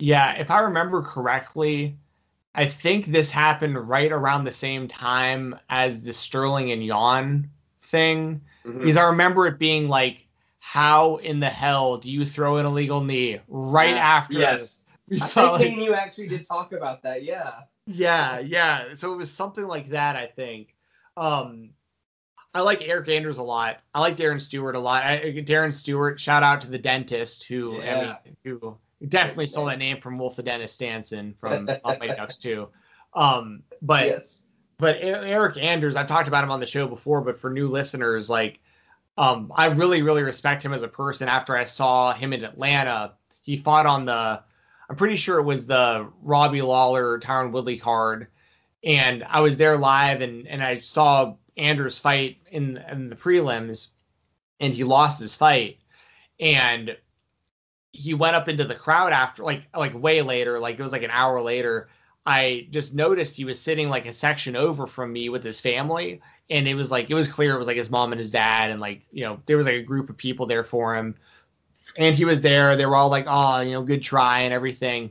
Yeah, 0.00 0.34
if 0.34 0.50
I 0.50 0.60
remember 0.60 1.02
correctly, 1.02 1.96
I 2.54 2.66
think 2.66 3.06
this 3.06 3.30
happened 3.30 3.88
right 3.88 4.10
around 4.10 4.44
the 4.44 4.52
same 4.52 4.88
time 4.88 5.58
as 5.68 6.02
the 6.02 6.12
Sterling 6.12 6.72
and 6.72 6.84
Yan 6.84 7.50
thing. 7.82 8.42
Mm-hmm. 8.64 8.78
Because 8.78 8.96
I 8.96 9.04
remember 9.04 9.46
it 9.46 9.58
being 9.58 9.88
like, 9.88 10.26
how 10.58 11.16
in 11.16 11.40
the 11.40 11.48
hell 11.48 11.98
do 11.98 12.10
you 12.10 12.24
throw 12.24 12.58
an 12.58 12.66
illegal 12.66 13.02
knee 13.02 13.40
right 13.48 13.94
uh, 13.94 13.98
after? 13.98 14.34
Yes. 14.34 14.82
I 15.10 15.18
think 15.58 15.78
like, 15.78 15.86
you 15.86 15.94
actually 15.94 16.28
did 16.28 16.44
talk 16.44 16.72
about 16.72 17.02
that. 17.02 17.24
Yeah. 17.24 17.60
Yeah, 17.86 18.38
yeah. 18.38 18.94
So 18.94 19.12
it 19.12 19.16
was 19.16 19.32
something 19.32 19.66
like 19.66 19.88
that, 19.88 20.16
I 20.16 20.26
think. 20.26 20.74
Um, 21.16 21.70
I 22.54 22.62
like 22.62 22.80
Eryk 22.80 23.08
Anders 23.08 23.38
a 23.38 23.42
lot. 23.42 23.80
I 23.94 24.00
like 24.00 24.16
Darren 24.16 24.40
Stewart 24.40 24.74
a 24.74 24.80
lot. 24.80 25.04
I, 25.04 25.18
Darren 25.44 25.72
Stewart, 25.72 26.20
shout 26.20 26.42
out 26.42 26.60
to 26.62 26.68
the 26.68 26.78
dentist 26.78 27.44
who, 27.44 27.78
yeah. 27.78 28.16
I 28.24 28.28
mean, 28.28 28.36
who 28.44 28.76
definitely 29.08 29.46
stole 29.46 29.66
that 29.66 29.78
name 29.78 30.00
from 30.00 30.18
Wolf 30.18 30.36
the 30.36 30.42
Dentist 30.42 30.78
Stansson 30.78 31.34
from 31.38 31.66
Mighty 31.84 32.08
Ducks 32.08 32.36
too. 32.36 32.68
Um, 33.14 33.62
but 33.82 34.06
yes. 34.06 34.44
but 34.78 35.00
Eryk 35.00 35.62
Anders, 35.62 35.96
I've 35.96 36.06
talked 36.06 36.28
about 36.28 36.44
him 36.44 36.50
on 36.50 36.60
the 36.60 36.66
show 36.66 36.86
before, 36.86 37.20
but 37.20 37.38
for 37.38 37.50
new 37.50 37.66
listeners, 37.66 38.28
like 38.28 38.60
um, 39.16 39.52
I 39.54 39.66
really 39.66 40.02
really 40.02 40.22
respect 40.22 40.64
him 40.64 40.72
as 40.72 40.82
a 40.82 40.88
person. 40.88 41.28
After 41.28 41.56
I 41.56 41.64
saw 41.64 42.12
him 42.12 42.32
in 42.32 42.44
Atlanta, 42.44 43.14
he 43.42 43.56
fought 43.56 43.86
on 43.86 44.04
the 44.04 44.42
I'm 44.88 44.96
pretty 44.96 45.16
sure 45.16 45.38
it 45.38 45.44
was 45.44 45.66
the 45.66 46.08
Robbie 46.22 46.62
Lawler 46.62 47.18
Tyron 47.20 47.52
Woodley 47.52 47.78
card, 47.78 48.26
and 48.84 49.24
I 49.28 49.40
was 49.40 49.56
there 49.56 49.76
live 49.76 50.20
and 50.20 50.46
and 50.46 50.62
I 50.62 50.78
saw 50.78 51.36
Anders 51.56 51.98
fight 51.98 52.38
in 52.50 52.76
in 52.90 53.08
the 53.08 53.16
prelims, 53.16 53.88
and 54.60 54.74
he 54.74 54.84
lost 54.84 55.20
his 55.20 55.34
fight, 55.34 55.78
and 56.38 56.96
he 57.92 58.14
went 58.14 58.36
up 58.36 58.48
into 58.48 58.64
the 58.64 58.74
crowd 58.74 59.12
after 59.12 59.42
like 59.42 59.62
like 59.76 59.94
way 60.00 60.22
later 60.22 60.58
like 60.58 60.78
it 60.78 60.82
was 60.82 60.92
like 60.92 61.02
an 61.02 61.10
hour 61.10 61.40
later 61.40 61.88
i 62.26 62.66
just 62.70 62.94
noticed 62.94 63.36
he 63.36 63.44
was 63.44 63.60
sitting 63.60 63.88
like 63.88 64.06
a 64.06 64.12
section 64.12 64.54
over 64.54 64.86
from 64.86 65.12
me 65.12 65.28
with 65.28 65.42
his 65.42 65.60
family 65.60 66.20
and 66.50 66.66
it 66.66 66.74
was 66.74 66.90
like 66.90 67.08
it 67.10 67.14
was 67.14 67.28
clear 67.28 67.54
it 67.54 67.58
was 67.58 67.68
like 67.68 67.76
his 67.76 67.90
mom 67.90 68.12
and 68.12 68.18
his 68.18 68.30
dad 68.30 68.70
and 68.70 68.80
like 68.80 69.02
you 69.12 69.24
know 69.24 69.40
there 69.46 69.56
was 69.56 69.66
like 69.66 69.76
a 69.76 69.82
group 69.82 70.10
of 70.10 70.16
people 70.16 70.46
there 70.46 70.64
for 70.64 70.94
him. 70.96 71.14
And 71.96 72.14
he 72.14 72.24
was 72.24 72.40
there 72.40 72.76
they 72.76 72.86
were 72.86 72.96
all 72.96 73.08
like 73.08 73.26
oh 73.28 73.60
you 73.60 73.72
know 73.72 73.82
good 73.82 74.02
try 74.02 74.40
and 74.40 74.52
everything. 74.52 75.10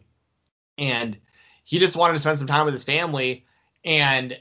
And 0.77 1.17
he 1.63 1.80
just 1.80 1.95
wanted 1.95 2.13
to 2.13 2.19
spend 2.19 2.38
some 2.38 2.47
time 2.47 2.65
with 2.65 2.73
his 2.73 2.84
family 2.84 3.45
and 3.86 4.38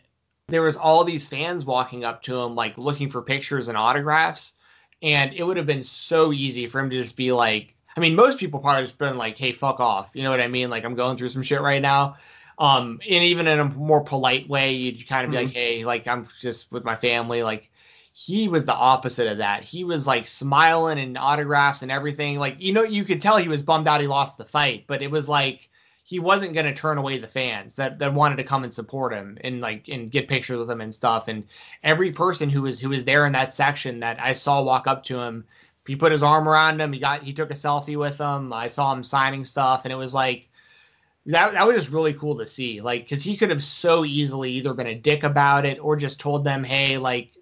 there 0.49 0.63
was 0.63 0.77
all 0.77 1.05
these 1.05 1.29
fans 1.29 1.65
walking 1.65 2.05
up 2.05 2.23
to 2.23 2.39
him 2.41 2.55
like 2.55 2.77
looking 2.79 3.11
for 3.11 3.23
pictures 3.23 3.69
and 3.69 3.77
autographs 3.77 4.55
and 5.03 5.33
it 5.33 5.45
would 5.45 5.57
have 5.57 5.67
been 5.67 5.85
so 5.85 6.33
easy 6.33 6.67
for 6.67 6.81
him 6.81 6.91
to 6.91 6.97
just 6.97 7.17
be 7.17 7.31
like, 7.31 7.75
I 7.99 8.01
mean, 8.01 8.15
most 8.15 8.39
people 8.39 8.61
probably 8.61 8.85
just 8.85 8.97
been 8.97 9.17
like, 9.17 9.37
"Hey, 9.37 9.51
fuck 9.51 9.81
off," 9.81 10.13
you 10.15 10.23
know 10.23 10.31
what 10.31 10.41
I 10.41 10.47
mean? 10.47 10.71
Like 10.71 10.85
I'm 10.85 10.95
going 10.95 11.17
through 11.17 11.31
some 11.31 11.43
shit 11.43 11.61
right 11.61 11.83
now. 11.83 12.17
Um, 12.57 13.01
and 13.03 13.25
even 13.25 13.49
in 13.49 13.59
a 13.59 13.65
more 13.65 14.03
polite 14.05 14.49
way, 14.49 14.75
you'd 14.75 15.09
kind 15.09 15.25
of 15.25 15.33
be 15.33 15.37
mm-hmm. 15.37 15.47
like, 15.47 15.55
"Hey, 15.55 15.85
like 15.85 16.07
I'm 16.07 16.29
just 16.39 16.71
with 16.71 16.85
my 16.85 16.95
family." 16.95 17.43
Like 17.43 17.73
he 18.13 18.47
was 18.47 18.65
the 18.65 18.73
opposite 18.73 19.27
of 19.27 19.39
that. 19.39 19.65
He 19.65 19.83
was 19.83 20.07
like 20.07 20.29
smiling 20.29 21.01
and 21.01 21.19
autographs 21.19 21.83
and 21.83 21.91
everything. 21.91 22.39
Like 22.39 22.59
you 22.61 22.73
know, 22.73 22.85
you 22.85 23.03
could 23.03 23.21
tell 23.21 23.37
he 23.37 23.49
was 23.49 23.63
bummed 23.63 23.89
out 23.89 24.01
he 24.01 24.07
lost 24.07 24.39
the 24.39 24.45
fight, 24.45 24.85
but 24.87 25.03
it 25.03 25.11
was 25.11 25.29
like 25.29 25.69
he 26.05 26.21
wasn't 26.21 26.55
going 26.55 26.67
to 26.67 26.73
turn 26.73 26.99
away 26.99 27.19
the 27.19 27.27
fans 27.27 27.75
that, 27.75 27.99
that 27.99 28.15
wanted 28.15 28.37
to 28.37 28.45
come 28.45 28.63
and 28.63 28.73
support 28.73 29.13
him 29.13 29.39
and 29.43 29.61
like 29.61 29.89
and 29.89 30.13
get 30.13 30.29
pictures 30.29 30.59
with 30.59 30.71
him 30.71 30.81
and 30.81 30.95
stuff. 30.95 31.27
And 31.27 31.49
every 31.83 32.13
person 32.13 32.49
who 32.49 32.63
was 32.63 32.79
who 32.79 32.91
was 32.91 33.05
there 33.05 33.27
in 33.27 33.33
that 33.33 33.55
section 33.55 33.99
that 34.01 34.23
I 34.23 34.35
saw 34.35 34.63
walk 34.63 34.87
up 34.87 35.03
to 35.05 35.19
him, 35.19 35.45
he 35.89 35.97
put 35.97 36.13
his 36.13 36.23
arm 36.23 36.47
around 36.47 36.81
him. 36.81 36.93
He 36.93 37.01
got 37.01 37.23
he 37.23 37.33
took 37.33 37.51
a 37.51 37.55
selfie 37.55 37.99
with 37.99 38.19
him. 38.19 38.53
I 38.53 38.69
saw 38.69 38.93
him 38.93 39.03
signing 39.03 39.47
stuff, 39.47 39.81
and 39.85 39.93
it 39.93 39.97
was 39.97 40.13
like 40.13 40.49
that. 41.27 41.55
That 41.55 41.67
was 41.67 41.77
just 41.77 41.91
really 41.91 42.13
cool 42.13 42.37
to 42.37 42.47
see. 42.47 42.83
Like 42.83 43.05
because 43.05 43.25
he 43.25 43.39
could 43.39 43.49
have 43.49 43.65
so 43.65 44.05
easily 44.05 44.53
either 44.53 44.75
been 44.75 44.87
a 44.87 44.95
dick 44.95 45.25
about 45.25 45.65
it 45.65 45.79
or 45.79 45.97
just 45.97 46.21
told 46.21 46.45
them, 46.45 46.63
hey, 46.63 46.99
like 46.99 47.33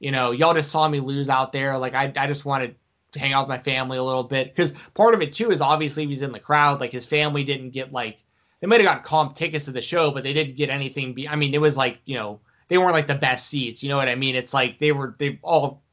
you 0.00 0.10
know, 0.10 0.32
y'all 0.32 0.54
just 0.54 0.72
saw 0.72 0.88
me 0.88 0.98
lose 0.98 1.28
out 1.28 1.52
there. 1.52 1.78
Like 1.78 1.94
I 1.94 2.12
I 2.16 2.26
just 2.26 2.44
wanted 2.44 2.74
to 3.12 3.20
hang 3.20 3.32
out 3.32 3.46
with 3.46 3.56
my 3.56 3.62
family 3.62 3.96
a 3.96 4.02
little 4.02 4.24
bit 4.24 4.48
because 4.48 4.72
part 4.94 5.14
of 5.14 5.22
it 5.22 5.32
too 5.32 5.52
is 5.52 5.60
obviously 5.60 6.04
he's 6.04 6.22
in 6.22 6.32
the 6.32 6.40
crowd. 6.40 6.80
Like 6.80 6.90
his 6.90 7.06
family 7.06 7.44
didn't 7.44 7.70
get 7.70 7.92
like 7.92 8.18
they 8.60 8.66
might 8.66 8.80
have 8.80 8.92
got 8.92 9.04
comp 9.04 9.36
tickets 9.36 9.66
to 9.66 9.70
the 9.70 9.80
show, 9.80 10.10
but 10.10 10.24
they 10.24 10.32
didn't 10.32 10.56
get 10.56 10.68
anything. 10.68 11.14
Be- 11.14 11.28
I 11.28 11.36
mean, 11.36 11.54
it 11.54 11.60
was 11.60 11.76
like 11.76 12.00
you 12.06 12.16
know 12.16 12.40
they 12.66 12.76
weren't 12.76 12.92
like 12.92 13.06
the 13.06 13.14
best 13.14 13.48
seats. 13.48 13.84
You 13.84 13.88
know 13.88 13.96
what 13.96 14.08
I 14.08 14.16
mean? 14.16 14.34
It's 14.34 14.52
like 14.52 14.80
they 14.80 14.90
were 14.90 15.14
they 15.16 15.38
all. 15.42 15.83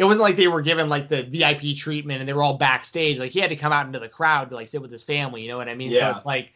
It 0.00 0.04
wasn't 0.04 0.22
like 0.22 0.36
they 0.36 0.48
were 0.48 0.62
given 0.62 0.88
like 0.88 1.08
the 1.08 1.24
VIP 1.24 1.76
treatment 1.76 2.20
and 2.20 2.28
they 2.28 2.32
were 2.32 2.42
all 2.42 2.56
backstage. 2.56 3.18
Like 3.18 3.32
he 3.32 3.38
had 3.38 3.50
to 3.50 3.56
come 3.56 3.70
out 3.70 3.84
into 3.84 3.98
the 3.98 4.08
crowd 4.08 4.48
to 4.48 4.56
like 4.56 4.68
sit 4.68 4.80
with 4.80 4.90
his 4.90 5.02
family. 5.02 5.42
You 5.42 5.48
know 5.48 5.58
what 5.58 5.68
I 5.68 5.74
mean? 5.74 5.90
Yeah. 5.90 6.12
So 6.12 6.16
it's 6.16 6.24
like, 6.26 6.54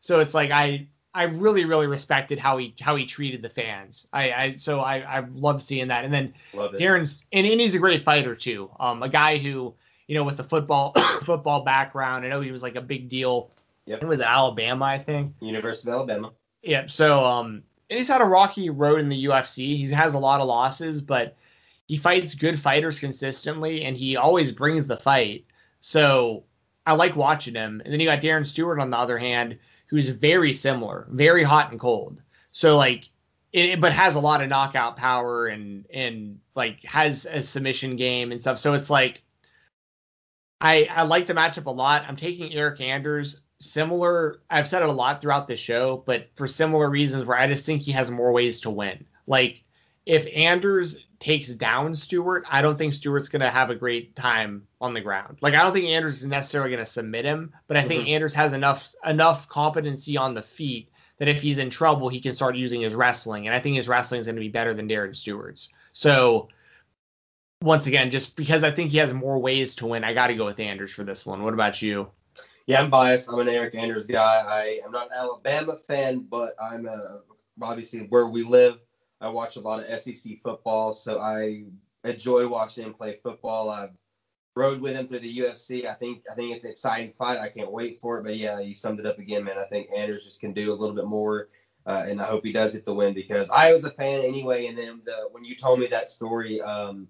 so 0.00 0.20
it's 0.20 0.32
like 0.32 0.50
I 0.50 0.86
I 1.12 1.24
really 1.24 1.66
really 1.66 1.88
respected 1.88 2.38
how 2.38 2.56
he 2.56 2.74
how 2.80 2.96
he 2.96 3.04
treated 3.04 3.42
the 3.42 3.50
fans. 3.50 4.08
I, 4.14 4.32
I 4.32 4.56
so 4.56 4.80
I 4.80 5.00
I 5.00 5.26
love 5.34 5.62
seeing 5.62 5.88
that. 5.88 6.06
And 6.06 6.14
then 6.14 6.32
Darren's 6.54 7.22
and, 7.34 7.46
and 7.46 7.60
he's 7.60 7.74
a 7.74 7.78
great 7.78 8.00
fighter 8.00 8.34
too. 8.34 8.70
Um, 8.80 9.02
a 9.02 9.10
guy 9.10 9.36
who 9.36 9.74
you 10.06 10.14
know 10.14 10.24
with 10.24 10.38
the 10.38 10.44
football 10.44 10.94
football 11.22 11.64
background. 11.64 12.24
I 12.24 12.30
know 12.30 12.40
he 12.40 12.50
was 12.50 12.62
like 12.62 12.76
a 12.76 12.80
big 12.80 13.10
deal. 13.10 13.50
Yep. 13.84 14.04
It 14.04 14.06
was 14.06 14.22
Alabama, 14.22 14.86
I 14.86 14.98
think. 14.98 15.34
University 15.40 15.90
of 15.90 15.96
Alabama. 15.96 16.32
Yep. 16.62 16.90
So 16.90 17.22
um, 17.22 17.62
and 17.90 17.98
he's 17.98 18.08
had 18.08 18.22
a 18.22 18.24
rocky 18.24 18.70
road 18.70 19.00
in 19.00 19.10
the 19.10 19.26
UFC. 19.26 19.76
He 19.76 19.90
has 19.90 20.14
a 20.14 20.18
lot 20.18 20.40
of 20.40 20.46
losses, 20.46 21.02
but 21.02 21.36
he 21.86 21.96
fights 21.96 22.34
good 22.34 22.58
fighters 22.58 22.98
consistently, 22.98 23.84
and 23.84 23.96
he 23.96 24.16
always 24.16 24.52
brings 24.52 24.86
the 24.86 24.96
fight. 24.96 25.44
So 25.80 26.44
I 26.86 26.94
like 26.94 27.16
watching 27.16 27.54
him. 27.54 27.80
And 27.84 27.92
then 27.92 28.00
you 28.00 28.06
got 28.06 28.20
Darren 28.20 28.46
Stewart 28.46 28.80
on 28.80 28.90
the 28.90 28.96
other 28.96 29.18
hand 29.18 29.58
who's 29.86 30.08
very 30.08 30.52
similar, 30.52 31.06
very 31.10 31.42
hot 31.42 31.70
and 31.70 31.80
cold. 31.80 32.20
So 32.52 32.76
like 32.76 33.08
it, 33.52 33.80
but 33.80 33.92
has 33.92 34.14
a 34.14 34.20
lot 34.20 34.42
of 34.42 34.48
knockout 34.48 34.96
power 34.96 35.46
and 35.46 35.86
and 35.92 36.40
like 36.54 36.82
has 36.84 37.26
a 37.26 37.42
submission 37.42 37.96
game 37.96 38.32
and 38.32 38.40
stuff. 38.40 38.58
So 38.58 38.74
it's 38.74 38.90
like 38.90 39.22
I 40.60 40.88
I 40.90 41.02
like 41.02 41.26
the 41.26 41.34
matchup 41.34 41.66
a 41.66 41.70
lot. 41.70 42.04
I'm 42.08 42.16
taking 42.16 42.50
Eryk 42.50 42.80
Anders 42.80 43.40
similar 43.58 44.40
I've 44.50 44.68
said 44.68 44.82
it 44.82 44.88
a 44.88 44.92
lot 44.92 45.20
throughout 45.20 45.46
the 45.46 45.56
show, 45.56 46.02
but 46.06 46.28
for 46.34 46.48
similar 46.48 46.90
reasons 46.90 47.24
where 47.24 47.38
I 47.38 47.46
just 47.46 47.64
think 47.64 47.82
he 47.82 47.92
has 47.92 48.10
more 48.10 48.32
ways 48.32 48.60
to 48.60 48.70
win. 48.70 49.04
Like 49.26 49.62
if 50.04 50.26
Anders 50.34 51.05
takes 51.18 51.48
down 51.48 51.94
Stewart, 51.94 52.44
I 52.50 52.62
don't 52.62 52.76
think 52.76 52.94
Stewart's 52.94 53.28
going 53.28 53.40
to 53.40 53.50
have 53.50 53.70
a 53.70 53.74
great 53.74 54.16
time 54.16 54.66
on 54.80 54.94
the 54.94 55.00
ground. 55.00 55.38
Like 55.40 55.54
I 55.54 55.62
don't 55.62 55.72
think 55.72 55.86
Anders 55.86 56.20
is 56.20 56.26
necessarily 56.26 56.70
going 56.70 56.84
to 56.84 56.90
submit 56.90 57.24
him, 57.24 57.52
but 57.66 57.76
I 57.76 57.84
think 57.84 58.02
mm-hmm. 58.02 58.14
Anders 58.14 58.34
has 58.34 58.52
enough 58.52 58.94
enough 59.04 59.48
competency 59.48 60.16
on 60.16 60.34
the 60.34 60.42
feet 60.42 60.90
that 61.18 61.28
if 61.28 61.40
he's 61.40 61.58
in 61.58 61.70
trouble, 61.70 62.08
he 62.08 62.20
can 62.20 62.34
start 62.34 62.56
using 62.56 62.82
his 62.82 62.94
wrestling, 62.94 63.46
and 63.46 63.54
I 63.56 63.60
think 63.60 63.76
his 63.76 63.88
wrestling 63.88 64.20
is 64.20 64.26
going 64.26 64.36
to 64.36 64.40
be 64.40 64.48
better 64.48 64.74
than 64.74 64.88
Darren 64.88 65.16
Stewart's. 65.16 65.70
So 65.92 66.48
once 67.62 67.86
again, 67.86 68.10
just 68.10 68.36
because 68.36 68.64
I 68.64 68.70
think 68.70 68.90
he 68.90 68.98
has 68.98 69.12
more 69.12 69.38
ways 69.38 69.76
to 69.76 69.86
win, 69.86 70.04
I 70.04 70.12
got 70.12 70.26
to 70.28 70.34
go 70.34 70.44
with 70.44 70.60
Anders 70.60 70.92
for 70.92 71.04
this 71.04 71.24
one. 71.24 71.42
What 71.42 71.54
about 71.54 71.80
you? 71.80 72.08
Yeah, 72.66 72.80
I'm 72.80 72.90
biased. 72.90 73.28
I'm 73.28 73.38
an 73.38 73.46
Eryk 73.46 73.74
Anders 73.74 74.06
guy. 74.06 74.44
I 74.46 74.80
am 74.84 74.90
not 74.90 75.06
an 75.06 75.12
Alabama 75.16 75.76
fan, 75.76 76.26
but 76.28 76.50
I'm 76.60 76.86
a, 76.86 77.20
obviously 77.62 78.06
where 78.08 78.26
we 78.26 78.42
live. 78.42 78.78
I 79.20 79.28
watch 79.28 79.56
a 79.56 79.60
lot 79.60 79.84
of 79.84 80.00
SEC 80.00 80.42
football, 80.42 80.92
so 80.92 81.20
I 81.20 81.64
enjoy 82.04 82.46
watching 82.48 82.84
him 82.84 82.92
play 82.92 83.18
football. 83.22 83.70
I've 83.70 83.90
rode 84.54 84.80
with 84.80 84.94
him 84.94 85.06
through 85.06 85.20
the 85.20 85.38
UFC. 85.38 85.86
I 85.86 85.94
think 85.94 86.22
I 86.30 86.34
think 86.34 86.54
it's 86.54 86.64
an 86.64 86.70
exciting 86.70 87.12
fight. 87.18 87.38
I 87.38 87.48
can't 87.48 87.70
wait 87.70 87.96
for 87.96 88.18
it. 88.18 88.24
But 88.24 88.36
yeah, 88.36 88.58
you 88.58 88.74
summed 88.74 89.00
it 89.00 89.06
up 89.06 89.18
again, 89.18 89.44
man. 89.44 89.58
I 89.58 89.64
think 89.64 89.88
Anders 89.96 90.24
just 90.24 90.40
can 90.40 90.52
do 90.52 90.72
a 90.72 90.74
little 90.74 90.96
bit 90.96 91.06
more, 91.06 91.48
uh, 91.86 92.04
and 92.08 92.20
I 92.20 92.24
hope 92.24 92.44
he 92.44 92.52
does 92.52 92.74
get 92.74 92.84
the 92.84 92.94
win 92.94 93.14
because 93.14 93.50
I 93.50 93.72
was 93.72 93.84
a 93.84 93.90
fan 93.90 94.24
anyway. 94.24 94.66
And 94.66 94.76
then 94.76 95.02
the, 95.04 95.28
when 95.30 95.44
you 95.44 95.54
told 95.56 95.78
me 95.78 95.86
that 95.88 96.10
story 96.10 96.60
um, 96.60 97.08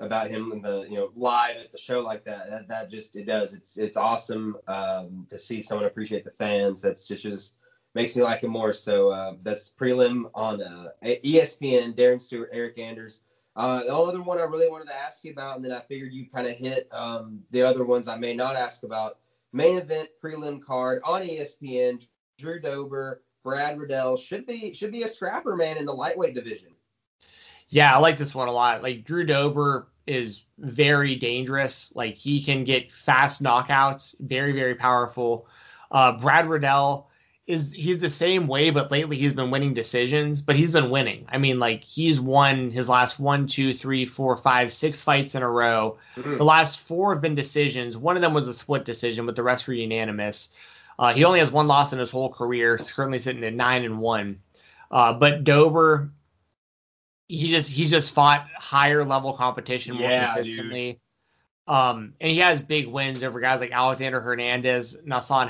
about 0.00 0.28
him 0.28 0.52
and 0.52 0.64
the 0.64 0.86
you 0.88 0.96
know 0.96 1.10
live 1.16 1.56
at 1.56 1.72
the 1.72 1.78
show 1.78 2.00
like 2.00 2.24
that, 2.24 2.50
that, 2.50 2.68
that 2.68 2.90
just 2.90 3.16
it 3.16 3.26
does. 3.26 3.54
It's 3.54 3.78
it's 3.78 3.96
awesome 3.96 4.56
um, 4.66 5.26
to 5.28 5.38
see 5.38 5.62
someone 5.62 5.86
appreciate 5.86 6.24
the 6.24 6.30
fans. 6.30 6.82
That's 6.82 7.06
just 7.06 7.22
just 7.22 7.56
makes 7.94 8.16
me 8.16 8.22
like 8.22 8.40
him 8.42 8.50
more. 8.50 8.72
So 8.72 9.10
uh, 9.10 9.34
that's 9.42 9.72
prelim 9.72 10.30
on 10.34 10.62
uh, 10.62 10.88
ESPN. 11.02 11.94
Darren 11.94 12.20
Stewart, 12.20 12.52
Eryk 12.52 12.78
Anders. 12.78 13.22
Uh, 13.56 13.82
the 13.82 13.94
other 13.94 14.22
one 14.22 14.38
I 14.38 14.44
really 14.44 14.70
wanted 14.70 14.86
to 14.88 14.94
ask 14.94 15.24
you 15.24 15.32
about, 15.32 15.56
and 15.56 15.64
then 15.64 15.72
I 15.72 15.80
figured 15.80 16.12
you 16.12 16.26
kind 16.30 16.46
of 16.46 16.56
hit 16.56 16.86
um, 16.92 17.40
the 17.50 17.62
other 17.62 17.84
ones 17.84 18.06
I 18.06 18.16
may 18.16 18.32
not 18.32 18.54
ask 18.54 18.84
about. 18.84 19.18
Main 19.52 19.78
event 19.78 20.08
prelim 20.22 20.62
card 20.62 21.02
on 21.04 21.22
ESPN. 21.22 22.06
Drew 22.38 22.60
Dober, 22.60 23.22
Brad 23.42 23.78
Riddell 23.78 24.16
should 24.16 24.46
be 24.46 24.72
should 24.74 24.92
be 24.92 25.02
a 25.02 25.08
scrapper 25.08 25.56
man 25.56 25.76
in 25.76 25.86
the 25.86 25.92
lightweight 25.92 26.34
division. 26.34 26.68
Yeah, 27.68 27.94
I 27.94 27.98
like 27.98 28.16
this 28.16 28.34
one 28.34 28.48
a 28.48 28.52
lot. 28.52 28.82
Like 28.82 29.04
Drew 29.04 29.24
Dober 29.24 29.88
is 30.06 30.44
very 30.58 31.16
dangerous. 31.16 31.92
Like 31.94 32.14
he 32.14 32.42
can 32.42 32.62
get 32.62 32.92
fast 32.92 33.42
knockouts, 33.42 34.14
very 34.20 34.52
very 34.52 34.74
powerful. 34.74 35.48
Uh, 35.90 36.12
Brad 36.12 36.48
Riddell 36.48 37.07
is 37.48 37.70
he's 37.72 37.98
the 37.98 38.10
same 38.10 38.46
way, 38.46 38.68
but 38.68 38.90
lately 38.90 39.16
he's 39.16 39.32
been 39.32 39.50
winning 39.50 39.72
decisions, 39.72 40.42
but 40.42 40.54
he's 40.54 40.70
been 40.70 40.90
winning. 40.90 41.24
I 41.30 41.38
mean, 41.38 41.58
like 41.58 41.82
he's 41.82 42.20
won 42.20 42.70
his 42.70 42.90
last 42.90 43.18
one, 43.18 43.46
two, 43.46 43.72
three, 43.72 44.04
four, 44.04 44.36
five, 44.36 44.70
six 44.70 45.02
fights 45.02 45.34
in 45.34 45.42
a 45.42 45.48
row. 45.48 45.96
Mm-hmm. 46.16 46.36
The 46.36 46.44
last 46.44 46.78
four 46.80 47.14
have 47.14 47.22
been 47.22 47.34
decisions. 47.34 47.96
One 47.96 48.16
of 48.16 48.22
them 48.22 48.34
was 48.34 48.46
a 48.48 48.54
split 48.54 48.84
decision, 48.84 49.24
but 49.24 49.34
the 49.34 49.42
rest 49.42 49.66
were 49.66 49.72
unanimous. 49.72 50.50
Uh, 50.98 51.14
he 51.14 51.24
only 51.24 51.38
has 51.38 51.50
one 51.50 51.66
loss 51.66 51.94
in 51.94 51.98
his 51.98 52.10
whole 52.10 52.30
career. 52.30 52.76
He's 52.76 52.92
currently 52.92 53.18
sitting 53.18 53.42
at 53.42 53.54
nine 53.54 53.82
and 53.82 53.98
one. 53.98 54.40
Uh, 54.90 55.14
but 55.14 55.42
Dober, 55.42 56.10
he 57.28 57.48
just 57.50 57.70
he's 57.70 57.90
just 57.90 58.12
fought 58.12 58.46
higher 58.58 59.06
level 59.06 59.32
competition 59.32 59.94
more 59.94 60.10
yeah, 60.10 60.34
consistently. 60.34 60.92
Dude. 60.92 61.74
Um, 61.74 62.14
and 62.20 62.30
he 62.30 62.38
has 62.38 62.60
big 62.60 62.88
wins 62.88 63.22
over 63.22 63.40
guys 63.40 63.60
like 63.60 63.72
Alexander 63.72 64.20
Hernandez, 64.20 64.98
Nassan 65.06 65.48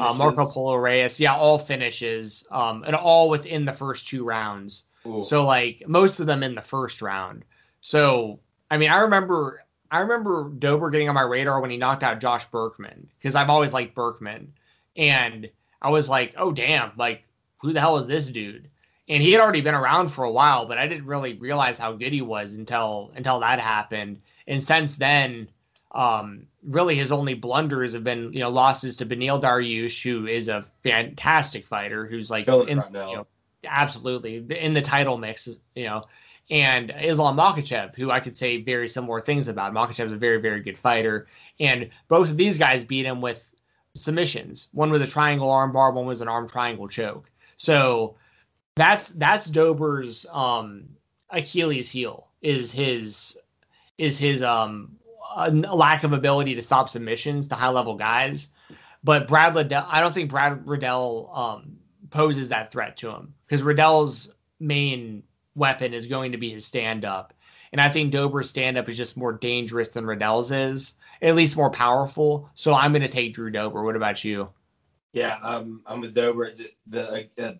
Uh, 0.00 0.14
Marco 0.14 0.46
Polo 0.46 0.76
Reyes, 0.76 1.20
yeah, 1.20 1.34
all 1.34 1.58
finishes, 1.58 2.46
um, 2.50 2.84
and 2.84 2.94
all 2.94 3.28
within 3.28 3.64
the 3.64 3.72
first 3.72 4.08
two 4.08 4.24
rounds. 4.24 4.84
Ooh. 5.06 5.22
So 5.22 5.44
like 5.44 5.82
most 5.86 6.20
of 6.20 6.26
them 6.26 6.42
in 6.42 6.54
the 6.54 6.62
first 6.62 7.02
round. 7.02 7.44
So 7.80 8.40
I 8.70 8.78
mean, 8.78 8.90
I 8.90 9.00
remember 9.00 9.64
I 9.90 10.00
remember 10.00 10.48
Dober 10.48 10.90
getting 10.90 11.08
on 11.08 11.14
my 11.14 11.22
radar 11.22 11.60
when 11.60 11.70
he 11.70 11.76
knocked 11.76 12.02
out 12.02 12.20
Josh 12.20 12.46
Burkman 12.46 13.08
because 13.18 13.34
I've 13.34 13.50
always 13.50 13.72
liked 13.72 13.94
Burkman, 13.94 14.52
and 14.96 15.50
I 15.80 15.90
was 15.90 16.08
like, 16.08 16.34
oh 16.36 16.52
damn, 16.52 16.92
like 16.96 17.24
who 17.58 17.72
the 17.72 17.80
hell 17.80 17.98
is 17.98 18.06
this 18.06 18.28
dude? 18.28 18.68
And 19.08 19.22
he 19.22 19.32
had 19.32 19.40
already 19.40 19.60
been 19.60 19.74
around 19.74 20.08
for 20.08 20.24
a 20.24 20.30
while, 20.30 20.66
but 20.66 20.78
I 20.78 20.86
didn't 20.86 21.06
really 21.06 21.34
realize 21.34 21.76
how 21.76 21.92
good 21.92 22.12
he 22.12 22.22
was 22.22 22.54
until 22.54 23.12
until 23.16 23.40
that 23.40 23.60
happened. 23.60 24.20
And 24.46 24.64
since 24.64 24.96
then, 24.96 25.48
um, 25.90 26.46
really 26.64 26.94
his 26.94 27.10
only 27.10 27.34
blunders 27.34 27.92
have 27.92 28.04
been 28.04 28.32
you 28.32 28.40
know 28.40 28.50
losses 28.50 28.96
to 28.96 29.06
Beneil 29.06 29.40
Dariush, 29.40 30.02
who 30.02 30.26
is 30.26 30.48
a 30.48 30.62
fantastic 30.82 31.66
fighter, 31.66 32.06
who's 32.06 32.30
like 32.30 32.46
in, 32.48 32.78
right 32.78 32.86
you 32.92 33.16
know, 33.16 33.26
absolutely 33.64 34.36
in 34.36 34.74
the 34.74 34.82
title 34.82 35.18
mix, 35.18 35.48
you 35.74 35.84
know, 35.84 36.04
and 36.50 36.92
Islam 37.00 37.36
Makhachev, 37.36 37.94
who 37.94 38.10
I 38.10 38.20
could 38.20 38.36
say 38.36 38.62
very 38.62 38.88
similar 38.88 39.20
things 39.20 39.48
about. 39.48 39.72
Makhachev 39.72 40.06
is 40.06 40.12
a 40.12 40.16
very 40.16 40.40
very 40.40 40.60
good 40.60 40.78
fighter, 40.78 41.26
and 41.58 41.90
both 42.08 42.30
of 42.30 42.36
these 42.36 42.58
guys 42.58 42.84
beat 42.84 43.06
him 43.06 43.20
with 43.20 43.52
submissions. 43.94 44.68
One 44.72 44.90
was 44.90 45.02
a 45.02 45.06
triangle 45.06 45.48
armbar, 45.48 45.92
one 45.92 46.06
was 46.06 46.20
an 46.20 46.28
arm 46.28 46.48
triangle 46.48 46.88
choke. 46.88 47.30
So 47.56 48.16
that's 48.76 49.08
that's 49.10 49.48
Dober's 49.48 50.26
um, 50.30 50.84
Achilles 51.30 51.90
heel 51.90 52.28
is 52.40 52.72
his 52.72 53.38
is 53.98 54.18
his 54.18 54.42
um 54.42 54.96
a 55.36 55.50
lack 55.50 56.04
of 56.04 56.12
ability 56.12 56.54
to 56.54 56.62
stop 56.62 56.88
submissions 56.88 57.48
to 57.48 57.54
high 57.54 57.68
level 57.68 57.96
guys. 57.96 58.48
But 59.04 59.26
Brad 59.26 59.54
Riddell, 59.54 59.86
I 59.88 60.00
don't 60.00 60.14
think 60.14 60.30
Brad 60.30 60.66
Riddell 60.66 61.30
um, 61.34 61.76
poses 62.10 62.48
that 62.50 62.70
threat 62.70 62.96
to 62.98 63.10
him 63.10 63.34
because 63.46 63.62
Riddell's 63.62 64.32
main 64.60 65.22
weapon 65.54 65.92
is 65.92 66.06
going 66.06 66.32
to 66.32 66.38
be 66.38 66.50
his 66.50 66.64
stand 66.64 67.04
up. 67.04 67.34
and 67.72 67.80
I 67.80 67.88
think 67.88 68.12
Dober's 68.12 68.50
stand 68.50 68.76
up 68.76 68.88
is 68.88 68.96
just 68.96 69.16
more 69.16 69.32
dangerous 69.32 69.88
than 69.88 70.06
Riddell's 70.06 70.50
is, 70.50 70.94
at 71.22 71.34
least 71.34 71.56
more 71.56 71.70
powerful. 71.70 72.50
So 72.54 72.74
I'm 72.74 72.92
going 72.92 73.02
to 73.02 73.08
take 73.08 73.34
Drew 73.34 73.50
Dober. 73.50 73.82
What 73.82 73.96
about 73.96 74.22
you? 74.24 74.48
Yeah, 75.12 75.38
um, 75.42 75.82
I'm 75.86 76.00
with 76.00 76.14
Dober. 76.14 76.52
Just 76.52 76.76
the 76.86 77.28
uh, 77.38 77.52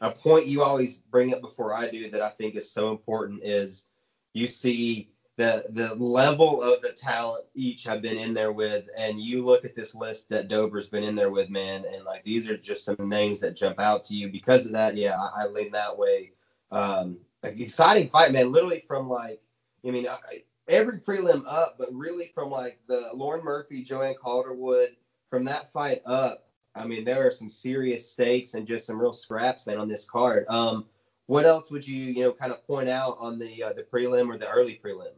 a 0.00 0.10
point 0.10 0.46
you 0.46 0.62
always 0.62 1.00
bring 1.00 1.34
up 1.34 1.40
before 1.40 1.74
I 1.74 1.88
do 1.90 2.10
that 2.10 2.22
I 2.22 2.28
think 2.28 2.54
is 2.54 2.70
so 2.70 2.90
important 2.90 3.42
is 3.42 3.86
you 4.32 4.46
see 4.46 5.10
the 5.38 5.64
the 5.70 5.94
level 5.94 6.60
of 6.60 6.82
the 6.82 6.90
talent 6.90 7.44
each 7.54 7.84
have 7.84 8.02
been 8.02 8.18
in 8.18 8.34
there 8.34 8.50
with, 8.50 8.88
and 8.98 9.20
you 9.20 9.44
look 9.44 9.64
at 9.64 9.76
this 9.76 9.94
list 9.94 10.28
that 10.30 10.48
Dober's 10.48 10.88
been 10.88 11.04
in 11.04 11.14
there 11.14 11.30
with, 11.30 11.48
man, 11.48 11.84
and 11.94 12.04
like 12.04 12.24
these 12.24 12.50
are 12.50 12.56
just 12.56 12.84
some 12.84 13.08
names 13.08 13.38
that 13.40 13.56
jump 13.56 13.78
out 13.78 14.02
to 14.04 14.16
you 14.16 14.28
because 14.28 14.66
of 14.66 14.72
that. 14.72 14.96
Yeah, 14.96 15.16
I, 15.16 15.44
I 15.44 15.46
lean 15.46 15.70
that 15.70 15.96
way. 15.96 16.32
Um, 16.72 17.18
exciting 17.44 18.08
fight, 18.08 18.32
man. 18.32 18.50
Literally 18.50 18.80
from 18.80 19.08
like, 19.08 19.40
I 19.86 19.92
mean, 19.92 20.08
I, 20.08 20.42
every 20.66 20.98
prelim 20.98 21.44
up, 21.46 21.76
but 21.78 21.88
really 21.92 22.32
from 22.34 22.50
like 22.50 22.80
the 22.88 23.10
Lauren 23.14 23.44
Murphy, 23.44 23.84
Joanne 23.84 24.16
Calderwood, 24.20 24.96
from 25.30 25.44
that 25.44 25.72
fight 25.72 26.02
up. 26.04 26.48
I 26.74 26.84
mean, 26.84 27.04
there 27.04 27.24
are 27.24 27.30
some 27.30 27.48
serious 27.48 28.10
stakes 28.10 28.54
and 28.54 28.66
just 28.66 28.88
some 28.88 29.00
real 29.00 29.12
scraps, 29.12 29.68
man, 29.68 29.78
on 29.78 29.88
this 29.88 30.10
card. 30.10 30.46
Um, 30.48 30.86
what 31.26 31.44
else 31.44 31.70
would 31.70 31.86
you, 31.86 32.06
you 32.12 32.24
know, 32.24 32.32
kind 32.32 32.50
of 32.50 32.66
point 32.66 32.88
out 32.88 33.16
on 33.20 33.38
the 33.38 33.62
uh, 33.62 33.72
the 33.72 33.82
prelim 33.84 34.28
or 34.28 34.36
the 34.36 34.48
early 34.48 34.80
prelim? 34.84 35.12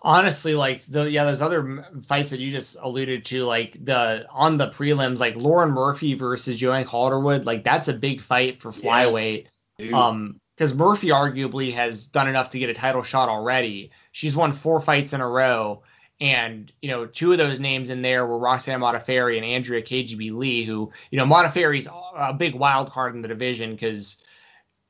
Honestly 0.00 0.54
like 0.54 0.84
the 0.86 1.10
yeah 1.10 1.24
there's 1.24 1.42
other 1.42 1.86
fights 2.06 2.30
that 2.30 2.40
you 2.40 2.50
just 2.50 2.76
alluded 2.80 3.24
to 3.24 3.44
like 3.44 3.76
the 3.84 4.26
on 4.30 4.56
the 4.56 4.68
prelims 4.70 5.18
like 5.18 5.36
lauren 5.36 5.70
murphy 5.70 6.14
versus 6.14 6.56
joanne 6.56 6.84
calderwood 6.84 7.44
like 7.44 7.62
that's 7.62 7.88
a 7.88 7.92
big 7.92 8.20
fight 8.20 8.60
for 8.60 8.70
flyweight. 8.70 9.46
Yes, 9.78 9.94
um 9.94 10.40
because 10.56 10.74
murphy 10.74 11.08
arguably 11.08 11.72
has 11.72 12.06
done 12.06 12.28
enough 12.28 12.50
to 12.50 12.58
get 12.58 12.70
a 12.70 12.74
title 12.74 13.02
shot 13.02 13.28
already. 13.28 13.90
She's 14.12 14.36
won 14.36 14.52
four 14.52 14.80
fights 14.80 15.12
in 15.12 15.20
a 15.20 15.28
row. 15.28 15.82
And 16.20 16.70
you 16.80 16.90
know 16.90 17.06
two 17.06 17.32
of 17.32 17.38
those 17.38 17.58
names 17.58 17.90
in 17.90 18.02
there 18.02 18.24
were 18.26 18.38
roxanne 18.38 18.78
modafferi 18.80 19.36
and 19.36 19.44
andrea 19.44 19.82
kgb 19.82 20.32
lee 20.32 20.62
who 20.62 20.92
you 21.10 21.18
know 21.18 21.24
modafferi's 21.24 21.88
a 22.14 22.32
big 22.32 22.54
wild 22.54 22.90
card 22.90 23.16
in 23.16 23.22
the 23.22 23.28
division 23.28 23.72
because 23.72 24.18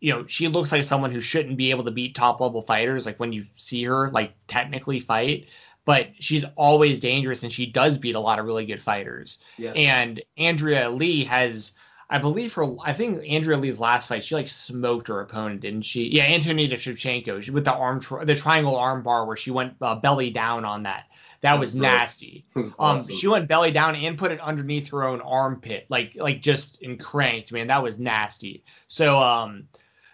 you 0.03 0.12
know, 0.12 0.26
she 0.26 0.48
looks 0.48 0.72
like 0.72 0.82
someone 0.82 1.12
who 1.12 1.20
shouldn't 1.20 1.57
be 1.57 1.70
able 1.70 1.84
to 1.84 1.90
beat 1.92 2.16
top 2.16 2.40
level 2.40 2.61
fighters, 2.61 3.07
like 3.07 3.20
when 3.20 3.32
you 3.32 3.46
see 3.55 3.84
her 3.84 4.11
like 4.11 4.34
technically 4.48 4.98
fight, 4.98 5.46
but 5.84 6.09
she's 6.18 6.44
always 6.57 6.98
dangerous 6.98 7.44
and 7.44 7.53
she 7.53 7.66
does 7.66 7.98
beat 7.98 8.16
a 8.16 8.20
lot 8.20 8.40
of 8.40 8.44
really 8.44 8.66
good 8.66 8.82
fighters. 8.82 9.38
Yes. 9.57 9.74
And 9.76 10.20
Andrea 10.36 10.90
Lee 10.90 11.22
has 11.24 11.72
I 12.11 12.18
believe 12.18 12.53
her 12.55 12.66
I 12.84 12.92
think 12.92 13.24
Andrea 13.28 13.57
Lee's 13.57 13.78
last 13.78 14.09
fight, 14.09 14.24
she 14.24 14.34
like 14.34 14.48
smoked 14.48 15.07
her 15.07 15.20
opponent, 15.20 15.61
didn't 15.61 15.82
she? 15.82 16.09
Yeah, 16.09 16.24
Antonina 16.24 16.74
Shevchenko 16.74 17.48
with 17.50 17.64
the 17.64 17.72
arm 17.72 18.00
the 18.24 18.34
triangle 18.34 18.76
arm 18.76 19.05
bar 19.05 19.24
where 19.24 19.36
she 19.36 19.53
went 19.53 19.74
uh, 19.80 19.94
belly 19.94 20.30
down 20.30 20.64
on 20.64 20.82
that. 20.82 21.05
That 21.42 21.61
was, 21.61 21.68
was 21.68 21.76
nasty. 21.76 22.44
Was 22.55 22.72
um, 22.72 22.96
awesome. 22.96 23.16
she 23.16 23.28
went 23.28 23.46
belly 23.46 23.70
down 23.70 23.94
and 23.94 24.18
put 24.18 24.32
it 24.32 24.40
underneath 24.40 24.88
her 24.88 25.05
own 25.05 25.20
armpit, 25.20 25.86
like 25.88 26.12
like 26.16 26.42
just 26.42 26.82
and 26.82 26.98
cranked, 26.98 27.53
man. 27.53 27.68
That 27.68 27.84
was 27.84 28.00
nasty. 28.00 28.64
So 28.88 29.20
um, 29.20 29.68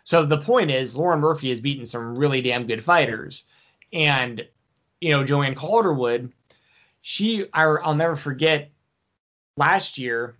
so 0.09 0.25
the 0.25 0.39
point 0.39 0.71
is, 0.71 0.97
Lauren 0.97 1.21
Murphy 1.21 1.51
has 1.51 1.61
beaten 1.61 1.85
some 1.85 2.17
really 2.17 2.41
damn 2.41 2.67
good 2.67 2.83
fighters, 2.83 3.45
and 3.93 4.43
you 5.03 5.11
know 5.11 5.23
Joanne 5.23 5.55
Calderwood, 5.55 6.33
she 7.03 7.45
I, 7.53 7.65
I'll 7.65 7.95
never 7.95 8.17
forget 8.17 8.71
last 9.59 9.99
year 9.99 10.39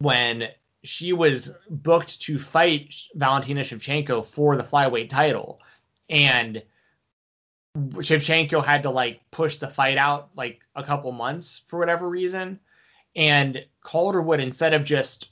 when 0.00 0.48
she 0.84 1.14
was 1.14 1.54
booked 1.70 2.20
to 2.20 2.38
fight 2.38 2.94
Valentina 3.14 3.62
Shevchenko 3.62 4.26
for 4.26 4.58
the 4.58 4.62
flyweight 4.62 5.08
title, 5.08 5.58
and 6.10 6.62
Shevchenko 7.74 8.62
had 8.62 8.82
to 8.82 8.90
like 8.90 9.22
push 9.30 9.56
the 9.56 9.68
fight 9.68 9.96
out 9.96 10.28
like 10.36 10.60
a 10.76 10.84
couple 10.84 11.12
months 11.12 11.62
for 11.66 11.78
whatever 11.78 12.10
reason, 12.10 12.60
and 13.16 13.64
Calderwood 13.80 14.40
instead 14.40 14.74
of 14.74 14.84
just 14.84 15.30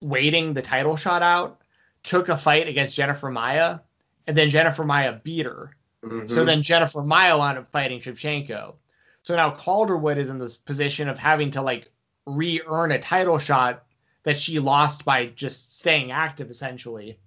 waiting 0.00 0.54
the 0.54 0.62
title 0.62 0.94
shot 0.94 1.22
out 1.22 1.59
took 2.02 2.28
a 2.28 2.36
fight 2.36 2.68
against 2.68 2.96
Jennifer 2.96 3.30
Maia, 3.30 3.80
and 4.26 4.36
then 4.36 4.50
Jennifer 4.50 4.84
Maia 4.84 5.20
beat 5.22 5.46
her. 5.46 5.74
Mm-hmm. 6.04 6.28
So 6.28 6.44
then 6.44 6.62
Jennifer 6.62 7.02
Maia 7.02 7.36
wound 7.36 7.58
up 7.58 7.70
fighting 7.70 8.00
Shevchenko. 8.00 8.74
So 9.22 9.36
now 9.36 9.50
Calderwood 9.50 10.16
is 10.16 10.30
in 10.30 10.38
this 10.38 10.56
position 10.56 11.08
of 11.08 11.18
having 11.18 11.50
to 11.52 11.62
like 11.62 11.90
re-earn 12.26 12.92
a 12.92 12.98
title 12.98 13.38
shot 13.38 13.84
that 14.22 14.38
she 14.38 14.58
lost 14.58 15.04
by 15.04 15.26
just 15.26 15.74
staying 15.74 16.10
active 16.10 16.50
essentially. 16.50 17.18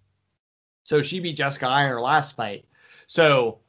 So 0.83 1.01
she 1.01 1.19
beat 1.19 1.37
Jessica 1.37 1.67
Eye 1.67 1.83
in 1.83 1.89
her 1.89 2.01
last 2.01 2.35
fight. 2.35 2.65
So 3.07 3.59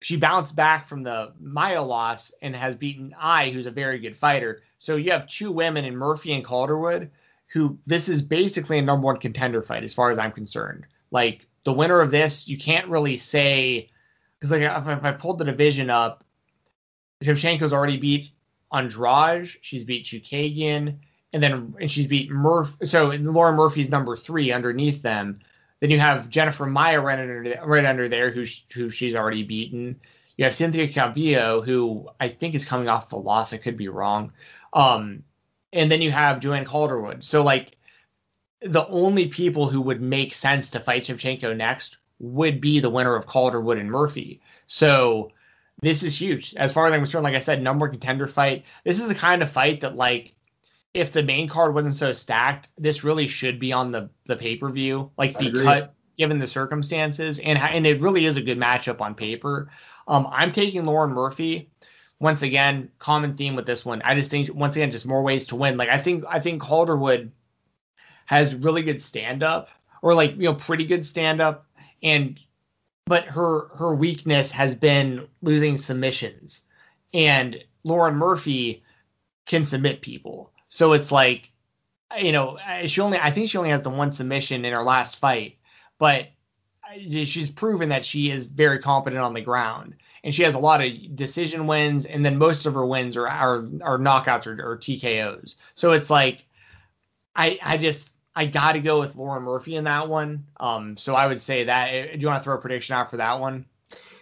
she 0.00 0.16
bounced 0.16 0.56
back 0.56 0.86
from 0.86 1.02
the 1.02 1.32
Maia 1.38 1.82
loss 1.82 2.32
and 2.40 2.56
has 2.56 2.74
beaten 2.74 3.14
I, 3.18 3.50
who's 3.50 3.66
a 3.66 3.70
very 3.70 3.98
good 3.98 4.16
fighter. 4.16 4.62
So 4.78 4.96
you 4.96 5.10
have 5.12 5.28
two 5.28 5.52
women 5.52 5.84
in 5.84 5.96
Murphy 5.96 6.32
and 6.32 6.44
Calderwood 6.44 7.10
who 7.52 7.78
this 7.86 8.08
is 8.08 8.22
basically 8.22 8.78
a 8.78 8.82
number 8.82 9.06
one 9.06 9.18
contender 9.18 9.62
fight 9.62 9.84
as 9.84 9.94
far 9.94 10.10
as 10.10 10.18
I'm 10.18 10.32
concerned. 10.32 10.86
Like 11.10 11.46
the 11.64 11.72
winner 11.72 12.00
of 12.00 12.10
this, 12.10 12.48
you 12.48 12.56
can't 12.56 12.88
really 12.88 13.16
say 13.16 13.90
because 14.38 14.52
like 14.52 14.62
if, 14.62 14.88
if, 14.88 15.04
I 15.04 15.12
pulled 15.12 15.38
the 15.38 15.44
division 15.44 15.90
up, 15.90 16.24
Shevchenko's 17.22 17.72
already 17.72 17.98
beat 17.98 18.30
Andrade, 18.72 19.50
she's 19.60 19.84
beat 19.84 20.06
Chookagian, 20.06 20.96
and 21.32 21.42
then 21.42 21.74
and 21.80 21.90
she's 21.90 22.06
beat 22.06 22.30
Murphy. 22.30 22.86
So 22.86 23.08
Laura 23.08 23.52
Murphy's 23.52 23.90
number 23.90 24.16
three 24.16 24.52
underneath 24.52 25.02
them. 25.02 25.40
Then 25.80 25.90
you 25.90 25.98
have 25.98 26.28
Jennifer 26.30 26.66
Maia 26.66 27.00
right 27.00 27.18
under 27.18 27.60
right 27.64 27.84
under 27.84 28.08
there, 28.08 28.30
who 28.30 28.44
who 28.72 28.90
she's 28.90 29.14
already 29.14 29.42
beaten. 29.42 30.00
You 30.36 30.44
have 30.44 30.54
Cynthia 30.54 30.88
Calvillo, 30.88 31.64
who 31.64 32.08
I 32.20 32.28
think 32.28 32.54
is 32.54 32.64
coming 32.64 32.88
off 32.88 33.12
a 33.12 33.16
loss. 33.16 33.52
I 33.52 33.58
could 33.58 33.76
be 33.76 33.88
wrong. 33.88 34.32
Um, 34.72 35.24
and 35.72 35.90
then 35.90 36.02
you 36.02 36.10
have 36.10 36.40
Joanne 36.40 36.64
Calderwood. 36.64 37.22
So 37.22 37.42
like 37.42 37.76
the 38.62 38.86
only 38.88 39.28
people 39.28 39.68
who 39.68 39.80
would 39.80 40.00
make 40.00 40.34
sense 40.34 40.70
to 40.70 40.80
fight 40.80 41.04
Shevchenko 41.04 41.56
next 41.56 41.96
would 42.18 42.60
be 42.60 42.80
the 42.80 42.90
winner 42.90 43.16
of 43.16 43.26
Calderwood 43.26 43.78
and 43.78 43.90
Murphy. 43.90 44.40
So 44.66 45.32
this 45.80 46.02
is 46.02 46.20
huge. 46.20 46.54
As 46.56 46.72
far 46.72 46.86
as 46.86 46.92
I'm 46.92 47.00
concerned, 47.00 47.24
like 47.24 47.34
I 47.34 47.40
said, 47.40 47.62
number 47.62 47.88
contender 47.88 48.26
fight. 48.26 48.64
This 48.84 49.00
is 49.00 49.08
the 49.08 49.14
kind 49.14 49.42
of 49.42 49.50
fight 49.50 49.80
that 49.80 49.96
like 49.96 50.34
if 50.92 51.12
the 51.12 51.22
main 51.22 51.48
card 51.48 51.74
wasn't 51.74 51.94
so 51.94 52.12
stacked, 52.12 52.68
this 52.76 53.04
really 53.04 53.26
should 53.26 53.58
be 53.58 53.72
on 53.72 53.92
the 53.92 54.10
the 54.26 54.36
pay 54.36 54.56
per 54.56 54.70
view. 54.70 55.10
Like 55.16 55.38
be 55.38 55.50
cut 55.50 55.94
given 56.18 56.38
the 56.38 56.46
circumstances, 56.46 57.38
and 57.38 57.58
and 57.58 57.86
it 57.86 58.00
really 58.02 58.26
is 58.26 58.36
a 58.36 58.42
good 58.42 58.58
matchup 58.58 59.00
on 59.00 59.14
paper. 59.14 59.70
Um, 60.06 60.28
I'm 60.30 60.52
taking 60.52 60.84
Lauren 60.84 61.12
Murphy 61.12 61.69
once 62.20 62.42
again, 62.42 62.90
common 62.98 63.36
theme 63.36 63.56
with 63.56 63.66
this 63.66 63.84
one. 63.84 64.02
I 64.02 64.14
just 64.14 64.30
think 64.30 64.54
once 64.54 64.76
again, 64.76 64.90
just 64.90 65.06
more 65.06 65.22
ways 65.22 65.46
to 65.48 65.56
win. 65.56 65.76
Like 65.78 65.88
I 65.88 65.98
think 65.98 66.24
I 66.28 66.38
think 66.38 66.62
Calderwood 66.62 67.32
has 68.26 68.54
really 68.54 68.82
good 68.82 69.02
stand 69.02 69.42
up, 69.42 69.70
or 70.02 70.14
like 70.14 70.36
you 70.36 70.44
know 70.44 70.54
pretty 70.54 70.84
good 70.84 71.04
stand 71.04 71.40
up, 71.40 71.66
and 72.02 72.38
but 73.06 73.24
her 73.24 73.68
her 73.74 73.94
weakness 73.94 74.52
has 74.52 74.74
been 74.74 75.26
losing 75.42 75.78
submissions, 75.78 76.62
and 77.14 77.64
Lauren 77.82 78.16
Murphy 78.16 78.84
can 79.46 79.64
submit 79.64 80.02
people. 80.02 80.52
So 80.68 80.92
it's 80.92 81.10
like, 81.10 81.50
you 82.20 82.32
know, 82.32 82.58
she 82.84 83.00
only 83.00 83.18
I 83.18 83.30
think 83.30 83.48
she 83.48 83.58
only 83.58 83.70
has 83.70 83.82
the 83.82 83.90
one 83.90 84.12
submission 84.12 84.64
in 84.66 84.74
her 84.74 84.84
last 84.84 85.16
fight, 85.16 85.56
but 85.98 86.28
she's 87.08 87.50
proven 87.50 87.88
that 87.88 88.04
she 88.04 88.30
is 88.30 88.44
very 88.44 88.78
competent 88.78 89.22
on 89.22 89.32
the 89.32 89.40
ground 89.40 89.94
and 90.24 90.34
she 90.34 90.42
has 90.42 90.54
a 90.54 90.58
lot 90.58 90.84
of 90.84 91.16
decision 91.16 91.66
wins, 91.66 92.04
and 92.04 92.24
then 92.24 92.36
most 92.36 92.66
of 92.66 92.74
her 92.74 92.86
wins 92.86 93.16
are 93.16 93.28
are, 93.28 93.68
are 93.82 93.98
knockouts 93.98 94.46
or, 94.46 94.72
or 94.72 94.76
TKOs. 94.76 95.56
So 95.74 95.92
it's 95.92 96.10
like, 96.10 96.44
I 97.34 97.58
I 97.62 97.76
just 97.76 98.10
I 98.36 98.46
got 98.46 98.72
to 98.72 98.80
go 98.80 99.00
with 99.00 99.16
Lauren 99.16 99.42
Murphy 99.42 99.76
in 99.76 99.84
that 99.84 100.08
one. 100.08 100.46
Um, 100.58 100.96
so 100.96 101.14
I 101.14 101.26
would 101.26 101.40
say 101.40 101.64
that. 101.64 101.88
Eh, 101.88 102.12
do 102.12 102.20
you 102.20 102.26
want 102.26 102.40
to 102.40 102.44
throw 102.44 102.56
a 102.56 102.60
prediction 102.60 102.94
out 102.94 103.10
for 103.10 103.16
that 103.16 103.40
one? 103.40 103.64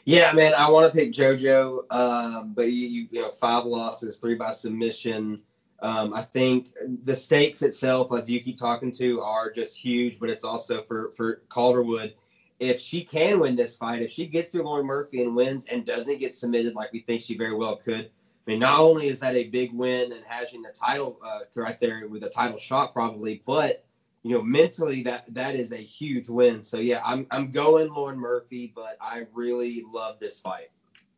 Yeah, 0.04 0.32
man, 0.32 0.54
I 0.54 0.70
want 0.70 0.90
to 0.90 0.98
pick 0.98 1.12
JoJo, 1.12 1.92
um, 1.92 2.54
but 2.54 2.72
you, 2.72 2.88
you, 2.88 3.08
you 3.10 3.20
know 3.20 3.30
five 3.30 3.66
losses, 3.66 4.16
three 4.16 4.36
by 4.36 4.52
submission. 4.52 5.42
Um, 5.80 6.14
I 6.14 6.22
think 6.22 6.70
the 7.04 7.14
stakes 7.14 7.62
itself, 7.62 8.12
as 8.12 8.28
you 8.30 8.40
keep 8.40 8.58
talking 8.58 8.90
to, 8.92 9.20
are 9.20 9.50
just 9.50 9.78
huge. 9.78 10.18
But 10.18 10.30
it's 10.30 10.44
also 10.44 10.80
for 10.80 11.10
for 11.10 11.42
Calderwood 11.50 12.14
if 12.60 12.80
she 12.80 13.04
can 13.04 13.40
win 13.40 13.56
this 13.56 13.76
fight, 13.76 14.02
if 14.02 14.10
she 14.10 14.26
gets 14.26 14.50
through 14.50 14.64
Lauren 14.64 14.86
Murphy 14.86 15.22
and 15.22 15.34
wins 15.34 15.66
and 15.66 15.86
doesn't 15.86 16.18
get 16.18 16.36
submitted 16.36 16.74
like 16.74 16.92
we 16.92 17.00
think 17.00 17.22
she 17.22 17.36
very 17.36 17.54
well 17.54 17.76
could, 17.76 18.06
I 18.06 18.50
mean, 18.50 18.60
not 18.60 18.80
only 18.80 19.08
is 19.08 19.20
that 19.20 19.34
a 19.34 19.44
big 19.44 19.72
win 19.72 20.12
and 20.12 20.24
having 20.26 20.62
the 20.62 20.72
title 20.72 21.18
uh, 21.24 21.40
right 21.54 21.78
there 21.78 22.08
with 22.08 22.24
a 22.24 22.30
title 22.30 22.58
shot 22.58 22.92
probably, 22.92 23.42
but 23.46 23.84
you 24.22 24.32
know, 24.32 24.42
mentally 24.42 25.02
that 25.04 25.32
that 25.34 25.54
is 25.54 25.72
a 25.72 25.76
huge 25.76 26.28
win. 26.28 26.62
So 26.62 26.78
yeah, 26.78 27.00
I'm 27.04 27.26
I'm 27.30 27.50
going 27.50 27.92
Lauren 27.92 28.18
Murphy, 28.18 28.72
but 28.74 28.96
I 29.00 29.26
really 29.32 29.84
love 29.92 30.18
this 30.18 30.40
fight. 30.40 30.70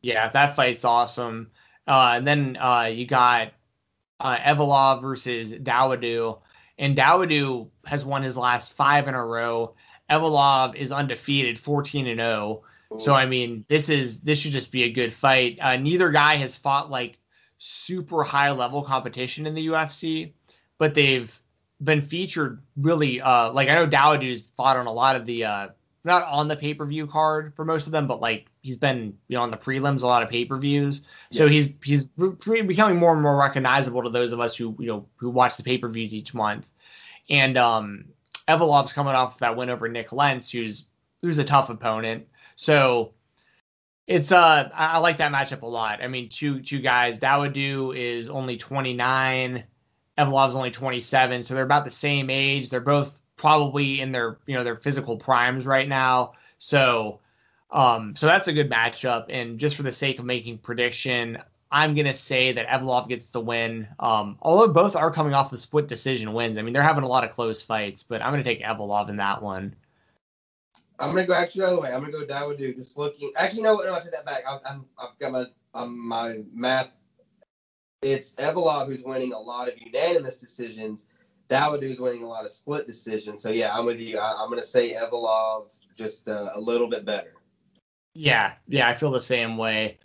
Yeah, 0.03 0.29
that 0.29 0.57
fight's 0.57 0.85
awesome. 0.85 1.51
Uh, 1.87 2.15
and 2.17 2.27
then 2.27 2.57
uh, 2.59 2.91
you 2.93 3.07
got 3.07 3.53
uh, 4.19 4.37
Evloev 4.37 5.01
versus 5.01 5.53
Dawodu, 5.53 6.41
and 6.79 6.97
Dawodu 6.97 7.69
has 7.87 8.05
won 8.05 8.23
his 8.23 8.37
last 8.37 8.75
five 8.75 9.09
in 9.09 9.15
a 9.15 9.25
row. 9.25 9.75
Evloev 10.11 10.75
is 10.75 10.93
undefeated, 10.93 11.59
14 11.59 12.07
and 12.07 12.21
0. 12.21 12.63
So 12.99 13.15
I 13.15 13.25
mean, 13.27 13.65
this 13.69 13.89
is 13.89 14.21
this 14.23 14.39
should 14.41 14.51
just 14.51 14.73
be 14.73 14.83
a 14.83 14.91
good 14.91 15.13
fight. 15.13 15.59
Uh, 15.61 15.77
neither 15.77 16.11
guy 16.11 16.35
has 16.37 16.57
fought 16.57 16.91
like 16.91 17.19
super 17.59 18.25
high 18.25 18.51
level 18.51 18.83
competition 18.83 19.47
in 19.47 19.55
the 19.55 19.69
UFC, 19.69 20.33
but 20.77 20.95
they've 20.95 21.37
been 21.83 22.03
featured 22.03 22.63
really. 22.77 23.21
Uh, 23.21 23.53
like 23.53 23.69
I 23.69 23.75
know 23.77 23.87
Dawodu's 23.87 24.41
fought 24.57 24.77
on 24.77 24.87
a 24.87 24.93
lot 24.93 25.15
of 25.15 25.25
the 25.25 25.45
uh, 25.45 25.69
not 26.03 26.25
on 26.25 26.49
the 26.49 26.57
pay 26.57 26.75
per 26.75 26.85
view 26.85 27.07
card 27.07 27.55
for 27.55 27.65
most 27.65 27.87
of 27.87 27.93
them, 27.93 28.09
but 28.09 28.21
like 28.21 28.47
he's 28.61 28.77
been 28.77 29.17
you 29.29 29.37
know 29.37 29.43
on 29.43 29.53
the 29.53 29.57
prelims 29.57 30.03
a 30.03 30.07
lot 30.07 30.25
of 30.25 30.29
pay 30.29 30.45
per 30.45 30.59
views. 30.59 31.03
So 31.31 31.45
Yes. 31.45 31.53
he's 31.53 31.69
he's 31.85 32.07
becoming 32.67 32.99
more 32.99 33.13
and 33.13 33.23
more 33.23 33.37
recognizable 33.37 34.03
to 34.03 34.11
those 34.11 34.33
of 34.33 34.41
us 34.41 34.57
who 34.57 34.75
you 34.81 34.87
know 34.89 35.07
who 35.15 35.31
watch 35.31 35.57
the 35.57 35.63
pay 35.63 35.79
per 35.79 35.89
views 35.89 36.13
each 36.13 36.35
month. 36.35 36.73
And 37.29 37.57
um, 37.57 38.07
Evloev's 38.51 38.93
coming 38.93 39.15
off 39.15 39.39
that 39.39 39.57
win 39.57 39.71
over 39.71 39.89
Nik 39.89 40.13
Lentz, 40.13 40.51
who's 40.51 40.87
who's 41.23 41.39
a 41.39 41.45
tough 41.45 41.71
opponent. 41.71 42.27
So 42.57 43.13
it's 44.07 44.33
uh 44.33 44.69
I, 44.75 44.99
like 44.99 45.19
that 45.19 45.33
matchup 45.33 45.63
a 45.63 45.67
lot. 45.67 46.03
I 46.03 46.09
mean, 46.09 46.29
two 46.29 46.61
two 46.61 46.81
guys. 46.81 47.19
Dawodu 47.19 47.97
is 47.97 48.29
only 48.29 48.57
29, 48.57 49.65
Evloev's 50.19 50.55
only 50.55 50.71
27, 50.73 51.43
so 51.43 51.55
they're 51.55 51.63
about 51.63 51.85
the 51.85 51.91
same 51.91 52.29
age. 52.29 52.71
They're 52.71 52.81
both 52.81 53.19
probably 53.37 54.01
in 54.01 54.13
their 54.13 54.39
you 54.47 54.57
know 54.57 54.65
their 54.65 54.77
physical 54.77 55.17
primes 55.17 55.65
right 55.65 55.89
now. 55.89 56.33
So 56.59 57.21
um 57.71 58.17
so 58.17 58.27
that's 58.27 58.49
a 58.49 58.53
good 58.53 58.71
matchup. 58.71 59.27
And 59.29 59.61
just 59.61 59.77
for 59.77 59.85
the 59.85 59.93
sake 59.93 60.19
of 60.19 60.25
making 60.25 60.59
prediction, 60.59 61.39
I'm 61.73 61.95
gonna 61.95 62.15
say 62.15 62.53
that 62.53 62.67
Evloev 62.67 63.09
gets 63.09 63.31
the 63.31 63.41
win. 63.41 63.87
Um, 64.01 64.37
although 64.43 64.73
both 64.73 64.97
are 64.97 65.11
coming 65.11 65.35
off 65.35 65.53
of 65.53 65.59
split 65.59 65.87
decision 65.87 66.33
wins. 66.33 66.59
I 66.59 66.63
mean, 66.63 66.73
they're 66.73 66.83
having 66.83 67.05
a 67.05 67.09
lot 67.09 67.25
of 67.25 67.31
close 67.31 67.63
fights, 67.63 68.03
but 68.03 68.23
I'm 68.23 68.33
gonna 68.33 68.43
take 68.43 68.63
Evloev 68.63 69.09
in 69.09 69.17
that 69.17 69.41
one. 69.41 69.75
I'm 70.99 71.11
gonna 71.15 71.27
go 71.27 71.33
actually 71.33 71.63
the 71.63 71.67
other 71.69 71.81
way. 71.81 71.93
I'm 71.93 72.01
gonna 72.01 72.13
go 72.13 72.27
Dawodu. 72.27 72.77
Just 72.77 72.99
looking. 72.99 73.33
Actually, 73.37 73.63
no, 73.63 73.77
no, 73.77 73.95
I 73.95 74.01
take 74.01 74.13
that 74.13 74.27
back. 74.27 74.45
I'm 74.67 74.85
I've 74.99 75.19
got 75.19 75.33
my 75.33 75.45
um, 75.75 75.99
my 76.07 76.41
math. 76.53 76.93
It's 78.03 78.35
Evloev 78.35 78.87
who's 78.87 79.05
winning 79.05 79.33
a 79.33 79.39
lot 79.39 79.69
of 79.69 79.75
unanimous 79.79 80.39
decisions. 80.39 81.07
Dawodu's 81.49 82.01
winning 82.01 82.23
a 82.23 82.29
lot 82.29 82.45
of 82.45 82.51
split 82.51 82.87
decisions. 82.87 83.43
So 83.43 83.51
yeah, 83.51 83.77
I'm 83.77 83.87
with 83.87 84.01
you. 84.01 84.19
I, 84.19 84.43
I'm 84.43 84.51
gonna 84.51 84.63
say 84.63 84.95
Evloev 84.95 85.79
just 85.97 86.29
uh, 86.29 86.51
a 86.55 86.61
little 86.61 86.89
bit 86.89 87.05
better. 87.05 87.35
Yeah, 88.15 88.55
yeah, 88.69 88.89
I 88.89 88.95
feel 88.95 89.11
the 89.11 89.21
same 89.21 89.57
way. 89.57 89.99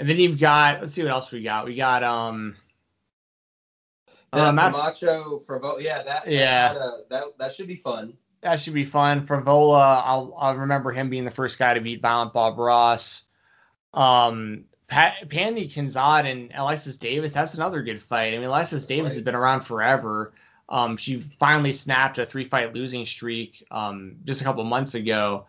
And 0.00 0.08
then 0.08 0.16
you've 0.16 0.40
got 0.40 0.80
let's 0.80 0.94
see 0.94 1.02
what 1.02 1.10
else 1.12 1.30
we 1.30 1.42
got. 1.42 1.66
We 1.66 1.76
got 1.76 2.02
um 2.02 2.56
That 4.32 4.58
uh, 4.58 4.70
Macho 4.70 5.38
for 5.40 5.60
yeah, 5.78 6.02
that 6.02 6.26
Yeah. 6.26 6.72
that, 6.72 6.80
uh, 6.80 6.96
that 7.10 7.24
that 7.38 7.52
should 7.52 7.68
be 7.68 7.76
fun. 7.76 8.14
that 8.40 8.58
should 8.58 8.72
be 8.72 8.86
fun. 8.86 9.26
Frevola, 9.26 10.02
I'll 10.04 10.34
I'll 10.38 10.56
remember 10.56 10.90
him 10.90 11.10
being 11.10 11.26
the 11.26 11.30
first 11.30 11.58
guy 11.58 11.74
to 11.74 11.82
beat 11.82 12.00
Violent 12.00 12.32
Bob 12.32 12.58
Ross. 12.58 13.24
Um 13.92 14.64
Pat, 14.88 15.28
Pannie 15.28 15.68
Kianzad 15.68 16.24
and 16.28 16.50
Alexis 16.54 16.96
Davis, 16.96 17.32
that's 17.32 17.54
another 17.54 17.82
good 17.82 18.02
fight. 18.02 18.32
I 18.32 18.38
mean, 18.38 18.46
Alexis 18.48 18.86
Davis 18.86 19.10
Right. 19.10 19.16
has 19.16 19.22
been 19.22 19.36
around 19.36 19.60
forever. 19.60 20.32
Um, 20.70 20.96
she 20.96 21.20
finally 21.38 21.72
snapped 21.74 22.18
a 22.18 22.24
three 22.24 22.44
fight 22.44 22.72
losing 22.74 23.04
streak 23.04 23.66
um, 23.70 24.16
just 24.24 24.40
a 24.40 24.44
couple 24.44 24.64
months 24.64 24.94
ago. 24.94 25.44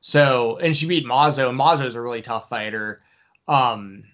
So, 0.00 0.58
and 0.58 0.76
she 0.76 0.86
beat 0.86 1.06
Mazo, 1.06 1.48
and 1.48 1.58
Mazo's 1.58 1.94
a 1.94 2.00
really 2.02 2.20
tough 2.22 2.48
fighter. 2.50 3.00
Um, 3.48 4.04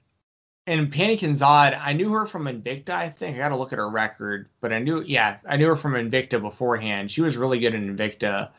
and 0.66 0.92
Pannie 0.92 1.16
Kianzad, 1.16 1.78
I 1.80 1.92
knew 1.94 2.10
her 2.10 2.26
from 2.26 2.44
Invicta, 2.44 2.90
I 2.90 3.08
think. 3.08 3.36
I 3.36 3.38
got 3.38 3.48
to 3.48 3.56
look 3.56 3.72
at 3.72 3.78
her 3.78 3.88
record, 3.88 4.48
but 4.60 4.72
I 4.72 4.78
knew, 4.78 5.02
yeah, 5.02 5.38
I 5.48 5.56
knew 5.56 5.66
her 5.68 5.76
from 5.76 5.94
Invicta 5.94 6.40
beforehand. 6.40 7.10
She 7.10 7.22
was 7.22 7.36
really 7.36 7.58
good 7.58 7.74
in 7.74 7.96
Invicta. 7.96 8.50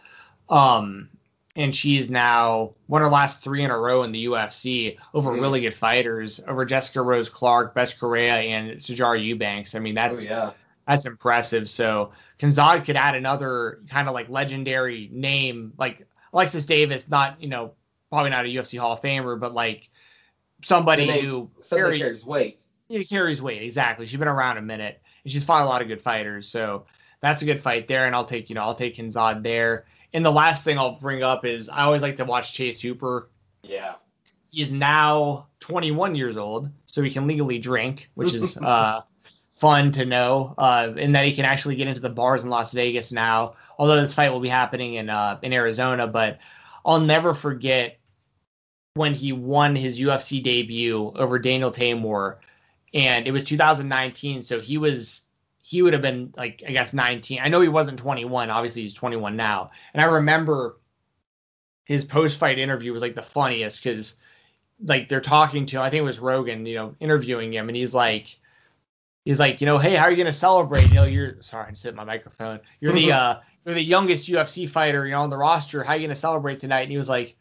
Um, 0.50 1.10
and 1.56 1.76
she's 1.76 2.10
now 2.10 2.72
won 2.88 3.02
her 3.02 3.10
last 3.10 3.42
three 3.44 3.64
in 3.64 3.72
a 3.72 3.78
row 3.78 4.04
in 4.04 4.12
the 4.12 4.26
UFC 4.26 4.98
over 5.14 5.32
Mhm. 5.32 5.42
really 5.42 5.62
good 5.62 5.74
fighters, 5.74 6.40
over 6.48 6.66
Jessica 6.66 7.02
Rose 7.02 7.30
Clark, 7.30 7.76
Bethe 7.76 7.98
Correia, 8.00 8.36
and 8.36 8.72
Sijara 8.78 9.22
Eubanks. 9.22 9.76
I 9.76 9.80
mean, 9.80 9.94
that's 9.94 10.22
oh 10.22 10.30
yeah. 10.30 10.52
that's 10.88 11.06
impressive. 11.06 11.70
So 11.70 12.12
Kianzad 12.40 12.86
could 12.86 12.96
add 12.96 13.16
another 13.16 13.80
kind 13.90 14.08
of 14.08 14.14
like 14.14 14.30
legendary 14.30 15.10
name, 15.12 15.74
like 15.78 16.08
Alexis 16.34 16.66
Davis, 16.66 17.10
not 17.10 17.42
you 17.42 17.50
know 17.50 17.74
probably 18.10 18.30
not 18.30 18.46
a 18.46 18.50
UFC 18.50 18.78
Hall 18.80 18.94
of 18.94 19.02
Famer, 19.02 19.38
but 19.40 19.54
like 19.54 19.90
somebody 20.64 21.06
The 21.06 21.12
name- 21.14 21.26
who 21.26 21.52
Something 21.60 21.86
carry- 21.86 22.00
carries 22.00 22.26
weight. 22.26 22.62
yeah, 22.88 23.04
carries 23.04 23.42
weight. 23.42 23.62
Exactly. 23.62 24.06
She's 24.06 24.20
been 24.20 24.28
around 24.28 24.58
a 24.58 24.62
minute 24.62 25.02
and 25.24 25.32
she's 25.32 25.44
fought 25.46 25.64
a 25.64 25.66
lot 25.66 25.82
of 25.82 25.88
good 25.88 26.02
fighters. 26.02 26.48
So 26.48 26.86
that's 27.22 27.42
a 27.42 27.46
good 27.46 27.60
fight 27.62 27.88
there. 27.88 28.06
And 28.06 28.16
I'll 28.16 28.26
take, 28.26 28.50
you 28.50 28.56
know, 28.56 28.62
I'll 28.62 28.76
take 28.76 28.96
Kianzad 28.96 29.44
there. 29.44 29.86
And 30.14 30.26
the 30.26 30.32
last 30.32 30.64
thing 30.64 30.78
I'll 30.78 31.00
bring 31.00 31.24
up 31.24 31.46
is 31.46 31.70
I 31.70 31.84
always 31.84 32.02
like 32.02 32.18
to 32.18 32.26
watch 32.26 32.54
Chase 32.54 32.82
Hooper. 32.82 33.30
Yeah. 33.64 33.96
He 34.50 34.62
is 34.62 34.74
now 34.74 35.48
21 35.62 36.16
years 36.16 36.36
old, 36.36 36.70
so 36.86 37.02
he 37.02 37.10
can 37.12 37.26
legally 37.28 37.60
drink, 37.60 38.10
which 38.16 38.34
is 38.34 38.58
uh, 38.62 39.02
fun 39.56 39.94
to 39.94 40.06
know. 40.06 40.54
Uh, 40.58 40.92
and 40.98 41.16
that 41.16 41.24
he 41.26 41.32
can 41.34 41.46
actually 41.46 41.76
get 41.76 41.88
into 41.88 42.02
the 42.02 42.10
bars 42.10 42.44
in 42.44 42.50
Las 42.50 42.74
Vegas 42.74 43.14
now. 43.14 43.54
Although 43.80 44.02
this 44.02 44.14
fight 44.14 44.32
will 44.34 44.42
be 44.42 44.50
happening 44.50 44.96
in 44.96 45.10
uh, 45.10 45.40
in 45.42 45.54
Arizona, 45.54 46.06
but 46.08 46.40
I'll 46.86 47.00
never 47.00 47.34
forget 47.34 47.98
when 48.94 49.14
he 49.14 49.32
won 49.32 49.76
his 49.76 50.00
UFC 50.00 50.44
debut 50.44 51.12
over 51.16 51.40
Daniel 51.40 51.72
Teymur, 51.72 52.38
and 52.94 53.28
it 53.28 53.32
was 53.32 53.44
2019. 53.44 54.44
So 54.44 54.60
he 54.60 54.78
was 54.78 55.24
he 55.62 55.82
would 55.82 55.94
have 55.94 56.02
been 56.02 56.34
like 56.36 56.64
I 56.68 56.72
guess 56.72 56.94
19. 56.94 57.40
I 57.42 57.50
know 57.50 57.62
he 57.62 57.70
wasn't 57.70 58.00
21. 58.00 58.50
Obviously 58.50 58.82
he's 58.82 58.94
21 58.94 59.36
now. 59.36 59.72
And 59.94 60.02
I 60.02 60.06
remember 60.06 60.78
his 61.86 62.04
post 62.04 62.38
fight 62.38 62.60
interview 62.60 62.94
was 62.94 63.02
like 63.02 63.16
the 63.16 63.22
funniest 63.22 63.82
because 63.82 64.16
like 64.84 65.08
they're 65.08 65.22
talking 65.22 65.66
to 65.68 65.78
him. 65.78 65.84
I 65.84 65.90
think 65.90 66.02
it 66.02 66.06
was 66.06 66.20
Rogan, 66.20 66.66
you 66.66 66.76
know, 66.76 66.96
interviewing 67.00 67.54
him, 67.54 67.70
and 67.70 67.76
he's 67.76 67.94
like. 67.94 68.38
He's 69.24 69.40
like, 69.40 69.62
you 69.62 69.68
know, 69.68 69.78
hey, 69.78 69.94
how 69.94 70.06
are 70.06 70.10
you 70.10 70.18
gonna 70.18 70.34
celebrate? 70.34 70.88
You 70.88 70.96
know, 70.96 71.04
you're 71.04 71.40
sorry, 71.44 71.68
I 71.68 71.70
just 71.70 71.84
hit 71.84 71.94
my 71.94 72.04
microphone. 72.04 72.60
You're 72.80 72.92
the 72.92 73.12
uh, 73.12 73.36
you're 73.64 73.76
the 73.76 73.84
youngest 73.84 74.28
UFC 74.28 74.68
fighter, 74.68 75.06
you 75.06 75.12
know, 75.12 75.22
on 75.22 75.30
the 75.30 75.38
roster. 75.38 75.84
How 75.84 75.94
are 75.94 75.96
you 75.98 76.08
gonna 76.08 76.16
celebrate 76.16 76.60
tonight? 76.60 76.82
And 76.82 76.92
he 76.92 76.98
was 76.98 77.08
like, 77.08 77.38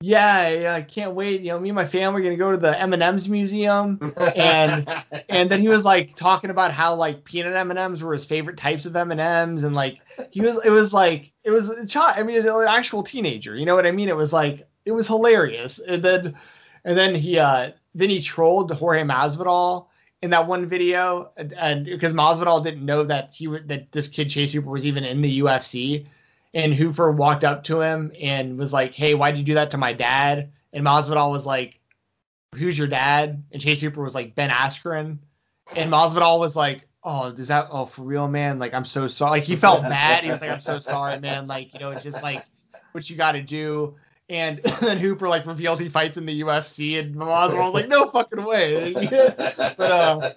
yeah, 0.00 0.48
yeah, 0.48 0.74
I 0.74 0.82
can't 0.82 1.14
wait. 1.14 1.40
You 1.40 1.48
know, 1.48 1.60
me 1.60 1.70
and 1.70 1.76
my 1.76 1.84
family 1.84 2.20
are 2.20 2.24
gonna 2.24 2.36
go 2.36 2.52
to 2.52 2.56
the 2.56 2.80
M 2.80 2.92
and 2.92 3.02
M's 3.02 3.28
museum. 3.28 3.98
And- 4.36 4.88
And 5.30 5.50
then 5.50 5.60
he 5.60 5.68
was 5.68 5.84
like 5.84 6.16
talking 6.16 6.50
about 6.50 6.72
how 6.72 6.94
like 6.94 7.22
peanut 7.24 7.54
M 7.54 7.70
and 7.70 7.78
M's 7.78 8.02
were 8.02 8.12
his 8.12 8.24
favorite 8.24 8.56
types 8.56 8.86
of 8.86 8.96
M 8.96 9.10
and 9.10 9.20
M's, 9.20 9.62
and 9.62 9.74
like 9.74 10.00
he 10.30 10.40
was, 10.40 10.64
it 10.64 10.70
was 10.70 10.92
like 10.92 11.32
it 11.44 11.50
was 11.50 11.68
a 11.68 11.86
child. 11.86 12.14
I 12.16 12.22
mean, 12.22 12.36
it 12.36 12.44
was 12.44 12.62
an 12.62 12.68
actual 12.68 13.02
teenager. 13.02 13.54
You 13.54 13.66
know 13.66 13.74
what 13.74 13.86
I 13.86 13.90
mean? 13.90 14.08
It 14.08 14.16
was 14.16 14.32
like 14.32 14.66
it 14.84 14.92
was 14.92 15.06
hilarious. 15.06 15.78
And 15.80 16.02
then, 16.02 16.36
and 16.84 16.96
then 16.98 17.14
he, 17.14 17.38
uh 17.38 17.72
then 17.94 18.10
he 18.10 18.20
trolled 18.22 18.72
Jorge 18.72 19.02
Masvidal 19.02 19.86
in 20.22 20.30
that 20.30 20.46
one 20.48 20.66
video, 20.66 21.30
and, 21.36 21.84
because 21.84 22.12
Masvidal 22.12 22.62
didn't 22.64 22.84
know 22.84 23.04
that 23.04 23.32
he 23.32 23.46
would 23.48 23.68
that 23.68 23.92
this 23.92 24.08
kid 24.08 24.30
Chase 24.30 24.52
Hooper 24.52 24.70
was 24.70 24.84
even 24.86 25.04
in 25.04 25.20
the 25.20 25.40
UFC, 25.40 26.06
and 26.54 26.74
Hooper 26.74 27.10
walked 27.12 27.44
up 27.44 27.64
to 27.64 27.80
him 27.80 28.12
and 28.20 28.58
was 28.58 28.72
like, 28.72 28.94
"Hey, 28.94 29.14
why'd 29.14 29.36
you 29.36 29.44
do 29.44 29.54
that 29.54 29.72
to 29.72 29.78
my 29.78 29.92
dad?" 29.92 30.52
And 30.72 30.84
Masvidal 30.84 31.30
was 31.30 31.46
like, 31.46 31.80
"Who's 32.54 32.78
your 32.78 32.86
dad?" 32.86 33.44
And 33.52 33.60
Chase 33.60 33.80
Hooper 33.80 34.02
was 34.02 34.14
like, 34.14 34.34
"Ben 34.34 34.50
Askren," 34.50 35.18
and 35.76 35.92
Masvidal 35.92 36.38
was 36.38 36.56
like, 36.56 36.88
"Oh, 37.04 37.32
does 37.32 37.48
that? 37.48 37.68
Oh, 37.70 37.86
for 37.86 38.02
real, 38.02 38.28
man? 38.28 38.58
Like, 38.58 38.74
I'm 38.74 38.84
so 38.84 39.08
sorry." 39.08 39.40
Like, 39.40 39.44
he 39.44 39.56
felt 39.56 39.82
bad. 39.82 40.24
He 40.24 40.30
was 40.30 40.40
like, 40.40 40.50
"I'm 40.50 40.60
so 40.60 40.78
sorry, 40.78 41.20
man. 41.20 41.46
Like, 41.46 41.74
you 41.74 41.80
know, 41.80 41.90
it's 41.90 42.04
just 42.04 42.22
like 42.22 42.44
what 42.92 43.08
you 43.08 43.16
got 43.16 43.32
to 43.32 43.42
do." 43.42 43.96
And 44.30 44.60
then 44.80 44.98
Hooper 44.98 45.28
like 45.28 45.46
revealed 45.46 45.80
he 45.80 45.88
fights 45.88 46.16
in 46.16 46.26
the 46.26 46.40
UFC, 46.40 46.98
and 46.98 47.14
Masvidal 47.14 47.66
was 47.66 47.74
like, 47.74 47.88
"No 47.88 48.08
fucking 48.08 48.44
way." 48.44 48.92
but 49.36 49.80
uh, 49.80 50.30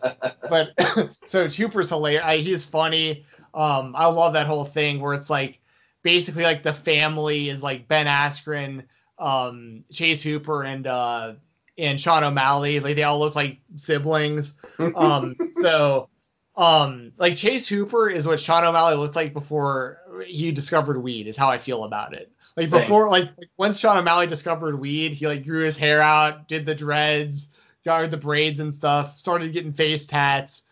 but 0.50 0.74
so 1.26 1.48
Hooper's 1.48 1.90
hilarious. 1.90 2.24
I, 2.24 2.38
he's 2.38 2.66
funny. 2.66 3.26
Um, 3.54 3.96
I 3.98 4.08
love 4.08 4.34
that 4.34 4.48
whole 4.48 4.64
thing 4.66 5.02
where 5.02 5.14
it's 5.14 5.30
like 5.30 5.61
basically 6.04 6.44
like 6.44 6.64
the 6.64 6.74
family 6.74 7.50
is 7.50 7.64
like 7.64 7.88
Ben 7.88 8.08
Askren, 8.08 8.84
um, 9.20 9.84
Chase 9.92 10.22
Hooper, 10.22 10.64
and 10.64 10.88
uh, 10.88 11.34
and 11.78 12.00
Sean 12.00 12.24
O'Malley. 12.24 12.80
Like 12.80 12.96
they 12.96 13.04
all 13.04 13.20
look 13.20 13.36
like 13.36 13.60
siblings. 13.76 14.54
Um, 14.96 15.36
so 15.62 16.10
um, 16.56 17.12
like 17.18 17.36
Chase 17.36 17.68
Hooper 17.68 18.10
is 18.10 18.26
what 18.26 18.40
Sean 18.40 18.64
O'Malley 18.64 18.96
looked 18.96 19.16
like 19.16 19.34
before 19.34 20.00
he 20.26 20.52
discovered 20.52 21.02
weed. 21.02 21.28
Is 21.28 21.38
how 21.38 21.50
I 21.50 21.58
feel 21.58 21.84
about 21.84 22.14
it. 22.14 22.32
Like 22.58 22.68
Same. 22.68 22.82
before, 22.82 23.10
like 23.10 23.30
once 23.58 23.80
Sean 23.80 23.98
O'Malley 23.98 24.28
discovered 24.28 24.80
weed, 24.80 25.14
he 25.14 25.28
like 25.28 25.46
grew 25.46 25.64
his 25.64 25.78
hair 25.78 26.02
out, 26.02 26.48
did 26.48 26.66
the 26.66 26.76
dreads, 26.76 27.50
got 27.86 28.10
the 28.12 28.18
braids 28.18 28.60
and 28.60 28.74
stuff, 28.74 29.20
started 29.20 29.54
getting 29.54 29.74
face 29.74 30.06
tats. 30.06 30.64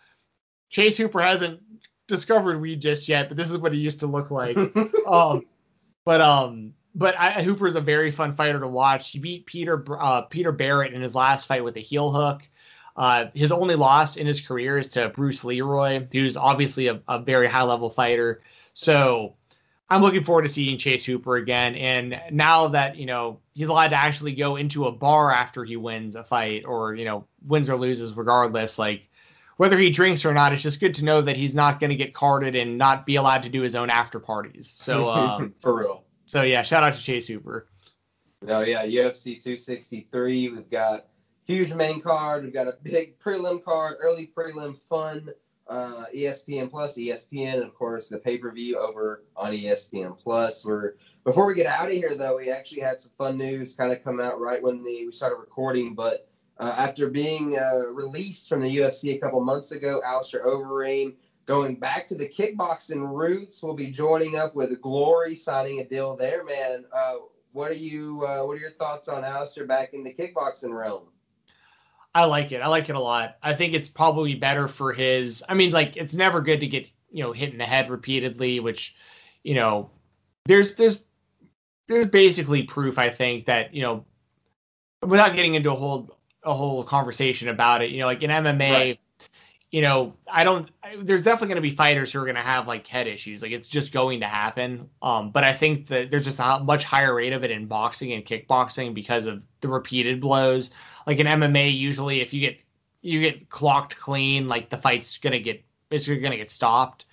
Chase 0.70 0.98
Hooper 0.98 1.22
hasn't 1.22 1.62
discovered 2.10 2.60
weed 2.60 2.82
just 2.82 3.08
yet, 3.08 3.30
but 3.30 3.38
this 3.38 3.50
is 3.50 3.58
what 3.58 3.72
he 3.72 3.80
used 3.80 4.02
to 4.02 4.08
look 4.08 4.32
like. 4.32 4.58
um, 5.08 5.46
but 6.04 6.22
um, 6.22 6.74
but 6.96 7.18
I, 7.18 7.42
Hooper 7.44 7.68
is 7.68 7.76
a 7.76 7.82
very 7.82 8.12
fun 8.12 8.34
fighter 8.34 8.60
to 8.60 8.68
watch. 8.68 9.12
He 9.12 9.20
beat 9.20 9.46
Peter 9.46 9.84
uh, 9.98 10.24
Peter 10.24 10.52
Barrett 10.52 10.94
in 10.94 11.02
his 11.02 11.16
last 11.16 11.46
fight 11.46 11.64
with 11.64 11.78
a 11.78 11.82
heel 11.82 12.12
hook. 12.12 12.42
Uh, 12.98 13.28
his 13.34 13.52
only 13.52 13.76
loss 13.76 14.18
in 14.18 14.28
his 14.28 14.42
career 14.42 14.78
is 14.78 14.90
to 14.90 15.08
Bruce 15.10 15.46
Leroy, 15.46 16.06
who's 16.12 16.36
obviously 16.36 16.88
a, 16.88 17.02
a 17.08 17.20
very 17.20 17.48
high 17.48 17.64
level 17.64 17.90
fighter. 17.90 18.42
So 18.74 19.36
I'm 19.90 20.02
looking 20.02 20.24
forward 20.24 20.44
to 20.44 20.50
seeing 20.50 20.78
Chase 20.78 21.06
Hooper 21.06 21.38
again. 21.38 21.76
And 21.76 22.22
now 22.32 22.68
that, 22.70 22.98
you 22.98 23.06
know, 23.06 23.40
he's 23.54 23.68
allowed 23.68 23.90
to 23.90 23.96
actually 23.96 24.34
go 24.34 24.56
into 24.56 24.86
a 24.86 24.92
bar 24.92 25.32
after 25.32 25.64
he 25.64 25.78
wins 25.78 26.16
a 26.16 26.24
fight 26.24 26.66
or, 26.66 26.94
you 26.94 27.06
know, 27.06 27.26
wins 27.46 27.70
or 27.70 27.76
loses 27.76 28.14
regardless, 28.14 28.78
like 28.78 29.09
whether 29.60 29.78
he 29.78 29.90
drinks 29.90 30.24
or 30.24 30.34
not, 30.34 30.54
it's 30.54 30.62
just 30.62 30.80
good 30.80 30.94
to 30.94 31.04
know 31.04 31.20
that 31.20 31.36
he's 31.36 31.54
not 31.54 31.82
going 31.82 31.90
to 31.90 31.96
get 31.98 32.14
carded 32.14 32.56
and 32.56 32.78
not 32.78 33.06
be 33.06 33.18
allowed 33.18 33.44
to 33.44 33.50
do 33.50 33.62
his 33.62 33.76
own 33.76 33.90
after 33.90 34.18
parties. 34.18 34.72
So, 34.74 35.10
um, 35.10 35.52
for 35.52 35.78
real. 35.78 36.06
So, 36.24 36.44
yeah, 36.44 36.62
shout 36.62 36.82
out 36.82 36.94
to 36.94 37.02
Chase 37.02 37.28
Hooper. 37.28 37.68
No, 38.42 38.62
yeah, 38.62 38.86
UFC 38.86 39.34
263. 39.44 40.48
We've 40.48 40.70
got 40.70 41.08
huge 41.44 41.74
main 41.74 42.00
card. 42.00 42.46
We've 42.46 42.54
got 42.54 42.68
a 42.68 42.78
big 42.84 43.20
prelim 43.20 43.62
card, 43.62 43.98
early 44.00 44.32
prelim 44.34 44.78
fun 44.78 45.30
uh, 45.68 46.06
ESPN 46.16 46.70
Plus, 46.70 46.98
ESPN, 46.98 47.56
and 47.56 47.64
of 47.64 47.76
course 47.76 48.08
the 48.08 48.18
pay 48.18 48.38
per 48.38 48.52
view 48.52 48.80
over 48.80 49.26
on 49.36 49.52
ESPN 49.52 50.18
Plus. 50.18 50.66
We're 50.66 50.94
before 51.26 51.46
we 51.46 51.54
get 51.54 51.68
out 51.68 51.88
of 51.88 51.92
here 51.92 52.16
though, 52.16 52.38
we 52.38 52.50
actually 52.50 52.82
had 52.82 53.02
some 53.02 53.12
fun 53.18 53.38
news 53.38 53.76
kind 53.76 53.92
of 53.92 54.02
come 54.04 54.22
out 54.22 54.40
right 54.40 54.64
when 54.64 54.84
the 54.84 55.06
we 55.06 55.12
started 55.12 55.36
recording. 55.36 55.94
But 55.96 56.29
uh, 56.60 56.76
after 56.78 57.10
being 57.10 57.58
uh, 57.58 57.88
released 57.94 58.50
from 58.50 58.62
the 58.62 58.78
UFC 58.78 59.16
a 59.16 59.18
couple 59.18 59.40
months 59.40 59.72
ago, 59.72 60.02
Alistair 60.06 60.46
Overeem 60.46 61.16
going 61.46 61.76
back 61.76 62.06
to 62.06 62.16
the 62.16 62.30
kickboxing 62.30 63.12
roots 63.12 63.64
will 63.64 63.74
be 63.74 63.90
joining 63.90 64.38
up 64.38 64.56
with 64.56 64.80
Glory, 64.82 65.34
signing 65.34 65.80
a 65.80 65.84
deal 65.84 66.16
there. 66.16 66.44
Man, 66.44 66.86
uh, 66.94 67.14
what 67.54 67.72
are 67.72 67.76
you? 67.76 68.24
Uh, 68.24 68.46
what 68.46 68.58
are 68.58 68.62
your 68.62 68.70
thoughts 68.72 69.08
on 69.08 69.24
Alistair 69.24 69.66
back 69.66 69.94
in 69.94 70.04
the 70.04 70.14
kickboxing 70.14 70.72
realm? 70.72 71.08
I 72.14 72.26
like 72.26 72.52
it. 72.52 72.62
I 72.62 72.68
like 72.68 72.90
it 72.90 72.96
a 72.96 73.00
lot. 73.00 73.38
I 73.42 73.56
think 73.56 73.74
it's 73.74 73.90
probably 73.90 74.36
better 74.36 74.68
for 74.68 74.94
his. 74.94 75.44
I 75.50 75.54
mean, 75.56 75.72
like 75.72 75.98
it's 75.98 76.14
never 76.14 76.42
good 76.42 76.60
to 76.60 76.68
get 76.68 76.88
you 77.12 77.24
know 77.24 77.32
hit 77.32 77.52
in 77.52 77.58
the 77.58 77.66
head 77.66 77.90
repeatedly, 77.90 78.60
which 78.60 78.96
you 79.44 79.56
know 79.56 79.90
there's 80.46 80.76
there's 80.76 81.04
there's 81.88 82.08
basically 82.08 82.64
proof 82.64 83.00
I 83.00 83.10
think 83.10 83.46
that 83.46 83.74
you 83.74 83.82
know 83.82 84.06
without 85.02 85.34
getting 85.34 85.56
into 85.56 85.72
a 85.72 85.76
whole 85.76 86.19
a 86.44 86.54
whole 86.54 86.84
conversation 86.84 87.50
about 87.50 87.82
it, 87.82 87.92
you 87.92 88.00
know, 88.00 88.06
like 88.06 88.24
in 88.24 88.30
MMA. 88.30 88.72
Right. 88.72 89.00
You 89.72 89.84
know, 89.84 90.16
I 90.28 90.44
don't. 90.44 90.68
There's 90.98 91.24
definitely 91.24 91.50
going 91.50 91.58
to 91.58 91.70
be 91.70 91.76
fighters 91.76 92.12
who 92.12 92.20
are 92.20 92.26
going 92.26 92.34
to 92.34 92.42
have 92.42 92.68
like 92.68 92.88
head 92.88 93.06
issues. 93.06 93.44
Like 93.44 93.52
it's 93.52 93.68
just 93.68 93.92
going 93.92 94.22
to 94.22 94.26
happen. 94.26 94.90
Um, 95.04 95.30
but 95.30 95.44
I 95.44 95.54
think 95.54 95.86
that 95.90 96.10
there's 96.10 96.24
just 96.24 96.40
a 96.40 96.60
much 96.60 96.86
higher 96.86 97.14
rate 97.14 97.34
of 97.34 97.44
it 97.44 97.52
in 97.52 97.68
boxing 97.68 98.14
and 98.14 98.26
kickboxing 98.26 98.96
because 98.96 99.28
of 99.28 99.46
the 99.62 99.68
repeated 99.68 100.22
blows 100.22 100.72
like 101.10 101.20
in 101.20 101.26
MMA, 101.26 101.76
usually 101.76 102.22
if 102.22 102.34
you 102.34 102.42
get 102.42 102.60
you 103.02 103.20
get 103.20 103.50
clocked 103.50 103.98
clean, 103.98 104.48
like 104.48 104.70
the 104.70 104.78
fight's 104.78 105.18
gonna 105.18 105.40
get 105.40 105.64
it's 105.90 106.08
gonna 106.08 106.38
get 106.38 106.52
stopped. 106.52 107.06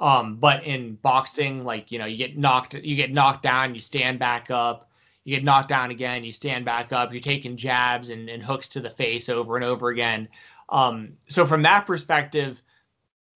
Um, 0.00 0.36
but 0.36 0.64
in 0.64 0.94
boxing, 0.94 1.62
like 1.62 1.92
you 1.92 1.98
know, 1.98 2.06
you 2.06 2.16
get 2.16 2.38
knocked 2.38 2.72
you 2.72 2.96
get 2.96 3.12
knocked 3.12 3.42
down, 3.42 3.74
you 3.74 3.82
stand 3.82 4.18
back 4.18 4.50
up, 4.50 4.90
you 5.24 5.34
get 5.34 5.44
knocked 5.44 5.70
down 5.70 5.90
again, 5.90 6.22
you 6.22 6.32
stand 6.32 6.64
back 6.64 6.92
up, 6.92 7.12
you're 7.12 7.20
taking 7.20 7.56
jabs 7.56 8.10
and, 8.10 8.28
and 8.28 8.42
hooks 8.42 8.68
to 8.68 8.80
the 8.80 8.90
face 8.90 9.28
over 9.28 9.56
and 9.56 9.64
over 9.64 9.88
again. 9.88 10.28
Um, 10.68 11.14
so 11.28 11.46
from 11.46 11.62
that 11.62 11.86
perspective, 11.86 12.62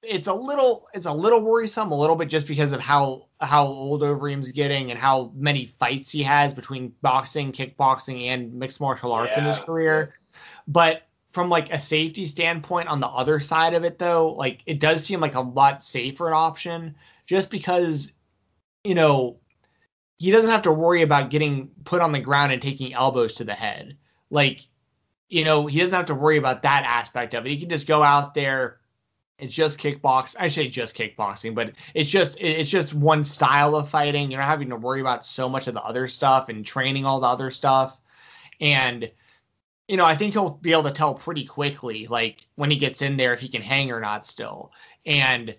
it's 0.03 0.29
a 0.29 0.35
little 0.35 0.87
it's 0.95 1.07
a 1.07 1.13
little 1.13 1.41
worrisome, 1.41 1.91
a 1.91 1.99
little 1.99 2.15
bit 2.15 2.29
just 2.29 2.47
because 2.47 2.73
of 2.73 2.81
how 2.81 3.27
how 3.41 3.67
old 3.67 4.03
Overeem's 4.03 4.49
getting 4.49 4.91
and 4.91 4.99
how 4.99 5.33
many 5.35 5.67
fights 5.67 6.11
he 6.11 6.23
has 6.23 6.53
between 6.53 6.93
boxing, 7.03 7.53
kickboxing, 7.53 8.27
and 8.27 8.53
mixed 8.55 8.81
martial 8.81 9.13
arts 9.13 9.33
yeah. 9.33 9.41
in 9.41 9.45
his 9.47 9.59
career. 9.59 10.15
But 10.69 11.09
from 11.33 11.51
like 11.51 11.73
a 11.73 11.81
safety 11.81 12.27
standpoint 12.27 12.89
on 12.89 13.01
the 13.01 13.09
other 13.09 13.41
side 13.41 13.75
of 13.75 13.85
it 13.85 13.99
though, 13.99 14.33
like 14.33 14.63
it 14.67 14.79
does 14.79 15.05
seem 15.05 15.21
like 15.21 15.35
a 15.35 15.41
lot 15.41 15.85
safer 15.85 16.29
an 16.29 16.35
option 16.35 16.95
just 17.27 17.51
because 17.51 18.13
you 18.85 18.95
know 18.95 19.37
he 20.19 20.31
doesn't 20.31 20.51
have 20.51 20.63
to 20.63 20.73
worry 20.73 21.03
about 21.03 21.31
getting 21.31 21.71
put 21.85 22.01
on 22.01 22.13
the 22.13 22.21
ground 22.21 22.53
and 22.53 22.61
taking 22.61 22.93
elbows 22.93 23.35
to 23.37 23.45
the 23.45 23.55
head. 23.55 23.97
Like, 24.31 24.67
you 25.29 25.45
know, 25.45 25.67
he 25.67 25.79
doesn't 25.79 25.97
have 25.97 26.07
to 26.07 26.15
worry 26.15 26.37
about 26.37 26.63
that 26.63 26.85
aspect 26.85 27.35
of 27.35 27.47
it. 27.47 27.51
He 27.51 27.61
can 27.61 27.69
just 27.69 27.87
go 27.87 28.03
out 28.03 28.35
there 28.35 28.79
it's 29.39 29.55
just 29.55 29.79
kickbox. 29.79 30.35
I 30.39 30.49
say 30.49 30.69
just 30.69 30.97
kickboxing, 30.97 31.55
but 31.55 31.73
it's 31.95 32.11
just 32.11 32.37
it's 32.41 32.69
just 32.69 32.93
one 32.93 33.23
style 33.23 33.77
of 33.77 33.89
fighting. 33.89 34.31
You're 34.31 34.41
not 34.41 34.49
having 34.49 34.69
to 34.71 34.77
worry 34.77 35.01
about 35.01 35.25
so 35.25 35.49
much 35.49 35.69
of 35.69 35.75
the 35.75 35.83
other 35.83 36.09
stuff 36.09 36.49
and 36.49 36.67
training 36.67 37.05
all 37.05 37.21
the 37.21 37.29
other 37.29 37.51
stuff. 37.51 38.01
And 38.61 39.11
you 39.87 39.97
know, 39.97 40.05
I 40.05 40.17
think 40.17 40.33
he'll 40.35 40.51
be 40.51 40.73
able 40.73 40.83
to 40.85 40.91
tell 40.91 41.15
pretty 41.15 41.47
quickly, 41.47 42.09
like 42.09 42.47
when 42.57 42.71
he 42.71 42.77
gets 42.77 43.01
in 43.01 43.17
there, 43.17 43.33
if 43.33 43.41
he 43.41 43.49
can 43.49 43.63
hang 43.63 43.93
or 43.93 44.01
not 44.01 44.27
still. 44.27 44.73
And 45.07 45.55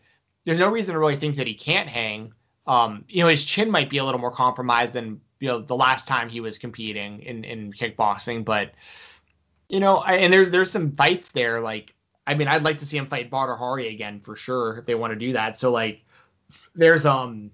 there's 0.45 0.59
no 0.59 0.69
reason 0.69 0.93
to 0.93 0.99
really 0.99 1.15
think 1.15 1.37
that 1.37 1.47
he 1.47 1.55
can't 1.55 1.87
hang. 1.87 2.33
Um, 2.69 3.03
you 3.09 3.23
know, 3.23 3.29
his 3.29 3.43
chin 3.43 3.71
might 3.71 3.89
be 3.89 3.97
a 3.97 4.05
little 4.05 4.21
more 4.21 4.31
compromised 4.31 4.93
than 4.93 5.19
you 5.39 5.47
know 5.47 5.59
the 5.59 5.75
last 5.75 6.07
time 6.07 6.29
he 6.29 6.39
was 6.39 6.57
competing 6.57 7.19
in 7.23 7.43
in 7.43 7.73
kickboxing, 7.73 8.45
but 8.45 8.73
you 9.69 9.79
know, 9.79 9.97
I, 9.97 10.17
and 10.17 10.31
there's 10.31 10.51
there's 10.51 10.71
some 10.71 10.95
fights 10.95 11.29
there 11.29 11.59
like 11.59 11.95
I 12.27 12.35
mean, 12.35 12.47
I'd 12.47 12.61
like 12.61 12.77
to 12.77 12.85
see 12.85 12.95
him 12.95 13.07
fight 13.07 13.31
Badr 13.31 13.53
Hari 13.53 13.87
again 13.87 14.19
for 14.19 14.35
sure 14.35 14.77
if 14.77 14.85
they 14.85 14.93
want 14.93 15.13
to 15.13 15.19
do 15.19 15.33
that. 15.33 15.57
So 15.57 15.71
like, 15.71 16.05
there's 16.75 17.07
um, 17.07 17.49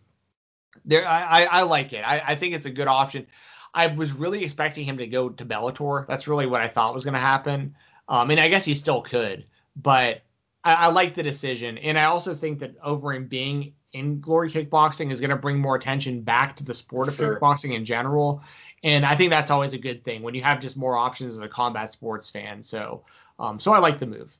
there 0.84 1.08
I 1.08 1.22
I, 1.22 1.44
I 1.44 1.62
like 1.62 1.94
it. 1.94 2.02
I, 2.02 2.22
I 2.28 2.36
think 2.36 2.54
it's 2.54 2.66
a 2.66 2.72
good 2.72 2.88
option. 2.88 3.26
I 3.74 3.88
was 3.88 4.12
really 4.12 4.44
expecting 4.44 4.84
him 4.84 4.98
to 4.98 5.08
go 5.08 5.30
to 5.30 5.46
Bellator. 5.46 6.06
That's 6.08 6.28
really 6.28 6.46
what 6.46 6.60
I 6.60 6.68
thought 6.68 6.94
was 6.94 7.06
going 7.06 7.14
to 7.14 7.20
happen. 7.22 7.74
Um, 8.10 8.32
and 8.32 8.40
I 8.40 8.50
guess 8.50 8.66
he 8.66 8.74
still 8.74 9.02
could, 9.02 9.46
but 9.78 10.24
I, 10.66 10.74
I 10.74 10.88
like 10.88 11.14
the 11.14 11.24
decision. 11.24 11.78
And 11.78 11.98
I 11.98 12.06
also 12.06 12.36
think 12.36 12.60
that 12.60 12.78
Overeem 12.82 13.30
being 13.30 13.75
in 13.96 14.20
Glory 14.20 14.50
Kickboxing 14.50 15.10
is 15.10 15.22
going 15.22 15.30
to 15.30 15.38
bring 15.38 15.58
more 15.58 15.78
attention 15.78 16.22
back 16.22 16.56
to 16.58 16.66
the 16.66 16.74
sport 16.74 17.08
of 17.08 17.16
sure. 17.16 17.40
kickboxing 17.40 17.74
in 17.74 17.86
general. 17.86 18.44
And 18.84 19.06
I 19.06 19.16
think 19.16 19.30
that's 19.30 19.50
always 19.50 19.72
a 19.72 19.78
good 19.78 20.04
thing 20.04 20.22
when 20.22 20.36
you 20.36 20.44
have 20.44 20.60
just 20.60 20.76
more 20.76 20.98
options 20.98 21.34
as 21.34 21.40
a 21.40 21.48
combat 21.48 21.94
sports 21.94 22.30
fan. 22.30 22.62
So, 22.62 23.04
um, 23.40 23.58
so 23.58 23.74
I 23.74 23.80
like 23.80 23.98
the 23.98 24.06
move. 24.06 24.38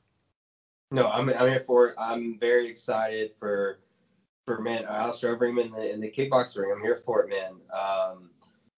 No, 0.92 1.08
I'm 1.08 1.30
I'm 1.30 1.48
here 1.48 1.58
for 1.58 1.88
it. 1.88 1.94
I'm 1.98 2.38
very 2.38 2.68
excited 2.68 3.32
for 3.34 3.80
for 4.46 4.60
man 4.60 4.84
Alistair 4.84 5.36
Overeem 5.36 5.64
in 5.64 5.72
the 5.72 5.92
in 5.92 6.00
the 6.00 6.10
kickboxing 6.10 6.60
ring. 6.60 6.72
I'm 6.76 6.82
here 6.82 6.96
for 6.96 7.22
it, 7.22 7.30
man. 7.30 7.54
Um, 7.72 8.30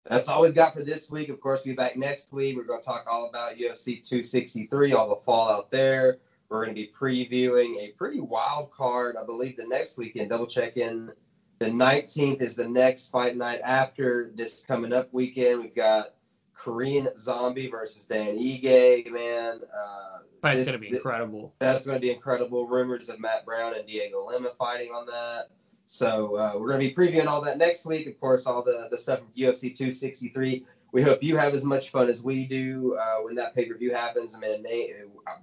that's 0.09 0.29
all 0.29 0.43
we've 0.43 0.55
got 0.55 0.73
for 0.73 0.85
this 0.85 1.11
week. 1.11 1.29
Of 1.29 1.41
course, 1.41 1.67
we'll 1.67 1.75
be 1.75 1.77
back 1.77 1.97
next 1.97 2.33
week. 2.33 2.57
We're 2.57 2.63
going 2.63 2.81
to 2.81 2.87
talk 2.87 3.05
all 3.11 3.29
about 3.29 3.57
UFC 3.57 4.01
263, 4.09 4.95
all 4.95 5.09
the 5.09 5.17
fallout 5.17 5.71
there. 5.71 6.19
We're 6.49 6.65
going 6.65 6.75
to 6.75 6.81
be 6.81 6.91
previewing 6.99 7.79
a 7.79 7.89
pretty 7.99 8.21
wild 8.21 8.71
card. 8.71 9.17
I 9.21 9.25
believe 9.27 9.57
the 9.57 9.67
next 9.67 9.99
weekend. 9.99 10.31
Double 10.31 10.47
checking. 10.47 11.11
The 11.59 11.67
19th 11.67 12.41
is 12.41 12.57
the 12.57 12.69
next 12.69 13.11
fight 13.11 13.37
night 13.37 13.61
after 13.65 14.31
this 14.35 14.65
coming 14.65 14.93
up 14.93 15.13
weekend. 15.13 15.61
We've 15.61 15.75
got 15.75 16.15
Korean 16.55 17.09
Zombie 17.19 17.69
versus 17.69 18.05
Dan 18.05 18.37
Ige, 18.39 19.11
man. 19.11 19.61
Uh, 19.77 20.19
Fight's 20.43 20.67
gonna 20.67 20.79
be 20.79 20.89
incredible. 20.89 21.55
That's 21.59 21.87
gonna 21.87 21.99
be 21.99 22.11
incredible. 22.11 22.67
Rumors 22.67 23.09
of 23.09 23.21
Matt 23.21 23.45
Brown 23.45 23.75
and 23.75 23.89
Dhiego 23.89 24.27
Lima 24.27 24.51
fighting 24.59 24.91
on 24.91 25.07
that. 25.07 25.51
So 25.87 26.37
uh, 26.37 26.53
we're 26.57 26.69
gonna 26.69 26.81
be 26.81 26.95
previewing 26.95 27.27
all 27.27 27.41
that 27.43 27.59
next 27.59 27.87
week. 27.87 28.07
Of 28.07 28.19
course, 28.21 28.47
all 28.47 28.63
the 28.63 28.89
the 28.91 28.99
stuff 28.99 29.21
from 29.21 29.29
UFC 29.37 29.75
263. 29.75 30.67
We 30.93 31.03
hope 31.03 31.23
you 31.23 31.37
have 31.37 31.55
as 31.55 31.65
much 31.65 31.91
fun 31.91 32.09
as 32.09 32.25
we 32.25 32.47
do 32.47 32.97
uh, 32.99 33.23
when 33.23 33.35
that 33.35 33.55
pay 33.55 33.67
per 33.67 33.77
view 33.77 33.93
happens. 33.93 34.35
I 34.35 34.41
mean, 34.41 34.63
they, 34.63 34.95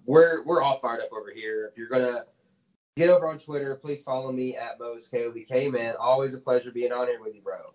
we're 0.05 0.43
we're 0.45 0.61
all 0.61 0.77
fired 0.77 1.01
up 1.01 1.13
over 1.13 1.31
here. 1.31 1.67
If 1.71 1.77
you're 1.77 1.89
gonna 1.89 2.25
get 2.97 3.09
over 3.09 3.27
on 3.27 3.37
Twitter, 3.37 3.75
please 3.75 4.03
follow 4.03 4.31
me 4.31 4.55
at 4.55 4.79
Mo's 4.79 5.09
KOBK. 5.09 5.71
Man, 5.71 5.95
always 5.99 6.33
a 6.33 6.39
pleasure 6.39 6.71
being 6.71 6.91
on 6.91 7.07
here 7.07 7.21
with 7.21 7.35
you, 7.35 7.41
bro. 7.41 7.73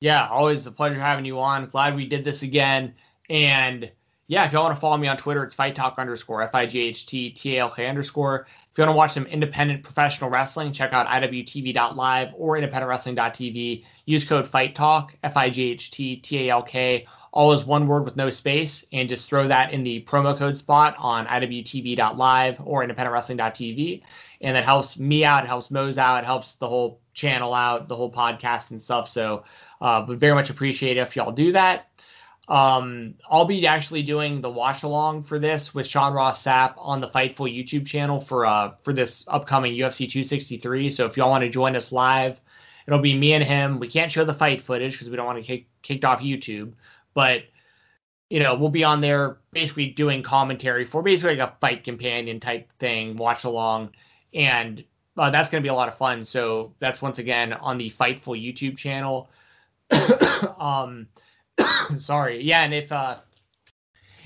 Yeah, 0.00 0.28
always 0.28 0.66
a 0.66 0.72
pleasure 0.72 1.00
having 1.00 1.24
you 1.24 1.38
on. 1.38 1.66
Glad 1.66 1.96
we 1.96 2.06
did 2.06 2.22
this 2.22 2.42
again. 2.42 2.94
And 3.30 3.90
yeah, 4.28 4.44
if 4.44 4.52
y'all 4.52 4.64
want 4.64 4.74
to 4.74 4.80
follow 4.80 4.96
me 4.96 5.08
on 5.08 5.16
Twitter, 5.16 5.42
it's 5.44 5.54
fight 5.54 5.74
talk 5.74 5.98
underscore 5.98 6.42
F 6.42 6.54
I 6.54 6.66
G 6.66 6.80
H 6.80 7.06
T 7.06 7.30
T 7.30 7.56
A 7.56 7.60
L 7.60 7.70
K 7.70 7.86
underscore. 7.86 8.46
If 8.76 8.80
you 8.80 8.84
want 8.84 8.94
to 8.94 8.98
watch 8.98 9.12
some 9.12 9.24
independent 9.24 9.82
professional 9.82 10.28
wrestling, 10.28 10.70
check 10.70 10.92
out 10.92 11.06
IWTV.live 11.06 12.34
or 12.36 12.58
independentwrestling.tv. 12.58 13.86
Use 14.04 14.24
code 14.26 14.46
Fight 14.46 14.74
Talk 14.74 15.14
F 15.24 15.34
I 15.34 15.48
G 15.48 15.70
H 15.70 15.90
T 15.90 16.16
T 16.16 16.40
A 16.40 16.50
L 16.50 16.62
K. 16.62 17.06
All 17.32 17.52
is 17.52 17.64
one 17.64 17.88
word 17.88 18.04
with 18.04 18.16
no 18.16 18.28
space, 18.28 18.84
and 18.92 19.08
just 19.08 19.30
throw 19.30 19.48
that 19.48 19.72
in 19.72 19.82
the 19.82 20.02
promo 20.02 20.36
code 20.36 20.58
spot 20.58 20.94
on 20.98 21.26
IWTV.live 21.26 22.60
or 22.62 22.86
independentwrestling.tv. 22.86 24.02
And 24.42 24.54
that 24.54 24.64
helps 24.64 24.98
me 24.98 25.24
out, 25.24 25.44
it 25.44 25.46
helps 25.46 25.70
Mose 25.70 25.96
out, 25.96 26.24
it 26.24 26.26
helps 26.26 26.56
the 26.56 26.68
whole 26.68 27.00
channel 27.14 27.54
out, 27.54 27.88
the 27.88 27.96
whole 27.96 28.12
podcast 28.12 28.72
and 28.72 28.82
stuff. 28.82 29.08
So, 29.08 29.44
uh, 29.80 30.04
would 30.06 30.20
very 30.20 30.34
much 30.34 30.50
appreciate 30.50 30.98
if 30.98 31.16
y'all 31.16 31.32
do 31.32 31.52
that. 31.52 31.88
Um, 32.48 33.14
I'll 33.28 33.44
be 33.44 33.66
actually 33.66 34.02
doing 34.02 34.40
the 34.40 34.50
watch 34.50 34.84
along 34.84 35.24
for 35.24 35.38
this 35.38 35.74
with 35.74 35.86
Sean 35.86 36.12
Ross 36.12 36.44
Sapp 36.44 36.74
on 36.76 37.00
the 37.00 37.08
Fightful 37.08 37.52
YouTube 37.52 37.86
channel 37.86 38.20
for 38.20 38.46
uh 38.46 38.72
for 38.82 38.92
this 38.92 39.24
upcoming 39.26 39.72
UFC 39.72 40.08
263. 40.08 40.90
So 40.92 41.06
if 41.06 41.16
y'all 41.16 41.30
want 41.30 41.42
to 41.42 41.50
join 41.50 41.74
us 41.74 41.90
live, 41.90 42.40
it'll 42.86 43.00
be 43.00 43.16
me 43.16 43.32
and 43.32 43.42
him. 43.42 43.80
We 43.80 43.88
can't 43.88 44.12
show 44.12 44.24
the 44.24 44.34
fight 44.34 44.62
footage 44.62 44.92
because 44.92 45.10
we 45.10 45.16
don't 45.16 45.26
want 45.26 45.38
to 45.38 45.44
kick 45.44 45.66
kicked 45.82 46.04
off 46.04 46.20
YouTube, 46.20 46.74
but 47.14 47.42
you 48.30 48.40
know 48.40 48.54
we'll 48.54 48.70
be 48.70 48.84
on 48.84 49.00
there 49.00 49.38
basically 49.52 49.88
doing 49.88 50.22
commentary 50.22 50.84
for 50.84 51.02
basically 51.02 51.36
like 51.36 51.48
a 51.48 51.56
fight 51.60 51.82
companion 51.82 52.38
type 52.38 52.70
thing, 52.78 53.16
watch 53.16 53.42
along, 53.42 53.90
and 54.32 54.84
uh, 55.18 55.30
that's 55.30 55.50
going 55.50 55.62
to 55.62 55.66
be 55.66 55.70
a 55.70 55.74
lot 55.74 55.88
of 55.88 55.96
fun. 55.96 56.24
So 56.24 56.74
that's 56.78 57.02
once 57.02 57.18
again 57.18 57.52
on 57.54 57.78
the 57.78 57.90
Fightful 57.90 58.40
YouTube 58.40 58.76
channel. 58.76 59.30
um, 60.60 61.08
sorry, 61.98 62.42
yeah, 62.42 62.62
and 62.62 62.74
if 62.74 62.92
uh, 62.92 63.16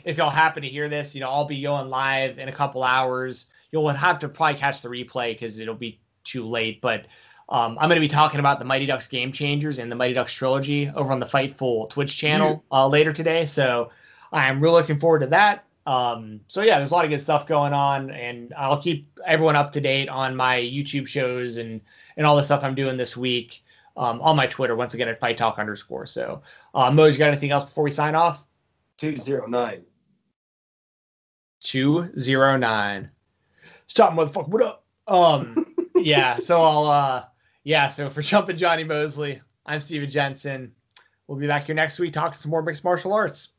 if 0.05 0.19
y'all 0.19 0.31
happen 0.31 0.63
to 0.63 0.69
hear 0.69 0.89
this, 0.89 1.15
you 1.15 1.21
know, 1.21 1.29
I'll 1.29 1.45
be 1.45 1.63
going 1.63 1.89
live 1.89 2.39
in 2.39 2.49
a 2.49 2.53
couple 2.53 2.83
hours. 2.83 3.47
You'll 3.73 3.89
have 3.89 4.19
to 4.21 4.29
probably 4.29 4.59
catch 4.59 4.83
the 4.83 4.89
replay 4.89 5.33
because 5.33 5.59
it'll 5.59 5.75
be 5.75 6.01
too 6.25 6.47
late. 6.47 6.81
But 6.81 7.07
um, 7.49 7.77
I'm 7.79 7.89
going 7.89 7.97
to 7.97 8.01
be 8.01 8.09
talking 8.09 8.41
about 8.41 8.59
the 8.59 8.65
Mighty 8.65 8.87
Ducks 8.87 9.07
Game 9.07 9.33
Changers 9.33 9.79
and 9.79 9.91
the 9.91 9.97
Mighty 9.97 10.15
Ducks 10.15 10.33
trilogy 10.33 10.91
over 10.95 11.13
on 11.13 11.21
the 11.21 11.27
Fightful 11.27 11.91
Twitch 11.91 12.17
channel 12.17 12.65
uh, 12.73 12.87
later 12.87 13.13
today. 13.13 13.45
So 13.45 13.91
I'm 14.33 14.61
really 14.61 14.81
looking 14.81 14.99
forward 14.99 15.21
to 15.21 15.27
that. 15.29 15.65
Um, 15.87 16.41
so 16.47 16.63
yeah, 16.63 16.79
there's 16.79 16.91
a 16.91 16.95
lot 16.95 17.05
of 17.05 17.11
good 17.11 17.21
stuff 17.21 17.47
going 17.47 17.73
on, 17.73 18.11
and 18.11 18.55
I'll 18.57 18.81
keep 18.81 19.09
everyone 19.27 19.57
up 19.57 19.73
to 19.73 19.81
date 19.81 20.09
on 20.09 20.37
my 20.37 20.59
YouTube 20.59 21.07
shows 21.07 21.57
and 21.57 21.81
and 22.17 22.27
all 22.27 22.37
the 22.37 22.45
stuff 22.45 22.63
I'm 22.63 22.75
doing 22.75 22.97
this 22.97 23.17
week 23.17 23.65
um, 23.97 24.21
on 24.21 24.37
my 24.37 24.47
Twitter. 24.47 24.77
Once 24.77 24.95
again 24.95 25.09
at 25.09 25.19
Fight 25.19 25.37
Talk 25.37 25.59
underscore. 25.59 26.07
So, 26.07 26.43
uh, 26.75 26.91
Mo, 26.91 27.07
you 27.07 27.19
got 27.19 27.29
anything 27.29 27.51
else 27.51 27.65
before 27.65 27.85
we 27.85 27.91
sign 27.91 28.15
off? 28.15 28.45
Two 28.97 29.17
zero 29.17 29.47
nine. 29.47 29.83
Two 31.61 32.11
zero 32.19 32.57
nine. 32.57 33.11
Stop, 33.87 34.13
motherfucker! 34.13 34.49
What 34.49 34.63
up? 34.63 34.85
Um, 35.07 35.67
yeah. 35.97 36.39
So 36.39 36.61
I'll 36.61 36.87
uh, 36.87 37.25
yeah. 37.65 37.89
So 37.89 38.11
for 38.11 38.23
Jumping 38.23 38.57
Johnny 38.57 38.85
Mosley, 38.85 39.41
I'm 39.67 39.81
Steven 39.81 40.09
Jensen. 40.09 40.73
We'll 41.27 41.39
be 41.39 41.47
back 41.47 41.65
here 41.67 41.75
next 41.75 41.99
week 41.99 42.13
talking 42.13 42.39
some 42.39 42.51
more 42.51 42.63
mixed 42.63 42.85
martial 42.85 43.13
arts. 43.13 43.51